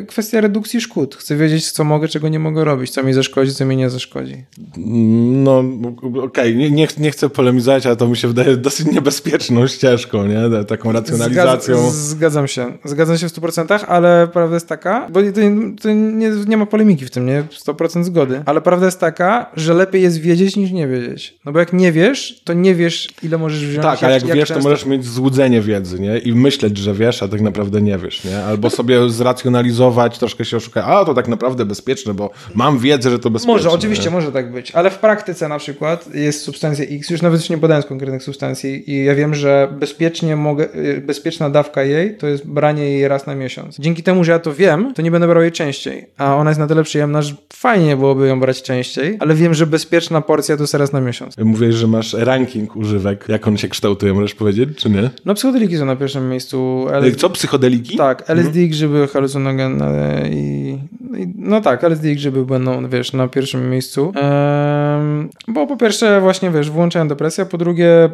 y, 0.00 0.06
kwestia 0.06 0.40
redukcji 0.40 0.80
szkód. 0.80 1.16
Chcę 1.16 1.36
wiedzieć, 1.36 1.72
co 1.72 1.84
mogę, 1.84 2.08
czego 2.08 2.28
nie 2.28 2.38
mogę 2.38 2.64
robić, 2.64 2.90
co 2.90 3.02
mi 3.02 3.12
zaszkodzi, 3.12 3.54
co 3.54 3.64
mi 3.64 3.76
nie 3.76 3.90
zaszkodzi. 3.90 4.44
No, 4.76 5.58
okej, 5.58 6.20
okay. 6.22 6.54
nie, 6.54 6.70
nie, 6.70 6.88
nie 6.98 7.10
chcę 7.10 7.28
polemizować, 7.28 7.86
ale 7.86 7.96
to 7.96 8.08
mi 8.08 8.16
się 8.16 8.28
wydaje 8.28 8.56
dosyć 8.56 8.86
niebezpieczną 8.86 9.66
ścieżką, 9.66 10.26
nie? 10.26 10.64
Taką 10.64 10.92
racjonalizacją. 10.92 11.76
Zgadzam, 11.76 11.92
zgadzam 11.92 12.48
się. 12.48 12.78
Zgadzam 12.84 13.18
się 13.18 13.28
w 13.28 13.32
100%, 13.32 13.84
ale 13.88 14.28
prawda 14.32 14.56
jest 14.56 14.68
taka, 14.68 15.08
bo 15.10 15.22
to, 15.22 15.40
to 15.82 15.90
nie, 15.90 16.30
nie 16.46 16.56
ma 16.56 16.66
polemiki 16.66 17.04
w 17.04 17.10
tym, 17.10 17.26
nie? 17.26 17.44
100% 17.66 18.04
zgody. 18.04 18.42
Ale 18.46 18.60
prawda 18.60 18.86
jest 18.86 19.00
taka, 19.00 19.50
że 19.56 19.74
lepiej 19.74 20.02
jest 20.02 20.20
wiedzieć 20.20 20.56
niż 20.56 20.70
nie 20.70 20.88
wiedzieć. 20.88 21.38
No 21.44 21.52
bo 21.52 21.58
jak 21.58 21.72
nie 21.72 21.92
wiesz, 21.92 22.42
to 22.44 22.52
nie 22.52 22.74
wiesz, 22.74 23.08
ile 23.22 23.38
możesz 23.44 23.66
wziąć. 23.66 23.82
Tak, 23.82 24.02
a 24.02 24.10
jak, 24.10 24.26
jak 24.28 24.36
wiesz, 24.36 24.48
często... 24.48 24.62
to 24.62 24.68
możesz 24.68 24.86
mieć 24.86 25.06
złudzenie 25.06 25.60
wiedzy, 25.60 26.00
nie? 26.00 26.18
I 26.18 26.34
myśleć, 26.34 26.78
że 26.78 26.94
wiesz, 26.94 27.22
a 27.22 27.28
tak 27.28 27.40
naprawdę 27.40 27.82
nie 27.82 27.98
wiesz, 27.98 28.24
nie? 28.24 28.44
Albo 28.44 28.70
sobie 28.70 29.08
zracjonalizować, 29.08 30.18
troszkę 30.18 30.44
się 30.44 30.56
oszukać, 30.56 30.84
a 30.86 31.04
to 31.04 31.14
tak 31.14 31.28
naprawdę 31.28 31.64
bezpieczne, 31.64 32.14
bo 32.14 32.30
mam 32.54 32.78
wiedzę, 32.78 33.10
że 33.10 33.18
to 33.18 33.30
bezpieczne. 33.30 33.52
Może, 33.52 33.70
oczywiście, 33.70 34.04
nie? 34.04 34.10
może 34.10 34.32
tak 34.32 34.52
być, 34.52 34.70
ale 34.70 34.90
w 34.90 34.98
praktyce 34.98 35.48
na 35.48 35.58
przykład 35.58 36.14
jest 36.14 36.42
substancja 36.42 36.84
X, 36.84 37.10
już 37.10 37.22
nawet 37.22 37.50
nie 37.50 37.58
podając 37.58 37.86
konkretnych 37.86 38.22
substancji 38.22 38.90
i 38.90 39.04
ja 39.04 39.14
wiem, 39.14 39.34
że 39.34 39.68
bezpiecznie 39.80 40.36
mogę, 40.36 40.74
y, 40.74 41.02
bezpieczna 41.06 41.50
dawka 41.50 41.82
jej 41.82 42.16
to 42.16 42.26
jest 42.26 42.46
branie 42.46 42.90
jej 42.90 43.08
raz 43.08 43.26
na 43.26 43.34
miesiąc. 43.34 43.76
Dzięki 43.78 44.02
temu, 44.02 44.24
że 44.24 44.32
ja 44.32 44.38
to 44.38 44.54
wiem, 44.54 44.94
to 44.94 45.02
nie 45.02 45.10
będę 45.10 45.26
brał 45.26 45.42
jej 45.42 45.52
częściej, 45.52 46.06
a 46.18 46.36
ona 46.36 46.50
jest 46.50 46.60
na 46.60 46.66
tyle 46.66 46.82
przyjemna, 46.82 47.22
że 47.22 47.34
fajnie 47.52 47.96
byłoby 47.96 48.28
ją 48.28 48.40
brać 48.40 48.62
częściej, 48.62 49.16
ale 49.20 49.34
wiem, 49.34 49.54
że 49.54 49.66
bezpieczna 49.66 50.20
porcja 50.20 50.56
to 50.56 50.62
jest 50.62 50.74
raz 50.74 50.92
na 50.92 51.00
miesiąc. 51.00 51.38
Mówisz, 51.38 51.74
że 51.74 51.86
masz 51.86 52.12
ranking 52.12 52.76
używek, 52.76 53.28
jak 53.34 53.48
on 53.48 53.56
się 53.56 53.68
kształtuje, 53.68 54.14
możesz 54.14 54.34
powiedzieć, 54.34 54.68
czy 54.78 54.90
nie? 54.90 55.10
No 55.24 55.34
psychodeliki 55.34 55.76
są 55.76 55.84
na 55.84 55.96
pierwszym 55.96 56.28
miejscu. 56.28 56.86
LSD... 56.90 57.16
Co, 57.16 57.30
psychodeliki? 57.30 57.96
Tak, 57.96 58.30
LSD, 58.30 58.48
mhm. 58.48 58.68
grzyby 58.68 59.08
halucynogenne 59.12 60.22
i, 60.30 60.70
i... 61.16 61.32
No 61.38 61.60
tak, 61.60 61.84
LSD 61.84 62.12
i 62.12 62.16
grzyby 62.16 62.46
będą, 62.46 62.88
wiesz, 62.88 63.12
na 63.12 63.28
pierwszym 63.28 63.70
miejscu. 63.70 64.12
Ehm, 64.16 65.28
bo 65.48 65.66
po 65.66 65.76
pierwsze 65.76 66.20
właśnie, 66.20 66.50
wiesz, 66.50 66.70
włączają 66.70 67.08
depresję, 67.08 67.44
a 67.44 67.46
po 67.46 67.58
drugie 67.58 68.10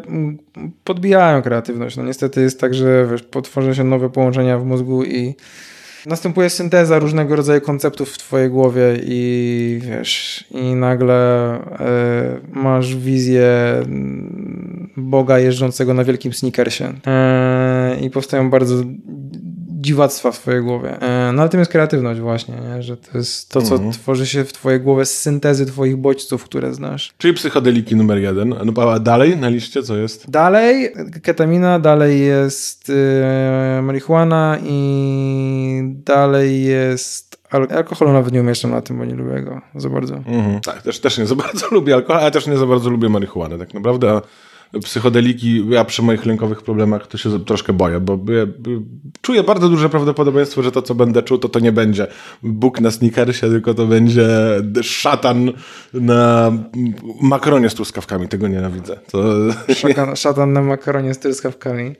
podbijają 0.84 1.42
kreatywność. 1.42 1.96
No 1.96 2.04
niestety 2.04 2.40
jest 2.40 2.60
tak, 2.60 2.74
że 2.74 3.06
wiesz, 3.10 3.22
potworzą 3.22 3.74
się 3.74 3.84
nowe 3.84 4.10
połączenia 4.10 4.58
w 4.58 4.64
mózgu 4.64 5.04
i 5.04 5.34
następuje 6.06 6.50
synteza 6.50 6.98
różnego 6.98 7.36
rodzaju 7.36 7.60
konceptów 7.60 8.10
w 8.10 8.18
twojej 8.18 8.50
głowie 8.50 9.00
i 9.04 9.80
wiesz, 9.82 10.44
i 10.50 10.74
nagle 10.74 11.56
y, 11.56 12.58
masz 12.58 12.96
wizję 12.96 13.50
Boga 14.96 15.38
jeżdżącego 15.38 15.94
na 15.94 16.04
wielkim 16.04 16.32
sneakersie. 16.32 16.84
Y, 16.84 18.00
i 18.00 18.10
powstają 18.10 18.50
bardzo 18.50 18.74
dziwactwa 19.80 20.32
w 20.32 20.38
twojej 20.38 20.62
głowie. 20.62 21.00
E, 21.00 21.32
no 21.32 21.42
ale 21.42 21.48
tym 21.48 21.60
jest 21.60 21.72
kreatywność 21.72 22.20
właśnie, 22.20 22.54
nie? 22.54 22.82
że 22.82 22.96
to 22.96 23.18
jest 23.18 23.48
to, 23.48 23.62
co 23.62 23.74
mhm. 23.74 23.92
tworzy 23.92 24.26
się 24.26 24.44
w 24.44 24.52
twojej 24.52 24.80
głowie 24.80 25.04
z 25.04 25.20
syntezy 25.20 25.66
twoich 25.66 25.96
bodźców, 25.96 26.44
które 26.44 26.74
znasz. 26.74 27.12
Czyli 27.18 27.34
psychodeliki 27.34 27.96
numer 27.96 28.18
jeden. 28.18 28.54
No, 28.64 28.92
a 28.92 28.98
dalej 28.98 29.36
na 29.36 29.48
liście 29.48 29.82
co 29.82 29.96
jest? 29.96 30.30
Dalej 30.30 30.92
ketamina, 31.22 31.78
dalej 31.78 32.20
jest 32.20 32.90
e, 32.90 33.82
marihuana 33.82 34.58
i 34.64 35.80
dalej 35.84 36.64
jest 36.64 37.40
alkoholu 37.50 38.12
nawet 38.12 38.32
nie 38.32 38.40
umieszczam 38.40 38.70
na 38.70 38.82
tym, 38.82 38.98
bo 38.98 39.04
nie 39.04 39.14
lubię 39.14 39.42
go 39.42 39.60
za 39.74 39.88
bardzo. 39.88 40.14
Mhm. 40.14 40.60
Tak, 40.60 40.82
też, 40.82 41.00
też 41.00 41.18
nie 41.18 41.26
za 41.26 41.34
bardzo 41.34 41.66
lubię 41.76 41.94
alkohol, 41.94 42.22
ale 42.22 42.30
też 42.30 42.46
nie 42.46 42.56
za 42.56 42.66
bardzo 42.66 42.90
lubię 42.90 43.08
marihuanę. 43.08 43.58
Tak 43.58 43.74
naprawdę 43.74 44.20
psychodeliki, 44.82 45.64
ja 45.68 45.84
przy 45.84 46.02
moich 46.02 46.26
lękowych 46.26 46.62
problemach 46.62 47.06
to 47.06 47.18
się 47.18 47.44
troszkę 47.44 47.72
boję, 47.72 48.00
bo 48.00 48.18
czuję 49.20 49.42
bardzo 49.42 49.68
duże 49.68 49.88
prawdopodobieństwo, 49.88 50.62
że 50.62 50.72
to, 50.72 50.82
co 50.82 50.94
będę 50.94 51.22
czuł, 51.22 51.38
to 51.38 51.48
to 51.48 51.60
nie 51.60 51.72
będzie 51.72 52.06
Bóg 52.42 52.80
na 52.80 52.90
sneakersie, 52.90 53.48
tylko 53.48 53.74
to 53.74 53.86
będzie 53.86 54.28
szatan 54.82 55.52
na 55.94 56.52
makaronie 57.22 57.70
z 57.70 57.74
truskawkami. 57.74 58.28
Tego 58.28 58.48
nienawidzę. 58.48 58.96
To... 59.10 59.24
Szatan, 59.74 60.16
szatan 60.16 60.52
na 60.52 60.62
makaronie 60.62 61.14
z 61.14 61.18
truskawkami. 61.18 61.94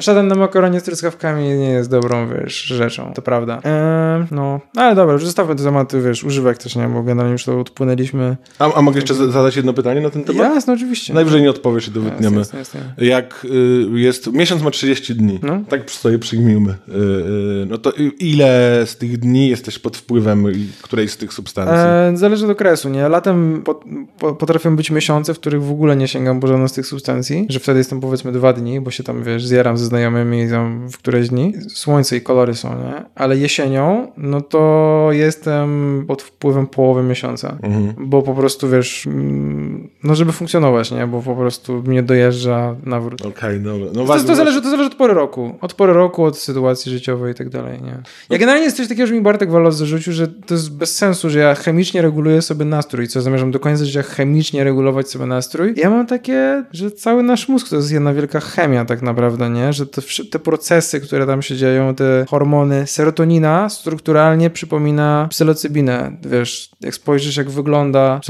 Szatan 0.00 0.28
na 0.28 0.34
makaronie 0.34 0.80
z 0.80 0.82
truskawkami 0.82 1.44
nie 1.44 1.70
jest 1.70 1.90
dobrą, 1.90 2.28
wiesz, 2.28 2.62
rzeczą, 2.62 3.12
to 3.14 3.22
prawda. 3.22 3.60
Eee, 3.64 4.26
no, 4.30 4.60
ale 4.76 4.94
dobra, 4.94 5.12
już 5.12 5.24
zostawmy 5.24 5.56
te 5.56 5.64
tematy, 5.64 6.02
wiesz, 6.02 6.24
używek 6.24 6.58
też, 6.58 6.76
nie, 6.76 6.88
bo 6.88 7.02
generalnie 7.02 7.32
już 7.32 7.44
to 7.44 7.60
odpłynęliśmy. 7.60 8.36
A, 8.58 8.74
a 8.74 8.82
mogę 8.82 8.98
jeszcze 8.98 9.14
zadać 9.14 9.56
jedno 9.56 9.72
pytanie 9.72 10.00
na 10.00 10.10
ten 10.10 10.24
temat? 10.24 10.54
Jasne, 10.54 10.72
oczywiście. 10.72 11.14
Najwyżej 11.14 11.42
nie 11.42 11.50
odpowiesz 11.50 11.88
i 11.88 11.90
to 11.90 12.00
wytniemy. 12.00 12.38
Jasne, 12.38 12.58
jasne, 12.58 12.80
jasne. 12.80 13.06
Jak 13.06 13.46
y, 13.94 14.00
jest, 14.00 14.32
miesiąc 14.32 14.62
ma 14.62 14.70
30 14.70 15.14
dni, 15.14 15.38
no? 15.42 15.60
tak 15.68 15.90
sobie 15.90 16.18
przyjmijmy. 16.18 16.70
Y, 16.70 16.92
y, 16.92 17.66
no 17.68 17.78
to 17.78 17.92
ile 18.18 18.82
z 18.86 18.96
tych 18.96 19.18
dni 19.18 19.48
jesteś 19.48 19.78
pod 19.78 19.96
wpływem 19.96 20.46
którejś 20.82 21.10
z 21.10 21.16
tych 21.16 21.32
substancji? 21.32 21.76
Eee, 21.76 22.16
zależy 22.16 22.44
od 22.44 22.50
okresu, 22.50 22.88
nie? 22.88 23.08
Latem 23.08 23.62
po, 23.64 23.80
po, 24.18 24.34
potrafią 24.34 24.76
być 24.76 24.90
miesiące, 24.90 25.34
w 25.34 25.38
których 25.38 25.62
w 25.62 25.70
ogóle 25.70 25.96
nie 25.96 26.08
sięgam 26.08 26.40
po 26.40 26.46
żadną 26.46 26.68
z 26.68 26.72
tych 26.72 26.86
substancji, 26.86 27.46
że 27.48 27.58
wtedy 27.60 27.78
jestem 27.78 28.00
powiedzmy 28.00 28.32
dwa 28.32 28.52
dni, 28.52 28.80
bo 28.80 28.90
się 28.90 29.04
tam, 29.04 29.22
wiesz, 29.22 29.46
zjaram 29.46 29.78
ze 29.78 29.85
znajomymi 29.86 30.50
tam 30.50 30.88
w 30.88 30.98
któreś 30.98 31.28
dni. 31.28 31.54
Słońce 31.68 32.16
i 32.16 32.20
kolory 32.20 32.54
są, 32.54 32.68
nie? 32.68 33.04
Ale 33.14 33.36
jesienią, 33.36 34.12
no 34.16 34.40
to 34.40 35.08
jestem 35.12 36.04
pod 36.08 36.22
wpływem 36.22 36.66
połowy 36.66 37.02
miesiąca, 37.02 37.56
mhm. 37.62 37.94
bo 37.98 38.22
po 38.22 38.34
prostu, 38.34 38.68
wiesz, 38.68 39.06
mm, 39.06 39.88
no 40.04 40.14
żeby 40.14 40.32
funkcjonować, 40.32 40.90
nie? 40.90 41.06
Bo 41.06 41.22
po 41.22 41.34
prostu 41.34 41.82
mnie 41.82 42.02
dojeżdża 42.02 42.76
nawrót. 42.84 43.20
Okej, 43.20 43.32
okay, 43.32 43.60
dobra. 43.60 43.86
No 43.94 44.06
to, 44.06 44.24
to, 44.24 44.34
zależy, 44.34 44.62
to 44.62 44.70
zależy 44.70 44.86
od 44.90 44.94
pory 44.94 45.14
roku. 45.14 45.54
Od 45.60 45.74
pory 45.74 45.92
roku, 45.92 46.24
od 46.24 46.38
sytuacji 46.38 46.92
życiowej 46.92 47.32
i 47.32 47.34
tak 47.34 47.48
dalej, 47.48 47.82
nie? 47.82 48.02
Ja 48.30 48.38
generalnie 48.38 48.64
jest 48.64 48.76
coś 48.76 48.88
takiego, 48.88 49.06
że 49.06 49.14
mi 49.14 49.20
Bartek 49.20 49.50
Walos 49.50 49.76
zarzucił, 49.76 50.12
że 50.12 50.28
to 50.28 50.54
jest 50.54 50.76
bez 50.76 50.96
sensu, 50.96 51.30
że 51.30 51.38
ja 51.38 51.54
chemicznie 51.54 52.02
reguluję 52.02 52.42
sobie 52.42 52.64
nastrój, 52.64 53.08
co 53.08 53.22
zamierzam 53.22 53.50
do 53.50 53.60
końca 53.60 53.84
życia 53.84 54.02
chemicznie 54.02 54.64
regulować 54.64 55.10
sobie 55.10 55.26
nastrój. 55.26 55.74
Ja 55.76 55.90
mam 55.90 56.06
takie, 56.06 56.64
że 56.72 56.90
cały 56.90 57.22
nasz 57.22 57.48
mózg 57.48 57.68
to 57.68 57.76
jest 57.76 57.92
jedna 57.92 58.14
wielka 58.14 58.40
chemia 58.40 58.84
tak 58.84 59.02
naprawdę, 59.02 59.50
nie? 59.50 59.72
Że 59.76 59.86
to, 59.86 60.02
te 60.30 60.38
procesy, 60.38 61.00
które 61.00 61.26
tam 61.26 61.42
się 61.42 61.56
dzieją, 61.56 61.94
te 61.94 62.24
hormony, 62.28 62.86
serotonina 62.86 63.68
strukturalnie 63.68 64.50
przypomina 64.50 65.26
psylocybinę. 65.30 66.16
Wiesz, 66.22 66.70
jak 66.80 66.94
spojrzysz, 66.94 67.36
jak 67.36 67.50
wygląda 67.50 68.20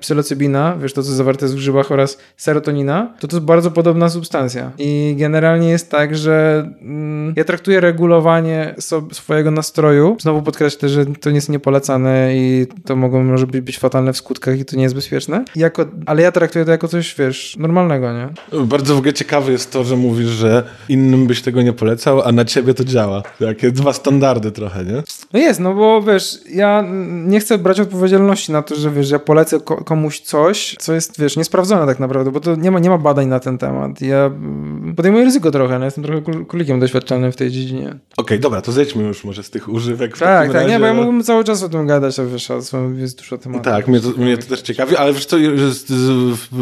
psylocybina, 0.00 0.76
wiesz, 0.82 0.92
to 0.92 1.02
co 1.02 1.12
zawarte 1.12 1.44
jest 1.44 1.54
w 1.54 1.58
grzybach 1.58 1.92
oraz 1.92 2.18
serotonina, 2.36 3.14
to 3.20 3.28
to 3.28 3.36
jest 3.36 3.46
bardzo 3.46 3.70
podobna 3.70 4.08
substancja. 4.08 4.70
I 4.78 5.14
generalnie 5.18 5.68
jest 5.68 5.90
tak, 5.90 6.16
że 6.16 6.66
mm, 6.80 7.34
ja 7.36 7.44
traktuję 7.44 7.80
regulowanie 7.80 8.74
so, 8.78 9.02
swojego 9.12 9.50
nastroju, 9.50 10.16
znowu 10.20 10.42
podkreślę, 10.42 10.88
że 10.88 11.06
to 11.06 11.30
nie 11.30 11.36
jest 11.36 11.48
niepolecane 11.48 12.36
i 12.36 12.66
to 12.84 12.96
mogą, 12.96 13.24
może 13.24 13.46
być, 13.46 13.60
być 13.60 13.78
fatalne 13.78 14.12
w 14.12 14.16
skutkach 14.16 14.58
i 14.58 14.64
to 14.64 14.76
nie 14.76 14.82
jest 14.82 14.94
bezpieczne, 14.94 15.44
jako, 15.56 15.84
ale 16.06 16.22
ja 16.22 16.32
traktuję 16.32 16.64
to 16.64 16.70
jako 16.70 16.88
coś, 16.88 17.14
wiesz, 17.18 17.56
normalnego, 17.58 18.12
nie? 18.12 18.28
Bardzo 18.64 18.94
w 18.94 18.98
ogóle 18.98 19.12
ciekawe 19.12 19.52
jest 19.52 19.72
to, 19.72 19.84
że 19.84 19.96
mówisz, 19.96 20.28
że 20.28 20.62
innym 20.88 21.26
byś 21.26 21.42
tego 21.42 21.62
nie 21.62 21.72
polecał, 21.72 22.22
a 22.22 22.32
na 22.32 22.44
ciebie 22.44 22.74
to 22.74 22.84
działa. 22.84 23.22
Takie 23.40 23.70
dwa 23.70 23.92
standardy 23.92 24.50
trochę, 24.50 24.84
nie? 24.84 25.02
No 25.32 25.38
jest, 25.38 25.60
no 25.60 25.74
bo 25.74 26.02
wiesz, 26.02 26.38
ja 26.50 26.84
nie 27.26 27.40
chcę 27.40 27.58
brać 27.58 27.80
odpowiedzialności 27.88 28.52
na 28.52 28.62
to, 28.62 28.76
że 28.76 28.90
wiesz, 28.90 29.10
ja 29.10 29.18
polecę 29.18 29.60
komuś 29.60 30.20
coś, 30.20 30.76
co 30.78 30.94
jest, 30.94 31.20
wiesz, 31.20 31.36
niesprawdzone 31.36 31.86
tak 31.86 32.00
naprawdę, 32.00 32.30
bo 32.30 32.40
to 32.40 32.56
nie 32.56 32.70
ma, 32.70 32.78
nie 32.78 32.90
ma 32.90 32.98
badań 32.98 33.26
na 33.26 33.40
ten 33.40 33.58
temat. 33.58 34.00
Ja 34.00 34.24
mm, 34.26 34.94
podejmuję 34.96 35.24
ryzyko 35.24 35.50
trochę, 35.50 35.78
no 35.78 35.84
jestem 35.84 36.04
trochę 36.04 36.22
królikiem 36.48 36.80
doświadczalnym 36.80 37.32
w 37.32 37.36
tej 37.36 37.50
dziedzinie. 37.50 37.88
Okej, 37.88 38.00
okay, 38.16 38.38
dobra, 38.38 38.62
to 38.62 38.72
zejdźmy 38.72 39.02
już 39.02 39.24
może 39.24 39.42
z 39.42 39.50
tych 39.50 39.68
używek. 39.68 40.18
tak, 40.18 40.18
tak, 40.18 40.52
razie... 40.52 40.68
nie, 40.68 40.80
bo 40.80 40.86
ja 40.86 40.94
mógłbym 40.94 41.22
cały 41.22 41.44
czas 41.44 41.62
o 41.62 41.68
tym 41.68 41.86
gadać, 41.86 42.18
a 42.18 42.24
wiesz, 42.24 42.50
a 42.50 42.54
jest 42.96 43.18
dużo 43.18 43.38
tematów. 43.38 43.64
Tak, 43.64 43.88
mnie 43.88 44.00
to, 44.00 44.08
mnie 44.08 44.38
to 44.38 44.46
też 44.46 44.62
ciekawi, 44.62 44.96
ale 44.96 45.12
wiesz 45.12 45.26
co, 45.26 45.36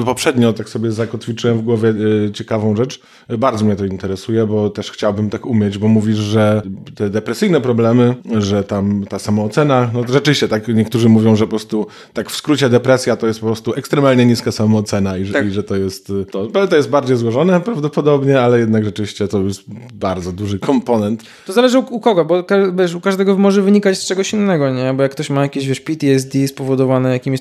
poprzednio 0.05 0.53
tak 0.53 0.69
sobie 0.69 0.93
zakotwiczyłem 0.93 1.59
w 1.59 1.63
głowie 1.63 1.89
y, 1.89 2.31
ciekawą 2.33 2.77
rzecz. 2.77 3.01
Bardzo 3.39 3.65
mnie 3.65 3.77
to 3.77 3.85
interesuje, 3.85 4.47
bo 4.47 4.71
też 4.71 4.91
chciałbym 4.91 5.31
tak 5.31 5.47
umieć, 5.47 5.79
bo 5.79 5.89
mówisz, 5.89 6.17
że 6.17 6.63
te 6.95 7.11
depresyjne 7.11 7.61
problemy, 7.61 8.15
że 8.39 8.65
tam 8.65 9.05
ta 9.09 9.19
samoocena, 9.19 9.91
no 9.95 10.03
rzeczywiście 10.09 10.49
tak 10.49 10.69
niektórzy 10.69 11.09
mówią, 11.17 11.37
że 11.37 11.45
po 11.45 11.51
prostu 11.51 11.87
tak 12.13 12.31
w 12.31 12.37
skrócie 12.37 12.69
depresja 12.69 13.17
to 13.17 13.27
jest 13.27 13.41
po 13.41 13.47
prostu 13.47 13.75
ekstremalnie 13.75 14.27
niska 14.27 14.53
samoocena 14.53 15.19
i 15.19 15.33
tak. 15.33 15.47
i 15.47 15.51
że 15.51 15.63
to 15.63 15.77
jest 15.77 16.13
to, 16.31 16.47
to 16.67 16.77
jest 16.77 16.89
bardziej 16.89 17.17
złożone 17.17 17.61
prawdopodobnie, 17.61 18.41
ale 18.41 18.59
jednak 18.59 18.85
rzeczywiście 18.85 19.29
to 19.29 19.43
jest 19.43 19.63
bardzo 19.95 20.33
duży 20.33 20.59
komponent. 20.59 21.23
To 21.47 21.53
zależy 21.53 21.79
u, 21.79 21.95
u 21.95 22.01
kogo, 22.01 22.25
bo 22.25 22.45
wiesz, 22.79 22.95
u 22.95 23.01
każdego 23.01 23.39
może 23.39 23.63
wynikać 23.63 23.99
z 23.99 24.07
czegoś 24.07 24.33
innego, 24.33 24.71
nie? 24.71 24.95
Bo 24.95 25.03
jak 25.03 25.13
ktoś 25.13 25.31
ma 25.31 25.43
jakieś 25.43 25.69
wiesz, 25.69 25.81
PTSD 25.81 26.49
spowodowane 26.49 27.13
jakimiś 27.13 27.41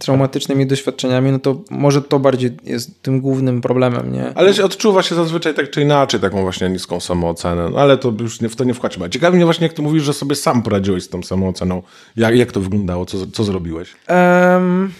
traumatycznymi, 0.00 0.66
doświadczeniami, 0.66 1.32
no 1.32 1.38
to 1.38 1.62
może 1.70 2.02
to 2.02 2.18
bardziej 2.18 2.50
jest 2.64 3.02
tym 3.02 3.20
głównym 3.20 3.60
problemem, 3.60 4.12
nie? 4.12 4.32
Ale 4.34 4.64
odczuwa 4.64 5.02
się 5.02 5.14
zazwyczaj 5.14 5.54
tak 5.54 5.70
czy 5.70 5.82
inaczej 5.82 6.20
taką 6.20 6.42
właśnie 6.42 6.68
niską 6.68 7.00
samoocenę, 7.00 7.68
no, 7.70 7.78
ale 7.78 7.98
to 7.98 8.12
już 8.20 8.40
nie, 8.40 8.48
w 8.48 8.56
to 8.56 8.64
nie 8.64 8.74
wchodźmy. 8.74 9.10
Ciekawi 9.10 9.36
mnie 9.36 9.44
właśnie, 9.44 9.66
jak 9.66 9.76
ty 9.76 9.82
mówisz, 9.82 10.02
że 10.02 10.12
sobie 10.12 10.34
sam 10.34 10.62
poradziłeś 10.62 11.02
z 11.02 11.08
tą 11.08 11.22
samooceną. 11.22 11.82
Jak, 12.16 12.36
jak 12.36 12.52
to 12.52 12.60
wyglądało? 12.72 13.06
Co, 13.06 13.26
co 13.26 13.44
zrobiłeś? 13.44 13.94
Um... 14.08 14.92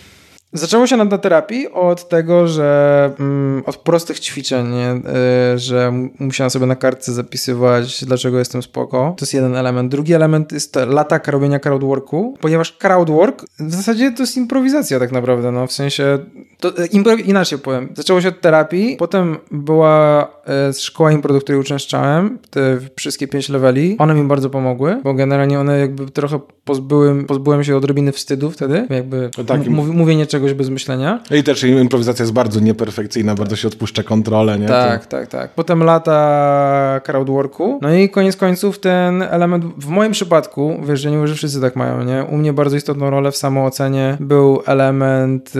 Zaczęło 0.54 0.86
się 0.86 0.96
na 0.96 1.18
terapii 1.18 1.68
od 1.68 2.08
tego, 2.08 2.48
że 2.48 3.10
mm, 3.20 3.62
od 3.66 3.76
prostych 3.76 4.20
ćwiczeń? 4.20 4.66
Y, 4.74 5.58
że 5.58 5.92
musiałem 6.18 6.50
sobie 6.50 6.66
na 6.66 6.76
kartce 6.76 7.12
zapisywać, 7.12 8.04
dlaczego 8.04 8.38
jestem 8.38 8.62
spoko. 8.62 9.14
To 9.18 9.24
jest 9.24 9.34
jeden 9.34 9.56
element. 9.56 9.90
Drugi 9.90 10.14
element 10.14 10.52
jest 10.52 10.76
lata 10.86 11.20
robienia 11.26 11.58
crowdworku, 11.58 12.38
ponieważ 12.40 12.72
crowdwork 12.72 13.44
w 13.58 13.74
zasadzie 13.74 14.12
to 14.12 14.22
jest 14.22 14.36
improwizacja 14.36 14.98
tak 14.98 15.12
naprawdę, 15.12 15.52
no 15.52 15.66
w 15.66 15.72
sensie, 15.72 16.18
to, 16.60 16.68
e, 16.78 16.86
inaczej 17.26 17.58
powiem. 17.58 17.88
Zaczęło 17.94 18.20
się 18.20 18.28
od 18.28 18.40
terapii, 18.40 18.96
potem 18.96 19.36
była 19.50 20.28
e, 20.68 20.72
szkoła 20.72 21.12
impro, 21.12 21.34
do 21.34 21.40
której 21.40 21.60
uczęszczałem, 21.60 22.38
te 22.50 22.78
wszystkie 22.96 23.28
pięć 23.28 23.48
leveli. 23.48 23.96
One 23.98 24.14
mi 24.14 24.24
bardzo 24.24 24.50
pomogły, 24.50 25.00
bo 25.04 25.14
generalnie 25.14 25.60
one 25.60 25.78
jakby 25.78 26.10
trochę 26.10 26.40
pozbyłem, 26.64 27.24
pozbyłem 27.24 27.64
się 27.64 27.76
odrobiny 27.76 28.12
wstydu 28.12 28.50
wtedy, 28.50 28.86
jakby 28.90 29.30
no 29.38 29.44
tak, 29.44 29.60
m- 29.66 29.72
mówienie 29.96 30.26
czegoś 30.26 30.54
bez 30.54 30.68
myślenia. 30.70 31.20
I 31.30 31.42
też 31.42 31.64
improwizacja 31.64 32.22
jest 32.22 32.32
bardzo 32.32 32.60
nieperfekcyjna, 32.60 33.34
bardzo 33.34 33.56
się 33.56 33.68
odpuszcza 33.68 34.02
kontrolę, 34.02 34.58
nie? 34.58 34.66
Tak, 34.68 35.06
to... 35.06 35.10
tak, 35.16 35.26
tak. 35.28 35.50
Potem 35.54 35.82
lata 35.82 37.00
crowdworku, 37.04 37.78
no 37.82 37.94
i 37.94 38.08
koniec 38.08 38.36
końców 38.36 38.78
ten 38.80 39.22
element, 39.22 39.64
w 39.78 39.86
moim 39.88 40.12
przypadku, 40.12 40.76
wiesz, 40.88 41.00
że 41.00 41.10
nie 41.10 41.16
mówię, 41.16 41.28
że 41.28 41.34
wszyscy 41.34 41.60
tak 41.60 41.76
mają, 41.76 42.04
nie? 42.04 42.24
U 42.30 42.36
mnie 42.36 42.52
bardzo 42.52 42.76
istotną 42.76 43.10
rolę 43.10 43.32
w 43.32 43.36
samoocenie 43.36 44.16
był 44.20 44.62
element 44.66 45.52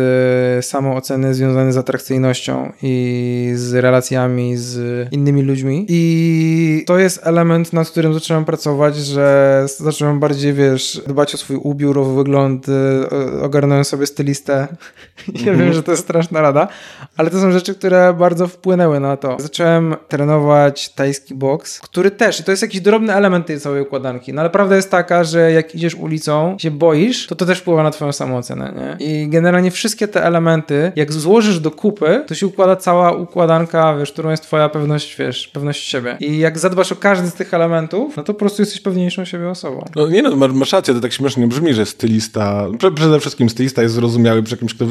y, 0.59 0.63
samooceny 0.63 1.35
związany 1.35 1.73
z 1.73 1.77
atrakcyjnością 1.77 2.73
i 2.83 3.53
z 3.55 3.75
relacjami 3.75 4.57
z 4.57 5.09
innymi 5.13 5.43
ludźmi 5.43 5.87
i 5.89 6.85
to 6.87 6.99
jest 6.99 7.21
element, 7.23 7.73
nad 7.73 7.91
którym 7.91 8.15
zacząłem 8.15 8.45
pracować, 8.45 8.97
że 8.97 9.65
zacząłem 9.79 10.21
bardziej, 10.21 10.53
wiesz, 10.53 10.92
dbać 10.97 11.35
o 11.35 11.39
swój 11.39 11.57
ubiór, 11.57 11.99
o 11.99 12.05
wygląd, 12.05 12.67
y, 12.69 13.43
ogarnąłem 13.43 13.85
sobie 13.85 14.07
stylistę. 14.07 14.69
ja 15.35 15.45
wiem, 15.45 15.55
mhm. 15.55 15.73
że 15.73 15.83
to 15.83 15.91
jest 15.91 16.03
straszna 16.03 16.41
rada, 16.41 16.69
ale 17.17 17.31
to 17.31 17.41
są 17.41 17.53
rzeczy, 17.53 17.75
które 17.75 18.15
bardzo 18.19 18.47
wpłynęły 18.47 19.01
na 19.01 19.17
to. 19.17 19.37
Zacząłem 19.41 19.97
trenować 20.09 20.89
tajski 20.89 21.35
boks, 21.35 21.81
który 21.81 22.11
też, 22.11 22.41
i 22.41 22.45
to 22.45 22.51
jest 22.51 22.63
jakiś 22.63 22.81
drobny 22.81 23.15
element 23.15 23.47
tej 23.47 23.61
całej 23.61 23.83
układanki, 23.83 24.33
no 24.33 24.41
ale 24.41 24.51
prawda 24.51 24.77
jest 24.77 24.91
taka, 24.91 25.25
że 25.25 25.53
jak 25.53 25.75
idziesz 25.75 25.95
ulicą, 25.95 26.57
się 26.59 26.71
boisz, 26.71 27.27
to 27.27 27.35
to 27.35 27.47
też 27.47 27.59
wpływa 27.59 27.83
na 27.83 27.91
twoją 27.91 28.13
samoocenę, 28.13 28.75
nie? 28.77 29.07
I 29.07 29.29
generalnie 29.29 29.71
wszystkie 29.71 30.09
te 30.09 30.25
elementy, 30.25 30.93
jak 30.97 31.13
złożysz 31.13 31.61
do 31.61 31.71
kupy, 31.71 32.25
to 32.27 32.35
się 32.35 32.47
układa 32.47 32.77
cała 32.77 33.13
układanka, 33.13 33.97
wiesz, 33.97 34.13
którą 34.13 34.31
jest 34.31 34.43
twoja 34.43 34.69
pewność, 34.69 35.17
wiesz, 35.17 35.49
pewność 35.49 35.89
siebie. 35.89 36.17
I 36.21 36.39
jak 36.39 36.59
zadbasz 36.59 36.93
o 36.93 36.97
każdy 36.97 37.29
z 37.29 37.35
tych 37.35 37.55
elementów, 37.55 38.17
no 38.17 38.23
to 38.23 38.35
po 38.35 38.39
prostu 38.39 38.63
jesteś 38.63 38.81
pewniejszą 38.81 39.25
siebie 39.25 39.49
osobą. 39.49 39.85
No 39.97 40.09
nie 40.09 40.23
no, 40.23 40.37
masz 40.37 40.75
rację, 40.83 40.95
to 40.95 41.01
tak 41.01 41.13
śmiesznie 41.13 41.47
brzmi, 41.47 41.75
że 41.75 41.87
stylista, 41.87 42.67
przede 42.95 43.21
wszystkim 43.21 43.51
stylista 43.51 43.83
jest 43.83 43.95
zrozumiały 43.95 44.43
przy 44.43 44.57
kimś, 44.57 44.75
kto 44.75 44.85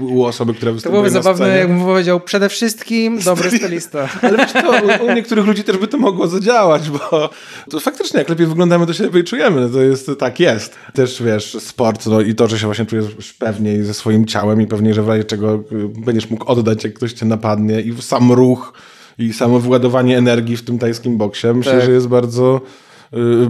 u 0.00 0.24
osoby, 0.24 0.54
które 0.54 0.72
występują 0.72 1.02
To 1.02 1.10
byłoby 1.10 1.22
zabawne, 1.22 1.58
jakbym 1.58 1.80
powiedział, 1.80 2.20
przede 2.20 2.48
wszystkim 2.48 3.18
dobry 3.20 3.50
stylista. 3.50 4.08
Ale 4.22 4.36
wiesz, 4.36 4.52
to 4.52 4.72
u, 5.02 5.06
u 5.06 5.14
niektórych 5.14 5.46
ludzi 5.46 5.64
też 5.64 5.76
by 5.76 5.88
to 5.88 5.98
mogło 5.98 6.28
zadziałać, 6.28 6.90
bo 6.90 7.30
to 7.70 7.80
faktycznie 7.80 8.18
jak 8.18 8.28
lepiej 8.28 8.46
wyglądamy, 8.46 8.86
to 8.86 8.92
się 8.92 9.04
lepiej 9.04 9.24
czujemy. 9.24 9.60
No 9.60 9.68
to 9.68 9.82
jest, 9.82 10.10
tak 10.18 10.40
jest. 10.40 10.74
Też 10.94 11.22
wiesz, 11.22 11.56
sport 11.60 12.06
no 12.06 12.20
i 12.20 12.34
to, 12.34 12.48
że 12.48 12.58
się 12.58 12.66
właśnie 12.66 12.86
czujesz 12.86 13.32
pewniej 13.38 13.84
ze 13.84 13.94
swoim 13.94 14.26
ciałem 14.26 14.60
i 14.62 14.66
pewniej, 14.66 14.94
że 14.94 15.02
w 15.02 15.08
razie 15.08 15.24
czego 15.24 15.54
y, 15.54 15.60
będziesz 15.88 16.30
mógł 16.30 16.52
oddać, 16.52 16.84
jak 16.84 16.94
ktoś 16.94 17.12
cię 17.12 17.26
napadnie 17.26 17.80
i 17.80 18.02
sam 18.02 18.32
ruch 18.32 18.72
i 19.18 19.32
samo 19.32 19.60
wyładowanie 19.60 20.18
energii 20.18 20.56
w 20.56 20.62
tym 20.62 20.78
tajskim 20.78 21.16
boksie, 21.16 21.46
myślę, 21.54 21.72
tak. 21.72 21.84
że 21.84 21.92
jest 21.92 22.08
bardzo 22.08 22.60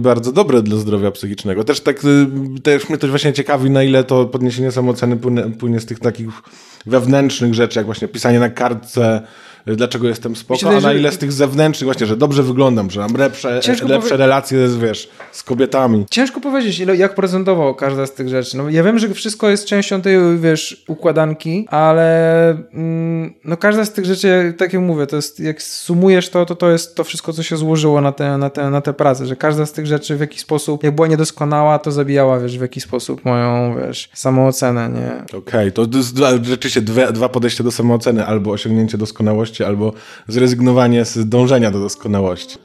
bardzo 0.01 0.31
dobre 0.31 0.61
dla 0.61 0.77
zdrowia 0.77 1.11
psychicznego. 1.11 1.63
Też 1.63 1.81
tak, 1.81 2.05
y, 2.05 2.61
też 2.63 2.89
mnie 2.89 2.97
to 2.97 3.07
właśnie 3.07 3.33
ciekawi, 3.33 3.69
na 3.69 3.83
ile 3.83 4.03
to 4.03 4.25
podniesienie 4.25 4.71
samooceny 4.71 5.17
płynie, 5.17 5.43
płynie 5.43 5.79
z 5.79 5.85
tych 5.85 5.99
takich 5.99 6.29
wewnętrznych 6.85 7.53
rzeczy, 7.53 7.79
jak 7.79 7.85
właśnie 7.85 8.07
pisanie 8.07 8.39
na 8.39 8.49
kartce, 8.49 9.21
dlaczego 9.75 10.07
jestem 10.07 10.35
spoko, 10.35 10.53
Myślę, 10.53 10.77
a 10.77 10.81
na 10.81 10.93
ile 10.93 11.11
z 11.11 11.17
tych 11.17 11.31
zewnętrznych 11.31 11.85
właśnie, 11.85 12.05
że 12.05 12.17
dobrze 12.17 12.43
wyglądam, 12.43 12.91
że 12.91 13.01
mam 13.01 13.13
lepsze, 13.13 13.61
lepsze 13.67 13.85
powie... 13.85 14.17
relacje 14.17 14.69
z, 14.69 14.77
wiesz, 14.77 15.09
z 15.31 15.43
kobietami. 15.43 16.05
Ciężko 16.11 16.41
powiedzieć, 16.41 16.79
ile, 16.79 16.95
jak 16.95 17.15
prezentował 17.15 17.75
każda 17.75 18.05
z 18.05 18.13
tych 18.13 18.29
rzeczy. 18.29 18.57
No, 18.57 18.69
ja 18.69 18.83
wiem, 18.83 18.99
że 18.99 19.13
wszystko 19.13 19.49
jest 19.49 19.65
częścią 19.65 20.01
tej, 20.01 20.17
wiesz, 20.37 20.85
układanki, 20.87 21.65
ale 21.69 22.49
mm, 22.73 23.33
no 23.43 23.57
każda 23.57 23.85
z 23.85 23.93
tych 23.93 24.05
rzeczy, 24.05 24.53
tak 24.57 24.73
jak 24.73 24.81
mówię, 24.81 25.07
to 25.07 25.15
jest, 25.15 25.39
jak 25.39 25.61
sumujesz 25.61 26.29
to, 26.29 26.45
to 26.45 26.55
to 26.55 26.69
jest 26.69 26.95
to 26.95 27.03
wszystko, 27.03 27.33
co 27.33 27.43
się 27.43 27.57
złożyło 27.57 28.01
na 28.01 28.11
tę 28.11 28.37
na 28.37 28.49
te, 28.49 28.69
na 28.69 28.81
te 28.81 28.93
pracę, 28.93 29.25
że 29.25 29.35
każda 29.35 29.65
z 29.65 29.71
tych 29.71 29.85
rzeczy 29.85 30.17
w 30.17 30.19
jakiś 30.19 30.41
sposób, 30.41 30.83
jak 30.83 30.95
była 30.95 31.07
niedoskonała, 31.07 31.79
to 31.79 31.91
zabijała, 31.91 32.39
wiesz, 32.39 32.57
w 32.57 32.61
jakiś 32.61 32.83
sposób 32.83 33.25
moją, 33.25 33.75
wiesz, 33.79 34.09
samoocenę, 34.13 34.89
nie? 34.89 35.37
Okej, 35.39 35.69
okay, 35.69 35.71
to 35.71 35.87
rzeczywiście 36.43 36.81
dwa, 36.81 37.11
dwa 37.11 37.29
podejścia 37.29 37.63
do 37.63 37.71
samooceny, 37.71 38.25
albo 38.25 38.51
osiągnięcie 38.51 38.97
doskonałości, 38.97 39.56
albo 39.65 39.93
zrezygnowanie 40.27 41.05
z 41.05 41.29
dążenia 41.29 41.71
do 41.71 41.79
doskonałości. 41.79 42.57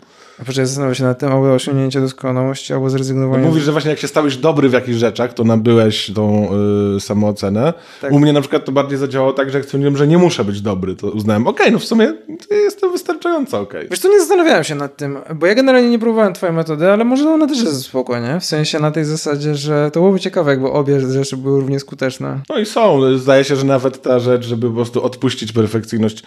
A 0.43 0.45
proszę, 0.45 0.66
zastanawiam 0.66 0.95
się 0.95 1.05
nad 1.05 1.18
tym, 1.18 1.32
albo 1.32 1.53
osiągnięcie 1.53 2.01
doskonałości, 2.01 2.72
albo 2.72 2.90
zrezygnowanie. 2.90 3.43
No 3.43 3.49
mówisz, 3.49 3.64
że 3.64 3.72
właśnie 3.72 3.90
jak 3.90 3.99
się 3.99 4.09
stałeś 4.09 4.36
dobry 4.36 4.68
w 4.68 4.72
jakichś 4.72 4.99
rzeczach, 4.99 5.34
to 5.34 5.45
nabyłeś 5.45 6.11
tą 6.14 6.49
y, 6.97 7.01
samoocenę. 7.01 7.72
Tak. 8.01 8.12
U 8.12 8.20
mnie 8.20 8.32
na 8.32 8.40
przykład 8.40 8.64
to 8.64 8.72
bardziej 8.72 8.99
zadziałało 8.99 9.32
tak, 9.32 9.51
że 9.51 9.59
jak 9.59 9.64
stwierdziłem, 9.64 9.97
że 9.97 10.07
nie 10.07 10.18
muszę 10.18 10.45
być 10.45 10.61
dobry, 10.61 10.97
to 10.97 11.11
uznałem, 11.11 11.47
okej, 11.47 11.66
okay, 11.66 11.72
no 11.72 11.78
w 11.78 11.84
sumie 11.84 12.12
jest 12.51 12.80
to 12.80 12.90
wystarczająco 12.90 13.61
okej. 13.61 13.80
Okay. 13.80 13.88
Wiesz, 13.90 14.01
to 14.01 14.09
nie 14.09 14.18
zastanawiałem 14.18 14.64
się 14.64 14.74
nad 14.74 14.97
tym, 14.97 15.18
bo 15.34 15.47
ja 15.47 15.55
generalnie 15.55 15.90
nie 15.90 15.99
próbowałem 15.99 16.32
twojej 16.32 16.57
metody, 16.57 16.90
ale 16.90 17.05
może 17.05 17.30
ona 17.30 17.47
też 17.47 17.62
jest 17.62 17.82
spoko, 17.82 18.20
nie? 18.20 18.40
W 18.40 18.45
sensie 18.45 18.78
na 18.78 18.90
tej 18.90 19.05
zasadzie, 19.05 19.55
że 19.55 19.90
to 19.93 20.01
byłoby 20.01 20.20
ciekawe, 20.20 20.51
jakby 20.51 20.70
obie 20.70 21.01
rzeczy 21.01 21.36
były 21.36 21.61
równie 21.61 21.80
skuteczne. 21.80 22.40
No 22.49 22.59
i 22.59 22.66
są. 22.66 23.01
Zdaje 23.18 23.45
się, 23.45 23.57
że 23.57 23.64
nawet 23.64 24.03
ta 24.03 24.18
rzecz, 24.18 24.47
żeby 24.47 24.68
po 24.68 24.74
prostu 24.74 25.05
odpuścić 25.05 25.53
perfekcyjność 25.53 26.22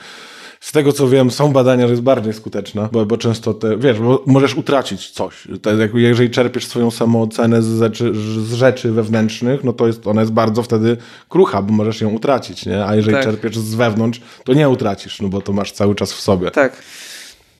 z 0.66 0.72
tego 0.72 0.94
co 0.94 1.10
wiem, 1.10 1.32
są 1.32 1.52
badania, 1.54 1.88
że 1.88 1.92
jest 1.94 2.04
bardziej 2.04 2.34
skuteczna, 2.34 2.90
bo, 2.92 3.06
bo 3.06 3.18
często 3.18 3.54
te, 3.54 3.78
wiesz, 3.78 4.00
bo 4.00 4.24
możesz 4.26 4.56
utracić 4.56 5.10
coś. 5.10 5.48
jak, 5.80 5.92
jeżeli 5.94 6.30
czerpiesz 6.30 6.68
swoją 6.68 6.92
samoocenę 6.92 7.62
z 7.62 7.80
rzeczy, 7.80 8.12
z 8.16 8.54
rzeczy 8.54 8.92
wewnętrznych, 8.92 9.64
no 9.64 9.74
to 9.74 9.88
jest, 9.88 10.08
ona 10.08 10.22
jest 10.22 10.34
bardzo 10.34 10.64
wtedy 10.64 10.98
krucha, 11.30 11.62
bo 11.62 11.74
możesz 11.74 12.02
ją 12.02 12.10
utracić, 12.10 12.66
nie? 12.66 12.86
A 12.86 12.96
jeżeli 12.96 13.16
tak. 13.16 13.24
czerpiesz 13.24 13.58
z 13.58 13.76
wewnątrz, 13.76 14.22
to 14.44 14.54
nie 14.54 14.70
utracisz, 14.70 15.22
no 15.22 15.28
bo 15.28 15.42
to 15.42 15.54
masz 15.54 15.72
cały 15.72 15.96
czas 15.96 16.14
w 16.14 16.22
sobie. 16.22 16.52
Tak. 16.52 16.82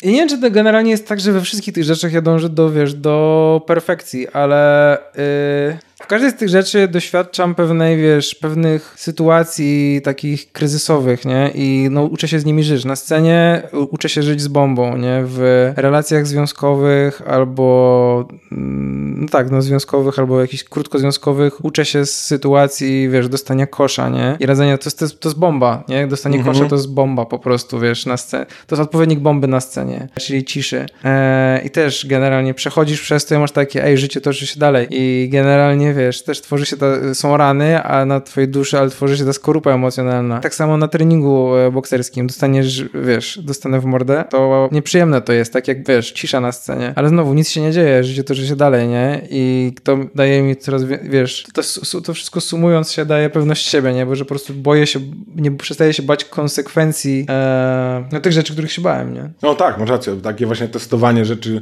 I 0.04 0.08
nie 0.08 0.20
wiem, 0.20 0.30
czy 0.30 0.38
to 0.38 0.52
generalnie 0.52 0.92
jest 0.92 1.08
tak, 1.08 1.20
że 1.20 1.32
we 1.32 1.42
wszystkich 1.42 1.74
tych 1.74 1.84
rzeczach 1.84 2.14
ja 2.14 2.22
dążę 2.22 2.50
do, 2.50 2.72
wiesz, 2.72 2.94
do 2.94 3.62
perfekcji, 3.68 4.28
ale... 4.28 4.98
Yy 5.16 5.95
w 6.06 6.08
każdej 6.08 6.32
z 6.32 6.36
tych 6.36 6.50
rzeczy 6.50 6.88
doświadczam 6.88 7.56
pewnej, 7.56 7.98
wiesz, 7.98 8.36
pewnych 8.36 8.94
sytuacji 8.98 10.02
takich 10.04 10.52
kryzysowych, 10.52 11.26
nie? 11.26 11.52
I 11.56 11.88
no, 11.92 12.04
uczę 12.04 12.28
się 12.28 12.40
z 12.40 12.46
nimi 12.46 12.64
żyć. 12.64 12.86
Na 12.86 12.96
scenie 12.96 13.62
uczę 13.92 14.10
się 14.10 14.24
żyć 14.24 14.42
z 14.42 14.48
bombą, 14.48 14.98
nie? 14.98 15.24
W 15.26 15.72
relacjach 15.76 16.28
związkowych 16.28 17.22
albo, 17.28 18.28
mm, 18.52 19.22
no 19.22 19.28
tak, 19.28 19.52
no 19.52 19.62
związkowych 19.62 20.20
albo 20.20 20.42
jakichś 20.42 20.64
krótkozwiązkowych 20.64 21.66
uczę 21.66 21.86
się 21.86 22.06
z 22.06 22.26
sytuacji, 22.26 23.10
wiesz, 23.10 23.30
dostania 23.30 23.68
kosza, 23.68 24.10
nie? 24.10 24.38
I 24.40 24.46
radzenia, 24.46 24.78
to 24.78 24.86
jest, 24.86 25.00
to 25.00 25.06
jest, 25.06 25.20
to 25.20 25.30
jest 25.30 25.40
bomba, 25.40 25.84
nie? 25.88 26.08
Dostanie 26.08 26.38
mhm. 26.38 26.56
kosza 26.56 26.70
to 26.70 26.76
jest 26.76 26.94
bomba 26.94 27.26
po 27.26 27.40
prostu, 27.40 27.80
wiesz, 27.80 28.06
na 28.06 28.18
scenie. 28.18 28.46
To 28.46 28.76
jest 28.76 28.84
odpowiednik 28.84 29.20
bomby 29.20 29.48
na 29.48 29.60
scenie, 29.60 30.08
czyli 30.20 30.44
ciszy. 30.44 30.86
Eee, 31.04 31.68
I 31.68 31.70
też 31.70 32.06
generalnie 32.08 32.54
przechodzisz 32.54 33.02
przez 33.02 33.26
to 33.26 33.36
i 33.36 33.38
masz 33.38 33.52
takie, 33.52 33.84
ej, 33.84 33.98
życie 33.98 34.22
toczy 34.22 34.48
się 34.48 34.60
dalej. 34.60 34.88
I 34.92 35.30
generalnie 35.30 35.95
wiesz, 35.96 36.24
też 36.24 36.42
tworzy 36.42 36.66
się, 36.66 36.78
ta, 36.78 37.14
są 37.14 37.38
rany, 37.38 37.84
a 37.84 38.06
na 38.06 38.22
twojej 38.22 38.48
duszy, 38.48 38.80
ale 38.80 38.90
tworzy 38.90 39.18
się 39.18 39.26
ta 39.26 39.34
skorupa 39.34 39.72
emocjonalna. 39.72 40.40
Tak 40.40 40.56
samo 40.56 40.78
na 40.78 40.88
treningu 40.88 41.56
e, 41.56 41.72
bokserskim 41.72 42.28
dostaniesz, 42.28 42.84
wiesz, 42.94 43.40
dostanę 43.44 43.80
w 43.80 43.86
mordę, 43.86 44.24
to 44.30 44.70
nieprzyjemne 44.72 45.22
to 45.22 45.34
jest, 45.34 45.54
tak 45.54 45.68
jak, 45.68 45.88
wiesz, 45.88 46.12
cisza 46.12 46.40
na 46.40 46.52
scenie. 46.52 46.94
Ale 46.96 47.10
znowu, 47.10 47.34
nic 47.34 47.50
się 47.50 47.62
nie 47.62 47.72
dzieje, 47.72 48.04
życie 48.04 48.24
toczy 48.24 48.48
się 48.48 48.56
dalej, 48.56 48.88
nie? 48.88 49.22
I 49.30 49.74
to 49.84 49.98
daje 50.16 50.42
mi 50.42 50.56
coraz, 50.56 50.84
wiesz, 51.04 51.46
to, 51.54 52.02
to 52.02 52.14
wszystko 52.14 52.42
sumując 52.42 52.92
się 52.92 53.06
daje 53.06 53.30
pewność 53.30 53.68
siebie, 53.68 53.94
nie? 53.94 54.06
Bo 54.06 54.16
że 54.16 54.26
po 54.26 54.30
prostu 54.30 54.54
boję 54.54 54.88
się, 54.88 55.00
nie 55.36 55.52
przestaję 55.52 55.94
się 55.94 56.04
bać 56.04 56.26
konsekwencji 56.26 57.26
e, 57.30 58.04
no, 58.12 58.20
tych 58.20 58.34
rzeczy, 58.34 58.54
których 58.54 58.72
się 58.72 58.82
bałem, 58.82 59.14
nie? 59.14 59.30
No 59.42 59.56
tak, 59.56 59.78
masz 59.78 59.90
rację. 59.90 60.22
Takie 60.22 60.46
właśnie 60.46 60.68
testowanie 60.68 61.26
rzeczy 61.26 61.62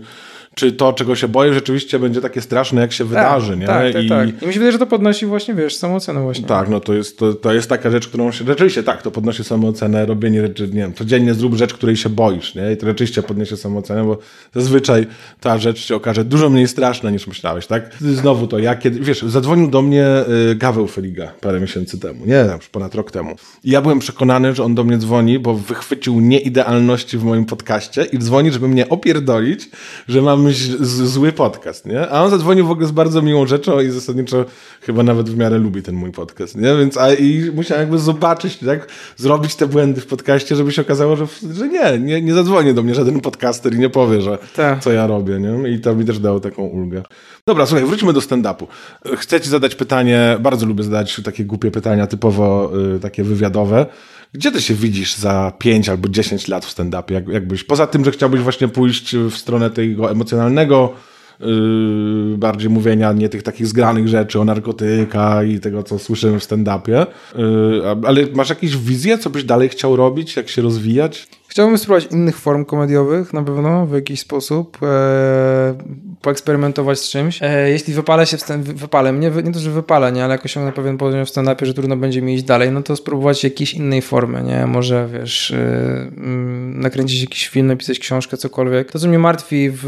czy 0.56 0.72
to, 0.72 0.94
czego 0.94 1.16
się 1.16 1.28
boję, 1.28 1.54
rzeczywiście 1.54 2.00
będzie 2.00 2.22
takie 2.22 2.42
straszne, 2.42 2.82
jak 2.82 2.92
się 2.92 3.04
tak, 3.04 3.10
wydarzy, 3.10 3.58
nie? 3.58 3.68
Tak, 3.68 3.94
tak, 3.94 4.04
I... 4.04 4.10
tak. 4.10 4.30
I 4.30 4.48
mi 4.48 4.54
się 4.54 4.60
wydaje, 4.60 4.72
że 4.72 4.80
to 4.80 4.88
podnosi 4.88 5.26
właśnie, 5.26 5.54
wiesz, 5.54 5.76
samoocenę 5.76 6.22
właśnie. 6.22 6.46
Tak, 6.46 6.70
no 6.70 6.80
to 6.80 6.94
jest, 6.94 7.20
to, 7.20 7.34
to 7.34 7.54
jest 7.54 7.70
taka 7.70 7.92
rzecz, 7.92 8.08
którą 8.08 8.32
się, 8.32 8.46
rzeczywiście 8.46 8.84
tak, 8.84 9.02
to 9.02 9.12
podnosi 9.12 9.44
samoocenę, 9.44 10.06
robienie 10.06 10.42
rzeczy, 10.42 10.68
nie 10.68 10.82
wiem, 10.82 10.94
codziennie 10.94 11.34
zrób 11.34 11.56
rzecz, 11.56 11.74
której 11.74 11.96
się 11.96 12.10
boisz, 12.10 12.56
nie? 12.56 12.72
I 12.72 12.78
to 12.78 12.86
rzeczywiście 12.86 13.24
podniesie 13.24 13.58
samoocenę, 13.58 14.06
bo 14.06 14.18
zazwyczaj 14.56 15.08
ta 15.40 15.58
rzecz 15.58 15.80
się 15.80 15.96
okaże 15.96 16.24
dużo 16.24 16.50
mniej 16.50 16.68
straszna 16.68 17.10
niż 17.10 17.28
myślałeś, 17.28 17.68
tak? 17.68 17.96
Znowu 18.02 18.48
to 18.48 18.60
ja, 18.60 18.76
kiedy, 18.76 19.00
wiesz, 19.00 19.22
zadzwonił 19.22 19.68
do 19.68 19.82
mnie 19.82 20.08
y, 20.52 20.56
Gaweł 20.56 20.88
Feliga 20.88 21.32
parę 21.42 21.60
miesięcy 21.60 22.00
temu, 22.00 22.26
nie, 22.26 22.46
już 22.56 22.70
ponad 22.70 22.96
rok 22.96 23.12
temu. 23.12 23.36
I 23.64 23.72
ja 23.72 23.82
byłem 23.82 24.00
przekonany, 24.00 24.56
że 24.56 24.64
on 24.64 24.76
do 24.76 24.84
mnie 24.84 24.98
dzwoni, 24.98 25.40
bo 25.40 25.54
wychwycił 25.54 26.20
nieidealności 26.20 27.18
w 27.18 27.24
moim 27.24 27.46
podcaście 27.46 28.04
i 28.04 28.20
dzwoni, 28.20 28.52
żeby 28.52 28.68
mnie 28.68 28.90
opierdolić, 28.90 29.70
że 30.08 30.22
mam 30.22 30.43
z, 30.52 30.82
zły 31.10 31.32
podcast, 31.32 31.86
nie? 31.86 32.10
A 32.10 32.24
on 32.24 32.30
zadzwonił 32.30 32.68
w 32.68 32.72
ogóle 32.72 32.88
z 32.88 32.92
bardzo 32.92 33.22
miłą 33.22 33.48
rzeczą 33.48 33.80
i 33.80 33.90
zasadniczo 33.90 34.46
chyba 34.82 35.04
nawet 35.04 35.30
w 35.30 35.38
miarę 35.38 35.58
lubi 35.58 35.82
ten 35.82 35.96
mój 35.96 36.12
podcast, 36.12 36.56
nie? 36.56 36.76
Więc 36.76 36.98
a, 36.98 37.14
i 37.14 37.52
musiałem 37.56 37.82
jakby 37.82 38.00
zobaczyć, 38.00 38.58
tak? 38.58 38.88
Zrobić 39.18 39.56
te 39.56 39.68
błędy 39.68 40.02
w 40.02 40.06
podcaście, 40.08 40.56
żeby 40.56 40.72
się 40.72 40.82
okazało, 40.82 41.16
że, 41.16 41.26
że 41.54 41.68
nie, 41.68 42.00
nie, 42.00 42.22
nie 42.22 42.34
zadzwoni 42.34 42.74
do 42.74 42.84
mnie 42.84 42.96
żaden 42.96 43.20
podcaster 43.20 43.74
i 43.76 43.80
nie 43.80 43.90
powie, 43.90 44.22
że 44.22 44.38
Tak. 44.56 44.84
co 44.84 44.92
ja 44.92 45.08
robię, 45.08 45.40
nie? 45.40 45.70
I 45.70 45.80
to 45.80 45.96
mi 45.96 46.06
też 46.06 46.20
dało 46.20 46.40
taką 46.40 46.64
ulgę. 46.64 47.04
Dobra, 47.48 47.66
słuchaj, 47.66 47.86
wróćmy 47.86 48.14
do 48.14 48.20
stand-upu. 48.20 48.68
Chcę 49.16 49.42
ci 49.42 49.50
zadać 49.50 49.76
pytanie, 49.76 50.38
bardzo 50.40 50.66
lubię 50.66 50.84
zadać 50.84 51.22
takie 51.24 51.46
głupie 51.46 51.72
pytania, 51.72 52.08
typowo 52.08 52.72
y, 52.96 53.00
takie 53.00 53.24
wywiadowe. 53.24 53.86
Gdzie 54.34 54.52
ty 54.52 54.62
się 54.62 54.74
widzisz 54.74 55.16
za 55.16 55.54
5 55.60 55.90
albo 55.90 56.10
10 56.10 56.48
lat 56.48 56.66
w 56.66 56.76
stand-upie? 56.76 57.14
Jak, 57.14 57.28
jakbyś, 57.28 57.64
poza 57.64 57.88
tym, 57.88 58.06
że 58.06 58.12
chciałbyś 58.12 58.42
właśnie 58.42 58.68
pójść 58.68 59.16
w 59.16 59.38
stronę 59.38 59.70
tego 59.70 60.12
emocjonalnego, 60.12 60.94
yy, 61.40 62.38
bardziej 62.38 62.70
mówienia 62.70 63.14
nie 63.14 63.30
tych 63.30 63.44
takich 63.44 63.68
zgranych 63.68 64.08
rzeczy 64.08 64.40
o 64.40 64.46
narkotykach 64.46 65.48
i 65.48 65.60
tego, 65.60 65.84
co 65.84 66.00
słyszymy 66.00 66.40
w 66.40 66.44
stand-upie, 66.44 67.06
yy, 67.36 68.08
ale 68.08 68.22
masz 68.36 68.50
jakieś 68.50 68.78
wizje, 68.78 69.18
co 69.18 69.30
byś 69.30 69.44
dalej 69.44 69.70
chciał 69.70 69.96
robić, 69.96 70.36
jak 70.36 70.50
się 70.50 70.62
rozwijać? 70.62 71.28
Chciałbym 71.54 71.78
spróbować 71.78 72.12
innych 72.12 72.38
form 72.38 72.66
komediowych 72.66 73.34
na 73.34 73.44
pewno, 73.44 73.86
w 73.86 73.94
jakiś 73.94 74.20
sposób, 74.20 74.78
e, 74.84 75.76
poeksperymentować 76.22 77.00
z 77.00 77.10
czymś. 77.10 77.40
E, 77.42 77.70
jeśli 77.70 77.94
wypalę 77.94 78.26
się, 78.26 78.38
w 78.38 78.42
stand, 78.42 78.66
wypalę 78.66 79.14
mnie, 79.14 79.32
nie 79.44 79.52
to, 79.52 79.60
że 79.60 79.72
wypalę, 79.72 80.12
nie, 80.12 80.24
ale 80.24 80.34
jak 80.34 80.46
osiągnę 80.46 80.72
pewien 80.72 80.98
poziom 80.98 81.26
w 81.26 81.30
stand-upie, 81.30 81.66
że 81.66 81.74
trudno 81.74 81.98
będzie 81.98 82.22
mi 82.22 82.34
iść 82.34 82.44
dalej, 82.44 82.72
no 82.72 82.84
to 82.84 82.96
spróbować 82.96 83.44
jakiejś 83.44 83.74
innej 83.74 84.02
formy, 84.02 84.44
nie, 84.44 84.68
może 84.68 85.08
wiesz, 85.14 85.52
e, 85.52 85.58
mm, 86.18 86.80
nakręcić 86.80 87.22
jakiś 87.22 87.48
film, 87.48 87.68
napisać 87.68 88.00
książkę, 88.00 88.38
cokolwiek. 88.38 88.92
To, 88.92 89.00
co 89.00 89.08
mnie 89.08 89.20
martwi 89.20 89.70
w 89.72 89.84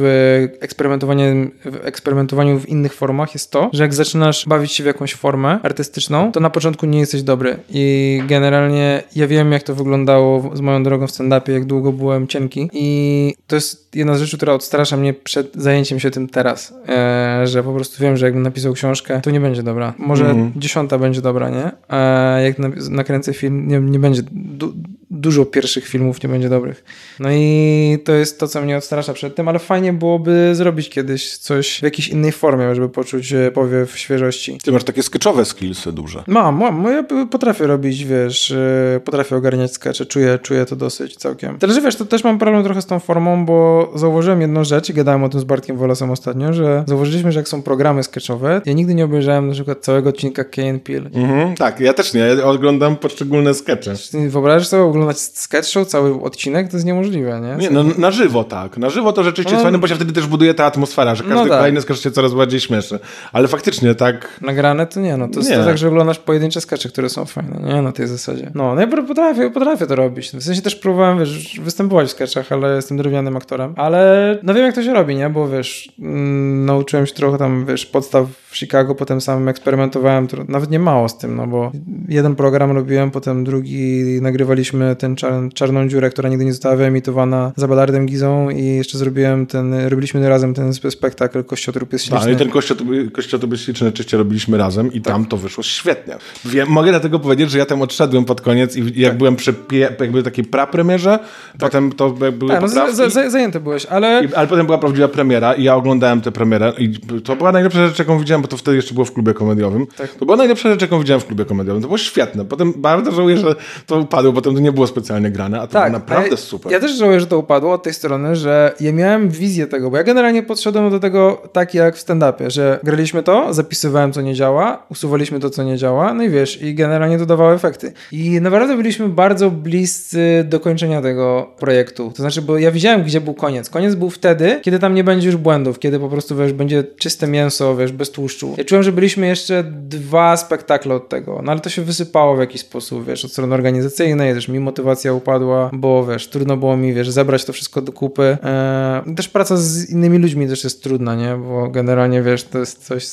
w 1.65 1.79
eksperymentowaniu 1.83 2.59
w 2.59 2.69
innych 2.69 2.93
formach 2.93 3.33
jest 3.33 3.51
to, 3.51 3.69
że 3.73 3.83
jak 3.83 3.93
zaczynasz 3.93 4.45
bawić 4.47 4.71
się 4.71 4.83
w 4.83 4.87
jakąś 4.87 5.15
formę 5.15 5.59
artystyczną, 5.63 6.31
to 6.31 6.39
na 6.39 6.49
początku 6.49 6.85
nie 6.85 6.99
jesteś 6.99 7.23
dobry 7.23 7.57
i 7.69 8.21
generalnie 8.27 9.03
ja 9.15 9.27
wiem, 9.27 9.51
jak 9.51 9.63
to 9.63 9.75
wyglądało 9.75 10.51
z 10.53 10.61
moją 10.61 10.83
drogą 10.83 11.07
w 11.07 11.11
stand-upie, 11.11 11.54
jak 11.55 11.65
długo 11.65 11.91
byłem 11.91 12.27
cienki 12.27 12.69
i 12.73 13.33
to 13.47 13.55
jest 13.55 13.95
jedna 13.95 14.15
z 14.15 14.19
rzeczy, 14.19 14.37
która 14.37 14.53
odstrasza 14.53 14.97
mnie 14.97 15.13
przed 15.13 15.55
zajęciem 15.55 15.99
się 15.99 16.11
tym 16.11 16.27
teraz, 16.27 16.73
e, 16.89 17.47
że 17.47 17.63
po 17.63 17.73
prostu 17.73 18.03
wiem, 18.03 18.17
że 18.17 18.25
jakbym 18.25 18.43
napisał 18.43 18.73
książkę, 18.73 19.21
to 19.23 19.31
nie 19.31 19.39
będzie 19.39 19.63
dobra. 19.63 19.93
Może 19.97 20.25
Mhm. 20.29 20.51
dziesiąta 20.55 20.97
będzie 20.97 21.21
dobra, 21.21 21.49
nie? 21.49 21.71
A 21.87 21.99
jak 22.39 22.59
na, 22.59 22.69
nakręcę 22.89 23.33
film, 23.33 23.67
nie, 23.67 23.79
nie 23.79 23.99
będzie, 23.99 24.21
du, 24.31 24.73
dużo 25.15 25.45
pierwszych 25.45 25.87
filmów 25.87 26.23
nie 26.23 26.29
będzie 26.29 26.49
dobrych. 26.49 26.83
No 27.19 27.29
i 27.31 27.97
to 28.05 28.13
jest 28.13 28.39
to, 28.39 28.47
co 28.47 28.61
mnie 28.61 28.77
odstrasza 28.77 29.13
przed 29.13 29.35
tym, 29.35 29.47
ale 29.47 29.59
fajnie 29.59 29.93
byłoby 29.93 30.55
zrobić 30.55 30.89
kiedyś 30.89 31.37
coś 31.37 31.79
w 31.79 31.83
jakiejś 31.83 32.07
innej 32.07 32.31
formie, 32.31 32.75
żeby 32.75 32.89
poczuć 32.89 33.33
powiew 33.53 33.97
świeżości. 33.97 34.57
Ty 34.63 34.71
masz 34.71 34.83
takie 34.83 35.03
sketchowe 35.03 35.45
skillsy 35.45 35.91
duże. 35.91 36.23
Mam, 36.27 36.57
mam, 36.57 36.83
ja 36.83 37.03
potrafię 37.31 37.67
robić, 37.67 38.05
wiesz, 38.05 38.49
yy, 38.93 38.99
potrafię 38.99 39.35
ogarniać 39.35 39.73
skecze, 39.73 40.05
czuję, 40.05 40.39
czuję 40.41 40.65
to 40.65 40.75
dosyć 40.75 41.15
całkiem. 41.15 41.59
Tyle, 41.59 41.73
że 41.73 41.81
wiesz, 41.81 41.95
to 41.95 42.05
też 42.05 42.23
mam 42.23 42.39
problem 42.39 42.63
trochę 42.63 42.81
z 42.81 42.85
tą 42.85 42.99
formą, 42.99 43.45
bo 43.45 43.91
zauważyłem 43.95 44.41
jedną 44.41 44.63
rzecz 44.63 44.89
i 44.89 44.93
gadałem 44.93 45.23
o 45.23 45.29
tym 45.29 45.39
z 45.39 45.43
Bartkiem 45.43 45.77
Wolasem 45.77 46.11
ostatnio, 46.11 46.53
że 46.53 46.83
zauważyliśmy, 46.87 47.31
że 47.31 47.39
jak 47.39 47.47
są 47.47 47.61
programy 47.61 48.03
sketchowe, 48.03 48.61
ja 48.65 48.73
nigdy 48.73 48.95
nie 48.95 49.05
obejrzałem 49.05 49.47
na 49.47 49.53
przykład 49.53 49.79
całego 49.79 50.09
odcinka 50.09 50.43
Peele. 50.83 51.09
Mhm, 51.13 51.55
tak, 51.55 51.79
ja 51.79 51.93
też 51.93 52.13
nie, 52.13 52.19
ja 52.21 52.43
oglądam 52.43 52.95
poszczególne 52.95 53.53
skecze. 53.53 53.93
Wyobrażasz 54.27 54.67
sobie 54.67 54.83
oglądać 55.05 55.21
sketch 55.21 55.67
show, 55.69 55.87
cały 55.87 56.21
odcinek? 56.21 56.67
To 56.69 56.77
jest 56.77 56.85
niemożliwe, 56.85 57.41
nie? 57.41 57.55
Nie, 57.55 57.69
no, 57.69 57.83
na 57.97 58.11
żywo 58.11 58.43
tak. 58.43 58.77
Na 58.77 58.89
żywo 58.89 59.13
to 59.13 59.23
rzeczywiście 59.23 59.51
No. 59.51 59.57
jest 59.57 59.63
fajne, 59.63 59.77
bo 59.77 59.87
się 59.87 59.95
wtedy 59.95 60.13
też 60.13 60.27
buduje 60.27 60.53
ta 60.53 60.65
atmosfera, 60.65 61.15
że 61.15 61.23
każdy 61.23 61.35
No 61.35 61.41
tak. 61.41 61.51
kolejny 61.57 61.81
sketch 61.81 62.01
się 62.01 62.11
coraz 62.11 62.33
bardziej 62.33 62.59
śmieszny. 62.59 62.99
Ale 63.33 63.47
faktycznie 63.47 63.95
tak... 63.95 64.39
Nagrane 64.41 64.87
to 64.87 64.99
nie, 64.99 65.17
no 65.17 65.27
to 65.27 65.39
jest 65.39 65.51
Nie. 65.51 65.57
tak, 65.57 65.77
że 65.77 65.87
oglądasz 65.87 66.19
pojedyncze 66.19 66.61
skecze, 66.61 66.89
które 66.89 67.09
są 67.09 67.25
fajne, 67.25 67.73
nie? 67.73 67.81
Na 67.81 67.91
tej 67.91 68.07
zasadzie. 68.07 68.51
No, 68.55 68.75
no 68.75 68.81
ja 68.81 68.87
potrafię, 68.87 69.51
potrafię 69.51 69.87
to 69.87 69.95
robić. 69.95 70.31
W 70.31 70.43
sensie 70.43 70.61
też 70.61 70.75
próbowałem, 70.75 71.19
wiesz, 71.19 71.59
występować 71.63 72.07
w 72.07 72.11
skeczach, 72.11 72.51
ale 72.51 72.75
jestem 72.75 72.97
drewnianym 72.97 73.37
aktorem. 73.37 73.73
Ale 73.77 74.37
no 74.43 74.53
wiem, 74.53 74.65
jak 74.65 74.75
to 74.75 74.83
się 74.83 74.93
robi, 74.93 75.15
nie? 75.15 75.29
Bo 75.29 75.47
wiesz, 75.47 75.91
mm, 75.99 76.65
nauczyłem 76.65 77.05
się 77.05 77.13
trochę 77.13 77.37
tam, 77.37 77.65
wiesz, 77.65 77.85
podstaw 77.85 78.27
w 78.49 78.57
Chicago, 78.57 78.95
potem 78.95 79.21
sam 79.21 79.47
eksperymentowałem, 79.47 80.27
nawet 80.47 80.71
nie 80.71 80.79
mało 80.79 81.09
z 81.09 81.17
tym, 81.17 81.35
no 81.35 81.47
bo 81.47 81.71
jeden 82.09 82.35
program 82.35 82.71
robiłem, 82.71 83.11
potem 83.11 83.43
drugi 83.43 84.03
nagrywaliśmy 84.21 84.84
ten 84.97 85.15
czar 85.15 85.33
czarną 85.53 85.87
dziurę, 85.87 86.09
która 86.09 86.29
nigdy 86.29 86.45
nie 86.45 86.51
została 86.53 86.75
wyemitowana 86.75 87.51
za 87.55 87.67
Ballardem 87.67 88.05
Gizą 88.05 88.49
i 88.49 88.65
jeszcze 88.65 88.97
zrobiłem 88.97 89.45
ten, 89.45 89.87
robiliśmy 89.87 90.29
razem 90.29 90.53
ten 90.53 90.69
spe- 90.71 90.91
spektakl 90.91 91.43
Kościotrup 91.43 91.93
jest 91.93 92.09
Tak, 92.09 92.19
śliczny. 92.19 92.33
i 92.33 92.35
ten 92.35 92.49
kościotrup, 92.49 92.89
kościotrup 93.13 93.57
śliczny 93.57 93.87
oczywiście 93.87 94.17
robiliśmy 94.17 94.57
razem 94.57 94.93
i 94.93 95.01
Tak. 95.01 95.13
tam 95.13 95.25
to 95.25 95.37
wyszło 95.37 95.63
świetnie. 95.63 96.15
Wiem, 96.45 96.69
mogę 96.69 96.89
dlatego 96.91 97.19
powiedzieć, 97.19 97.51
że 97.51 97.57
ja 97.57 97.65
tam 97.65 97.81
odszedłem 97.81 98.25
pod 98.25 98.41
koniec 98.41 98.75
i 98.77 99.01
jak 99.01 99.17
byłem 99.17 99.35
przy 99.35 99.53
jakby 99.99 100.23
takiej 100.23 100.45
prapremierze, 100.45 101.19
potem 101.59 101.91
to 101.91 102.09
były 102.09 102.31
Tak, 102.31 102.61
no, 102.61 102.67
poprawki. 102.67 102.95
za, 102.95 103.09
za, 103.09 103.29
zajęty 103.29 103.59
byłeś, 103.59 103.85
ale 103.85 104.23
I, 104.25 104.33
ale 104.35 104.47
potem 104.47 104.65
była 104.65 104.77
prawdziwa 104.77 105.07
premiera 105.07 105.53
i 105.53 105.63
ja 105.63 105.75
oglądałem 105.75 106.21
tę 106.21 106.31
premierę 106.31 106.73
i 106.77 106.99
to 107.23 107.35
była 107.35 107.51
najlepsza 107.51 107.87
rzecz, 107.87 107.99
jaką 107.99 108.19
widziałem, 108.19 108.41
bo 108.41 108.47
to 108.47 108.57
wtedy 108.57 108.77
jeszcze 108.77 108.93
było 108.93 109.05
w 109.05 109.13
klubie 109.13 109.33
komediowym. 109.33 109.87
Tak. 109.97 110.09
To 110.13 110.25
była 110.25 110.37
najlepsza 110.37 110.69
rzecz, 110.69 110.81
jaką 110.81 110.99
widziałem 110.99 111.21
w 111.21 111.25
klubie 111.25 111.45
komediowym. 111.45 111.81
To 111.81 111.87
było 111.87 111.97
świetne. 111.97 112.45
Potem 112.45 112.73
bardzo 112.77 113.11
żałuję, 113.11 113.37
że 113.37 113.55
to 113.85 113.99
upadło, 113.99 114.33
potem 114.33 114.53
to 114.55 114.59
nie 114.59 114.71
było 114.75 114.87
specjalnie 114.87 115.31
grane, 115.31 115.61
a 115.61 115.67
to 115.67 115.73
tak, 115.73 115.91
było 115.91 115.99
naprawdę 115.99 116.27
ale 116.27 116.37
super. 116.37 116.71
Ja 116.71 116.79
też 116.79 116.91
żałuję, 116.91 117.19
że 117.19 117.27
to 117.27 117.39
upadło 117.39 117.73
od 117.73 117.83
tej 117.83 117.93
strony, 117.93 118.35
że 118.35 118.73
ja 118.79 118.93
miałem 118.93 119.29
wizję 119.29 119.67
tego, 119.67 119.91
bo 119.91 119.97
ja 119.97 120.03
generalnie 120.03 120.43
podszedłem 120.43 120.89
do 120.89 120.99
tego 120.99 121.41
tak 121.53 121.73
jak 121.73 121.95
w 121.95 122.05
stand-upie, 122.05 122.49
że 122.49 122.79
graliśmy 122.83 123.23
to, 123.23 123.53
zapisywałem 123.53 124.13
co 124.13 124.21
nie 124.21 124.33
działa, 124.33 124.85
usuwaliśmy 124.89 125.39
to 125.39 125.49
co 125.49 125.63
nie 125.63 125.77
działa, 125.77 126.13
no 126.13 126.23
i 126.23 126.29
wiesz, 126.29 126.61
i 126.61 126.75
generalnie 126.75 127.17
to 127.17 127.25
dawało 127.25 127.53
efekty. 127.53 127.93
I 128.11 128.41
naprawdę 128.41 128.77
byliśmy 128.77 129.09
bardzo 129.09 129.51
bliscy 129.51 130.45
dokończenia 130.49 131.01
tego 131.01 131.49
projektu. 131.59 132.11
To 132.15 132.21
znaczy, 132.21 132.41
bo 132.41 132.57
ja 132.57 132.71
widziałem, 132.71 133.03
gdzie 133.03 133.21
był 133.21 133.33
koniec. 133.33 133.69
Koniec 133.69 133.95
był 133.95 134.09
wtedy, 134.09 134.59
kiedy 134.61 134.79
tam 134.79 134.95
nie 134.95 135.03
będzie 135.03 135.27
już 135.27 135.37
błędów, 135.37 135.79
kiedy 135.79 135.99
po 135.99 136.09
prostu, 136.09 136.35
wiesz, 136.35 136.53
będzie 136.53 136.83
czyste 136.83 137.27
mięso, 137.27 137.75
wiesz, 137.75 137.91
bez 137.91 138.11
tłuszczu. 138.11 138.55
Ja 138.57 138.63
czułem, 138.63 138.83
że 138.83 138.91
byliśmy 138.91 139.27
jeszcze 139.27 139.63
dwa 139.63 140.37
spektakle 140.37 140.95
od 140.95 141.09
tego, 141.09 141.41
no 141.43 141.51
ale 141.51 141.61
to 141.61 141.69
się 141.69 141.81
wysypało 141.81 142.35
w 142.35 142.39
jakiś 142.39 142.61
sposób, 142.61 143.05
wiesz, 143.05 143.25
od 143.25 143.31
strony 143.31 143.53
organizacyjnej, 143.53 144.33
też 144.33 144.47
mi 144.47 144.59
motywacja 144.65 145.13
upadła, 145.13 145.69
bo 145.73 146.05
wiesz, 146.05 146.27
trudno 146.29 146.57
było 146.57 146.77
mi, 146.77 146.93
wiesz, 146.93 147.09
zebrać 147.09 147.45
to 147.45 147.53
wszystko 147.53 147.81
do 147.81 147.91
kupy. 147.91 148.37
Eee, 148.43 149.15
też 149.15 149.29
praca 149.29 149.57
z 149.57 149.89
innymi 149.89 150.17
ludźmi 150.17 150.47
też 150.47 150.63
jest 150.63 150.83
trudna, 150.83 151.15
nie? 151.15 151.35
Bo 151.49 151.67
generalnie, 151.67 152.21
wiesz, 152.21 152.43
to 152.43 152.59
jest 152.59 152.85
coś... 152.85 153.07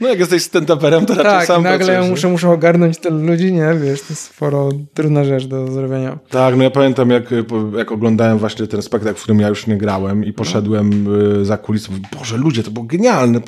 No 0.00 0.08
jak 0.08 0.18
jesteś 0.18 0.42
stand-uperem, 0.42 1.04
to 1.04 1.14
raczej 1.14 1.24
Tak, 1.32 1.46
sam 1.46 1.62
nagle 1.62 1.86
pracujesz, 1.86 2.10
muszę, 2.10 2.28
muszę 2.28 2.50
ogarnąć 2.50 2.98
tylu 2.98 3.18
ludzi, 3.26 3.52
nie? 3.52 3.74
Wiesz, 3.74 4.00
to 4.00 4.06
jest 4.10 4.22
sporo, 4.22 4.68
trudna 4.94 5.24
rzecz 5.24 5.46
do 5.46 5.66
zrobienia. 5.72 6.18
Tak, 6.30 6.56
no 6.56 6.64
ja 6.64 6.70
pamiętam, 6.70 7.10
jak, 7.10 7.32
y, 7.32 7.44
jak 7.76 7.92
oglądałem 7.92 8.38
właśnie 8.38 8.66
ten 8.66 8.82
spektakl, 8.82 9.18
w 9.18 9.22
którym 9.22 9.40
ja 9.40 9.48
już 9.48 9.66
nie 9.66 9.76
grałem 9.76 10.24
i 10.24 10.32
poszedłem 10.32 11.14
y, 11.40 11.44
za 11.44 11.56
kulisy. 11.56 11.88
Boże, 12.18 12.36
ludzie, 12.36 12.62
to 12.62 12.70
było 12.70 12.84
genialne. 12.86 13.40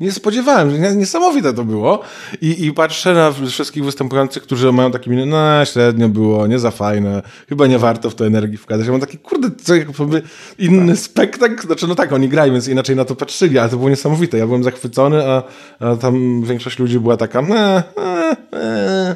Nie 0.00 0.12
spodziewałem 0.12 0.70
się, 0.70 0.78
nie- 0.78 0.94
niesamowite 0.96 1.52
to 1.54 1.64
było. 1.64 2.00
I, 2.40 2.66
I 2.66 2.72
patrzę 2.72 3.14
na 3.14 3.32
wszystkich 3.48 3.84
występujących, 3.84 4.42
którzy 4.42 4.72
mają 4.72 4.90
takie 4.90 5.10
miny, 5.10 5.26
no 5.26 5.64
średnio 5.64 6.08
było, 6.08 6.46
nie 6.46 6.58
za 6.58 6.70
fajne, 6.72 7.22
chyba 7.48 7.66
nie 7.66 7.78
warto 7.78 8.10
w 8.10 8.14
to 8.14 8.26
energii 8.26 8.58
wkładać. 8.58 8.86
Ja 8.86 8.92
mam 8.92 9.00
taki, 9.00 9.18
kurde, 9.18 9.50
co 9.64 9.74
jakby 9.74 10.22
inny 10.58 10.96
spektakl, 10.96 11.66
znaczy 11.66 11.86
no 11.86 11.94
tak, 11.94 12.12
oni 12.12 12.28
grają, 12.28 12.52
więc 12.52 12.68
inaczej 12.68 12.96
na 12.96 13.04
to 13.04 13.14
patrzyli, 13.14 13.58
ale 13.58 13.68
to 13.68 13.76
było 13.76 13.90
niesamowite. 13.90 14.38
Ja 14.38 14.46
byłem 14.46 14.64
zachwycony, 14.64 15.24
a, 15.26 15.42
a 15.80 15.96
tam 15.96 16.42
większość 16.42 16.78
ludzi 16.78 17.00
była 17.00 17.16
taka. 17.16 17.42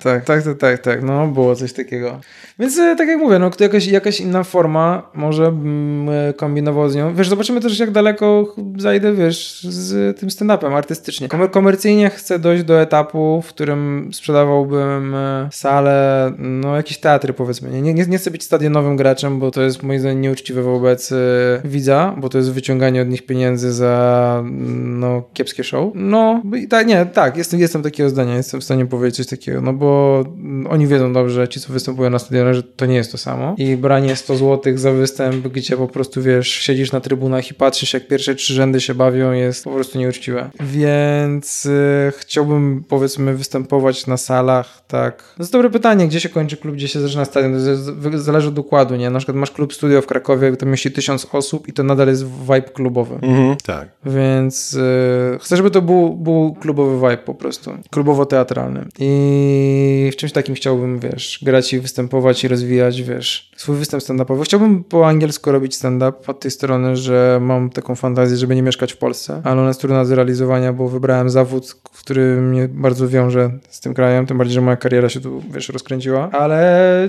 Tak, 0.02 0.24
tak, 0.24 0.42
tak, 0.42 0.58
tak, 0.58 0.78
tak, 0.78 1.02
no 1.02 1.26
było 1.28 1.56
coś 1.56 1.72
takiego. 1.72 2.20
Więc 2.58 2.78
e, 2.78 2.96
tak 2.96 3.08
jak 3.08 3.18
mówię, 3.18 3.38
no 3.38 3.50
jakaś, 3.60 3.86
jakaś 3.86 4.20
inna 4.20 4.44
forma, 4.44 5.10
może 5.14 5.52
bym 5.52 6.08
e, 6.08 6.32
kombinował 6.32 6.88
z 6.88 6.94
nią. 6.94 7.14
Wiesz, 7.14 7.28
zobaczymy 7.28 7.60
też 7.60 7.78
jak 7.78 7.90
daleko 7.90 8.54
zajdę, 8.78 9.14
wiesz, 9.14 9.60
z 9.62 10.18
tym 10.20 10.28
stand-upem 10.28 10.72
artystycznie. 10.72 11.28
Komer 11.28 11.50
komercyjnie 11.50 12.10
chcę 12.10 12.38
dojść 12.38 12.64
do 12.64 12.80
etapu, 12.80 13.42
w 13.42 13.48
którym 13.48 14.10
sprzedawałbym 14.12 15.14
e, 15.14 15.48
salę, 15.52 16.32
no 16.38 16.76
jakieś 16.76 16.98
teatry 16.98 17.32
powiedzmy. 17.32 17.45
Nie, 17.62 17.94
nie, 17.94 18.06
nie 18.06 18.18
chcę 18.18 18.30
być 18.30 18.42
stadionowym 18.42 18.96
graczem, 18.96 19.38
bo 19.38 19.50
to 19.50 19.62
jest 19.62 19.82
moim 19.82 20.00
zdaniem 20.00 20.20
nieuczciwe 20.20 20.62
wobec 20.62 21.12
e, 21.12 21.16
widza, 21.64 22.14
bo 22.18 22.28
to 22.28 22.38
jest 22.38 22.52
wyciąganie 22.52 23.02
od 23.02 23.08
nich 23.08 23.26
pieniędzy 23.26 23.72
za 23.72 24.36
mm, 24.40 25.00
no 25.00 25.22
kiepskie 25.34 25.64
show. 25.64 25.92
No, 25.94 26.42
tak, 26.70 26.86
nie, 26.86 27.06
tak, 27.06 27.36
jestem, 27.36 27.60
jestem 27.60 27.82
takiego 27.82 28.08
zdania, 28.10 28.36
jestem 28.36 28.60
w 28.60 28.64
stanie 28.64 28.86
powiedzieć 28.86 29.16
coś 29.16 29.26
takiego, 29.26 29.60
no 29.60 29.72
bo 29.72 30.24
mm, 30.26 30.66
oni 30.66 30.86
wiedzą 30.86 31.12
dobrze, 31.12 31.48
ci 31.48 31.60
co 31.60 31.72
występują 31.72 32.10
na 32.10 32.18
stadionach, 32.18 32.54
że 32.54 32.62
to 32.62 32.86
nie 32.86 32.96
jest 32.96 33.12
to 33.12 33.18
samo. 33.18 33.54
I 33.58 33.76
branie 33.76 34.16
100 34.16 34.36
zł 34.36 34.78
za 34.78 34.92
występ, 34.92 35.48
gdzie 35.48 35.76
po 35.76 35.88
prostu 35.88 36.22
wiesz, 36.22 36.48
siedzisz 36.48 36.92
na 36.92 37.00
trybunach 37.00 37.50
i 37.50 37.54
patrzysz, 37.54 37.94
jak 37.94 38.08
pierwsze 38.08 38.34
trzy 38.34 38.54
rzędy 38.54 38.80
się 38.80 38.94
bawią, 38.94 39.32
jest 39.32 39.64
po 39.64 39.70
prostu 39.70 39.98
nieuczciwe. 39.98 40.50
Więc 40.60 41.66
y, 41.66 42.12
chciałbym 42.18 42.84
powiedzmy 42.88 43.34
występować 43.34 44.06
na 44.06 44.16
salach, 44.16 44.82
tak. 44.88 45.22
To 45.22 45.42
jest 45.42 45.52
dobre 45.52 45.70
pytanie, 45.70 46.08
gdzie 46.08 46.20
się 46.20 46.28
kończy 46.28 46.56
klub, 46.56 46.74
gdzie 46.74 46.88
się 46.88 47.00
zaczyna 47.00 47.24
jest- 47.40 48.24
zależy 48.24 48.48
od 48.48 48.58
układu, 48.58 48.96
nie? 48.96 49.10
Na 49.10 49.18
przykład 49.18 49.36
masz 49.36 49.50
klub 49.50 49.74
studio 49.74 50.02
w 50.02 50.06
Krakowie, 50.06 50.56
to 50.56 50.66
mieści 50.66 50.90
tysiąc 50.92 51.26
osób 51.32 51.68
i 51.68 51.72
to 51.72 51.82
nadal 51.82 52.08
jest 52.08 52.24
vibe 52.26 52.62
klubowy. 52.62 53.14
Mhm, 53.14 53.56
tak. 53.64 53.88
Więc 54.06 54.74
y, 54.74 55.38
chcę, 55.40 55.56
żeby 55.56 55.70
to 55.70 55.82
był, 55.82 56.14
był 56.14 56.54
klubowy 56.60 56.96
vibe 57.08 57.22
po 57.24 57.34
prostu. 57.34 57.70
Klubowo-teatralny. 57.90 58.84
I 58.98 60.10
w 60.12 60.16
czymś 60.16 60.32
takim 60.32 60.54
chciałbym, 60.54 60.98
wiesz, 60.98 61.38
grać 61.42 61.72
i 61.72 61.80
występować 61.80 62.44
i 62.44 62.48
rozwijać, 62.48 63.02
wiesz, 63.02 63.50
swój 63.56 63.76
występ 63.76 64.02
stand-upowy. 64.02 64.44
Chciałbym 64.44 64.84
po 64.84 65.08
angielsku 65.08 65.52
robić 65.52 65.74
stand-up 65.74 66.12
od 66.26 66.40
tej 66.40 66.50
strony, 66.50 66.96
że 66.96 67.38
mam 67.42 67.70
taką 67.70 67.94
fantazję, 67.94 68.36
żeby 68.36 68.54
nie 68.56 68.62
mieszkać 68.62 68.92
w 68.92 68.96
Polsce, 68.96 69.40
ale 69.44 69.60
ona 69.60 69.68
jest 69.68 69.80
trudna 69.80 69.98
do 69.98 70.04
zrealizowania, 70.04 70.72
bo 70.72 70.88
wybrałem 70.88 71.30
zawód, 71.30 71.74
który 72.00 72.40
mnie 72.40 72.68
bardzo 72.68 73.08
wiąże 73.08 73.50
z 73.68 73.80
tym 73.80 73.94
krajem, 73.94 74.26
tym 74.26 74.38
bardziej, 74.38 74.54
że 74.54 74.60
moja 74.60 74.76
kariera 74.76 75.08
się 75.08 75.20
tu, 75.20 75.42
wiesz, 75.54 75.68
rozkręciła. 75.68 76.30
Ale 76.30 77.08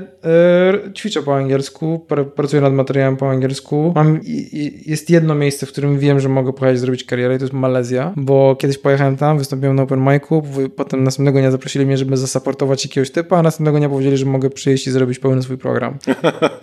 ćwiczę 0.93 1.23
po 1.23 1.35
angielsku, 1.35 2.05
pr 2.07 2.33
pracuję 2.33 2.61
nad 2.61 2.73
materiałem 2.73 3.17
po 3.17 3.29
angielsku. 3.29 3.91
Mam, 3.95 4.19
jest 4.85 5.09
jedno 5.09 5.35
miejsce, 5.35 5.65
w 5.65 5.71
którym 5.71 5.99
wiem, 5.99 6.19
że 6.19 6.29
mogę 6.29 6.53
pojechać 6.53 6.79
zrobić 6.79 7.03
karierę 7.03 7.35
i 7.35 7.37
to 7.37 7.43
jest 7.43 7.53
Malezja, 7.53 8.13
bo 8.15 8.55
kiedyś 8.55 8.77
pojechałem 8.77 9.17
tam, 9.17 9.37
wystąpiłem 9.37 9.75
na 9.75 9.83
open 9.83 9.99
micu, 9.99 10.43
potem 10.75 11.03
następnego 11.03 11.39
dnia 11.39 11.51
zaprosili 11.51 11.85
mnie, 11.85 11.97
żeby 11.97 12.17
zasaportować 12.17 12.85
jakiegoś 12.85 13.11
typa, 13.11 13.37
a 13.37 13.41
następnego 13.41 13.77
dnia 13.77 13.89
powiedzieli, 13.89 14.17
że 14.17 14.25
mogę 14.25 14.49
przyjść 14.49 14.87
i 14.87 14.91
zrobić 14.91 15.19
pełny 15.19 15.43
swój 15.43 15.57
program. 15.57 15.97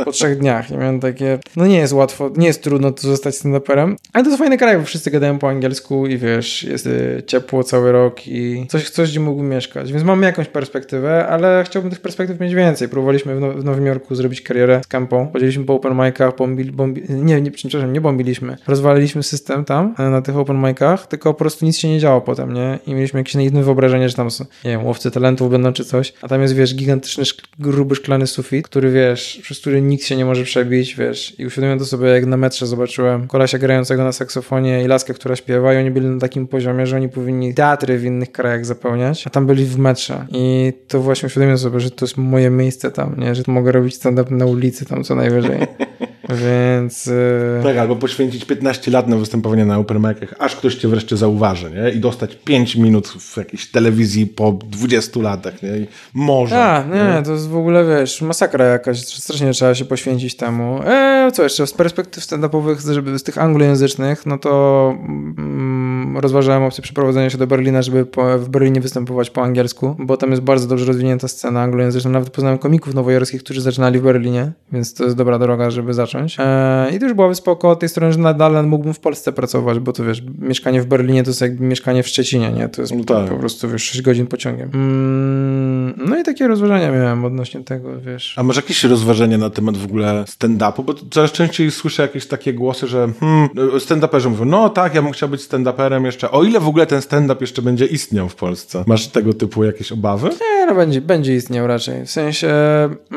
Po 0.05 0.13
trzech 0.13 0.39
dniach. 0.39 0.71
I 0.71 0.77
miałem 0.77 1.01
takie, 1.01 1.39
no 1.57 1.67
nie 1.67 1.79
jest 1.79 1.93
łatwo, 1.93 2.31
nie 2.37 2.47
jest 2.47 2.63
trudno 2.63 2.93
tu 2.93 3.03
zostać 3.03 3.35
stand-uperem, 3.35 3.97
ale 4.13 4.25
to 4.25 4.31
jest 4.31 4.39
fajny 4.39 4.59
kraj, 4.59 4.79
bo 4.79 4.85
wszyscy 4.85 5.11
gadają 5.11 5.39
po 5.39 5.49
angielsku 5.49 6.07
i 6.07 6.19
wiesz, 6.19 6.63
jest 6.63 6.87
y, 6.87 7.23
ciepło 7.27 7.65
cały 7.65 7.93
rok 7.93 8.29
i 8.29 8.67
coś, 8.69 8.91
coś 8.91 9.11
gdzie 9.11 9.21
mógłbym 9.21 9.49
mieszkać, 9.49 9.93
więc 9.93 10.05
mamy 10.05 10.27
jakąś 10.27 10.49
perspektywę, 10.49 11.27
ale 11.27 11.65
chciałbym 11.67 11.91
tych 11.91 12.01
perspektyw 12.01 12.41
mieć 12.41 12.55
więcej. 12.55 12.89
Próbowaliśmy 12.89 13.35
w, 13.37 13.41
Now- 13.41 13.54
w 13.55 13.65
Nowym 13.65 13.87
Jorku 13.87 14.15
zrobić 14.15 14.41
karierę 14.41 14.81
z 14.85 14.87
Campą, 14.87 15.31
chodziliśmy 15.33 15.65
po 15.65 15.75
open 15.75 15.95
micach, 15.95 16.37
bombi, 16.37 16.65
bombi, 16.65 17.03
nie, 17.09 17.41
nie, 17.41 17.51
przepraszam, 17.51 17.93
nie 17.93 18.01
bombiliśmy, 18.01 18.57
rozwaliliśmy 18.67 19.23
system 19.23 19.65
tam 19.65 19.95
e, 19.99 20.11
na 20.11 20.23
tych 20.23 20.37
open 20.37 20.57
micach, 20.57 21.07
tylko 21.07 21.35
po 21.35 21.39
prostu 21.39 21.65
nic 21.65 21.77
się 21.77 21.89
nie 21.89 21.99
działo 21.99 22.21
potem, 22.21 22.53
nie? 22.53 22.79
I 22.87 22.95
mieliśmy 22.95 23.21
jakieś 23.21 23.35
naiwne 23.35 23.63
wyobrażenie, 23.63 24.09
że 24.09 24.15
tam 24.15 24.31
są, 24.31 24.45
nie 24.65 24.71
wiem, 24.71 24.87
łowcy 24.87 25.11
talentów 25.11 25.51
będą 25.51 25.73
czy 25.73 25.85
coś, 25.85 26.13
a 26.23 26.29
tam 26.29 26.43
jest, 26.43 26.55
wiesz, 26.55 26.75
gigantyczny, 26.75 27.25
gruby 27.59 27.95
szklany 27.95 28.27
sufit, 28.27 28.69
który, 28.69 28.91
wiesz, 28.91 29.41
przez 29.43 29.61
który 29.61 29.83
nikt 29.83 30.05
się 30.05 30.17
nie 30.17 30.25
może 30.25 30.45
przebić, 30.45 30.95
wiesz, 30.95 31.41
i 31.41 31.47
uświadomiłem 31.47 31.79
to 31.79 31.85
sobie, 31.85 32.09
jak 32.09 32.27
na 32.27 32.37
metrze 32.37 32.67
zobaczyłem 32.67 33.29
kolesia 33.29 33.59
grającego 33.59 34.05
na 34.05 34.13
saksofonie 34.13 34.85
i 34.85 34.87
laskę, 34.87 35.15
która 35.15 35.37
śpiewa 35.37 35.75
i 35.75 35.77
oni 35.77 35.91
byli 35.91 36.07
na 36.07 36.21
takim 36.21 36.47
poziomie, 36.47 36.87
że 36.87 36.97
oni 36.97 37.09
powinni 37.09 37.55
teatry 37.55 37.99
w 37.99 38.05
innych 38.05 38.33
krajach 38.33 38.67
zapełniać, 38.67 39.27
a 39.27 39.31
tam 39.31 39.47
byli 39.47 39.65
w 39.65 39.79
metrze. 39.79 40.27
I 40.31 40.73
to 40.89 41.01
właśnie 41.01 41.27
uświadomiłem 41.27 41.59
sobie, 41.59 41.81
że 41.81 41.91
to 41.91 42.05
jest 42.05 42.17
moje 42.17 42.51
miejsce 42.51 42.91
tam, 42.91 43.15
nie, 43.19 43.34
że 43.35 43.43
mogę 43.47 43.72
robić 43.72 43.95
stand-up 43.95 44.35
na 44.35 44.47
ulicy 44.47 44.87
tam 44.87 45.05
co 45.05 45.14
najwyżej, 45.14 45.59
więc... 46.29 47.09
e, 47.09 47.62
Tak, 47.62 47.77
albo 47.77 47.97
poświęcić 47.97 48.45
15 48.45 48.91
lat 48.91 49.09
na 49.09 49.16
występowanie 49.16 49.64
na 49.64 49.79
open 49.79 49.97
micach, 49.99 50.35
aż 50.39 50.57
ktoś 50.57 50.75
cię 50.75 50.89
wreszcie 50.89 51.16
zauważy, 51.16 51.70
nie? 51.70 51.91
I 51.91 52.01
dostać 52.01 52.37
5 52.45 52.77
minut 52.77 53.09
w 53.09 53.37
jakiejś 53.37 53.70
telewizji 53.70 54.27
po 54.27 54.53
20 54.53 55.20
latach, 55.20 55.62
nie? 55.62 55.79
I 55.79 55.87
może. 56.14 56.64
A, 56.64 56.85
nie, 56.85 57.22
to 57.22 57.33
jest 57.33 57.49
w 57.49 57.57
ogóle, 57.57 57.85
wiesz, 57.85 58.22
masakra 58.22 58.64
jakaś, 58.64 59.07
strasznie 59.07 59.53
trzeba 59.53 59.75
się 59.75 59.85
poświęcić 59.85 60.37
temu. 60.37 60.81
E, 60.87 61.31
co 61.33 61.43
jeszcze, 61.43 61.66
z 61.66 61.72
perspektyw 61.72 62.25
stand-upowych, 62.25 62.93
żeby 62.93 63.18
z 63.18 63.22
tych 63.22 63.39
anglojęzycznych, 63.39 64.27
no 64.27 64.39
to 64.39 64.95
mm, 65.09 66.18
rozważałem 66.18 66.62
opcję 66.62 66.83
przeprowadzenia 66.83 67.31
się 67.31 67.39
do 67.39 67.47
Berlina, 67.47 67.83
żeby 67.83 68.07
po, 68.07 68.39
w 68.39 68.49
Berlinie 68.49 68.81
występować 68.81 69.31
po 69.31 69.43
angielsku, 69.43 69.97
bo 69.99 70.16
tam 70.16 70.31
jest 70.31 70.43
bardzo 70.43 70.66
dobrze 70.68 70.85
rozwinięta 70.87 71.29
scena 71.29 71.62
anglojęzyczna. 71.62 72.11
Nawet 72.11 72.31
poznałem 72.31 72.59
komików 72.59 72.95
nowojorskich, 72.95 73.43
którzy 73.43 73.61
zaczynali 73.61 73.99
w 73.99 74.03
Berlinie, 74.03 74.53
więc 74.72 74.95
to 74.95 75.05
jest 75.05 75.16
dobra 75.16 75.39
droga, 75.39 75.70
żeby 75.70 75.95
zacząć. 75.95 76.14
E, 76.39 76.91
I 76.95 76.99
to 76.99 77.05
już 77.05 77.15
byłaby 77.15 77.35
spoko 77.35 77.71
od 77.71 77.81
tej 77.81 77.89
strony, 77.89 78.12
że 78.12 78.19
nadal 78.19 78.67
mógłbym 78.67 78.95
w 78.95 79.01
Polsce 79.01 79.33
pracować, 79.33 79.79
bo 79.79 79.93
to 79.93 80.05
wiesz, 80.05 80.23
mieszkanie 80.39 80.83
w 80.83 80.87
Berlinie 80.87 81.23
to 81.23 81.31
jest 81.31 81.41
jakby 81.41 81.65
mieszkanie 81.65 82.03
w 82.03 82.09
Szczecinie, 82.09 82.53
nie? 82.53 82.69
To 82.69 82.83
jest 82.83 82.95
No 82.95 83.05
tak. 83.05 83.29
po 83.29 83.37
prostu, 83.37 83.69
wiesz, 83.69 83.83
6 83.83 84.03
godzin 84.03 84.27
pociągiem. 84.27 84.71
Mm, 84.75 85.95
no 86.09 86.19
i 86.19 86.23
takie 86.23 86.49
rozważania 86.49 86.91
miałem 86.93 87.25
odnośnie 87.25 87.65
tego, 87.65 88.01
wiesz. 88.01 88.35
A 88.39 88.43
masz 88.43 88.57
jakieś 88.57 88.85
rozważenia 88.85 89.39
na 89.39 89.51
temat 89.51 89.77
w 89.77 89.85
ogóle 89.85 90.25
stand-upu? 90.29 90.85
Bo 90.85 90.95
coraz 91.11 91.33
częściej 91.33 91.71
słyszę 91.71 92.03
jakieś 92.03 92.27
takie 92.27 92.55
głosy, 92.55 92.87
że 92.87 93.09
hmm, 93.21 93.49
stand-uperzy 93.79 94.31
mówią, 94.31 94.45
no 94.45 94.69
tak, 94.69 94.95
ja 94.95 95.03
bym 95.03 95.12
chciał 95.12 95.29
być 95.29 95.41
stand-uperem 95.41 96.05
jeszcze. 96.05 96.31
O 96.31 96.45
ile 96.45 96.61
w 96.61 96.69
ogóle 96.69 96.87
ten 96.87 97.03
stand-up 97.03 97.37
jeszcze 97.41 97.62
będzie 97.62 97.87
istniał 97.87 98.29
w 98.29 98.35
Polsce? 98.35 98.85
Masz 98.87 99.07
tego 99.07 99.33
typu 99.35 99.65
jakieś 99.65 99.93
obawy? 99.93 100.29
Nie, 100.29 100.67
no 100.67 100.75
będzie, 100.75 101.01
będzie 101.01 101.35
istniał 101.35 101.67
raczej. 101.67 102.07
W 102.07 102.11
sensie, 102.11 102.49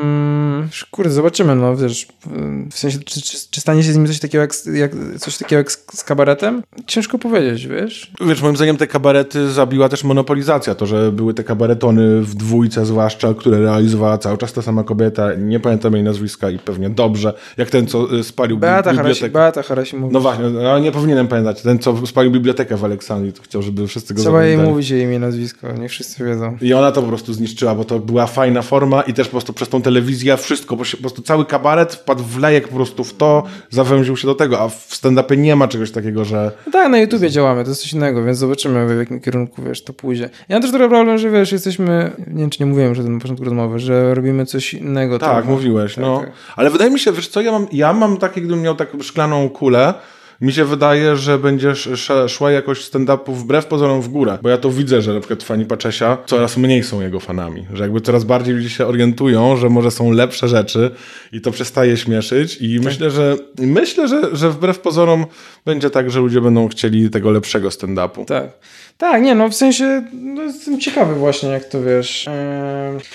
mm, 0.02 0.68
kurde, 0.90 1.10
zobaczymy, 1.10 1.54
no 1.54 1.76
wiesz, 1.76 2.08
w 2.70 2.78
sensie, 2.78 2.87
czy, 2.92 3.22
czy, 3.22 3.36
czy 3.50 3.60
stanie 3.60 3.82
się 3.82 3.92
z 3.92 3.96
nim 3.96 4.06
coś 4.06 4.18
takiego 4.18 4.42
jak, 4.42 4.54
z- 4.54 4.66
jak, 4.66 4.92
coś 5.18 5.38
takiego 5.38 5.58
jak 5.58 5.72
z, 5.72 5.84
z 5.94 6.04
kabaretem? 6.04 6.62
Ciężko 6.86 7.18
powiedzieć, 7.18 7.66
wiesz. 7.66 8.12
Wiesz, 8.20 8.42
moim 8.42 8.56
zdaniem 8.56 8.76
te 8.76 8.86
kabarety 8.86 9.50
zabiła 9.50 9.88
też 9.88 10.04
monopolizacja. 10.04 10.74
To, 10.74 10.86
że 10.86 11.12
były 11.12 11.34
te 11.34 11.44
kabaretony 11.44 12.20
w 12.20 12.34
dwójce 12.34 12.86
zwłaszcza, 12.86 13.34
które 13.34 13.60
realizowała 13.60 14.18
cały 14.18 14.38
czas 14.38 14.52
ta 14.52 14.62
sama 14.62 14.84
kobieta. 14.84 15.34
Nie 15.34 15.60
pamiętam 15.60 15.94
jej 15.94 16.02
nazwiska 16.02 16.50
i 16.50 16.58
pewnie 16.58 16.90
dobrze. 16.90 17.32
Jak 17.56 17.70
ten, 17.70 17.86
co 17.86 18.14
y, 18.18 18.24
spalił 18.24 18.58
Beata 18.58 18.82
Harasi, 18.90 18.98
bibliotekę. 18.98 19.30
Beata 19.32 19.62
Harasi 19.62 19.96
mówi. 19.96 20.12
No 20.14 20.20
właśnie, 20.20 20.44
no, 20.50 20.78
nie 20.78 20.92
powinienem 20.92 21.28
pamiętać. 21.28 21.62
Ten, 21.62 21.78
co 21.78 22.06
spalił 22.06 22.32
bibliotekę 22.32 22.76
w 22.76 22.84
Aleksandrii, 22.84 23.32
to 23.32 23.42
chciał, 23.42 23.62
żeby 23.62 23.86
wszyscy 23.86 24.14
go 24.14 24.22
Trzeba 24.22 24.44
jej 24.44 24.58
mówić 24.58 24.90
jej 24.90 25.02
imię 25.02 25.18
nazwisko, 25.18 25.72
niech 25.72 25.90
wszyscy 25.90 26.24
wiedzą. 26.24 26.56
I 26.60 26.74
ona 26.74 26.92
to 26.92 27.02
po 27.02 27.08
prostu 27.08 27.32
zniszczyła, 27.32 27.74
bo 27.74 27.84
to 27.84 27.98
była 27.98 28.26
fajna 28.26 28.62
forma 28.62 29.02
i 29.02 29.14
też 29.14 29.26
po 29.26 29.30
prostu 29.30 29.52
przez 29.52 29.68
tą 29.68 29.82
telewizję 29.82 30.36
wszystko, 30.36 30.76
po 30.76 30.84
prostu 31.00 31.22
cały 31.22 31.44
kabaret 31.44 31.94
wpadł 31.94 32.24
w 32.24 32.38
lejek 32.38 32.68
po 32.68 32.74
prostu 32.78 33.04
w 33.04 33.14
to, 33.14 33.42
zawęził 33.70 34.16
się 34.16 34.26
do 34.26 34.34
tego, 34.34 34.60
a 34.60 34.68
w 34.68 34.88
stand-upie 34.90 35.38
nie 35.38 35.56
ma 35.56 35.68
czegoś 35.68 35.90
takiego, 35.90 36.24
że 36.24 36.50
No 36.66 36.72
tak, 36.72 36.90
na 36.90 36.98
YouTubie 36.98 37.30
działamy, 37.30 37.64
to 37.64 37.70
jest 37.70 37.82
coś 37.82 37.92
innego, 37.92 38.24
więc 38.24 38.38
zobaczymy 38.38 38.94
w 38.94 38.98
jakim 38.98 39.20
kierunku, 39.20 39.62
wiesz, 39.62 39.84
to 39.84 39.92
pójdzie. 39.92 40.30
Ja 40.48 40.56
mam 40.56 40.62
też 40.62 40.70
trochę 40.70 40.88
problem, 40.88 41.18
że 41.18 41.30
wiesz, 41.30 41.52
jesteśmy, 41.52 42.10
nie 42.26 42.40
wiem, 42.40 42.50
czy 42.50 42.62
nie 42.62 42.66
mówiłem 42.66 42.88
już 42.90 42.98
o 42.98 43.02
tym 43.02 43.14
na 43.14 43.20
początku 43.20 43.44
rozmowy, 43.44 43.78
że 43.78 44.14
robimy 44.14 44.46
coś 44.46 44.74
innego. 44.74 45.18
tak, 45.18 45.30
trochę. 45.30 45.50
mówiłeś, 45.50 45.94
Tak, 45.94 46.02
no. 46.04 46.18
tak. 46.20 46.30
Ale 46.56 46.70
wydaje 46.70 46.90
mi 46.90 47.00
się, 47.00 47.12
wiesz 47.12 47.28
co, 47.28 47.40
ja 47.40 47.52
mam, 47.52 47.66
ja 47.72 47.92
mam 47.92 48.16
takie, 48.16 48.40
gdybym 48.40 48.62
miał 48.62 48.74
taką 48.74 49.02
szklaną 49.02 49.48
kulę, 49.48 49.94
mi 50.40 50.52
się 50.52 50.64
wydaje, 50.64 51.16
że 51.16 51.38
będzie 51.38 51.70
sz- 51.70 51.92
sz- 51.94 52.30
szła 52.30 52.50
jakość 52.50 52.92
stand-upu 52.92 53.32
wbrew 53.34 53.66
pozorom 53.66 54.02
w 54.02 54.08
górę, 54.08 54.38
bo 54.42 54.48
ja 54.48 54.58
to 54.58 54.70
widzę, 54.70 55.02
że 55.02 55.14
na 55.14 55.20
przykład 55.20 55.42
fani 55.42 55.64
Paczesia 55.64 56.18
coraz 56.26 56.56
mniej 56.56 56.82
są 56.84 57.00
jego 57.00 57.20
fanami, 57.20 57.66
że 57.72 57.82
jakby 57.82 58.00
coraz 58.00 58.24
bardziej 58.24 58.54
ludzie 58.54 58.70
się 58.70 58.86
orientują, 58.86 59.56
że 59.56 59.68
może 59.68 59.90
są 59.90 60.10
lepsze 60.10 60.48
rzeczy 60.48 60.90
i 61.32 61.40
to 61.40 61.50
przestaje 61.50 61.96
śmieszyć 61.96 62.52
Tak. 62.58 62.62
i 62.68 62.80
myślę, 62.80 63.10
że 63.10 63.36
myślę, 63.58 64.08
że, 64.08 64.36
że 64.36 64.50
wbrew 64.50 64.78
pozorom 64.80 65.26
będzie 65.64 65.90
tak, 65.90 66.10
że 66.10 66.20
ludzie 66.20 66.40
będą 66.40 66.68
chcieli 66.68 67.10
tego 67.10 67.30
lepszego 67.30 67.68
stand-upu. 67.68 68.24
Tak. 68.24 68.48
Tak, 68.98 69.22
nie, 69.22 69.34
no 69.34 69.48
w 69.48 69.54
sensie 69.54 70.02
no, 70.12 70.42
jestem 70.42 70.80
ciekawy 70.80 71.14
właśnie, 71.14 71.48
jak 71.48 71.64
to 71.64 71.82
wiesz. 71.82 72.26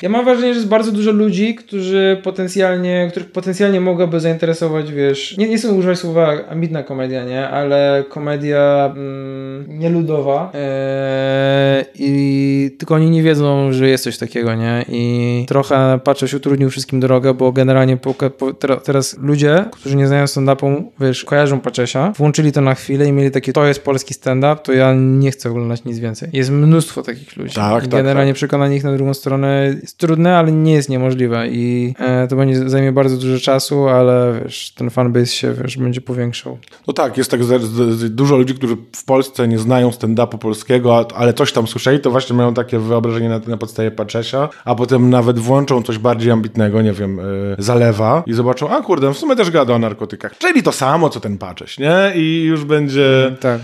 Ja 0.01 0.09
mam 0.09 0.25
wrażenie, 0.25 0.53
że 0.53 0.59
jest 0.59 0.69
bardzo 0.69 0.91
dużo 0.91 1.11
ludzi, 1.11 1.55
którzy 1.55 2.21
potencjalnie, 2.23 3.07
których 3.11 3.31
potencjalnie 3.31 3.81
mogłaby 3.81 4.19
zainteresować, 4.19 4.91
wiesz, 4.91 5.37
nie, 5.37 5.49
nie 5.49 5.57
chcę 5.57 5.73
używać 5.73 5.99
słowa 5.99 6.33
ambitna 6.49 6.83
komedia, 6.83 7.23
nie, 7.23 7.49
ale 7.49 8.03
komedia 8.09 8.93
mm, 8.95 9.79
nieludowa 9.79 10.51
eee, 10.53 11.85
i 11.95 12.75
tylko 12.79 12.95
oni 12.95 13.09
nie 13.09 13.23
wiedzą, 13.23 13.73
że 13.73 13.89
jest 13.89 14.03
coś 14.03 14.17
takiego, 14.17 14.55
nie, 14.55 14.85
i 14.89 15.45
trochę 15.47 15.99
patrzę 16.03 16.27
się 16.27 16.37
utrudnił 16.37 16.69
wszystkim 16.69 16.99
drogę, 16.99 17.33
bo 17.33 17.51
generalnie 17.51 17.97
po, 17.97 18.13
po, 18.13 18.53
teraz 18.83 19.17
ludzie, 19.17 19.65
którzy 19.71 19.95
nie 19.95 20.07
znają 20.07 20.25
stand-upu, 20.25 20.83
wiesz, 20.99 21.23
kojarzą 21.23 21.59
Paczesia, 21.59 22.13
włączyli 22.17 22.51
to 22.51 22.61
na 22.61 22.75
chwilę 22.75 23.05
i 23.05 23.11
mieli 23.11 23.31
takie, 23.31 23.53
to 23.53 23.65
jest 23.65 23.83
polski 23.83 24.13
stand-up, 24.13 24.55
to 24.63 24.73
ja 24.73 24.93
nie 24.95 25.31
chcę 25.31 25.49
oglądać 25.49 25.72
nic 25.85 25.99
więcej. 25.99 26.29
Jest 26.33 26.49
mnóstwo 26.51 27.01
takich 27.01 27.37
ludzi. 27.37 27.55
Tak, 27.55 27.83
I 27.83 27.87
tak, 27.87 27.91
generalnie 27.91 28.33
przekonanie 28.33 28.75
ich 28.75 28.83
na 28.83 28.93
drugą 28.93 29.13
stronę 29.13 29.75
jest 29.81 29.97
trudne, 29.97 30.37
ale 30.37 30.51
nie 30.51 30.73
jest 30.73 30.89
niemożliwe 30.89 31.47
i 31.49 31.93
e, 31.99 32.27
to 32.27 32.35
będzie 32.35 32.69
zajmie 32.69 32.91
bardzo 32.91 33.17
dużo 33.17 33.39
czasu, 33.39 33.87
ale 33.87 34.39
wiesz, 34.43 34.73
ten 34.77 34.89
fanbase 34.89 35.25
się, 35.25 35.53
wiesz, 35.53 35.77
będzie 35.77 36.01
powiększał. 36.01 36.57
No 36.87 36.93
tak, 36.93 37.17
jest 37.17 37.31
tak 37.31 37.39
dużo 38.09 38.37
ludzi, 38.37 38.55
którzy 38.55 38.77
w 38.95 39.05
Polsce 39.05 39.47
nie 39.47 39.59
znają 39.59 39.89
stand-upu 39.89 40.37
polskiego, 40.37 41.07
ale 41.15 41.33
coś 41.33 41.51
tam 41.51 41.67
słyszeli, 41.67 41.99
to 41.99 42.11
właśnie 42.11 42.35
mają 42.35 42.53
takie 42.53 42.79
wyobrażenie 42.79 43.29
na, 43.29 43.39
na 43.47 43.57
podstawie 43.57 43.91
Paczesia, 43.91 44.49
a 44.65 44.75
potem 44.75 45.09
nawet 45.09 45.39
włączą 45.39 45.83
coś 45.83 45.97
bardziej 45.97 46.31
ambitnego, 46.31 46.81
nie 46.81 46.93
wiem, 46.93 47.19
y, 47.19 47.55
Zalewa 47.59 48.23
i 48.25 48.33
zobaczą, 48.33 48.69
a 48.69 48.81
kurde, 48.81 49.13
w 49.13 49.17
sumie 49.17 49.35
też 49.35 49.51
gada 49.51 49.73
o 49.73 49.79
narkotykach, 49.79 50.37
czyli 50.37 50.63
to 50.63 50.71
samo, 50.71 51.09
co 51.09 51.19
ten 51.19 51.37
Pacześ, 51.37 51.77
nie? 51.79 52.11
I 52.15 52.43
już 52.43 52.65
będzie 52.65 53.35
Tak. 53.39 53.61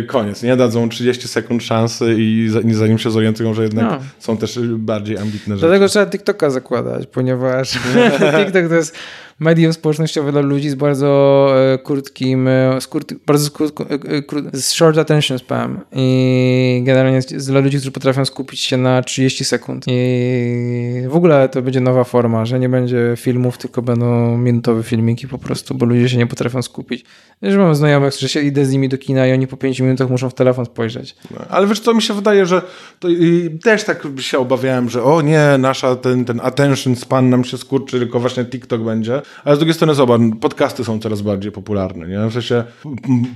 y, 0.00 0.02
koniec, 0.06 0.42
nie? 0.42 0.56
Dadzą 0.56 0.88
30 0.88 1.28
sekund 1.32 1.62
szansy 1.62 2.14
i 2.18 2.48
za, 2.50 2.60
zanim 2.72 2.98
się 2.98 3.10
zorientują, 3.10 3.54
że 3.54 3.62
jednak 3.62 3.84
No. 3.84 3.98
są 4.18 4.36
też 4.36 4.58
bardziej 4.68 5.18
ambitne 5.18 5.54
rzeczy. 5.56 5.66
Dlatego 5.66 5.88
trzeba 5.88 6.06
TikToka 6.06 6.50
zakładać, 6.50 7.06
ponieważ 7.06 7.72
TikTok 8.44 8.68
to 8.68 8.74
jest 8.74 8.94
medium 9.42 9.72
społecznościowe 9.72 10.32
dla 10.32 10.40
ludzi 10.40 10.70
z 10.70 10.74
bardzo 10.74 11.48
e, 11.74 11.78
krótkim, 11.78 12.48
e, 12.48 12.80
z 12.80 12.86
krót, 12.86 13.12
bardzo 13.26 13.46
skrót, 13.46 13.80
e, 13.80 13.86
z 14.52 14.72
short 14.72 14.98
attention 14.98 15.38
spam 15.38 15.80
i 15.92 16.82
generalnie 16.84 17.20
dla 17.48 17.60
ludzi, 17.60 17.76
którzy 17.76 17.90
potrafią 17.90 18.24
skupić 18.24 18.60
się 18.60 18.76
na 18.76 19.02
30 19.02 19.44
sekund. 19.44 19.84
I 19.88 21.02
w 21.08 21.16
ogóle 21.16 21.48
to 21.48 21.62
będzie 21.62 21.80
nowa 21.80 22.04
forma, 22.04 22.44
że 22.44 22.58
nie 22.58 22.68
będzie 22.68 23.14
filmów, 23.16 23.58
tylko 23.58 23.82
będą 23.82 24.38
minutowe 24.38 24.82
filmiki 24.82 25.28
po 25.28 25.38
prostu, 25.38 25.74
bo 25.74 25.86
ludzie 25.86 26.08
się 26.08 26.16
nie 26.16 26.26
potrafią 26.26 26.62
skupić. 26.62 27.04
Że 27.42 27.58
mam 27.58 27.74
znajomych, 27.74 28.14
że 28.14 28.28
się 28.28 28.40
idę 28.40 28.66
z 28.66 28.72
nimi 28.72 28.88
do 28.88 28.98
kina 28.98 29.26
i 29.26 29.32
oni 29.32 29.46
po 29.46 29.56
5 29.56 29.80
minutach 29.80 30.10
muszą 30.10 30.30
w 30.30 30.34
telefon 30.34 30.66
spojrzeć. 30.66 31.16
No, 31.30 31.40
ale 31.48 31.66
wiesz 31.66 31.80
co, 31.80 31.94
mi 31.94 32.02
się 32.02 32.14
wydaje, 32.14 32.46
że 32.46 32.62
też 33.62 33.84
tak 33.84 34.06
się 34.18 34.38
obawiałem, 34.38 34.90
że 34.90 35.02
o 35.04 35.22
nie, 35.22 35.58
nasza 35.58 35.96
ten, 35.96 36.24
ten 36.24 36.40
attention 36.40 36.96
span 36.96 37.30
nam 37.30 37.44
się 37.44 37.58
skurczy, 37.58 37.98
tylko 37.98 38.20
właśnie 38.20 38.44
TikTok 38.44 38.82
będzie. 38.82 39.22
Ale 39.44 39.56
z 39.56 39.58
drugiej 39.58 39.74
strony 39.74 39.94
zobacz, 39.94 40.20
podcasty 40.40 40.84
są 40.84 40.98
coraz 40.98 41.22
bardziej 41.22 41.52
popularne, 41.52 42.08
nie? 42.08 42.26
W 42.26 42.32
sensie 42.32 42.64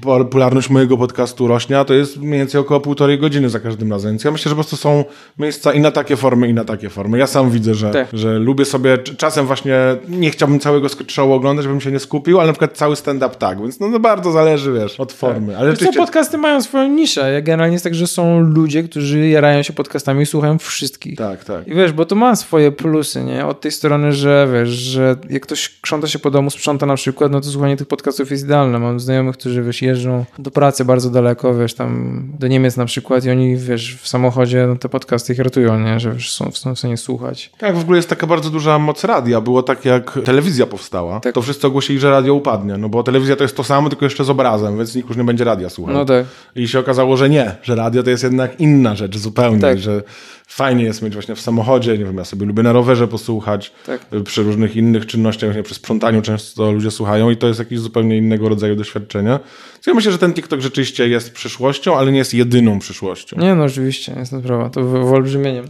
popularność 0.00 0.70
mojego 0.70 0.96
podcastu 0.96 1.48
rośnie, 1.48 1.78
a 1.78 1.84
to 1.84 1.94
jest 1.94 2.16
mniej 2.16 2.38
więcej 2.38 2.60
około 2.60 2.80
półtorej 2.80 3.18
godziny 3.18 3.50
za 3.50 3.60
każdym 3.60 3.92
razem. 3.92 4.10
Więc 4.10 4.24
ja 4.24 4.30
myślę, 4.30 4.48
że 4.48 4.56
po 4.56 4.62
prostu 4.62 4.76
są 4.76 5.04
miejsca 5.38 5.72
i 5.72 5.80
na 5.80 5.90
takie 5.90 6.16
formy, 6.16 6.48
i 6.48 6.54
na 6.54 6.64
takie 6.64 6.88
formy. 6.88 7.18
Ja 7.18 7.26
sam 7.26 7.50
widzę, 7.50 7.74
że, 7.74 7.90
tak. 7.90 8.08
że 8.12 8.38
lubię 8.38 8.64
sobie, 8.64 8.98
czasem 8.98 9.46
właśnie 9.46 9.76
nie 10.08 10.30
chciałbym 10.30 10.60
całego 10.60 10.88
show 11.06 11.30
oglądać, 11.30 11.66
bym 11.66 11.80
się 11.80 11.92
nie 11.92 11.98
skupił, 11.98 12.38
ale 12.40 12.46
na 12.46 12.52
przykład 12.52 12.76
cały 12.76 12.96
stand-up 12.96 13.34
tak, 13.38 13.60
więc 13.60 13.80
no, 13.80 13.88
no 13.88 14.00
bardzo 14.00 14.32
zależy, 14.32 14.72
wiesz, 14.72 15.00
od 15.00 15.12
formy. 15.12 15.52
Tak. 15.52 15.60
Ale 15.60 15.70
rzeczywiście... 15.70 16.00
podcasty 16.00 16.38
mają 16.38 16.62
swoją 16.62 16.88
niszę. 16.88 17.32
Ja 17.32 17.40
generalnie 17.40 17.74
jest 17.74 17.84
tak, 17.84 17.94
że 17.94 18.06
są 18.06 18.40
ludzie, 18.40 18.82
którzy 18.82 19.28
jarają 19.28 19.62
się 19.62 19.72
podcastami 19.72 20.22
i 20.22 20.26
słuchają 20.26 20.58
wszystkich. 20.58 21.18
Tak, 21.18 21.44
tak. 21.44 21.68
I 21.68 21.74
wiesz, 21.74 21.92
bo 21.92 22.04
to 22.04 22.14
ma 22.14 22.36
swoje 22.36 22.72
plusy, 22.72 23.24
nie? 23.24 23.46
Od 23.46 23.60
tej 23.60 23.72
strony, 23.72 24.12
że 24.12 24.48
wiesz, 24.52 24.68
że 24.68 25.16
jak 25.30 25.42
ktoś 25.42 25.68
krząta 25.86 26.08
się 26.08 26.18
po 26.18 26.30
domu, 26.30 26.50
sprząta 26.50 26.86
na 26.86 26.94
przykład, 26.94 27.32
no 27.32 27.40
to 27.40 27.46
słuchanie 27.46 27.76
tych 27.76 27.88
podcastów 27.88 28.30
jest 28.30 28.44
idealne. 28.44 28.78
Mam 28.78 29.00
znajomych, 29.00 29.36
którzy 29.36 29.62
wiesz, 29.62 29.82
jeżdżą 29.82 30.24
do 30.38 30.50
pracy 30.50 30.84
bardzo 30.84 31.10
daleko, 31.10 31.54
wiesz, 31.54 31.74
tam 31.74 32.22
do 32.38 32.48
Niemiec 32.48 32.76
na 32.76 32.84
przykład 32.84 33.24
i 33.24 33.30
oni, 33.30 33.56
wiesz, 33.56 33.96
w 34.02 34.08
samochodzie 34.08 34.66
no, 34.66 34.76
te 34.76 34.88
podcasty 34.88 35.32
ich 35.32 35.38
ratują, 35.38 35.80
nie? 35.80 36.00
Że 36.00 36.12
wiesz, 36.12 36.32
są, 36.32 36.50
są 36.52 36.74
w 36.74 36.78
stanie 36.78 36.96
słuchać. 36.96 37.50
Tak, 37.58 37.76
w 37.76 37.80
ogóle 37.80 37.98
jest 37.98 38.08
taka 38.08 38.26
bardzo 38.26 38.50
duża 38.50 38.78
moc 38.78 39.04
radia. 39.04 39.40
Było 39.40 39.62
tak, 39.62 39.84
jak 39.84 40.18
telewizja 40.24 40.66
powstała, 40.66 41.20
tak. 41.20 41.34
to 41.34 41.42
wszyscy 41.42 41.66
ogłosili, 41.66 41.98
że 41.98 42.10
radio 42.10 42.34
upadnie, 42.34 42.76
no 42.76 42.88
bo 42.88 43.02
telewizja 43.02 43.36
to 43.36 43.44
jest 43.44 43.56
to 43.56 43.64
samo, 43.64 43.88
tylko 43.88 44.04
jeszcze 44.04 44.24
z 44.24 44.30
obrazem, 44.30 44.76
więc 44.76 44.94
nikt 44.94 45.08
już 45.08 45.18
nie 45.18 45.24
będzie 45.24 45.44
radia 45.44 45.68
słuchał. 45.70 45.94
No 45.94 46.04
tak. 46.04 46.26
I 46.56 46.68
się 46.68 46.78
okazało, 46.78 47.16
że 47.16 47.28
nie, 47.28 47.56
że 47.62 47.74
radio 47.74 48.02
to 48.02 48.10
jest 48.10 48.22
jednak 48.22 48.60
inna 48.60 48.96
rzecz 48.96 49.16
zupełnie, 49.16 49.60
tak. 49.60 49.78
że 49.78 50.02
fajnie 50.46 50.84
jest 50.84 51.02
mieć 51.02 51.12
właśnie 51.12 51.34
w 51.34 51.40
samochodzie, 51.40 51.98
nie 51.98 52.04
wiem, 52.04 52.16
ja 52.16 52.24
sobie 52.24 52.46
lubię 52.46 52.62
na 52.62 52.72
rowerze 52.72 53.08
posłuchać, 53.08 53.72
tak. 53.86 54.00
przy 54.24 54.42
różnych 54.42 54.76
innych 54.76 55.06
czynnościach, 55.06 55.48
właśnie 55.48 55.62
przy 55.66 55.74
sprzątaniu 55.74 56.22
często 56.22 56.72
ludzie 56.72 56.90
słuchają 56.90 57.30
i 57.30 57.36
to 57.36 57.48
jest 57.48 57.58
jakiś 57.58 57.78
zupełnie 57.78 58.16
innego 58.16 58.48
rodzaju 58.48 58.76
doświadczenia. 58.76 59.40
So 59.80 59.90
ja 59.90 59.94
myślę, 59.94 60.12
że 60.12 60.18
ten 60.18 60.34
TikTok 60.34 60.60
rzeczywiście 60.60 61.08
jest 61.08 61.32
przyszłością, 61.32 61.96
ale 61.96 62.12
nie 62.12 62.18
jest 62.18 62.34
jedyną 62.34 62.78
przyszłością. 62.78 63.40
Nie, 63.40 63.54
no 63.54 63.64
oczywiście, 63.64 64.14
jest 64.18 64.30
to 64.30 64.40
sprawa, 64.40 64.70
to 64.70 64.82
wyolbrzymieniem. 64.82 65.68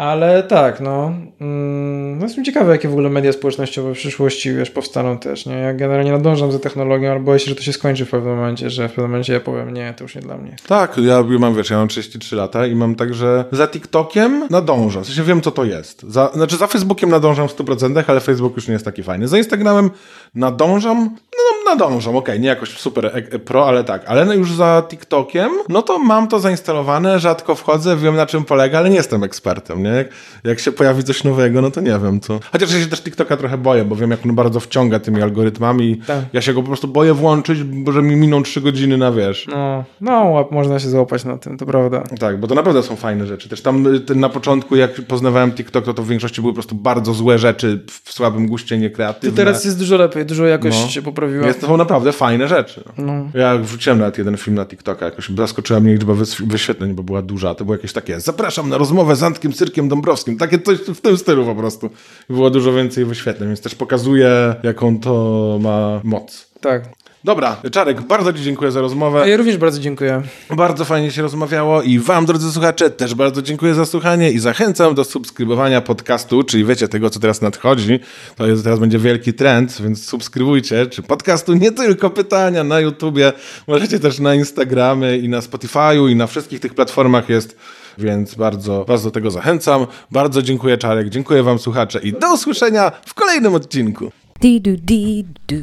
Ale 0.00 0.42
tak, 0.42 0.80
no. 0.80 1.12
Mm, 1.40 2.18
no 2.18 2.24
jestem 2.24 2.44
ciekawy, 2.44 2.72
jakie 2.72 2.88
w 2.88 2.92
ogóle 2.92 3.10
media 3.10 3.32
społecznościowe 3.32 3.94
w 3.94 3.96
przyszłości 3.96 4.54
wiesz, 4.54 4.70
powstaną 4.70 5.18
też. 5.18 5.46
Nie? 5.46 5.54
Ja 5.54 5.74
generalnie 5.74 6.12
nadążam 6.12 6.52
za 6.52 6.58
technologią, 6.58 7.10
ale 7.10 7.20
boję 7.20 7.38
się, 7.38 7.48
że 7.48 7.54
to 7.54 7.62
się 7.62 7.72
skończy 7.72 8.06
w 8.06 8.10
pewnym 8.10 8.36
momencie, 8.36 8.70
że 8.70 8.88
w 8.88 8.92
pewnym 8.92 9.10
momencie 9.10 9.32
ja 9.32 9.40
powiem, 9.40 9.74
nie, 9.74 9.94
to 9.96 10.04
już 10.04 10.14
nie 10.14 10.20
dla 10.20 10.36
mnie. 10.36 10.56
Tak, 10.66 10.98
ja 10.98 11.24
mam, 11.38 11.54
wiesz, 11.54 11.70
ja 11.70 11.76
mam 11.76 11.88
33 11.88 12.36
lata 12.36 12.66
i 12.66 12.74
mam 12.74 12.94
także 12.94 13.44
za 13.52 13.68
TikTokiem 13.68 14.46
nadążam. 14.50 15.04
W 15.04 15.06
sensie 15.06 15.22
wiem, 15.22 15.40
co 15.40 15.50
to 15.50 15.64
jest. 15.64 16.02
Za, 16.02 16.30
znaczy 16.34 16.56
za 16.56 16.66
Facebookiem 16.66 17.10
nadążam 17.10 17.48
w 17.48 17.56
100%, 17.56 18.04
ale 18.06 18.20
Facebook 18.20 18.56
już 18.56 18.68
nie 18.68 18.72
jest 18.72 18.84
taki 18.84 19.02
fajny. 19.02 19.28
Za 19.28 19.38
Instagramem 19.38 19.90
nadążam, 20.34 20.98
no 21.32 21.59
nadążam, 21.70 22.16
okej, 22.16 22.34
okay, 22.34 22.38
nie 22.38 22.48
jakoś 22.48 22.78
super 22.78 23.24
pro, 23.44 23.68
ale 23.68 23.84
tak. 23.84 24.02
Ale 24.06 24.24
no 24.24 24.34
już 24.34 24.52
za 24.52 24.82
TikTokiem, 24.88 25.50
no 25.68 25.82
to 25.82 25.98
mam 25.98 26.28
to 26.28 26.40
zainstalowane, 26.40 27.20
rzadko 27.20 27.54
wchodzę, 27.54 27.96
wiem 27.96 28.16
na 28.16 28.26
czym 28.26 28.44
polega, 28.44 28.78
ale 28.78 28.90
nie 28.90 28.96
jestem 28.96 29.24
ekspertem, 29.24 29.82
nie? 29.82 29.90
Jak, 29.90 30.08
jak 30.44 30.60
się 30.60 30.72
pojawi 30.72 31.04
coś 31.04 31.24
nowego, 31.24 31.62
no 31.62 31.70
to 31.70 31.80
nie 31.80 31.98
wiem 32.04 32.20
co. 32.20 32.40
Chociaż 32.52 32.72
ja 32.72 32.80
się 32.80 32.86
też 32.86 33.02
TikToka 33.02 33.36
trochę 33.36 33.58
boję, 33.58 33.84
bo 33.84 33.96
wiem 33.96 34.10
jak 34.10 34.26
on 34.26 34.34
bardzo 34.34 34.60
wciąga 34.60 35.00
tymi 35.00 35.22
algorytmami. 35.22 35.96
Tak. 36.06 36.24
Ja 36.32 36.40
się 36.40 36.54
go 36.54 36.60
po 36.60 36.66
prostu 36.66 36.88
boję 36.88 37.14
włączyć, 37.14 37.62
bo 37.62 37.92
że 37.92 38.02
mi 38.02 38.16
miną 38.16 38.42
trzy 38.42 38.60
godziny 38.60 38.96
na 38.96 39.12
wiesz. 39.12 39.46
No, 39.48 39.84
no 40.00 40.48
można 40.50 40.78
się 40.78 40.88
złapać 40.88 41.24
na 41.24 41.38
tym, 41.38 41.58
to 41.58 41.66
prawda. 41.66 42.02
Tak, 42.20 42.40
bo 42.40 42.46
to 42.46 42.54
naprawdę 42.54 42.82
są 42.82 42.96
fajne 42.96 43.26
rzeczy. 43.26 43.48
Też 43.48 43.62
tam 43.62 43.86
y, 43.86 44.14
na 44.14 44.28
początku 44.28 44.76
jak 44.76 45.00
poznawałem 45.00 45.52
TikTok, 45.52 45.84
to 45.84 45.94
to 45.94 46.02
w 46.02 46.08
większości 46.08 46.40
były 46.40 46.52
po 46.52 46.54
prostu 46.54 46.74
bardzo 46.74 47.14
złe 47.14 47.38
rzeczy 47.38 47.84
w 48.04 48.12
słabym 48.12 48.46
guście, 48.46 48.78
niekreatywne. 48.78 49.30
Ty 49.30 49.36
teraz 49.36 49.64
jest 49.64 49.78
dużo 49.78 49.96
lepiej, 49.96 50.26
dużo 50.26 50.46
jakość 50.46 50.82
no. 50.82 50.88
się 50.88 51.02
poprawiła. 51.02 51.46
Jest, 51.46 51.59
to 51.60 51.66
są 51.66 51.76
naprawdę 51.76 52.12
fajne 52.12 52.48
rzeczy. 52.48 52.84
No. 52.98 53.12
Ja 53.34 53.58
wrzuciłem 53.58 53.98
nawet 53.98 54.18
jeden 54.18 54.36
film 54.36 54.56
na 54.56 54.66
TikToka, 54.66 55.04
jakoś 55.04 55.28
zaskoczyła 55.28 55.80
mnie 55.80 55.92
liczba 55.92 56.14
wyświetleń, 56.40 56.94
bo 56.94 57.02
była 57.02 57.22
duża. 57.22 57.54
To 57.54 57.64
było 57.64 57.74
jakieś 57.74 57.92
takie, 57.92 58.20
zapraszam 58.20 58.68
na 58.68 58.78
rozmowę 58.78 59.16
z 59.16 59.22
Antkiem 59.22 59.52
Cyrkiem 59.52 59.88
Dąbrowskim. 59.88 60.38
Takie 60.38 60.58
coś 60.58 60.78
w 60.78 61.00
tym 61.00 61.16
stylu 61.16 61.44
po 61.44 61.54
prostu. 61.54 61.90
Było 62.28 62.50
dużo 62.50 62.72
więcej 62.72 63.04
wyświetleń, 63.04 63.48
więc 63.48 63.60
też 63.60 63.74
pokazuje, 63.74 64.54
jaką 64.62 65.00
to 65.00 65.58
ma 65.62 66.00
moc. 66.04 66.50
Tak. 66.60 66.82
Dobra, 67.24 67.56
Czarek, 67.72 68.00
bardzo 68.00 68.32
Ci 68.32 68.42
dziękuję 68.42 68.70
za 68.70 68.80
rozmowę. 68.80 69.28
Ja 69.28 69.36
również 69.36 69.56
bardzo 69.56 69.80
dziękuję. 69.80 70.22
Bardzo 70.56 70.84
fajnie 70.84 71.10
się 71.10 71.22
rozmawiało 71.22 71.82
i 71.82 71.98
Wam, 71.98 72.26
drodzy 72.26 72.52
słuchacze, 72.52 72.90
też 72.90 73.14
bardzo 73.14 73.42
dziękuję 73.42 73.74
za 73.74 73.86
słuchanie 73.86 74.32
i 74.32 74.38
zachęcam 74.38 74.94
do 74.94 75.04
subskrybowania 75.04 75.80
podcastu, 75.80 76.42
czyli 76.42 76.64
wiecie 76.64 76.88
tego, 76.88 77.10
co 77.10 77.20
teraz 77.20 77.40
nadchodzi. 77.40 78.00
To 78.36 78.46
jest, 78.46 78.64
teraz 78.64 78.78
będzie 78.78 78.98
wielki 78.98 79.34
trend, 79.34 79.82
więc 79.82 80.04
subskrybujcie, 80.04 80.86
czy 80.86 81.02
podcastu 81.02 81.54
nie 81.54 81.72
tylko 81.72 82.10
pytania 82.10 82.64
na 82.64 82.80
YouTubie, 82.80 83.32
możecie 83.66 83.98
też 83.98 84.18
na 84.18 84.34
Instagramie 84.34 85.16
i 85.16 85.28
na 85.28 85.40
Spotify'u 85.40 86.10
i 86.10 86.16
na 86.16 86.26
wszystkich 86.26 86.60
tych 86.60 86.74
platformach 86.74 87.28
jest 87.28 87.56
więc 87.98 88.34
bardzo 88.34 88.84
Was 88.84 89.02
do 89.04 89.10
tego 89.10 89.30
zachęcam. 89.30 89.86
Bardzo 90.10 90.42
dziękuję 90.42 90.78
Czarek, 90.78 91.08
dziękuję 91.08 91.42
Wam 91.42 91.58
słuchacze 91.58 92.00
i 92.02 92.12
do 92.12 92.34
usłyszenia 92.34 92.92
w 93.06 93.14
kolejnym 93.14 93.54
odcinku. 93.54 94.12
Dee 94.42 94.58
do 94.58 94.72
dee 94.90 95.26
do 95.48 95.58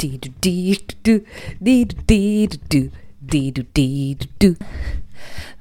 dee 0.00 0.16
do 0.22 0.28
dee 0.44 0.76
do 1.04 1.14
dee 1.64 1.84
do 1.84 1.96
dee 2.08 2.46
do 2.72 2.80
dee 3.30 3.50
do 3.56 3.62
dee 3.74 4.14
do 4.20 4.26
do 4.40 4.50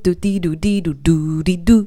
do 0.03 0.11
dee 0.23 0.39
do 0.43 0.55
dee 0.63 0.79
do 0.85 0.93
do 1.07 1.43
dee 1.47 1.57
do 1.57 1.77